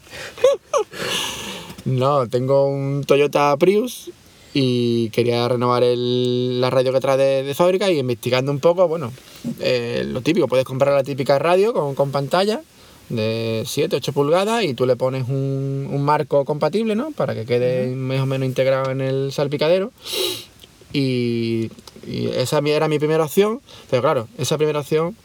No, 1.85 2.28
tengo 2.28 2.66
un 2.68 3.05
Toyota 3.07 3.57
Prius 3.59 4.11
y 4.55 5.11
quería 5.11 5.49
renovar 5.49 5.82
el- 5.82 6.61
la 6.61 6.70
radio 6.70 6.93
que 6.93 7.01
trae 7.01 7.16
de, 7.16 7.43
de 7.43 7.55
fábrica 7.55 7.91
y 7.91 7.99
investigando 7.99 8.53
un 8.53 8.61
poco, 8.61 8.87
bueno, 8.89 9.12
eh, 9.61 10.05
lo 10.07 10.20
típico, 10.22 10.47
puedes 10.49 10.64
comprar 10.64 10.95
la 10.95 11.03
típica 11.05 11.39
radio 11.39 11.72
con, 11.74 11.95
con 11.95 12.11
pantalla 12.12 12.62
de 13.11 13.64
7, 13.66 13.97
8 13.97 14.12
pulgadas 14.12 14.64
y 14.64 14.72
tú 14.74 14.87
le 14.87 14.97
pones 14.97 15.28
un, 15.28 15.89
un 15.93 16.03
marco 16.05 16.45
compatible, 16.45 16.95
¿no? 16.95 17.11
Para 17.11 17.35
que 17.35 17.45
quede 17.45 17.89
más 17.95 18.20
o 18.20 18.26
menos 18.26 18.47
integrado 18.47 18.91
en 18.91 19.01
el 19.03 19.32
salpicadero. 19.32 19.91
Y, 20.93 21.70
y 22.07 22.28
esa 22.37 22.59
era 22.64 22.89
mi 22.89 22.99
primera 22.99 23.24
opción, 23.24 23.61
pero 23.91 24.01
claro, 24.03 24.28
esa 24.39 24.57
primera 24.57 24.80
opción 24.80 25.16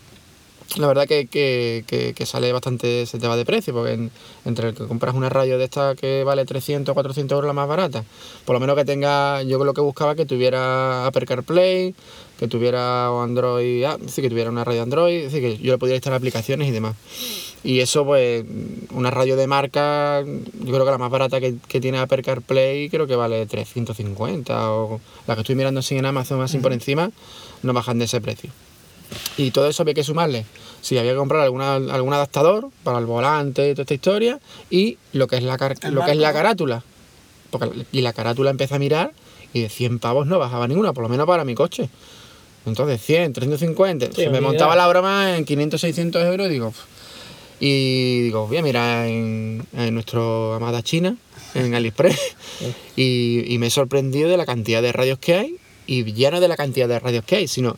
la 0.78 0.88
verdad 0.88 1.08
que, 1.08 1.28
que, 1.28 1.84
que- 1.88 2.14
que 2.14 2.26
sale 2.26 2.52
bastante, 2.54 3.06
se 3.06 3.18
te 3.20 3.28
va 3.28 3.36
de 3.38 3.46
precio, 3.46 3.74
porque 3.74 3.94
en- 3.94 4.12
entre 4.46 4.70
el 4.70 4.76
que 4.76 4.86
compras 4.88 5.16
una 5.16 5.30
radio 5.30 5.58
de 5.58 5.64
esta 5.66 5.96
que 5.96 6.24
vale 6.24 6.46
300 6.46 6.92
o 6.92 6.94
400 6.96 7.36
euros 7.36 7.48
la 7.48 7.54
más 7.54 7.68
barata, 7.68 8.04
por 8.46 8.54
lo 8.56 8.60
menos 8.60 8.76
que 8.76 8.86
tenga, 8.86 9.42
yo 9.44 9.64
lo 9.64 9.74
que 9.74 9.82
buscaba 9.82 10.16
que 10.16 10.26
tuviera 10.26 11.06
Apple 11.08 11.26
CarPlay, 11.26 11.96
que 12.38 12.48
tuviera 12.48 13.08
Android, 13.22 13.84
ah, 13.84 13.98
que 14.16 14.30
tuviera 14.30 14.50
una 14.50 14.64
radio 14.64 14.84
Android, 14.84 15.18
es 15.26 15.34
decir, 15.34 15.42
que 15.42 15.58
yo 15.62 15.74
le 15.74 15.78
pudiera 15.78 15.96
instalar 15.98 16.18
aplicaciones 16.18 16.68
y 16.68 16.72
demás. 16.72 16.96
Y 17.64 17.82
eso, 17.82 18.06
pues, 18.06 18.46
una 18.92 19.12
radio 19.12 19.36
de 19.36 19.48
marca, 19.48 20.22
yo 20.24 20.72
creo 20.74 20.86
que 20.86 20.92
la 20.92 20.98
más 20.98 21.12
barata 21.12 21.42
que, 21.42 21.56
que 21.68 21.82
tiene 21.82 21.98
Apple 21.98 22.24
CarPlay 22.24 22.90
creo 22.90 23.08
que 23.08 23.16
vale 23.18 23.46
350, 23.46 24.72
o 24.72 25.02
la 25.28 25.36
que 25.36 25.42
estoy 25.42 25.56
mirando 25.56 25.82
así 25.82 25.98
en 25.98 26.06
Amazon, 26.06 26.42
así 26.42 26.60
por 26.60 26.72
encima, 26.72 27.12
no 27.64 27.74
bajan 27.74 28.00
de 28.00 28.06
ese 28.06 28.22
precio. 28.22 28.52
Y 29.38 29.52
todo 29.52 29.68
eso 29.68 29.84
había 29.84 29.94
que 29.94 30.04
sumarle. 30.04 30.46
Si 30.82 30.98
había 30.98 31.12
que 31.12 31.18
comprar 31.18 31.42
alguna, 31.42 31.76
algún 31.76 32.14
adaptador 32.14 32.70
para 32.84 33.00
el 33.00 33.06
volante 33.06 33.70
y 33.70 33.74
toda 33.74 33.84
esta 33.84 33.94
historia. 33.94 34.40
Y 34.70 34.98
lo 35.14 35.28
que 35.28 35.38
es 35.38 35.44
la, 35.44 35.58
lo 35.92 36.06
que 36.06 36.12
es 36.12 36.18
la 36.18 36.34
carátula. 36.34 36.84
Porque, 37.50 37.86
y 37.92 38.02
la 38.02 38.14
carátula 38.14 38.52
empecé 38.52 38.76
a 38.76 38.80
mirar 38.80 39.12
y 39.54 39.62
de 39.62 39.70
100 39.70 40.00
pavos 40.00 40.28
no 40.28 40.38
bajaba 40.38 40.68
ninguna, 40.68 40.94
por 40.94 41.04
lo 41.04 41.10
menos 41.10 41.26
para 41.26 41.44
mi 41.44 41.56
coche. 41.56 41.90
Entonces 42.66 43.02
100, 43.02 43.34
350. 43.34 44.08
Sí, 44.08 44.12
se 44.16 44.30
me 44.30 44.42
montaba 44.42 44.76
la 44.76 44.88
broma 44.88 45.38
en 45.38 45.46
500, 45.46 45.82
600 45.82 46.24
euros 46.26 46.48
y 46.48 46.50
digo... 46.52 46.74
Y 47.62 48.22
digo, 48.22 48.48
voy 48.48 48.56
a 48.56 48.62
mirar 48.62 49.08
en, 49.08 49.66
en 49.74 49.94
nuestro 49.94 50.54
amada 50.54 50.82
China, 50.82 51.18
en 51.54 51.76
AliExpress. 51.76 52.18
y, 52.96 53.54
y 53.54 53.58
me 53.58 53.68
he 53.68 53.70
sorprendido 53.70 54.30
de 54.30 54.38
la 54.38 54.46
cantidad 54.46 54.82
de 54.82 54.94
radios 54.94 55.20
que 55.20 55.34
hay. 55.34 55.56
Y 55.86 56.10
ya 56.14 56.32
no 56.32 56.40
de 56.40 56.48
la 56.48 56.56
cantidad 56.56 56.88
de 56.88 57.00
radios 57.00 57.26
que 57.26 57.36
hay, 57.36 57.48
sino 57.50 57.76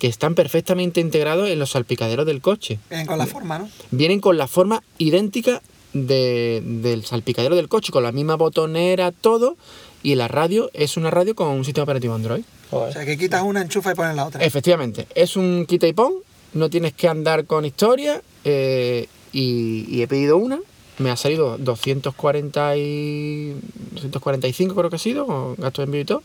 que 0.00 0.08
están 0.08 0.34
perfectamente 0.34 1.00
integrados 1.00 1.48
en 1.48 1.58
los 1.60 1.70
salpicaderos 1.70 2.26
del 2.26 2.40
coche. 2.40 2.80
Vienen 2.88 3.06
con 3.06 3.18
la 3.18 3.26
forma, 3.26 3.58
¿no? 3.60 3.68
Vienen 3.92 4.18
con 4.20 4.36
la 4.36 4.48
forma 4.48 4.82
idéntica 4.98 5.62
de- 5.92 6.62
del 6.64 7.04
salpicadero 7.04 7.54
del 7.54 7.68
coche, 7.68 7.92
con 7.92 8.02
la 8.02 8.10
misma 8.10 8.34
botonera, 8.36 9.12
todo. 9.12 9.56
Y 10.02 10.14
la 10.16 10.26
radio 10.28 10.70
es 10.72 10.96
una 10.96 11.10
radio 11.10 11.34
con 11.36 11.48
un 11.48 11.64
sistema 11.64 11.84
operativo 11.84 12.14
Android. 12.14 12.42
O 12.72 12.90
sea, 12.90 13.04
que 13.04 13.18
quitas 13.18 13.42
una, 13.42 13.60
enchufa 13.62 13.92
y 13.92 13.94
pones 13.94 14.16
la 14.16 14.24
otra. 14.26 14.42
Efectivamente, 14.44 15.06
es 15.14 15.36
un 15.36 15.66
quita 15.68 15.86
y 15.86 15.92
pon, 15.92 16.14
no 16.54 16.70
tienes 16.70 16.94
que 16.94 17.06
andar 17.06 17.44
con 17.44 17.64
historia. 17.64 18.22
eh, 18.44 19.06
y, 19.32 19.84
y 19.88 20.02
he 20.02 20.08
pedido 20.08 20.38
una, 20.38 20.58
me 20.98 21.10
ha 21.10 21.16
salido 21.16 21.56
240 21.58 22.76
y 22.78 23.54
245 23.92 24.74
creo 24.74 24.90
que 24.90 24.96
ha 24.96 24.98
sido, 24.98 25.26
con 25.26 25.54
gastos 25.56 25.82
de 25.82 25.84
envío 25.84 26.00
y 26.00 26.04
todo. 26.04 26.22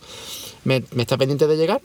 Me, 0.64 0.84
me 0.94 1.02
está 1.04 1.18
pendiente 1.18 1.46
de 1.48 1.58
llegar. 1.58 1.82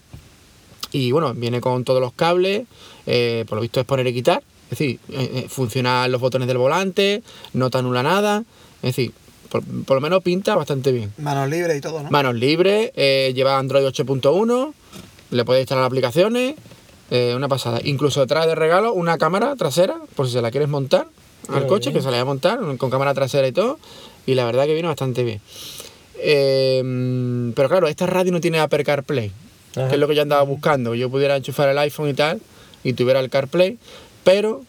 Y 0.92 1.12
bueno, 1.12 1.34
viene 1.34 1.60
con 1.60 1.84
todos 1.84 2.00
los 2.00 2.12
cables, 2.12 2.66
eh, 3.06 3.44
por 3.48 3.56
lo 3.56 3.62
visto 3.62 3.80
es 3.80 3.86
poner 3.86 4.06
y 4.06 4.14
quitar. 4.14 4.42
Es 4.64 4.78
decir, 4.78 5.00
eh, 5.10 5.30
eh, 5.34 5.46
funcionan 5.48 6.10
los 6.12 6.20
botones 6.20 6.46
del 6.46 6.58
volante, 6.58 7.22
no 7.52 7.70
te 7.70 7.78
anula 7.78 8.02
nada. 8.02 8.44
Es 8.82 8.96
decir, 8.96 9.12
por, 9.50 9.62
por 9.84 9.96
lo 9.96 10.00
menos 10.00 10.22
pinta 10.22 10.54
bastante 10.54 10.92
bien. 10.92 11.12
Manos 11.18 11.48
libres 11.50 11.76
y 11.76 11.80
todo, 11.80 12.02
¿no? 12.02 12.10
Manos 12.10 12.34
libres, 12.34 12.92
eh, 12.94 13.32
lleva 13.34 13.58
Android 13.58 13.84
8.1, 13.84 14.72
le 15.30 15.44
puedes 15.44 15.62
instalar 15.62 15.84
aplicaciones, 15.84 16.54
eh, 17.10 17.34
una 17.36 17.48
pasada. 17.48 17.80
Incluso 17.84 18.26
trae 18.26 18.46
de 18.46 18.54
regalo 18.54 18.94
una 18.94 19.18
cámara 19.18 19.54
trasera, 19.56 19.96
por 20.14 20.26
si 20.26 20.32
se 20.32 20.40
la 20.40 20.50
quieres 20.50 20.68
montar 20.68 21.08
al 21.48 21.66
coche, 21.66 21.90
bien. 21.90 21.98
que 21.98 22.02
se 22.02 22.06
la 22.06 22.18
voy 22.18 22.20
a 22.20 22.24
montar 22.24 22.60
con 22.76 22.90
cámara 22.90 23.12
trasera 23.12 23.48
y 23.48 23.52
todo, 23.52 23.78
y 24.24 24.34
la 24.34 24.44
verdad 24.44 24.66
que 24.66 24.74
viene 24.74 24.88
bastante 24.88 25.24
bien. 25.24 25.40
Eh, 26.22 27.52
pero 27.56 27.68
claro, 27.68 27.88
esta 27.88 28.06
radio 28.06 28.30
no 28.30 28.40
tiene 28.40 28.60
Apple 28.60 28.84
CarPlay, 28.84 29.32
Ajá. 29.76 29.88
que 29.88 29.94
es 29.94 30.00
lo 30.00 30.08
que 30.08 30.14
yo 30.14 30.22
andaba 30.22 30.42
buscando. 30.42 30.94
Yo 30.94 31.08
pudiera 31.10 31.36
enchufar 31.36 31.68
el 31.68 31.78
iPhone 31.78 32.08
y 32.08 32.14
tal, 32.14 32.40
y 32.84 32.92
tuviera 32.94 33.20
el 33.20 33.30
CarPlay, 33.30 33.78
pero 34.24 34.62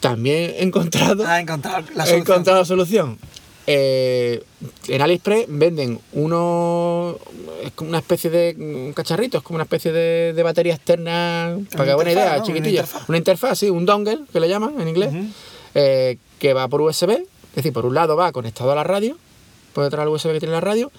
también 0.00 0.52
he 0.56 0.62
encontrado 0.62 1.24
Ah, 1.26 1.38
he 1.38 1.42
encontrado 1.42 1.78
la 1.94 2.04
He 2.04 2.06
solución. 2.08 2.20
encontrado 2.20 2.58
la 2.60 2.64
solución. 2.64 3.18
Eh, 3.66 4.44
en 4.88 5.00
AliExpress 5.00 5.46
venden 5.48 5.98
uno. 6.12 7.16
Es 7.64 7.72
como 7.72 7.88
una 7.88 7.98
especie 7.98 8.28
de. 8.28 8.54
Un 8.58 8.92
cacharrito, 8.92 9.38
es 9.38 9.42
como 9.44 9.56
una 9.56 9.64
especie 9.64 9.90
de, 9.92 10.34
de 10.34 10.42
batería 10.42 10.74
externa. 10.74 11.56
Para 11.72 11.86
que 11.86 11.94
buena 11.94 12.12
idea, 12.12 12.36
¿no? 12.36 12.44
chiquitilla. 12.44 12.80
Una 12.82 12.86
interfaz. 12.90 13.08
Una 13.08 13.18
interfaz, 13.18 13.58
sí, 13.58 13.70
un 13.70 13.86
dongle, 13.86 14.18
que 14.30 14.40
le 14.40 14.48
llaman 14.50 14.78
en 14.80 14.88
inglés. 14.88 15.10
Eh, 15.74 16.18
que 16.38 16.52
va 16.52 16.68
por 16.68 16.82
USB. 16.82 17.10
Es 17.12 17.56
decir, 17.56 17.72
por 17.72 17.86
un 17.86 17.94
lado 17.94 18.16
va 18.16 18.32
conectado 18.32 18.70
a 18.72 18.74
la 18.74 18.84
radio, 18.84 19.16
por 19.72 19.84
detrás 19.84 20.04
del 20.04 20.12
USB 20.14 20.32
que 20.32 20.40
tiene 20.40 20.52
la 20.54 20.60
radio. 20.60 20.92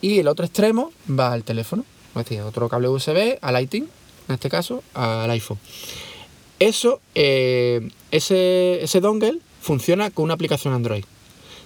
Y 0.00 0.18
el 0.18 0.26
otro 0.26 0.44
extremo 0.44 0.90
va 1.08 1.32
al 1.32 1.44
teléfono. 1.44 1.84
Es 2.20 2.26
decir, 2.28 2.42
otro 2.42 2.68
cable 2.68 2.88
USB, 2.88 3.38
al 3.40 3.54
Lighting, 3.54 3.88
en 4.28 4.34
este 4.34 4.48
caso, 4.48 4.82
al 4.94 5.30
iPhone. 5.30 5.58
Eso, 6.58 7.00
eh, 7.14 7.88
ese, 8.10 8.82
ese 8.82 9.00
dongle 9.00 9.38
funciona 9.60 10.10
con 10.10 10.24
una 10.24 10.34
aplicación 10.34 10.74
Android. 10.74 11.04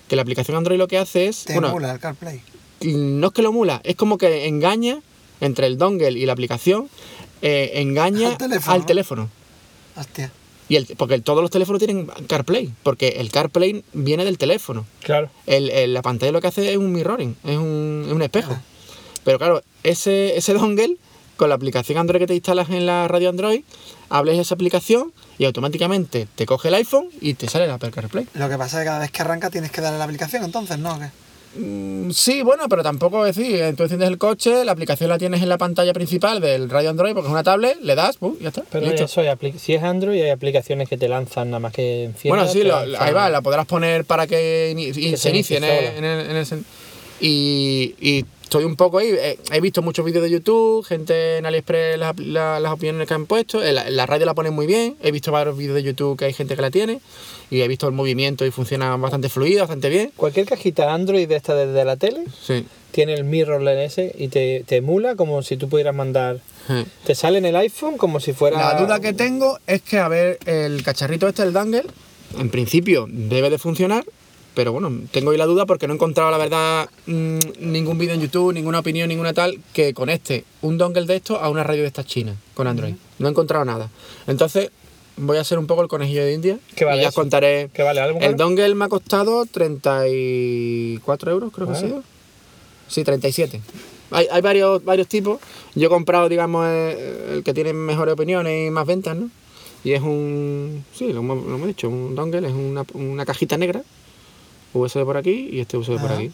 Que 0.08 0.16
la 0.16 0.22
aplicación 0.22 0.56
Android 0.56 0.78
lo 0.78 0.88
que 0.88 0.98
hace 0.98 1.26
es. 1.28 1.44
Te 1.44 1.54
bueno, 1.54 1.68
emula 1.68 1.92
el 1.92 1.98
CarPlay. 1.98 2.42
no 2.82 3.28
es 3.28 3.32
que 3.32 3.42
lo 3.42 3.52
mula, 3.52 3.80
es 3.84 3.96
como 3.96 4.18
que 4.18 4.46
engaña 4.46 5.00
entre 5.40 5.66
el 5.66 5.78
dongle 5.78 6.10
y 6.18 6.26
la 6.26 6.32
aplicación, 6.34 6.88
eh, 7.40 7.70
engaña 7.76 8.28
Al 8.30 8.36
teléfono, 8.38 8.72
al 8.74 8.80
¿no? 8.80 8.86
teléfono. 8.86 9.28
Hostia. 9.96 10.30
Y 10.68 10.76
el, 10.76 10.86
porque 10.96 11.18
todos 11.20 11.42
los 11.42 11.50
teléfonos 11.50 11.78
tienen 11.80 12.06
CarPlay, 12.28 12.72
porque 12.82 13.08
el 13.18 13.30
CarPlay 13.30 13.82
viene 13.92 14.24
del 14.24 14.38
teléfono. 14.38 14.86
Claro. 15.02 15.30
El- 15.46 15.70
el- 15.70 15.92
la 15.94 16.02
pantalla 16.02 16.32
lo 16.32 16.40
que 16.40 16.46
hace 16.48 16.70
es 16.70 16.76
un 16.76 16.92
mirroring, 16.92 17.36
es 17.44 17.56
un, 17.56 18.04
es 18.06 18.12
un 18.12 18.22
espejo. 18.22 18.52
Ah. 18.54 18.62
Pero 19.24 19.38
claro, 19.38 19.62
ese, 19.82 20.36
ese 20.36 20.52
dongle, 20.54 20.96
con 21.36 21.48
la 21.48 21.54
aplicación 21.54 21.98
Android 21.98 22.20
que 22.20 22.26
te 22.26 22.34
instalas 22.34 22.68
en 22.70 22.86
la 22.86 23.08
radio 23.08 23.28
Android, 23.28 23.62
hables 24.10 24.38
esa 24.38 24.54
aplicación 24.54 25.12
y 25.38 25.44
automáticamente 25.44 26.26
te 26.36 26.46
coge 26.46 26.68
el 26.68 26.74
iPhone 26.74 27.08
y 27.20 27.34
te 27.34 27.48
sale 27.48 27.64
el 27.64 27.70
Apple 27.70 27.90
CarPlay. 27.90 28.26
Lo 28.34 28.48
que 28.48 28.58
pasa 28.58 28.78
es 28.78 28.82
que 28.82 28.86
cada 28.86 28.98
vez 29.00 29.10
que 29.10 29.22
arranca 29.22 29.50
tienes 29.50 29.70
que 29.70 29.80
darle 29.80 29.98
la 29.98 30.04
aplicación, 30.04 30.44
entonces, 30.44 30.78
¿no? 30.78 30.98
Mm, 31.54 32.10
Sí, 32.12 32.42
bueno, 32.42 32.68
pero 32.68 32.82
tampoco 32.82 33.26
es 33.26 33.36
decir, 33.36 33.56
eh, 33.60 33.72
tú 33.74 33.82
enciendes 33.82 34.08
el 34.08 34.18
coche, 34.18 34.64
la 34.64 34.72
aplicación 34.72 35.10
la 35.10 35.18
tienes 35.18 35.42
en 35.42 35.48
la 35.48 35.58
pantalla 35.58 35.92
principal 35.92 36.40
del 36.40 36.68
radio 36.70 36.90
Android 36.90 37.12
porque 37.12 37.28
es 37.28 37.32
una 37.32 37.42
tablet, 37.42 37.78
le 37.82 37.94
das, 37.94 38.16
¡pum! 38.16 38.36
y 38.38 38.42
ya 38.44 38.48
está. 38.50 38.62
Pero 38.70 38.86
listo. 38.86 39.04
eso, 39.04 39.20
hay 39.20 39.52
si 39.58 39.74
es 39.74 39.82
Android, 39.82 40.22
hay 40.22 40.30
aplicaciones 40.30 40.88
que 40.88 40.96
te 40.96 41.08
lanzan 41.08 41.50
nada 41.50 41.60
más 41.60 41.72
que 41.72 42.04
enciendas. 42.04 42.38
Bueno, 42.46 42.52
sí, 42.52 42.60
te 42.60 42.64
lo- 42.68 42.86
lanzan- 42.86 43.02
ahí 43.06 43.12
va, 43.12 43.28
la 43.30 43.40
podrás 43.42 43.66
poner 43.66 44.04
para 44.04 44.26
que, 44.26 44.74
se 44.94 45.16
se 45.16 45.30
inicie 45.30 45.58
en 45.58 45.64
el, 45.64 45.76
sola. 45.76 45.96
en 45.98 46.04
el- 46.04 46.30
en 46.30 46.36
el 46.36 46.46
sen- 46.46 46.64
y, 47.20 47.94
y 48.00 48.24
estoy 48.52 48.64
un 48.64 48.76
poco 48.76 48.98
ahí. 48.98 49.08
eh, 49.10 49.38
He 49.50 49.60
visto 49.60 49.80
muchos 49.82 50.04
vídeos 50.04 50.22
de 50.22 50.30
YouTube, 50.30 50.84
gente 50.84 51.38
en 51.38 51.46
AliExpress, 51.46 51.98
las, 51.98 52.18
la- 52.18 52.60
las 52.60 52.72
opiniones 52.72 53.08
que 53.08 53.14
han 53.14 53.26
puesto. 53.26 53.62
eh, 53.62 53.72
La, 53.72 53.88
la 53.90 54.04
radio 54.06 54.26
la 54.26 54.34
ponen 54.34 54.52
muy 54.52 54.66
bien. 54.66 54.96
He 55.02 55.10
visto 55.10 55.32
varios 55.32 55.56
vídeos 55.56 55.74
de 55.74 55.82
YouTube 55.82 56.18
que 56.18 56.26
hay 56.26 56.32
gente 56.34 56.54
que 56.54 56.62
la 56.62 56.70
tiene. 56.70 57.00
Y 57.50 57.60
he 57.62 57.68
visto 57.68 57.86
el 57.86 57.92
movimiento 57.92 58.44
y 58.46 58.50
funciona 58.50 58.94
bastante 58.96 59.28
fluido, 59.28 59.60
bastante 59.60 59.88
bien. 59.88 60.12
Cualquier 60.16 60.46
cajita 60.46 60.92
Android 60.92 61.26
de 61.28 61.36
esta 61.36 61.54
desde 61.54 61.84
la 61.84 61.96
tele 61.96 62.24
Sí. 62.46 62.64
tiene 62.92 63.14
el 63.14 63.24
mirrorless 63.24 63.92
ese 63.98 64.14
y 64.18 64.28
te, 64.28 64.64
te 64.66 64.76
emula 64.76 65.16
como 65.16 65.42
si 65.42 65.56
tú 65.56 65.68
pudieras 65.68 65.94
mandar. 65.94 66.40
sí. 66.66 66.84
Te 67.06 67.14
sale 67.14 67.38
en 67.38 67.46
el 67.46 67.56
iPhone 67.56 67.96
como 67.96 68.20
si 68.20 68.32
fuera. 68.34 68.58
La 68.58 68.78
duda 68.80 69.00
que 69.00 69.12
tengo 69.14 69.58
es 69.66 69.82
que, 69.82 69.98
a 69.98 70.08
ver, 70.08 70.38
el 70.46 70.82
cacharrito 70.82 71.26
este, 71.28 71.42
el 71.42 71.52
dangle, 71.52 71.84
en 72.38 72.48
principio 72.50 73.06
debe 73.10 73.50
de 73.50 73.58
funcionar, 73.58 74.04
pero 74.54 74.72
bueno, 74.72 74.92
tengo 75.10 75.30
ahí 75.30 75.38
la 75.38 75.46
duda 75.46 75.66
porque 75.66 75.86
no 75.86 75.94
he 75.94 75.96
encontrado, 75.96 76.30
la 76.30 76.38
verdad, 76.38 76.88
mm, 77.06 77.38
ningún 77.60 77.98
vídeo 77.98 78.14
en 78.14 78.20
YouTube, 78.20 78.52
ninguna 78.52 78.80
opinión, 78.80 79.08
ninguna 79.08 79.32
tal, 79.32 79.58
que 79.72 79.94
conecte 79.94 80.44
un 80.60 80.78
dongle 80.78 81.06
de 81.06 81.16
esto 81.16 81.38
a 81.38 81.48
una 81.48 81.62
radio 81.62 81.82
de 81.82 81.88
estas 81.88 82.06
chinas 82.06 82.36
con 82.54 82.66
Android. 82.66 82.94
No 83.18 83.28
he 83.28 83.30
encontrado 83.30 83.64
nada. 83.64 83.90
Entonces, 84.26 84.70
voy 85.16 85.38
a 85.38 85.44
ser 85.44 85.58
un 85.58 85.66
poco 85.66 85.82
el 85.82 85.88
conejillo 85.88 86.24
de 86.24 86.34
India 86.34 86.58
¿Qué 86.74 86.84
vale 86.84 86.98
y 86.98 87.02
ya 87.02 87.08
os 87.08 87.14
contaré. 87.14 87.70
¿Qué 87.72 87.82
vale 87.82 88.00
algo? 88.00 88.18
El 88.18 88.32
caro? 88.32 88.36
dongle 88.36 88.74
me 88.74 88.84
ha 88.84 88.88
costado 88.88 89.46
34 89.46 91.30
euros, 91.30 91.52
creo 91.52 91.66
que 91.66 91.72
ha 91.72 91.76
sido. 91.76 92.02
Sí, 92.88 93.04
37. 93.04 93.60
Hay, 94.10 94.26
hay 94.30 94.42
varios, 94.42 94.84
varios 94.84 95.08
tipos. 95.08 95.40
Yo 95.74 95.86
he 95.86 95.90
comprado, 95.90 96.28
digamos, 96.28 96.66
eh, 96.68 97.34
el 97.34 97.42
que 97.42 97.54
tiene 97.54 97.72
mejores 97.72 98.12
opiniones 98.12 98.68
y 98.68 98.70
más 98.70 98.86
ventas, 98.86 99.16
¿no? 99.16 99.30
Y 99.84 99.92
es 99.92 100.02
un. 100.02 100.84
Sí, 100.94 101.12
lo 101.12 101.20
hemos, 101.20 101.44
lo 101.44 101.54
hemos 101.54 101.66
dicho, 101.66 101.88
un 101.88 102.14
dongle, 102.14 102.46
es 102.46 102.54
una, 102.54 102.84
una 102.94 103.24
cajita 103.24 103.56
negra. 103.56 103.82
USB 104.74 105.04
por 105.04 105.16
aquí 105.16 105.48
y 105.52 105.60
este 105.60 105.76
USB 105.76 105.98
por 106.00 106.12
aquí. 106.12 106.30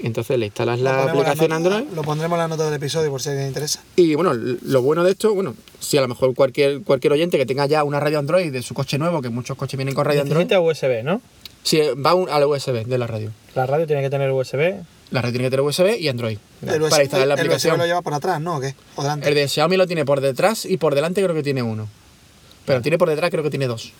Entonces 0.00 0.38
le 0.38 0.46
instalas 0.46 0.80
la 0.80 1.04
aplicación 1.04 1.48
nota- 1.50 1.56
Android. 1.56 1.84
Lo 1.94 2.02
pondremos 2.02 2.36
en 2.36 2.40
la 2.40 2.48
nota 2.48 2.64
del 2.66 2.74
episodio 2.74 3.10
por 3.10 3.22
si 3.22 3.28
a 3.28 3.32
alguien 3.32 3.48
interesa. 3.48 3.80
Y 3.96 4.14
bueno, 4.16 4.34
lo 4.34 4.82
bueno 4.82 5.04
de 5.04 5.12
esto, 5.12 5.32
bueno, 5.34 5.54
si 5.80 5.96
a 5.96 6.00
lo 6.02 6.08
mejor 6.08 6.34
cualquier, 6.34 6.82
cualquier 6.82 7.12
oyente 7.12 7.38
que 7.38 7.46
tenga 7.46 7.66
ya 7.66 7.84
una 7.84 8.00
radio 8.00 8.18
Android 8.18 8.52
de 8.52 8.60
su 8.62 8.74
coche 8.74 8.98
nuevo, 8.98 9.22
que 9.22 9.28
muchos 9.30 9.56
coches 9.56 9.76
vienen 9.78 9.94
con 9.94 10.04
radio 10.04 10.22
Android. 10.22 10.44
Necesita 10.46 10.60
USB, 10.60 11.02
¿no? 11.04 11.20
Sí, 11.62 11.80
va 12.04 12.14
un- 12.14 12.28
al 12.28 12.44
USB 12.44 12.84
de 12.84 12.98
la 12.98 13.06
radio. 13.06 13.30
La 13.54 13.66
radio 13.66 13.86
tiene 13.86 14.02
que 14.02 14.10
tener 14.10 14.30
USB. 14.30 14.82
La 15.10 15.22
radio 15.22 15.32
tiene 15.32 15.46
que 15.46 15.50
tener 15.50 15.60
USB 15.64 15.96
y 16.00 16.08
Android. 16.08 16.38
El 16.66 16.80
para 16.82 17.02
instalar 17.04 17.28
la 17.28 17.34
el 17.34 17.40
aplicación. 17.40 17.74
USB 17.74 17.78
lo 17.78 17.86
lleva 17.86 18.02
por 18.02 18.14
atrás, 18.14 18.40
¿no? 18.40 18.56
¿O 18.56 18.60
qué? 18.60 18.74
¿O 18.96 19.02
delante? 19.02 19.28
El 19.28 19.34
de 19.34 19.48
Xiaomi 19.48 19.76
lo 19.76 19.86
tiene 19.86 20.04
por 20.04 20.20
detrás 20.20 20.64
y 20.66 20.76
por 20.76 20.94
delante 20.94 21.22
creo 21.22 21.34
que 21.34 21.42
tiene 21.42 21.62
uno. 21.62 21.88
Pero 22.66 22.82
tiene 22.82 22.98
por 22.98 23.08
detrás 23.08 23.30
creo 23.30 23.42
que 23.42 23.50
tiene 23.50 23.66
dos. 23.68 23.92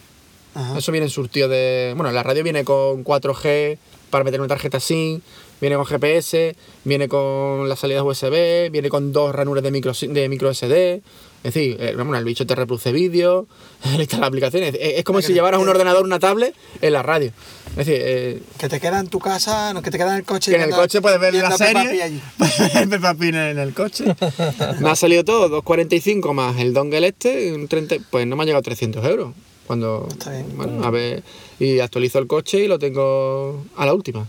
Ajá. 0.55 0.79
Eso 0.79 0.93
viene 0.93 1.07
en 1.07 1.11
surtido 1.11 1.49
de... 1.49 1.93
Bueno, 1.97 2.13
la 2.13 2.23
radio 2.23 2.43
viene 2.43 2.65
con 2.65 3.05
4G 3.05 3.79
para 4.15 4.23
meter 4.23 4.41
una 4.41 4.49
tarjeta 4.49 4.79
SIM, 4.79 5.21
viene 5.61 5.75
con 5.75 5.87
GPS, 5.87 6.55
viene 6.85 7.09
con 7.09 7.69
las 7.69 7.81
salidas 7.81 8.05
USB, 8.05 8.71
viene 8.71 8.89
con 8.89 9.13
dos 9.13 9.35
ranures 9.35 9.65
de 9.65 9.73
micro, 9.73 9.93
de 9.93 10.29
micro 10.29 10.55
SD. 10.55 11.03
Es 11.43 11.53
decir, 11.53 11.77
eh, 11.81 11.95
bueno, 11.97 12.17
el 12.17 12.25
bicho 12.25 12.47
te 12.47 12.55
reproduce 12.55 12.93
vídeo, 12.93 13.49
le 13.97 14.03
instala 14.03 14.29
aplicaciones. 14.29 14.75
Es, 14.75 14.99
es 14.99 15.05
como 15.05 15.21
si 15.21 15.33
llevaras 15.33 15.61
un 15.61 15.69
ordenador, 15.69 16.05
una 16.05 16.21
tablet 16.21 16.55
en 16.81 16.93
la 16.93 17.03
radio. 17.03 17.33
Es 17.71 17.77
decir, 17.87 17.97
eh, 17.99 18.43
Que 18.57 18.69
te 18.69 18.79
queda 18.79 19.01
en 19.01 19.09
tu 19.09 19.19
casa, 19.19 19.73
no, 19.73 19.83
que 19.83 19.91
te 19.91 19.99
queda 19.99 20.13
en 20.13 20.19
el 20.19 20.25
coche. 20.25 20.53
que 20.53 20.59
en 20.59 20.63
el 20.63 20.71
coche 20.71 21.01
puedes 21.01 21.19
ver 21.19 21.35
la 21.35 21.57
serie. 21.57 22.21
Peppa 22.89 23.15
Pig 23.15 23.35
en 23.35 23.59
el 23.59 23.75
coche. 23.75 24.05
me 24.81 24.91
ha 24.91 24.95
salido 24.95 25.25
todo, 25.25 25.61
2.45 25.63 26.33
más 26.33 26.57
el 26.61 26.73
dongle 26.73 27.09
este, 27.09 27.53
un 27.53 27.67
30, 27.67 27.97
pues 28.11 28.29
no 28.29 28.37
me 28.37 28.45
ha 28.45 28.47
llegado 28.47 28.63
300 28.63 29.05
euros. 29.05 29.35
Cuando, 29.67 30.07
Está 30.11 30.31
bien. 30.33 30.47
bueno, 30.57 30.85
a 30.85 30.91
ver, 30.91 31.23
y 31.59 31.81
actualizo 31.81 32.19
el 32.19 32.27
coche 32.27 32.65
y 32.65 32.69
lo 32.69 32.79
tengo 32.79 33.65
a 33.77 33.87
la 33.87 33.95
última, 33.95 34.27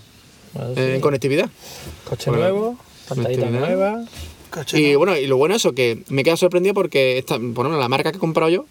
Bueno, 0.53 0.73
sí. 0.75 0.81
en 0.81 1.01
conectividad. 1.01 1.49
Coche 2.09 2.29
Bueno, 2.29 2.43
nuevo, 2.45 2.77
pantallita 3.09 3.49
nueva. 3.49 4.05
Coche, 4.49 4.79
Y 4.79 4.93
¿no? 4.93 4.99
bueno, 4.99 5.17
y 5.17 5.27
lo 5.27 5.36
bueno 5.38 5.55
eso, 5.55 5.73
que 5.73 6.03
me 6.09 6.21
he 6.21 6.23
quedado 6.23 6.38
sorprendido 6.38 6.73
porque 6.73 7.17
esta, 7.17 7.36
por 7.36 7.65
ejemplo, 7.65 7.77
la 7.79 7.89
marca 7.89 8.11
que 8.11 8.17
he 8.17 8.19
comprado 8.21 8.49
yo, 8.49 8.65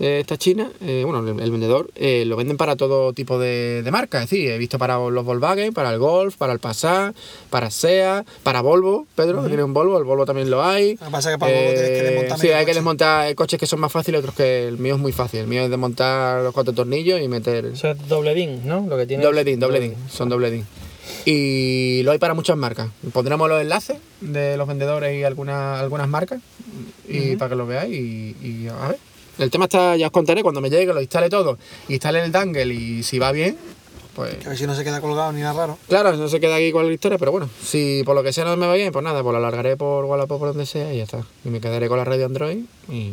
eh, 0.00 0.20
esta 0.20 0.38
china, 0.38 0.70
eh, 0.80 1.02
bueno, 1.04 1.20
el, 1.20 1.38
el 1.40 1.50
vendedor, 1.50 1.90
eh, 1.94 2.24
lo 2.24 2.34
venden 2.36 2.56
para 2.56 2.74
todo 2.74 3.12
tipo 3.12 3.38
de, 3.38 3.82
de 3.82 3.90
marcas. 3.90 4.24
Es 4.24 4.30
decir, 4.30 4.50
he 4.50 4.56
visto 4.56 4.78
para 4.78 4.98
los 4.98 5.24
Volkswagen, 5.24 5.74
para 5.74 5.92
el 5.92 5.98
Golf, 5.98 6.36
para 6.36 6.54
el 6.54 6.58
Passat, 6.58 7.14
para 7.50 7.70
SEA, 7.70 8.24
para 8.42 8.62
Volvo. 8.62 9.06
Pedro, 9.14 9.44
tiene 9.46 9.62
un 9.62 9.74
Volvo, 9.74 9.98
el 9.98 10.04
Volvo 10.04 10.24
también 10.24 10.48
lo 10.48 10.64
hay. 10.64 10.96
Lo 10.96 11.06
que 11.06 11.12
pasa 11.12 11.30
es 11.30 11.36
que 11.36 11.38
para 11.38 11.52
el 11.52 11.58
Volvo 11.58 11.74
tienes 11.74 11.90
que 11.90 12.02
desmontar 12.02 12.38
Sí, 12.38 12.48
hay 12.48 12.64
que 12.64 12.74
desmontar 12.74 13.34
coches 13.34 13.60
que 13.60 13.66
son 13.66 13.80
más 13.80 13.92
fáciles, 13.92 14.20
otros 14.20 14.34
que 14.34 14.68
el 14.68 14.78
mío 14.78 14.94
es 14.94 15.00
muy 15.00 15.12
fácil. 15.12 15.40
El 15.40 15.46
mío 15.46 15.62
es 15.62 15.70
desmontar 15.70 16.42
los 16.42 16.54
cuatro 16.54 16.72
tornillos 16.72 17.20
y 17.20 17.28
meter... 17.28 17.66
Eso 17.66 17.90
es 17.90 18.08
doble 18.08 18.34
DIN, 18.34 18.66
¿no? 18.66 18.86
Lo 18.88 18.96
que 18.96 19.06
tiene 19.06 19.22
Doble 19.22 19.44
DIN, 19.44 19.60
doble 19.60 19.80
DIN, 19.80 19.94
son 20.10 20.30
doble 20.30 20.50
DIN. 20.50 20.66
Y 21.26 22.02
lo 22.04 22.12
hay 22.12 22.18
para 22.18 22.32
muchas 22.32 22.56
marcas. 22.56 22.88
Pondremos 23.12 23.48
los 23.50 23.60
enlaces 23.60 23.98
de 24.22 24.56
los 24.56 24.66
vendedores 24.66 25.14
y 25.14 25.24
algunas, 25.24 25.78
algunas 25.80 26.08
marcas 26.08 26.40
y 27.06 27.36
para 27.36 27.50
que 27.50 27.56
lo 27.56 27.66
veáis 27.66 27.94
y, 27.94 28.36
y 28.42 28.68
a 28.68 28.88
ver. 28.88 29.09
El 29.40 29.50
tema 29.50 29.64
está, 29.64 29.96
ya 29.96 30.06
os 30.06 30.12
contaré, 30.12 30.42
cuando 30.42 30.60
me 30.60 30.68
llegue, 30.68 30.92
lo 30.92 31.00
instale 31.00 31.30
todo, 31.30 31.56
instale 31.88 32.22
el 32.22 32.30
dangle 32.30 32.74
y 32.74 33.02
si 33.02 33.18
va 33.18 33.32
bien, 33.32 33.56
pues 34.14 34.44
a 34.44 34.50
ver 34.50 34.58
si 34.58 34.66
no 34.66 34.74
se 34.74 34.84
queda 34.84 35.00
colgado 35.00 35.32
ni 35.32 35.40
nada 35.40 35.54
raro. 35.54 35.78
claro, 35.88 36.14
no 36.14 36.28
se 36.28 36.40
queda 36.40 36.56
aquí 36.56 36.72
con 36.72 36.86
la 36.86 36.92
historia, 36.92 37.16
pero 37.16 37.32
bueno, 37.32 37.48
si 37.64 38.02
por 38.04 38.14
lo 38.14 38.22
que 38.22 38.34
sea 38.34 38.44
no 38.44 38.54
me 38.56 38.66
va 38.66 38.74
bien, 38.74 38.92
pues 38.92 39.02
nada, 39.02 39.22
pues 39.22 39.32
lo 39.32 39.38
alargaré 39.38 39.78
por 39.78 40.04
Wallapop 40.04 40.38
por 40.38 40.48
donde 40.48 40.66
sea 40.66 40.92
y 40.92 40.98
ya 40.98 41.04
está. 41.04 41.24
Y 41.44 41.48
me 41.48 41.60
quedaré 41.60 41.88
con 41.88 41.96
la 41.96 42.04
red 42.04 42.18
de 42.18 42.24
Android 42.24 42.58
y, 42.90 43.12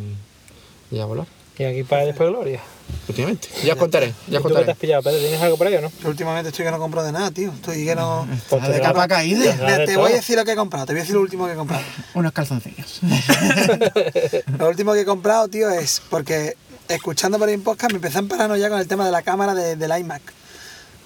y 0.90 0.98
a 0.98 1.06
volar, 1.06 1.26
Y 1.58 1.64
aquí 1.64 1.82
para 1.82 2.04
después 2.04 2.28
Gloria. 2.30 2.60
últimamente. 3.08 3.48
Ya 3.64 3.72
os 3.72 3.78
contaré, 3.78 4.14
ya 4.28 4.34
¿Y 4.34 4.36
os 4.36 4.42
tú 4.42 4.48
qué 4.48 4.48
te 4.48 4.54
contaré. 4.54 4.72
has 4.72 4.78
pillado, 4.78 5.02
Pedro? 5.02 5.18
¿Tienes 5.18 5.40
algo 5.42 5.56
por 5.56 5.66
ahí 5.66 5.74
o 5.74 5.80
no? 5.80 5.90
Yo 6.02 6.08
últimamente 6.08 6.50
estoy 6.50 6.64
que 6.64 6.70
no 6.70 6.78
compro 6.78 7.02
de 7.02 7.10
nada, 7.12 7.30
tío. 7.32 7.52
Estoy 7.52 7.84
que 7.84 7.94
no. 7.96 8.28
Pues 8.48 8.68
de 8.68 8.80
capa 8.80 9.08
caída. 9.08 9.84
te 9.84 9.96
voy 9.96 10.12
a 10.12 10.14
decir 10.16 10.36
lo 10.36 10.44
que 10.44 10.52
he 10.52 10.56
comprado, 10.56 10.86
te 10.86 10.92
voy 10.92 11.00
a 11.00 11.02
decir 11.02 11.16
lo 11.16 11.22
último 11.22 11.46
que 11.46 11.52
he 11.52 11.56
comprado. 11.56 11.82
Unos 12.14 12.32
calzoncillos. 12.32 13.00
Lo 14.58 14.68
último 14.68 14.92
que 14.92 15.00
he 15.00 15.04
comprado, 15.04 15.48
tío, 15.48 15.68
es 15.70 16.00
porque 16.08 16.56
escuchando 16.88 17.38
por 17.38 17.48
ahí 17.48 17.54
en 17.54 17.62
podcast 17.62 17.92
me 17.92 17.96
empecé 17.96 18.18
a 18.18 18.22
paranoia 18.22 18.68
con 18.70 18.78
el 18.78 18.86
tema 18.88 19.04
de 19.04 19.12
la 19.12 19.22
cámara 19.22 19.54
de- 19.54 19.76
del 19.76 19.98
iMac. 20.00 20.22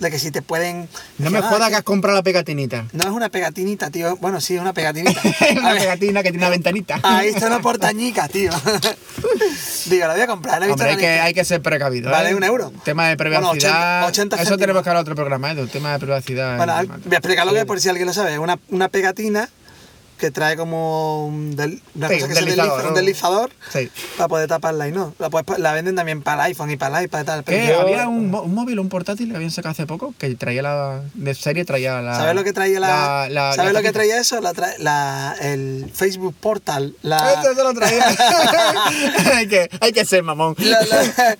De 0.02 0.10
que 0.10 0.18
si 0.18 0.32
te 0.32 0.42
pueden. 0.42 0.88
No 1.18 1.30
me 1.30 1.38
Ah, 1.38 1.42
jodas 1.42 1.70
que 1.70 1.76
has 1.76 1.82
comprado 1.84 2.16
la 2.18 2.24
pegatinita. 2.24 2.86
No 2.92 3.04
es 3.04 3.10
una 3.10 3.28
pegatinita, 3.28 3.88
tío. 3.90 4.16
Bueno, 4.16 4.40
sí, 4.40 4.56
es 4.56 4.60
una 4.60 4.72
pegatinita. 4.72 5.20
una 5.58 5.72
ver, 5.74 5.82
pegatina 5.82 6.22
que 6.24 6.30
tiene 6.30 6.44
una 6.44 6.50
ventanita. 6.50 6.98
Ahí 7.04 7.28
está 7.28 7.46
una 7.46 7.60
portañica, 7.60 8.26
tío. 8.26 8.50
Digo, 9.86 10.06
la 10.08 10.12
voy 10.14 10.22
a 10.22 10.26
comprar. 10.26 10.58
la 10.58 10.66
he 10.66 10.68
visto 10.68 10.82
Hombre, 10.82 10.90
hay 10.90 10.96
que, 11.00 11.20
hay 11.20 11.34
que 11.34 11.44
ser 11.44 11.62
precavido. 11.62 12.10
Vale, 12.10 12.30
¿eh? 12.30 12.34
un 12.34 12.42
euro. 12.42 12.72
Tema 12.84 13.08
de 13.08 13.14
Bueno, 13.16 13.38
privacidad. 13.38 14.06
80 14.08 14.36
80 14.36 14.42
Eso 14.42 14.58
tenemos 14.58 14.82
que 14.82 14.88
hablar 14.88 15.02
otro 15.02 15.14
programa, 15.14 15.52
¿eh? 15.52 15.60
El 15.60 15.70
tema 15.70 15.92
de 15.92 15.98
privacidad. 16.00 16.56
Bueno, 16.56 16.74
voy 17.04 17.14
a 17.14 17.18
explicar 17.18 17.46
lo 17.46 17.52
que 17.52 17.60
es 17.60 17.64
por 17.64 17.80
si 17.80 17.88
alguien 17.88 18.06
lo 18.06 18.12
sabe. 18.12 18.38
Una, 18.38 18.58
una 18.70 18.88
pegatina 18.88 19.48
que 20.22 20.30
trae 20.30 20.56
como 20.56 21.26
un, 21.26 21.56
del- 21.56 21.82
una 21.96 22.08
Sí, 22.08 22.14
cosa 22.14 22.26
un 22.26 22.28
que 22.30 22.34
se 22.36 22.44
deslizador, 22.46 22.72
desliza, 22.76 22.88
un 22.88 22.94
deslizador 22.94 23.50
Sí. 23.72 23.90
para 24.16 24.28
poder 24.28 24.48
taparla 24.48 24.86
y 24.88 24.92
no. 24.92 25.14
La, 25.18 25.30
puedes- 25.30 25.58
la 25.58 25.72
venden 25.72 25.96
también 25.96 26.22
para 26.22 26.42
el 26.46 26.52
iPhone 26.52 26.70
y 26.70 26.76
para 26.76 27.00
el 27.00 27.04
iPad 27.06 27.20
y 27.22 27.24
tal. 27.24 27.44
yo- 27.44 27.80
Había 27.80 28.06
un, 28.08 28.32
un 28.32 28.54
móvil, 28.54 28.78
un 28.78 28.88
portátil 28.88 29.30
que 29.30 29.36
habían 29.36 29.50
sacado 29.50 29.72
hace 29.72 29.84
poco 29.84 30.14
que 30.18 30.32
traía 30.36 30.62
la. 30.62 31.00
De 31.14 31.34
serie 31.34 31.64
traía 31.64 32.00
la. 32.00 32.14
¿Sabes 32.14 32.36
lo 32.36 32.44
que 32.44 32.52
traía 32.52 32.78
la, 32.78 33.26
la- 33.28 33.52
¿Sabes 33.54 33.72
lo 33.72 33.82
que 33.82 33.90
traía 33.92 34.18
eso? 34.20 34.40
La, 34.40 34.52
tra- 34.52 34.78
la- 34.78 35.34
el 35.40 35.90
Facebook 35.92 36.34
Portal. 36.40 36.94
La, 37.02 37.40
Eso 37.42 37.54
se 37.54 37.62
lo 37.64 37.74
traía. 37.74 38.04
hay, 39.34 39.48
que, 39.48 39.68
hay 39.80 39.92
que 39.92 40.04
ser 40.04 40.22
mamón. 40.22 40.54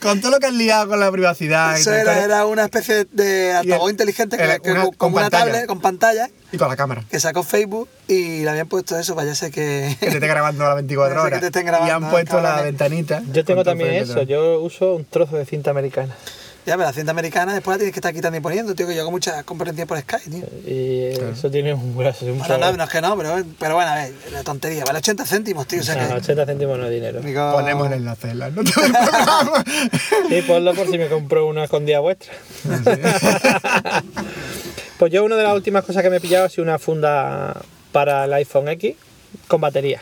Con 0.00 0.20
todo 0.20 0.32
lo 0.32 0.38
que 0.40 0.46
has 0.46 0.52
liado 0.54 0.88
con 0.88 0.98
la 1.00 1.10
privacidad 1.12 1.76
y, 1.76 1.80
eso 1.80 1.92
era, 1.92 2.24
era 2.24 2.46
una 2.46 2.64
especie 2.64 3.06
de 3.12 3.52
altavoz 3.52 3.86
el- 3.86 3.92
inteligente 3.92 4.36
que, 4.36 4.70
una- 4.72 4.88
con 4.96 5.12
una 5.12 5.22
pantalla. 5.22 5.44
tablet 5.44 5.66
con 5.66 5.80
pantalla 5.80 6.28
y 6.52 6.58
con 6.58 6.68
la 6.68 6.76
cámara. 6.76 7.02
que 7.10 7.18
sacó 7.18 7.42
Facebook 7.42 7.88
y 8.08 8.42
le 8.42 8.50
habían 8.50 8.68
puesto 8.68 8.98
eso, 8.98 9.16
ser 9.34 9.50
que... 9.50 9.96
Que 9.98 10.06
te 10.06 10.14
esté 10.14 10.26
grabando 10.28 10.64
a 10.64 10.68
las 10.68 10.76
24 10.76 11.14
Parece 11.16 11.22
que 11.30 11.36
horas. 11.36 11.40
te 11.52 11.58
estén 11.58 11.74
y 11.86 11.90
han 11.90 12.10
puesto 12.10 12.40
la 12.40 12.62
ventanita. 12.62 13.22
Yo 13.32 13.44
tengo 13.44 13.64
también 13.64 13.94
eso, 13.94 14.22
yo 14.22 14.60
uso 14.60 14.94
un 14.94 15.04
trozo 15.04 15.36
de 15.36 15.46
cinta 15.46 15.70
americana. 15.70 16.14
ya, 16.66 16.74
pero 16.76 16.82
la 16.84 16.92
cinta 16.92 17.10
americana 17.10 17.54
después 17.54 17.74
la 17.74 17.78
tienes 17.78 17.92
que 17.94 17.98
estar 18.00 18.12
quitando 18.12 18.36
y 18.38 18.40
poniendo, 18.40 18.74
tío, 18.74 18.86
que 18.86 18.94
yo 18.94 19.00
hago 19.00 19.10
muchas 19.10 19.42
conferencias 19.44 19.88
por 19.88 19.98
Skype, 19.98 20.30
tío. 20.30 20.44
Y 20.66 21.06
eso 21.32 21.50
tiene 21.50 21.72
un 21.74 21.96
brazo, 21.96 22.26
un 22.26 22.38
Bueno, 22.38 22.58
no, 22.58 22.72
no 22.76 22.84
es 22.84 22.90
que 22.90 23.00
no, 23.00 23.16
pero, 23.16 23.42
pero 23.58 23.74
bueno, 23.74 23.90
a 23.90 23.94
ver, 23.96 24.12
la 24.32 24.42
tontería, 24.44 24.84
vale 24.84 24.98
80 24.98 25.24
céntimos, 25.26 25.66
tío, 25.66 25.80
o 25.80 25.82
sea 25.82 25.94
No, 26.02 26.08
que... 26.08 26.14
80 26.14 26.46
céntimos 26.46 26.78
no 26.78 26.84
es 26.86 26.90
dinero. 26.92 27.20
digo, 27.20 27.52
Ponemos 27.52 27.86
el 27.88 27.94
enlace 27.94 28.30
en 28.30 28.38
la 28.38 28.50
nota 28.50 28.80
del 28.80 28.92
programa. 28.92 29.64
Sí, 30.28 30.42
ponlo 30.46 30.74
por 30.74 30.86
si 30.88 30.98
me 30.98 31.08
compro 31.08 31.46
una 31.46 31.64
escondida 31.64 32.00
vuestra. 32.00 32.32
pues 35.02 35.12
yo 35.12 35.24
una 35.24 35.34
de 35.34 35.42
las 35.42 35.56
últimas 35.56 35.84
cosas 35.84 36.00
que 36.00 36.10
me 36.10 36.18
he 36.18 36.20
pillado 36.20 36.44
ha 36.44 36.48
sido 36.48 36.62
una 36.62 36.78
funda 36.78 37.60
para 37.90 38.24
el 38.24 38.32
iPhone 38.34 38.68
X 38.68 38.94
con 39.48 39.60
batería. 39.60 40.00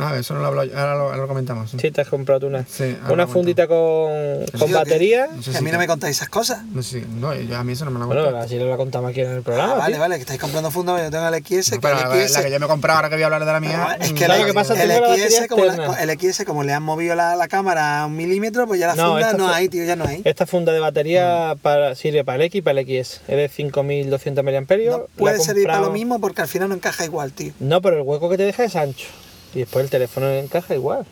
Ah, 0.00 0.16
eso 0.18 0.34
no 0.34 0.40
lo 0.40 0.46
hablo 0.46 0.64
yo, 0.64 0.78
ahora 0.78 1.16
lo, 1.16 1.28
comentamos. 1.28 1.70
Sí, 1.78 1.90
te 1.90 2.00
has 2.00 2.08
comprado 2.08 2.46
una. 2.46 2.64
Sí, 2.66 2.96
una 3.10 3.26
fundita 3.26 3.66
con, 3.66 4.10
con 4.58 4.68
que- 4.68 4.74
batería. 4.74 5.28
No 5.34 5.42
sé 5.42 5.50
que 5.52 5.58
a 5.58 5.60
mí 5.60 5.70
no 5.70 5.78
me 5.78 5.86
contáis 5.86 6.16
esas 6.16 6.28
cosas. 6.28 6.64
No 6.66 6.82
sé, 6.82 7.04
no, 7.18 7.34
yo- 7.34 7.56
a 7.56 7.64
mí 7.64 7.72
eso 7.72 7.84
no 7.84 7.90
me 7.90 7.98
lo 7.98 8.04
han 8.04 8.08
Bueno, 8.08 8.24
contado. 8.24 8.44
así 8.44 8.58
lo 8.58 8.76
contamos 8.76 9.10
aquí 9.10 9.20
en 9.20 9.30
el 9.30 9.38
Ah, 9.38 9.42
programa. 9.42 9.74
vale, 9.74 9.94
tío. 9.94 10.00
vale, 10.00 10.14
que 10.16 10.20
estáis 10.22 10.40
comprando 10.40 10.70
funda, 10.70 11.02
yo 11.02 11.10
tengo 11.10 11.28
el 11.28 11.34
XS, 11.44 11.70
No, 11.72 11.76
que 11.76 11.80
pero 11.88 11.98
el 12.00 12.08
la, 12.18 12.26
XS... 12.28 12.34
la 12.34 12.42
que 12.44 12.50
yo 12.52 12.60
me 12.60 12.66
he 12.66 12.68
comprado 12.68 12.96
ahora 12.96 13.08
que 13.08 13.14
voy 13.16 13.22
a 13.22 13.26
hablar 13.26 13.44
de 13.44 13.52
la 13.52 13.60
mía. 13.60 13.96
Es 14.00 14.12
mm, 14.12 14.14
que 14.14 14.26
¿Sabes 14.26 14.40
el, 14.40 14.46
qué 14.46 14.54
pasa? 14.54 14.82
el 14.82 14.88
la 14.88 14.94
XS, 15.16 15.48
como 15.48 15.64
la- 15.64 16.02
el 16.02 16.10
XS, 16.18 16.44
como 16.44 16.62
le 16.64 16.72
han 16.72 16.82
movido 16.82 17.14
la, 17.14 17.36
la 17.36 17.48
cámara 17.48 18.02
a 18.02 18.06
un 18.06 18.16
milímetro, 18.16 18.66
pues 18.66 18.80
ya 18.80 18.86
la 18.88 18.94
No, 18.94 19.12
funda 19.12 19.32
no 19.34 19.48
hay, 19.48 19.68
tío, 19.68 19.84
ya 19.84 19.96
no 19.96 20.04
hay. 20.06 20.22
Esta 20.24 20.46
funda 20.46 20.72
de 20.72 20.80
batería 20.80 21.54
para, 21.60 21.94
sirve 21.94 22.24
para 22.24 22.36
el 22.36 22.42
X 22.42 22.58
y 22.58 22.62
para 22.62 22.80
el 22.80 22.86
XS. 22.86 23.20
Es 23.28 23.36
de 23.36 23.48
5200 23.48 24.44
mAh. 24.44 24.52
No 24.60 25.06
puede 25.16 25.38
La 25.38 25.44
servir 25.44 25.66
para 25.66 25.80
lo 25.80 25.90
mismo 25.90 26.20
porque 26.20 26.42
al 26.42 26.48
final 26.48 26.68
no 26.68 26.74
encaja 26.74 27.04
igual, 27.04 27.32
tío. 27.32 27.52
No, 27.60 27.80
pero 27.82 27.96
el 27.96 28.02
hueco 28.02 28.28
que 28.30 28.36
te 28.36 28.44
deja 28.44 28.64
es 28.64 28.76
ancho. 28.76 29.06
Y 29.54 29.60
después 29.60 29.84
el 29.84 29.90
teléfono 29.90 30.30
encaja 30.30 30.74
igual. 30.74 31.06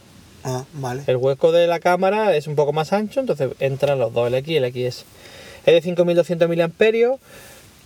Ah, 0.44 0.64
vale. 0.74 1.02
El 1.06 1.16
hueco 1.16 1.52
de 1.52 1.66
la 1.66 1.80
cámara 1.80 2.36
es 2.36 2.46
un 2.46 2.54
poco 2.54 2.72
más 2.72 2.92
ancho, 2.92 3.20
entonces 3.20 3.50
entran 3.58 3.98
los 3.98 4.12
dos, 4.12 4.28
el 4.28 4.34
X 4.34 4.48
y 4.48 4.56
el 4.56 4.72
XS. 4.72 5.04
Es 5.66 5.74
de 5.74 5.82
5200 5.82 6.48
mAh 6.48 7.18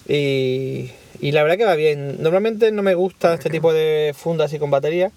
y, 0.09 0.91
y 1.21 1.33
la 1.33 1.43
verdad 1.43 1.57
que 1.57 1.65
va 1.65 1.75
bien. 1.75 2.23
Normalmente 2.23 2.71
no 2.73 2.83
me 2.83 2.95
gusta 2.95 3.35
este 3.35 3.49
tipo 3.49 3.73
de 3.73 4.15
fundas 4.17 4.47
así 4.47 4.59
con 4.59 4.71
batería 4.71 5.11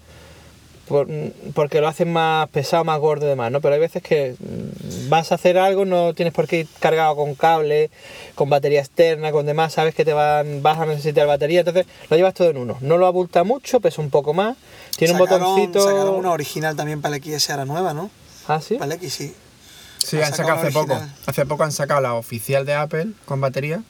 por- 0.88 1.08
porque 1.54 1.80
lo 1.80 1.88
hacen 1.88 2.12
más 2.12 2.48
pesado, 2.50 2.84
más 2.84 2.98
gordo 3.00 3.26
y 3.26 3.28
demás, 3.30 3.50
¿no? 3.50 3.60
Pero 3.60 3.74
hay 3.74 3.80
veces 3.80 4.02
que 4.02 4.34
vas 5.08 5.32
a 5.32 5.36
hacer 5.36 5.58
algo, 5.58 5.84
no 5.84 6.14
tienes 6.14 6.32
por 6.34 6.46
qué 6.46 6.60
ir 6.60 6.68
cargado 6.80 7.16
con 7.16 7.34
cable, 7.34 7.90
con 8.34 8.50
batería 8.50 8.80
externa, 8.80 9.32
con 9.32 9.46
demás, 9.46 9.72
sabes 9.72 9.94
que 9.94 10.04
te 10.04 10.12
van, 10.12 10.62
vas 10.62 10.78
a 10.78 10.86
necesitar 10.86 11.26
batería, 11.26 11.60
entonces 11.60 11.86
lo 12.10 12.16
llevas 12.16 12.34
todo 12.34 12.50
en 12.50 12.56
uno. 12.58 12.76
No 12.80 12.96
lo 12.98 13.06
abulta 13.06 13.44
mucho, 13.44 13.80
pesa 13.80 14.00
un 14.02 14.10
poco 14.10 14.34
más, 14.34 14.56
tiene 14.96 15.12
un 15.14 15.18
botoncito... 15.18 15.80
Sacaron 15.88 16.14
una 16.16 16.30
original 16.32 16.76
también 16.76 17.00
para 17.02 17.16
el 17.16 17.22
XS, 17.22 17.50
ahora 17.50 17.64
nueva, 17.64 17.94
¿no? 17.94 18.10
Ah, 18.48 18.60
sí. 18.60 18.74
Para 18.74 18.92
el 18.94 19.00
X, 19.00 19.12
sí. 19.14 19.34
Sí, 19.98 20.16
Han 20.18 20.24
han 20.24 20.30
sacado 20.32 20.48
sacado 20.60 20.68
hace 20.68 20.74
la 20.74 20.80
poco. 20.80 21.14
Hace 21.26 21.46
poco 21.46 21.64
han 21.64 21.72
sacado 21.72 22.00
la 22.02 22.14
oficial 22.14 22.66
de 22.66 22.74
Apple 22.74 23.06
con 23.24 23.40
batería. 23.40 23.82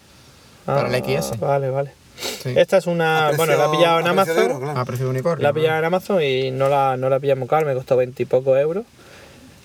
Para 0.65 0.89
el 0.97 1.05
XS. 1.05 1.33
Ah, 1.33 1.37
Vale, 1.41 1.71
vale. 1.71 1.93
Sí. 2.17 2.53
Esta 2.57 2.77
es 2.79 2.87
una. 2.87 3.29
Precio- 3.31 3.37
bueno, 3.47 3.57
la 3.57 3.67
he 3.67 3.77
pillado 3.77 4.01
en 4.01 4.07
Amazon. 4.07 4.39
euro, 4.39 4.61
claro. 4.61 4.81
A 4.81 4.85
precio 4.85 5.05
de 5.07 5.11
unicornio. 5.11 5.43
La 5.43 5.51
he 5.51 5.55
pillado 5.55 5.79
en 5.79 5.85
Amazon 5.85 6.23
y 6.23 6.51
no 6.51 6.69
la, 6.69 6.97
no 6.97 7.09
la 7.09 7.19
pillamos 7.21 7.49
caro, 7.49 7.67
me 7.67 7.75
costó 7.75 7.97
20 7.97 8.23
y 8.23 8.27
poco 8.27 8.57
euros. 8.57 8.85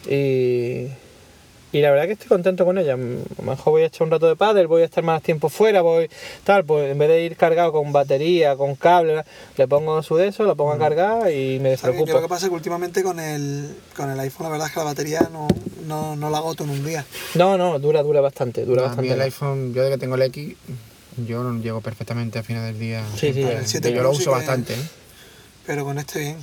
Y. 0.10 0.88
Y 1.72 1.82
la 1.82 1.91
verdad 1.91 2.08
que 2.08 2.14
estoy 2.14 2.28
contento 2.28 2.66
con 2.66 2.80
ella. 2.80 2.97
Mm, 2.97 3.18
A 3.38 3.41
lo 3.43 3.52
mejor 3.52 3.74
voy 3.74 3.84
a 3.84 3.86
echar 3.86 4.02
un 4.06 4.10
rato 4.10 4.28
de 4.28 4.36
pádel, 4.36 4.66
voy 4.66 4.82
a 4.82 4.86
estar 4.86 5.04
más 5.04 5.22
tiempo 5.22 5.50
fuera, 5.50 5.82
voy 5.84 6.10
tal, 6.43 6.66
pues 6.66 6.91
en 6.91 6.97
vez 6.97 7.10
de 7.10 7.22
ir 7.24 7.36
cargado 7.38 7.72
con 7.72 7.91
batería, 7.91 8.56
con 8.56 8.74
cable, 8.76 9.24
le 9.56 9.68
pongo 9.68 10.02
su 10.02 10.16
de 10.16 10.30
eso, 10.30 10.41
lo 10.45 10.56
pongo 10.56 10.72
a 10.72 10.80
cargar 10.80 11.32
y 11.32 11.60
me. 11.60 11.76
Yo 11.76 11.88
lo 11.88 11.93
que 11.93 12.00
despreocupo. 12.00 12.28
pasa 12.28 12.45
es 12.47 12.50
que 12.50 12.56
últimamente 12.56 13.04
con 13.04 13.20
el, 13.20 13.70
con 13.95 14.10
el 14.10 14.20
iPhone 14.20 14.45
la 14.45 14.50
verdad 14.50 14.66
es 14.68 14.74
que 14.74 14.80
la 14.80 14.86
batería 14.86 15.30
no, 15.32 15.47
no, 15.86 16.16
no 16.16 16.30
la 16.32 16.39
agoto 16.39 16.64
en 16.64 16.72
un 16.72 16.84
día. 16.84 17.06
No, 17.36 17.56
no, 17.56 17.78
dura, 17.78 18.02
dura 18.02 18.22
bastante, 18.22 18.66
dura 18.66 18.82
a 18.82 18.86
mí 18.86 18.88
bastante. 18.89 19.14
el 19.14 19.22
iPhone, 19.22 19.72
yo 19.76 19.84
de 19.84 19.91
que 19.91 19.97
tengo 20.00 20.16
el 20.16 20.24
X, 20.24 20.56
yo 21.26 21.43
no 21.43 21.61
llego 21.61 21.82
perfectamente 21.82 22.39
a 22.39 22.43
final 22.43 22.65
del 22.65 22.80
día. 22.80 23.03
Sí, 23.15 23.34
sí, 23.34 23.41
Eh, 23.43 23.57
el 23.59 23.67
7 23.67 23.93
yo 23.93 24.03
lo 24.03 24.11
uso 24.11 24.26
que- 24.26 24.30
bastante. 24.30 24.74
¿eh? 24.74 24.78
Pero 25.65 25.86
con 25.86 25.97
este 25.99 26.20
bien. 26.20 26.38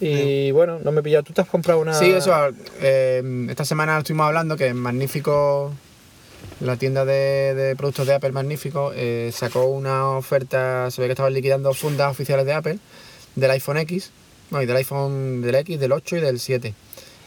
Y 0.00 0.50
bueno, 0.50 0.78
no 0.82 0.92
me 0.92 1.00
he 1.00 1.02
pillado. 1.02 1.22
¿Tú 1.24 1.32
te 1.32 1.40
has 1.40 1.48
comprado 1.48 1.80
una...? 1.80 1.94
Sí, 1.94 2.10
eso. 2.10 2.32
eh, 2.80 3.46
esta 3.50 3.64
semana 3.64 3.98
estuvimos 3.98 4.26
hablando 4.26 4.56
que 4.56 4.72
Magnífico, 4.74 5.72
la 6.60 6.76
tienda 6.76 7.04
de, 7.04 7.54
de 7.54 7.76
productos 7.76 8.06
de 8.06 8.14
Apple 8.14 8.32
Magnífico, 8.32 8.92
eh, 8.94 9.30
sacó 9.34 9.64
una 9.64 10.10
oferta, 10.10 10.90
se 10.90 11.00
ve 11.00 11.08
que 11.08 11.12
estaban 11.12 11.32
liquidando 11.32 11.72
fundas 11.72 12.10
oficiales 12.10 12.44
de 12.46 12.52
Apple, 12.52 12.78
del 13.36 13.50
iPhone 13.52 13.78
X, 13.78 14.10
no, 14.50 14.60
y 14.62 14.66
del 14.66 14.76
iPhone 14.76 15.40
del 15.42 15.54
X, 15.56 15.80
del 15.80 15.92
8 15.92 16.16
y 16.16 16.20
del 16.20 16.40
7. 16.40 16.74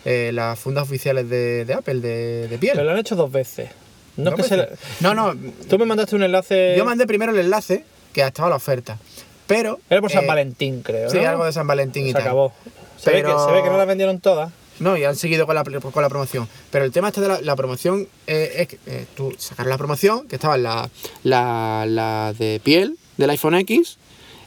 Eh, 0.05 0.31
las 0.33 0.57
fundas 0.57 0.83
oficiales 0.83 1.27
de, 1.29 1.65
de 1.65 1.73
Apple, 1.73 1.99
de, 2.01 2.47
de 2.47 2.57
piel. 2.57 2.73
Pero 2.75 2.85
lo 2.85 2.91
han 2.91 2.99
hecho 2.99 3.15
dos 3.15 3.31
veces. 3.31 3.69
No, 4.18 4.32
¿Dos 4.32 4.36
que 4.36 4.43
se 4.43 4.57
le- 4.57 4.70
no, 4.99 5.14
no, 5.14 5.36
Tú 5.70 5.78
me 5.80 5.86
mandaste 5.86 6.16
un 6.16 6.24
enlace... 6.24 6.76
yo 6.78 6.86
mandé 6.86 7.07
primero 7.07 7.32
el 7.32 7.39
enlace, 7.39 7.86
que 8.14 8.22
estaba 8.22 8.49
la 8.49 8.55
oferta, 8.57 8.97
pero... 9.47 9.80
Era 9.89 10.01
por 10.01 10.12
San 10.12 10.24
eh, 10.26 10.28
Valentín, 10.28 10.82
creo, 10.82 11.10
Sí, 11.10 11.18
¿no? 11.20 11.30
algo 11.30 11.45
de 11.45 11.53
San 11.53 11.68
Valentín 11.68 12.07
y 12.07 12.14
tal. 12.14 12.22
acabó. 12.24 12.53
Se, 12.97 13.12
ve 13.12 13.18
que, 13.18 13.24
Pero- 13.24 13.45
se 13.45 13.51
ve 13.53 13.64
que 13.64 13.70
no 13.70 13.78
las 13.78 13.88
vendieron 13.88 14.20
todas. 14.20 14.51
No, 14.80 14.95
y 14.95 15.03
han 15.03 15.16
seguido 15.18 15.45
con 15.45 15.55
la, 15.55 15.64
con 15.64 16.01
la 16.01 16.07
promoción. 16.10 16.47
Pero 16.72 16.86
el 16.86 16.91
tema 16.93 17.10
este 17.10 17.20
de 17.20 17.28
la, 17.28 17.41
la 17.41 17.55
promoción 17.57 18.07
eh, 18.28 18.53
es 18.60 18.68
que 18.70 18.80
eh, 18.86 19.05
tú 19.16 19.34
sacas 19.38 19.68
la 19.68 19.78
promoción, 19.78 20.26
que 20.28 20.36
estaban 20.36 20.64
la, 20.64 20.89
la, 21.24 21.86
la 21.86 22.34
de 22.39 22.62
piel 22.64 22.97
del 23.18 23.30
iPhone 23.32 23.55
X, 23.55 23.97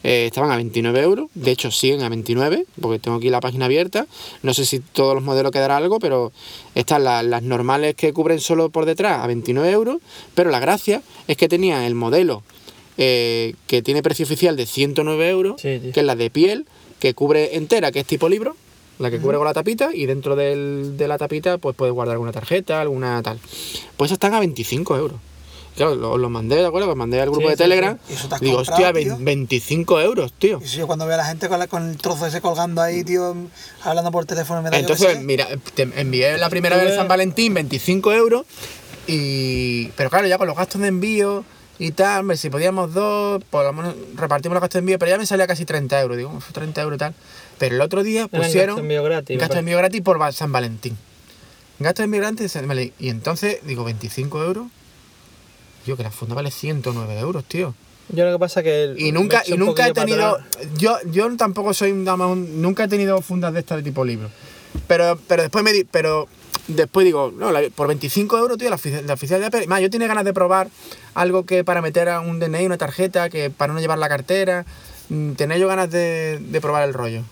eh, 0.05 0.27
estaban 0.27 0.51
a 0.51 0.57
29 0.57 1.01
euros. 1.01 1.31
De 1.35 1.51
hecho, 1.51 1.71
siguen 1.71 2.03
a 2.03 2.09
29, 2.09 2.67
porque 2.81 2.99
tengo 2.99 3.17
aquí 3.19 3.31
la 3.31 3.41
página 3.41 3.67
abierta. 3.67 4.07
No 4.43 4.53
sé 4.55 4.65
si 4.67 4.81
todos 4.81 5.15
los 5.15 5.23
modelos 5.23 5.53
quedará 5.53 5.77
algo, 5.77 5.99
pero 6.01 6.33
están 6.75 7.05
la- 7.05 7.23
las 7.23 7.43
normales 7.43 7.95
que 7.95 8.13
cubren 8.13 8.41
solo 8.41 8.71
por 8.71 8.85
detrás 8.85 9.21
a 9.23 9.27
29 9.27 9.71
euros. 9.71 9.99
Pero 10.35 10.51
la 10.51 10.59
gracia 10.61 11.03
es 11.29 11.37
que 11.37 11.49
tenían 11.49 11.83
el 11.83 11.95
modelo 11.95 12.43
eh, 12.99 13.55
que 13.67 13.81
tiene 13.83 14.03
precio 14.03 14.25
oficial 14.27 14.55
de 14.57 14.67
109 14.67 15.29
euros, 15.31 15.61
Sí, 15.61 15.81
que 15.95 16.01
es 16.01 16.07
la 16.07 16.15
de 16.15 16.29
piel, 16.31 16.67
que 17.01 17.15
cubre 17.15 17.57
entera, 17.57 17.91
que 17.91 18.01
es 18.01 18.07
tipo 18.07 18.29
libro, 18.29 18.55
la 18.99 19.11
que 19.11 19.19
cubre 19.19 19.39
con 19.39 19.47
la 19.47 19.55
tapita, 19.55 19.91
y 19.95 20.05
dentro 20.07 20.37
del- 20.37 20.97
de 20.99 21.09
la 21.09 21.17
tapita 21.17 21.57
pues 21.59 21.75
puedes 21.75 21.95
guardar 21.95 22.13
alguna 22.15 22.33
tarjeta, 22.33 22.81
alguna 22.83 23.23
tal. 23.23 23.39
Pues 23.97 24.13
están 24.13 24.35
a 24.35 24.41
25 24.41 24.97
euros. 24.97 25.19
Claro, 25.77 25.95
los 25.95 26.21
lo 26.21 26.29
mandé, 26.29 26.57
¿de 26.57 26.67
acuerdo? 26.67 26.87
Los 26.89 26.97
mandé 26.97 27.21
al 27.21 27.31
grupo 27.31 27.43
Sí, 27.47 27.49
de 27.49 27.53
sí, 27.57 27.63
Telegram. 27.63 27.99
sí. 28.07 28.13
¿Y 28.13 28.17
eso 28.17 28.29
te 28.29 28.35
has 28.35 28.41
Digo, 28.43 28.57
comprado, 28.57 28.85
hostia, 28.89 29.03
tío? 29.03 29.17
25 29.19 30.01
euros, 30.01 30.33
tío. 30.35 30.61
Y 30.63 30.67
yo 30.67 30.87
cuando 30.87 31.07
veo 31.07 31.15
a 31.15 31.19
la 31.19 31.25
gente 31.25 31.49
con, 31.49 31.59
la- 31.59 31.67
con 31.67 31.89
el 31.89 31.97
trozo 31.97 32.27
ese 32.27 32.41
colgando 32.43 32.83
ahí, 32.83 33.03
tío, 33.05 33.35
hablando 33.83 34.11
por 34.13 34.27
teléfono, 34.27 34.61
me 34.63 34.69
da 34.71 34.79
Entonces, 34.79 35.21
mira, 35.23 35.49
te 35.75 35.83
envié 35.97 36.37
la 36.39 36.51
primera 36.51 36.77
vez 36.77 36.91
de 36.91 36.97
San 36.97 37.09
Valentín 37.09 37.55
25 37.55 38.13
euros. 38.13 38.45
Y. 39.07 39.89
Pero 39.97 40.11
claro, 40.11 40.27
ya 40.27 40.39
con 40.39 40.47
los 40.47 40.57
gastos 40.57 40.81
de 40.81 40.89
envío 40.89 41.45
y 41.79 41.91
tal, 41.93 42.21
hombre, 42.21 42.37
si 42.37 42.51
podíamos 42.51 42.93
dos, 42.95 43.43
por 43.51 43.65
lo 43.65 43.73
menos 43.73 43.95
repartimos 44.15 44.55
los 44.55 44.61
gastos 44.61 44.75
de 44.75 44.79
envío, 44.81 44.99
pero 44.99 45.11
ya 45.11 45.19
me 45.19 45.27
salía 45.27 45.47
casi 45.47 45.65
30 45.65 46.01
euros. 46.01 46.17
Digo, 46.17 46.31
"Uf, 46.37 46.53
30 46.53 46.83
euros 46.83 46.97
y 46.97 46.99
tal. 47.01 47.15
Pero 47.59 47.75
el 47.75 47.81
otro 47.81 48.03
día 48.03 48.29
pusieron. 48.29 48.77
gasto 48.77 48.77
de 48.77 48.81
envío 48.83 49.03
gratis, 49.03 49.39
Gasto 49.39 49.55
de 49.55 49.61
envío 49.61 49.79
gratis 49.79 50.01
por 50.03 50.33
San 50.33 50.53
Valentín. 50.53 50.97
Gasto 51.79 52.03
de 52.03 52.05
envío 52.05 52.21
gratis 52.21 52.41
de 52.41 52.49
San 52.49 52.69
Valentín. 52.69 52.95
Y 52.99 53.09
entonces, 53.09 53.59
digo, 53.65 53.85
25 53.85 54.43
euros. 54.45 54.67
Yo, 55.87 55.97
que 55.97 56.03
la 56.03 56.11
funda 56.11 56.35
vale 56.35 56.51
109 56.51 57.19
euros, 57.19 57.45
tío. 57.45 57.75
Yo 58.09 58.25
lo 58.27 58.33
que 58.33 58.39
pasa 58.39 58.63
que... 58.63 58.85
el- 58.85 59.01
Y 59.01 59.13
nunca, 59.13 59.43
y 59.47 59.53
un 59.53 59.61
nunca 59.61 59.87
he 59.89 59.93
tenido. 59.93 60.39
Yo, 60.77 60.97
yo 61.11 61.35
tampoco 61.37 61.73
soy 61.75 61.93
un 61.93 62.05
dama- 62.05 62.27
un- 62.27 62.61
nunca 62.61 62.85
he 62.85 62.89
tenido 62.89 63.21
fundas 63.23 63.53
de 63.53 63.61
esta 63.61 63.77
de 63.77 63.83
tipo 63.83 64.05
libro. 64.05 64.29
Pero, 64.87 65.19
pero 65.29 65.43
después 65.43 65.65
me 65.65 65.73
di, 65.73 65.85
pero 65.85 66.29
después 66.69 67.05
digo, 67.05 67.33
no, 67.37 67.51
la- 67.53 67.63
por 67.75 67.89
25 67.89 68.39
euros, 68.39 68.59
tío, 68.59 68.71
la, 68.71 68.79
la 69.07 69.15
oficial 69.15 69.41
de 69.41 69.47
Apple. 69.47 69.67
Más, 69.67 69.81
yo 69.81 69.89
tenía 69.91 70.09
ganas 70.09 70.25
de 70.25 70.33
probar 70.35 70.69
algo 71.15 71.45
que 71.47 71.65
para 71.65 71.81
meter 71.83 72.09
a 72.09 72.21
un 72.21 72.39
DNI, 72.39 72.67
una 72.67 72.79
tarjeta, 72.79 73.29
que 73.31 73.51
para 73.51 73.73
no 73.73 73.81
llevar 73.81 73.99
la 73.99 74.09
cartera. 74.09 74.65
mm, 75.09 75.33
Tenía 75.33 75.57
yo 75.59 75.69
ganas 75.69 75.91
de, 75.91 76.39
de 76.41 76.61
probar 76.61 76.87
el 76.87 76.95
rollo. 76.95 77.23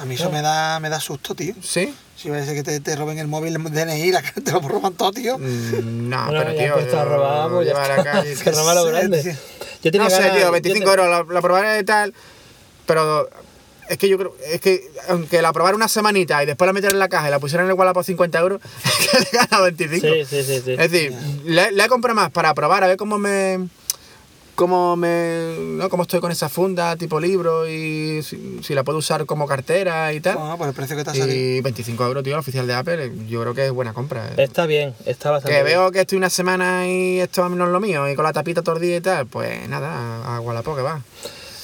A 0.00 0.04
mí 0.04 0.14
eso 0.14 0.30
me 0.30 0.42
da, 0.42 0.78
me 0.80 0.88
da 0.88 1.00
susto, 1.00 1.34
tío. 1.34 1.54
¿Sí? 1.62 1.94
Si 2.16 2.28
parece 2.28 2.54
que 2.54 2.62
te, 2.62 2.80
te 2.80 2.96
roben 2.96 3.18
el 3.18 3.28
móvil, 3.28 3.54
el 3.56 3.62
DNI, 3.62 4.10
la 4.12 4.22
cara, 4.22 4.34
te 4.44 4.50
lo 4.52 4.60
roban 4.60 4.94
todo, 4.94 5.12
tío. 5.12 5.38
Mm, 5.38 6.08
No, 6.08 6.24
Bueno, 6.26 6.40
pero 6.40 6.52
ya 6.52 6.58
tío. 6.58 6.68
yo 6.68 6.74
pues 6.74 7.66
ya 7.66 7.72
llevar 7.74 7.90
a 7.92 7.96
está. 7.96 8.12
calle, 8.12 8.34
Que 8.44 8.50
roba 8.52 8.74
lo 8.74 8.84
sé, 8.84 8.90
grande. 8.90 9.22
tío. 9.22 9.32
Yo 9.82 9.90
tenía 9.92 10.04
no 10.04 10.10
sé, 10.10 10.16
ganas- 10.18 10.32
tío, 10.36 10.46
yo 10.46 10.52
25 10.52 10.84
te- 10.84 10.90
euros, 10.90 11.08
la, 11.28 11.34
la 11.34 11.40
probaré 11.42 11.78
y 11.80 11.84
tal. 11.84 12.14
Pero 12.86 13.28
es 13.88 13.98
que 13.98 14.08
yo 14.08 14.18
creo, 14.18 14.34
es 14.46 14.60
que 14.60 14.90
aunque 15.08 15.40
la 15.42 15.52
probara 15.52 15.76
una 15.76 15.88
semanita 15.88 16.42
y 16.42 16.46
después 16.46 16.66
la 16.66 16.72
metieran 16.72 16.96
en 16.96 17.00
la 17.00 17.08
caja 17.08 17.28
y 17.28 17.30
la 17.30 17.38
pusieran 17.38 17.66
en 17.66 17.70
el 17.72 17.76
Wallapop 17.78 17.98
por 18.00 18.04
50 18.04 18.38
euros, 18.38 18.60
es 18.84 19.08
que 19.08 19.18
le 19.20 19.26
gana 19.32 19.60
25. 19.62 20.06
Sí, 20.06 20.24
sí, 20.24 20.42
sí. 20.42 20.62
sí. 20.64 20.72
Es 20.78 20.90
decir, 20.90 21.14
la, 21.44 21.70
la 21.70 21.84
he 21.84 21.88
comprado 21.88 22.16
más 22.16 22.30
para 22.30 22.52
probar, 22.54 22.82
a 22.84 22.86
ver 22.88 22.96
cómo 22.96 23.18
me. 23.18 23.68
Cómo 24.58 24.96
me. 24.96 25.54
¿no? 25.56 25.88
cómo 25.88 26.02
estoy 26.02 26.18
con 26.18 26.32
esa 26.32 26.48
funda 26.48 26.96
tipo 26.96 27.20
libro 27.20 27.68
y 27.68 28.20
si, 28.24 28.58
si 28.60 28.74
la 28.74 28.82
puedo 28.82 28.98
usar 28.98 29.24
como 29.24 29.46
cartera 29.46 30.12
y 30.12 30.18
tal. 30.18 30.34
Bueno, 30.36 30.58
por 30.58 30.66
el 30.66 30.74
precio 30.74 30.96
que 30.96 31.04
te 31.04 31.10
ha 31.10 31.14
salido. 31.14 31.28
Y 31.38 31.60
25 31.60 32.04
euros, 32.04 32.24
tío, 32.24 32.32
el 32.34 32.40
oficial 32.40 32.66
de 32.66 32.74
Apple, 32.74 33.12
yo 33.28 33.40
creo 33.42 33.54
que 33.54 33.66
es 33.66 33.70
buena 33.70 33.92
compra. 33.92 34.26
eh. 34.26 34.42
Está 34.42 34.66
bien, 34.66 34.94
está 35.06 35.30
bastante 35.30 35.56
Que 35.56 35.62
bien. 35.62 35.78
veo 35.78 35.92
que 35.92 36.00
estoy 36.00 36.18
una 36.18 36.28
semana 36.28 36.88
y 36.88 37.20
esto 37.20 37.48
no 37.48 37.66
es 37.66 37.70
lo 37.70 37.78
mío, 37.78 38.10
y 38.10 38.16
con 38.16 38.24
la 38.24 38.32
tapita 38.32 38.62
tordida 38.62 38.96
y 38.96 39.00
tal, 39.00 39.26
pues 39.28 39.68
nada, 39.68 40.36
a, 40.36 40.40
Wallapop 40.40 40.74
que 40.74 40.82
va. 40.82 41.02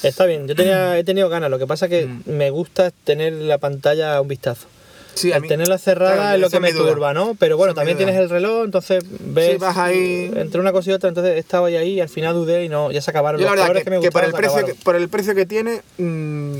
Está 0.01 0.25
bien, 0.25 0.47
yo 0.47 0.55
tenía, 0.55 0.97
he 0.97 1.03
tenido 1.03 1.27
ganas, 1.27 1.49
lo 1.49 1.59
que 1.59 1.67
pasa 1.67 1.87
es 1.87 1.89
que 1.89 2.05
Mm. 2.05 2.21
me 2.27 2.49
gusta 2.49 2.91
tener 3.03 3.33
la 3.33 3.57
pantalla 3.57 4.15
a 4.15 4.21
un 4.21 4.29
vistazo. 4.29 4.67
Sí, 5.15 5.31
a 5.31 5.37
El 5.37 5.41
mí- 5.43 5.47
tenerla 5.47 5.77
cerrada 5.77 6.15
claro, 6.15 6.35
es 6.35 6.41
lo 6.41 6.49
que 6.49 6.59
me 6.59 6.73
turba, 6.73 7.13
¿no? 7.13 7.35
Pero 7.39 7.57
bueno, 7.57 7.73
también 7.73 7.97
tienes 7.97 8.15
el 8.17 8.29
reloj, 8.29 8.65
entonces 8.65 9.03
ves 9.21 9.53
Sí, 9.53 9.57
vas 9.57 9.77
ahí- 9.77 10.31
entre 10.35 10.59
una 10.59 10.71
cosa 10.71 10.89
y 10.91 10.93
otra, 10.93 11.09
entonces 11.09 11.37
estaba 11.37 11.67
ahí 11.67 11.93
y 11.93 12.01
al 12.01 12.09
final 12.09 12.33
dudé 12.33 12.65
y 12.65 12.69
no, 12.69 12.91
ya 12.91 13.01
se 13.01 13.09
acabaron 13.11 13.39
Yo 13.39 13.45
la 13.45 13.51
los 13.51 13.55
verdad 13.55 13.67
colores 13.67 13.83
que, 13.83 13.89
que, 13.91 13.95
me 13.97 14.01
que 14.03 14.11
por, 14.11 14.23
el 14.25 14.33
precio 14.33 14.65
que, 14.65 14.75
por 14.75 14.95
el 14.95 15.09
precio 15.09 15.33
que 15.33 15.45
tiene, 15.45 15.81
mm, 15.97 16.03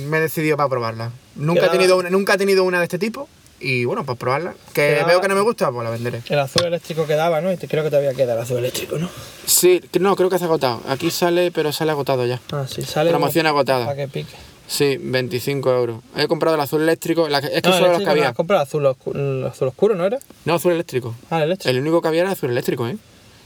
me 0.09 0.17
he 0.17 0.21
decidido 0.21 0.57
para 0.57 0.69
probarla. 0.69 1.11
Nunca 1.35 1.65
he, 1.65 1.69
tenido 1.69 1.97
una, 1.97 2.09
nunca 2.09 2.35
he 2.35 2.37
tenido 2.37 2.63
una 2.63 2.77
de 2.79 2.85
este 2.85 2.97
tipo 2.97 3.27
y 3.59 3.83
bueno, 3.85 4.05
pues 4.05 4.17
probarla. 4.17 4.53
Que 4.73 4.93
Quedaba- 4.93 5.07
veo 5.09 5.21
que 5.21 5.27
no 5.27 5.35
me 5.35 5.41
gusta, 5.41 5.69
pues 5.71 5.83
la 5.83 5.89
venderé. 5.89 6.21
El 6.29 6.39
azul 6.39 6.63
eléctrico 6.65 7.05
quedaba, 7.05 7.41
¿no? 7.41 7.51
Y 7.51 7.57
te- 7.57 7.67
creo 7.67 7.83
que 7.83 7.89
todavía 7.89 8.13
queda 8.13 8.33
el 8.35 8.39
azul 8.39 8.57
eléctrico, 8.59 8.97
¿no? 8.97 9.09
Sí, 9.45 9.81
no, 9.99 10.15
creo 10.15 10.29
que 10.29 10.37
se 10.37 10.45
ha 10.45 10.47
agotado. 10.47 10.81
Aquí 10.87 11.11
sale, 11.11 11.51
pero 11.51 11.73
sale 11.73 11.91
agotado 11.91 12.25
ya. 12.25 12.39
Ah, 12.53 12.65
sí, 12.69 12.83
sale. 12.83 13.09
Promoción 13.09 13.47
agotada. 13.47 13.85
Para 13.85 13.97
que 13.97 14.07
pique. 14.07 14.33
Sí, 14.67 14.97
25 14.99 15.69
euros. 15.71 16.01
He 16.15 16.27
comprado 16.27 16.55
el 16.55 16.61
azul 16.61 16.81
eléctrico, 16.81 17.29
la 17.29 17.37
es 17.39 17.61
que 17.61 17.69
No, 17.69 17.75
solo 17.75 17.87
los 17.89 17.99
que 17.99 18.05
no, 18.05 18.11
había. 18.11 18.29
has 18.29 18.35
comprado 18.35 18.63
azul, 18.63 18.85
el 19.13 19.45
azul 19.45 19.67
oscuro, 19.67 19.95
¿no 19.95 20.05
era? 20.05 20.17
No, 20.45 20.55
azul 20.55 20.73
eléctrico. 20.73 21.13
Ah, 21.29 21.37
el 21.37 21.43
eléctrico. 21.43 21.69
El 21.69 21.79
único 21.81 22.01
que 22.01 22.07
había 22.07 22.21
era 22.21 22.31
azul 22.31 22.49
eléctrico, 22.49 22.87
¿eh? 22.87 22.97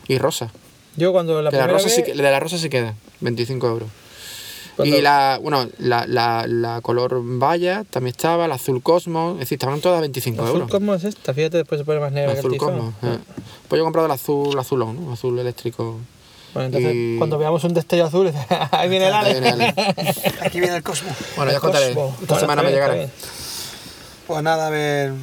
Y 0.07 0.17
rosa. 0.17 0.51
Yo 0.95 1.11
cuando 1.11 1.41
la 1.41 1.49
Que 1.51 1.57
la 1.57 1.67
rosa 1.67 1.85
vez... 1.85 1.95
sí 1.95 2.01
de 2.03 2.15
la 2.15 2.39
rosa 2.39 2.57
sí 2.57 2.69
queda, 2.69 2.95
25 3.19 3.67
euros. 3.67 3.89
Cuando- 4.75 4.97
Y 4.97 5.01
la, 5.01 5.39
bueno, 5.41 5.67
la, 5.77 6.07
la, 6.07 6.45
la 6.47 6.79
color 6.81 7.19
valla 7.21 7.83
también 7.89 8.15
estaba, 8.15 8.47
la 8.47 8.55
azul 8.55 8.81
cosmos, 8.81 9.33
es 9.33 9.39
decir, 9.41 9.57
estaban 9.57 9.81
todas 9.81 9.97
a 9.97 10.01
25 10.01 10.41
azul 10.41 10.55
euros. 10.55 10.71
cómo 10.71 10.95
es 10.95 11.03
esta, 11.03 11.33
fíjate, 11.33 11.57
después 11.57 11.79
se 11.79 11.85
pone 11.85 11.99
más 11.99 12.13
negra 12.13 12.31
el 12.31 12.37
azul 12.39 12.55
cosmos. 12.57 12.93
eh. 13.03 13.17
Pues 13.67 13.77
yo 13.77 13.83
he 13.83 13.85
comprado 13.85 14.05
el 14.05 14.11
azul 14.13 14.57
azulón, 14.57 15.05
¿no? 15.05 15.11
azul 15.13 15.37
eléctrico. 15.37 15.97
Bueno, 16.53 16.65
entonces 16.67 16.91
Y- 16.95 17.17
cuando 17.17 17.37
veamos 17.37 17.63
un 17.63 17.73
destello 17.73 18.05
azul, 18.05 18.31
ahí 18.71 18.89
viene 18.89 19.07
el 19.07 19.13
Ale. 19.13 19.31
viene 19.33 19.49
Ale. 19.49 19.73
Aquí 20.41 20.59
viene 20.59 20.75
el 20.77 20.83
Cosmo. 20.83 21.09
Bueno, 21.35 21.51
ya 21.51 21.57
os 21.57 21.63
El 21.63 21.69
contaré. 21.69 21.93
Cosmo. 21.93 22.09
Esta 22.21 22.25
Bueno, 22.33 22.39
semana 22.39 22.61
me 22.63 22.67
bien, 22.69 22.75
llegará. 22.75 22.93
bien. 22.95 23.11
Pues 24.27 24.43
nada, 24.43 24.67
a 24.67 24.69
ver. 24.69 25.13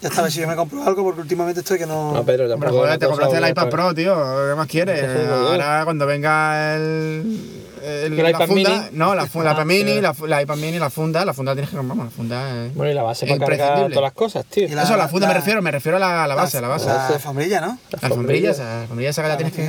Ya 0.00 0.08
está, 0.10 0.20
a 0.20 0.22
ver 0.24 0.32
si 0.32 0.40
yo 0.40 0.46
me 0.46 0.54
compro 0.54 0.80
algo 0.84 1.02
porque 1.02 1.20
últimamente 1.22 1.60
estoy 1.60 1.76
que 1.76 1.86
no. 1.86 2.12
No, 2.12 2.24
Pedro, 2.24 2.48
tampoco. 2.48 2.72
joder, 2.72 2.98
te 2.98 3.06
compraste 3.06 3.36
el 3.38 3.48
iPad 3.48 3.68
Pro, 3.68 3.92
tío. 3.94 4.14
¿Qué 4.48 4.54
más 4.54 4.68
quieres? 4.68 5.04
Ahora 5.28 5.80
cuando 5.84 6.06
venga 6.06 6.76
el. 6.76 7.50
el- 7.82 8.12
¿El 8.12 8.16
la 8.22 8.30
iPad 8.30 8.46
funda, 8.46 8.70
mini? 8.70 8.82
No, 8.92 9.14
la, 9.16 9.22
la 9.22 9.22
Ah, 9.50 9.52
iPad 9.54 9.64
mini, 9.64 9.94
sí. 9.94 10.00
la, 10.00 10.42
iPad 10.42 10.56
mini, 10.56 10.78
la 10.78 10.88
funda, 10.90 11.24
la 11.24 11.34
funda 11.34 11.52
tienes 11.54 11.70
que 11.70 11.76
vamos, 11.76 11.96
la 11.98 12.10
funda 12.10 12.66
es. 12.66 12.74
Bueno, 12.74 12.92
y 12.92 12.94
la 12.94 13.02
base 13.02 13.26
para 13.26 13.44
cargar 13.44 13.88
todas 13.88 14.02
las 14.02 14.12
cosas, 14.12 14.44
tío. 14.46 14.64
Y 14.68 14.68
la- 14.68 14.84
Eso, 14.84 14.96
la 14.96 15.08
funda 15.08 15.26
me 15.26 15.34
refiero, 15.34 15.62
me 15.62 15.70
refiero 15.72 15.96
a 15.96 16.00
la, 16.00 16.32
base, 16.36 16.58
a 16.58 16.60
la 16.60 16.68
base. 16.68 16.86
La 16.86 17.06
alfombrilla, 17.08 17.60
¿no? 17.60 17.78
La 17.90 17.98
alfombrilla, 18.02 18.52
esa, 18.52 18.82
alfombrilla 18.82 19.10
esa 19.10 19.22
que 19.22 19.28
la 19.28 19.36
tienes 19.36 19.54
que. 19.54 19.68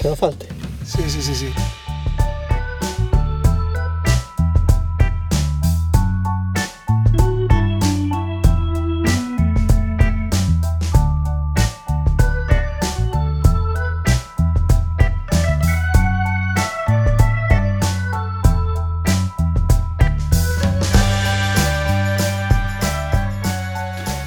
Que 0.00 0.08
no 0.08 0.16
falte. 0.16 0.48
Sí, 0.86 1.02
sí, 1.08 1.20
sí, 1.20 1.34
sí. 1.34 1.52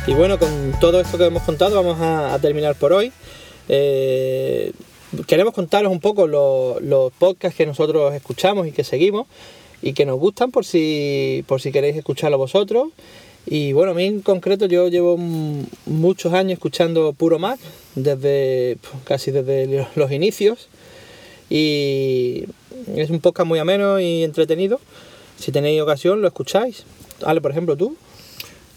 Y 0.06 0.14
bueno, 0.14 0.38
con 0.38 0.74
todo 0.80 1.02
esto 1.02 1.18
que 1.18 1.26
hemos 1.26 1.42
contado 1.42 1.76
vamos 1.82 2.00
a, 2.00 2.36
a 2.36 2.40
terminar 2.40 2.76
por 2.76 2.94
hoy. 2.94 3.12
Eh, 3.68 4.72
queremos 5.28 5.54
contaros 5.54 5.92
un 5.92 6.00
poco 6.00 6.28
lo- 6.28 6.80
los 6.80 7.12
podcasts 7.14 7.58
que 7.58 7.66
nosotros 7.66 8.14
escuchamos 8.14 8.68
y 8.68 8.72
que 8.72 8.84
seguimos 8.84 9.28
y 9.82 9.94
que 9.94 10.06
nos 10.06 10.18
gustan 10.20 10.52
por 10.52 10.66
si, 10.66 11.44
por 11.48 11.62
si 11.62 11.72
queréis 11.72 11.96
escucharlo 11.98 12.38
vosotros. 12.38 12.90
Y 13.46 13.74
bueno, 13.74 13.92
a 13.92 13.96
mí 13.96 14.06
en 14.06 14.22
concreto 14.22 14.66
yo 14.68 14.88
llevo 14.88 15.18
muchos 15.18 16.32
años 16.34 16.54
escuchando 16.54 17.12
Puro 17.14 17.40
Mac, 17.40 17.60
desde 17.96 18.78
casi 19.04 19.32
desde 19.32 19.86
los 19.96 20.12
inicios. 20.12 20.70
Y 21.50 22.46
es 22.96 23.10
un 23.10 23.20
podcast 23.20 23.48
muy 23.48 23.60
ameno 23.60 24.00
y 24.00 24.24
entretenido. 24.24 24.80
Si 25.38 25.52
tenéis 25.52 25.82
ocasión, 25.82 26.22
lo 26.22 26.28
escucháis. 26.28 26.86
Ale, 27.26 27.42
por 27.42 27.52
ejemplo, 27.52 27.76
tú. 27.76 27.96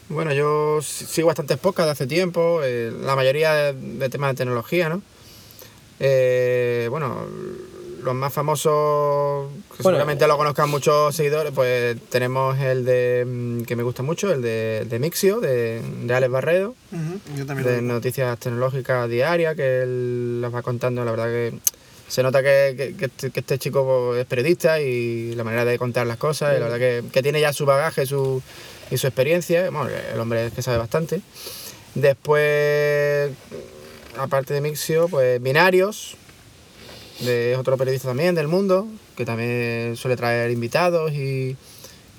Bueno, 0.09 0.33
yo 0.33 0.79
sigo 0.81 1.27
bastantes 1.27 1.57
podcasts 1.57 1.87
de 1.87 1.91
hace 1.91 2.07
tiempo, 2.07 2.61
eh, 2.63 2.91
la 3.01 3.15
mayoría 3.15 3.53
de, 3.53 3.73
de 3.73 4.09
temas 4.09 4.31
de 4.31 4.37
tecnología, 4.37 4.89
¿no? 4.89 5.01
Eh, 5.99 6.87
bueno, 6.89 7.25
los 8.03 8.13
más 8.15 8.31
famosos, 8.31 9.47
que 9.75 9.83
Bueno, 9.83 9.97
seguramente 9.97 10.27
lo 10.27 10.37
conozcan 10.37 10.69
muchos 10.69 11.15
seguidores, 11.15 11.51
pues 11.53 11.97
tenemos 12.09 12.57
el 12.59 12.85
de, 12.85 13.25
mm, 13.27 13.61
que 13.63 13.75
me 13.75 13.83
gusta 13.83 14.03
mucho, 14.03 14.31
el 14.31 14.41
de, 14.41 14.85
de 14.87 14.99
Mixio, 14.99 15.39
de, 15.41 15.81
de 16.03 16.13
Alex 16.13 16.31
Barredo, 16.31 16.75
Ujú, 16.91 17.19
Yo 17.37 17.45
también 17.45 17.67
de 17.67 17.75
lo 17.81 17.93
noticias 17.93 18.37
tecnológicas 18.39 19.09
diarias, 19.09 19.55
que 19.55 19.81
él 19.81 20.41
las 20.41 20.53
va 20.53 20.61
contando, 20.61 21.03
la 21.03 21.11
verdad 21.11 21.25
que 21.27 21.53
se 22.07 22.23
nota 22.23 22.41
que, 22.41 22.75
que- 22.77 22.95
que 22.95 23.05
este, 23.05 23.31
que 23.31 23.39
este 23.41 23.57
chico 23.57 24.15
es 24.15 24.25
periodista 24.25 24.79
y 24.79 25.33
la 25.35 25.43
manera 25.43 25.65
de 25.65 25.77
contar 25.77 26.07
las 26.07 26.17
cosas, 26.17 26.55
y 26.55 26.59
la 26.59 26.69
verdad 26.69 26.77
que, 26.79 27.03
que 27.11 27.21
tiene 27.23 27.41
ya 27.41 27.51
su 27.51 27.65
bagaje 27.65 28.05
su, 28.05 28.41
y 28.89 28.97
su 28.97 29.07
experiencia, 29.07 29.69
bueno, 29.69 29.89
el 30.13 30.17
hombre 30.19 30.45
es 30.45 30.53
que 30.53 30.61
sabe 30.61 30.77
bastante. 30.77 31.19
Después, 31.95 33.31
aparte 34.17 34.53
de 34.53 34.61
Mixio, 34.61 35.07
pues 35.07 35.41
Binarios, 35.41 36.15
de 37.19 37.53
es 37.53 37.57
otro 37.57 37.77
periodista 37.77 38.09
también 38.09 38.35
del 38.35 38.47
mundo, 38.47 38.87
que 39.15 39.25
también 39.25 39.95
suele 39.95 40.15
traer 40.15 40.51
invitados 40.51 41.11
y, 41.13 41.55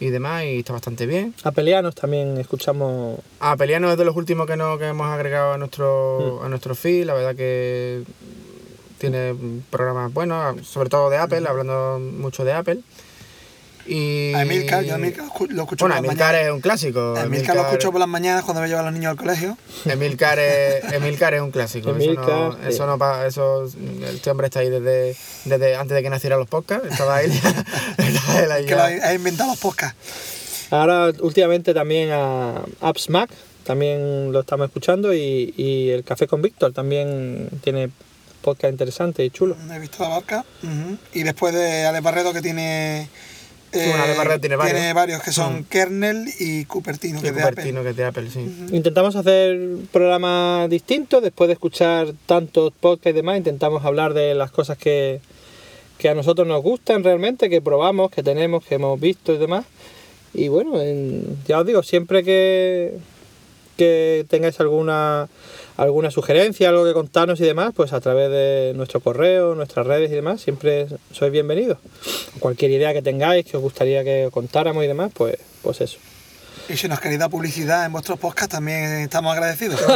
y 0.01 0.07
demás, 0.11 0.45
y 0.45 0.59
está 0.59 0.73
bastante 0.73 1.07
bien. 1.07 1.35
A 1.45 1.53
Peleanos 1.53 1.95
también 1.95 2.39
escuchamos. 2.39 3.21
A 3.41 3.57
Peliano 3.57 3.91
es 3.91 3.99
de 3.99 4.05
los 4.05 4.17
últimos 4.17 4.47
que, 4.47 4.57
no, 4.57 4.79
que 4.79 4.89
hemos 4.89 5.07
agregado 5.09 5.53
a 5.53 5.59
nuestro, 5.59 6.43
a 6.43 6.49
nuestro 6.49 6.75
feed. 6.75 7.05
La 7.05 7.15
verdad 7.15 7.37
que 7.37 8.03
tiene 8.99 9.35
programas 9.71 10.13
buenos, 10.13 10.67
sobre 10.67 10.89
todo 10.89 11.11
de 11.11 11.19
Apple, 11.19 11.45
hablando 11.49 11.99
mucho 12.01 12.45
de 12.45 12.53
Apple. 12.53 12.81
Y... 13.89 14.35
A 14.35 14.43
Emilcar, 14.43 14.85
yo 14.85 14.93
a 14.95 14.97
Emilcar 14.99 15.25
lo 15.25 15.33
escu- 15.33 15.49
lo 15.49 15.63
escucho 15.63 15.85
Bueno, 15.87 15.97
por 15.97 16.05
las 16.05 16.11
Emilcar 16.13 16.27
mañanas. 16.33 16.49
es 16.49 16.53
un 16.55 16.61
clásico. 16.61 17.15
A 17.17 17.23
Emilcar 17.23 17.57
lo 17.57 17.63
escucho 17.63 17.91
por 17.91 18.01
las 18.01 18.09
mañanas 18.09 18.45
cuando 18.45 18.61
me 18.61 18.69
llevo 18.69 18.81
a 18.81 18.83
los 18.83 18.93
niños 18.93 19.11
al 19.11 19.17
colegio. 19.17 19.57
Emilcar 19.87 20.39
es, 20.39 20.85
Emilcar 20.93 21.35
es 21.35 21.41
un 21.41 21.51
clásico. 21.51 21.91
eso 21.91 21.97
Emilcar, 21.97 22.27
no, 22.29 22.53
sí. 22.53 22.59
eso 22.69 22.87
no 22.87 22.99
pa- 22.99 23.27
eso, 23.27 23.65
este 24.13 24.31
hombre 24.31 24.47
está 24.49 24.61
ahí 24.61 24.69
desde, 24.71 25.17
desde 25.47 25.77
antes 25.77 25.95
de 25.97 26.03
que 26.03 26.11
nacieran 26.11 26.39
los 26.39 26.49
podcasts. 26.49 26.87
Estaba 26.91 27.17
ahí. 27.17 27.31
estaba 27.99 28.41
él 28.41 28.53
ahí 28.53 28.65
Que 28.65 28.71
ya. 28.71 28.77
lo 28.99 29.05
ha 29.07 29.15
inventado 29.15 29.51
los 29.51 29.59
podcasts. 29.59 29.97
Ahora, 30.71 31.11
últimamente 31.21 31.73
también 31.73 32.11
a 32.13 32.61
Apps 32.83 33.09
Mac, 33.09 33.31
también 33.65 34.33
lo 34.33 34.41
estamos 34.41 34.67
escuchando. 34.67 35.15
Y, 35.15 35.55
y 35.57 35.91
el 35.91 36.05
Café 36.05 36.27
con 36.27 36.43
Víctor 36.43 36.75
también 36.75 37.49
tiene 37.63 37.89
podcast 38.43 38.73
interesante 38.73 39.25
y 39.25 39.31
chulo. 39.31 39.57
He 39.75 39.79
visto 39.79 40.03
la 40.03 40.11
barca. 40.11 40.45
Y 41.15 41.23
después 41.23 41.55
de 41.55 41.87
Alex 41.87 42.03
Barredo 42.05 42.33
que 42.35 42.43
tiene. 42.43 43.09
Sí, 43.73 43.81
Barredo 44.17 44.41
tiene 44.41 44.57
varios. 44.95 45.23
que 45.23 45.33
son 45.33 45.61
Mm. 45.61 45.65
Kernel 45.65 46.29
y 46.41 46.65
Cupertino, 46.65 47.21
que 47.21 47.27
Y 47.27 47.31
es 47.31 47.35
de 47.37 47.43
Apple. 47.43 47.51
Cupertino, 47.57 47.83
que 47.83 47.89
es 47.91 47.97
de 47.97 48.05
Apple, 48.05 48.31
sí. 48.31 48.41
Intentamos 48.73 49.15
hacer 49.17 49.59
programas 49.93 50.71
distintos 50.71 51.23
después 51.23 51.49
de 51.49 51.55
escuchar 51.55 52.09
tantos 52.27 52.73
podcasts 52.73 53.11
y 53.11 53.13
demás. 53.13 53.37
Intentamos 53.39 53.85
hablar 53.85 54.15
de 54.15 54.35
las 54.35 54.51
cosas 54.51 54.79
que, 54.79 55.21
que 55.99 56.09
a 56.09 56.15
nosotros 56.15 56.47
nos 56.49 56.63
gustan 56.63 57.05
realmente, 57.05 57.51
que 57.51 57.61
probamos, 57.61 58.11
que 58.11 58.23
tenemos, 58.23 58.65
que 58.65 58.77
hemos 58.77 58.99
visto 58.99 59.35
y 59.35 59.39
demás. 59.39 59.67
Y 60.35 60.49
bueno, 60.49 60.81
en- 60.81 61.37
ya 61.47 61.61
os 61.61 61.67
digo, 61.67 61.83
siempre 61.83 62.23
que, 62.25 62.95
que 63.79 64.27
tengáis 64.29 64.61
alguna, 64.61 65.29
alguna 65.79 66.11
sugerencia, 66.11 66.69
algo 66.69 66.85
que 66.85 66.93
contarnos 66.93 67.41
y 67.41 67.45
demás, 67.45 67.73
pues 67.75 67.95
a 67.95 68.01
través 68.01 68.29
de 68.31 68.73
nuestro 68.75 69.01
correo, 69.01 69.55
nuestras 69.55 69.87
redes 69.87 70.11
y 70.11 70.15
demás, 70.15 70.43
siempre 70.43 70.89
sois 71.13 71.33
bienvenidos. 71.33 71.79
Cualquier 72.41 72.73
idea 72.73 72.93
que 72.93 73.01
tengáis, 73.01 73.47
que 73.47 73.57
os 73.57 73.63
gustaría 73.63 74.05
que 74.05 74.29
contáramos 74.31 74.85
y 74.85 74.89
demás, 74.89 75.13
pues, 75.15 75.37
pues 75.63 75.81
eso. 75.81 75.99
Y 76.69 76.77
si 76.77 76.89
nos 76.89 77.01
queréis 77.01 77.21
dar 77.21 77.31
publicidad 77.31 77.87
en 77.87 77.93
vuestros 77.93 78.19
podcasts, 78.19 78.53
también 78.53 78.83
estamos 79.01 79.33
agradecidos. 79.33 79.81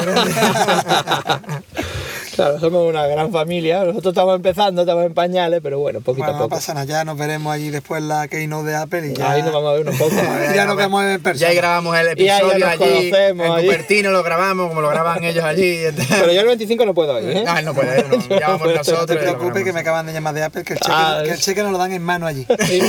Claro, 2.35 2.59
somos 2.59 2.89
una 2.89 3.07
gran 3.07 3.31
familia. 3.31 3.85
Nosotros 3.85 4.13
estamos 4.13 4.35
empezando, 4.37 4.83
estamos 4.83 5.05
en 5.05 5.13
pañales, 5.13 5.61
pero 5.63 5.79
bueno, 5.79 6.01
poquito 6.01 6.25
bueno, 6.25 6.39
a 6.39 6.41
no 6.41 6.45
poco. 6.45 6.57
pasa 6.57 6.73
nada, 6.73 6.87
ya 6.87 7.05
nos 7.05 7.19
veremos 7.19 7.53
allí 7.53 7.69
después 7.69 8.03
la 8.03 8.27
Keynote 8.27 8.69
de 8.71 8.77
Apple 8.77 9.09
y 9.09 9.15
ya. 9.15 9.33
Ahí 9.33 9.43
nos 9.43 9.53
vamos 9.53 9.69
a 9.71 9.73
ver 9.75 9.83
unos 9.83 9.97
pocos. 9.97 10.15
ya 10.55 10.65
nos 10.65 10.77
vemos 10.77 11.05
en 11.05 11.23
persona. 11.23 11.41
Ya 11.41 11.49
ahí 11.49 11.57
grabamos 11.57 11.95
el 11.99 12.07
ya 12.07 12.39
episodio 12.39 12.59
nos 12.59 12.69
allí. 12.71 12.79
conocemos 13.11 13.47
En 13.47 13.53
allí. 13.53 13.67
Cupertino 13.67 14.11
lo 14.13 14.23
grabamos 14.23 14.69
como 14.69 14.81
lo 14.81 14.89
graban 14.89 15.23
ellos 15.25 15.45
allí. 15.45 15.79
Pero 16.09 16.33
yo 16.33 16.41
el 16.41 16.47
25 16.47 16.87
no 16.87 16.95
puedo 16.95 17.21
ir, 17.21 17.37
¿eh? 17.37 17.45
Ah, 17.47 17.61
no 17.61 17.75
puede, 17.75 18.03
no. 18.09 18.17
Ya 18.41 18.49
vamos 18.49 18.67
nosotros. 18.67 19.01
No 19.01 19.07
te 19.07 19.17
preocupes 19.17 19.65
que 19.65 19.73
me 19.75 19.81
acaban 19.81 20.07
de 20.07 20.13
llamar 20.15 20.33
de 20.35 20.43
Apple, 20.45 20.65
que 20.65 20.73
el 20.73 20.79
cheque, 20.81 20.93
Ah, 20.95 21.19
que 21.23 21.29
el 21.29 21.35
es- 21.35 21.41
cheque 21.43 21.63
nos 21.63 21.73
lo 21.73 21.77
dan 21.79 21.93
en 21.93 22.03
mano 22.03 22.27
allí. 22.27 22.47
Sí, 22.67 22.81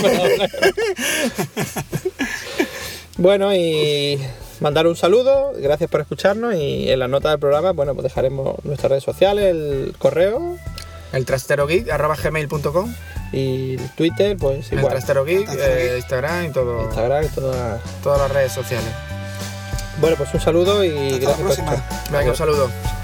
bueno, 3.18 3.54
y 3.56 4.20
mandar 4.64 4.88
un 4.88 4.96
saludo, 4.96 5.52
gracias 5.58 5.90
por 5.92 6.02
escucharnos 6.02 6.56
y 6.56 6.90
en 6.90 6.98
la 6.98 7.08
nota 7.08 7.30
del 7.30 7.38
programa, 7.40 7.72
bueno, 7.74 7.94
pues 7.94 8.04
dejaremos 8.06 8.56
nuestras 8.64 8.90
redes 8.90 9.04
sociales, 9.04 9.46
el 9.46 9.94
correo 10.00 10.58
El 11.12 11.26
trasterogeek, 11.26 11.90
arroba 11.92 12.16
gmail.com. 12.16 12.92
y 13.32 13.76
el 13.76 13.90
Twitter, 13.92 14.36
pues 14.38 14.72
El 14.72 14.80
igual. 14.80 14.94
trasterogeek, 14.94 15.46
Trasterogeek. 15.46 15.92
eh, 15.92 15.98
Instagram 15.98 16.46
y 16.46 16.50
todo, 16.52 16.82
Instagram 16.84 17.24
y 17.26 17.28
todas. 17.28 17.82
todas 18.02 18.20
las 18.22 18.32
redes 18.32 18.52
sociales. 18.52 18.90
Bueno, 20.02 20.16
pues 20.18 20.34
un 20.34 20.40
saludo 20.42 20.84
y 20.84 20.90
Hasta 20.90 21.02
la 21.04 21.10
gracias 21.20 21.36
por 21.38 21.46
próxima. 21.46 21.74
escuchar. 21.76 22.12
Venga, 22.12 22.32
un 22.32 22.36
saludo. 22.38 23.03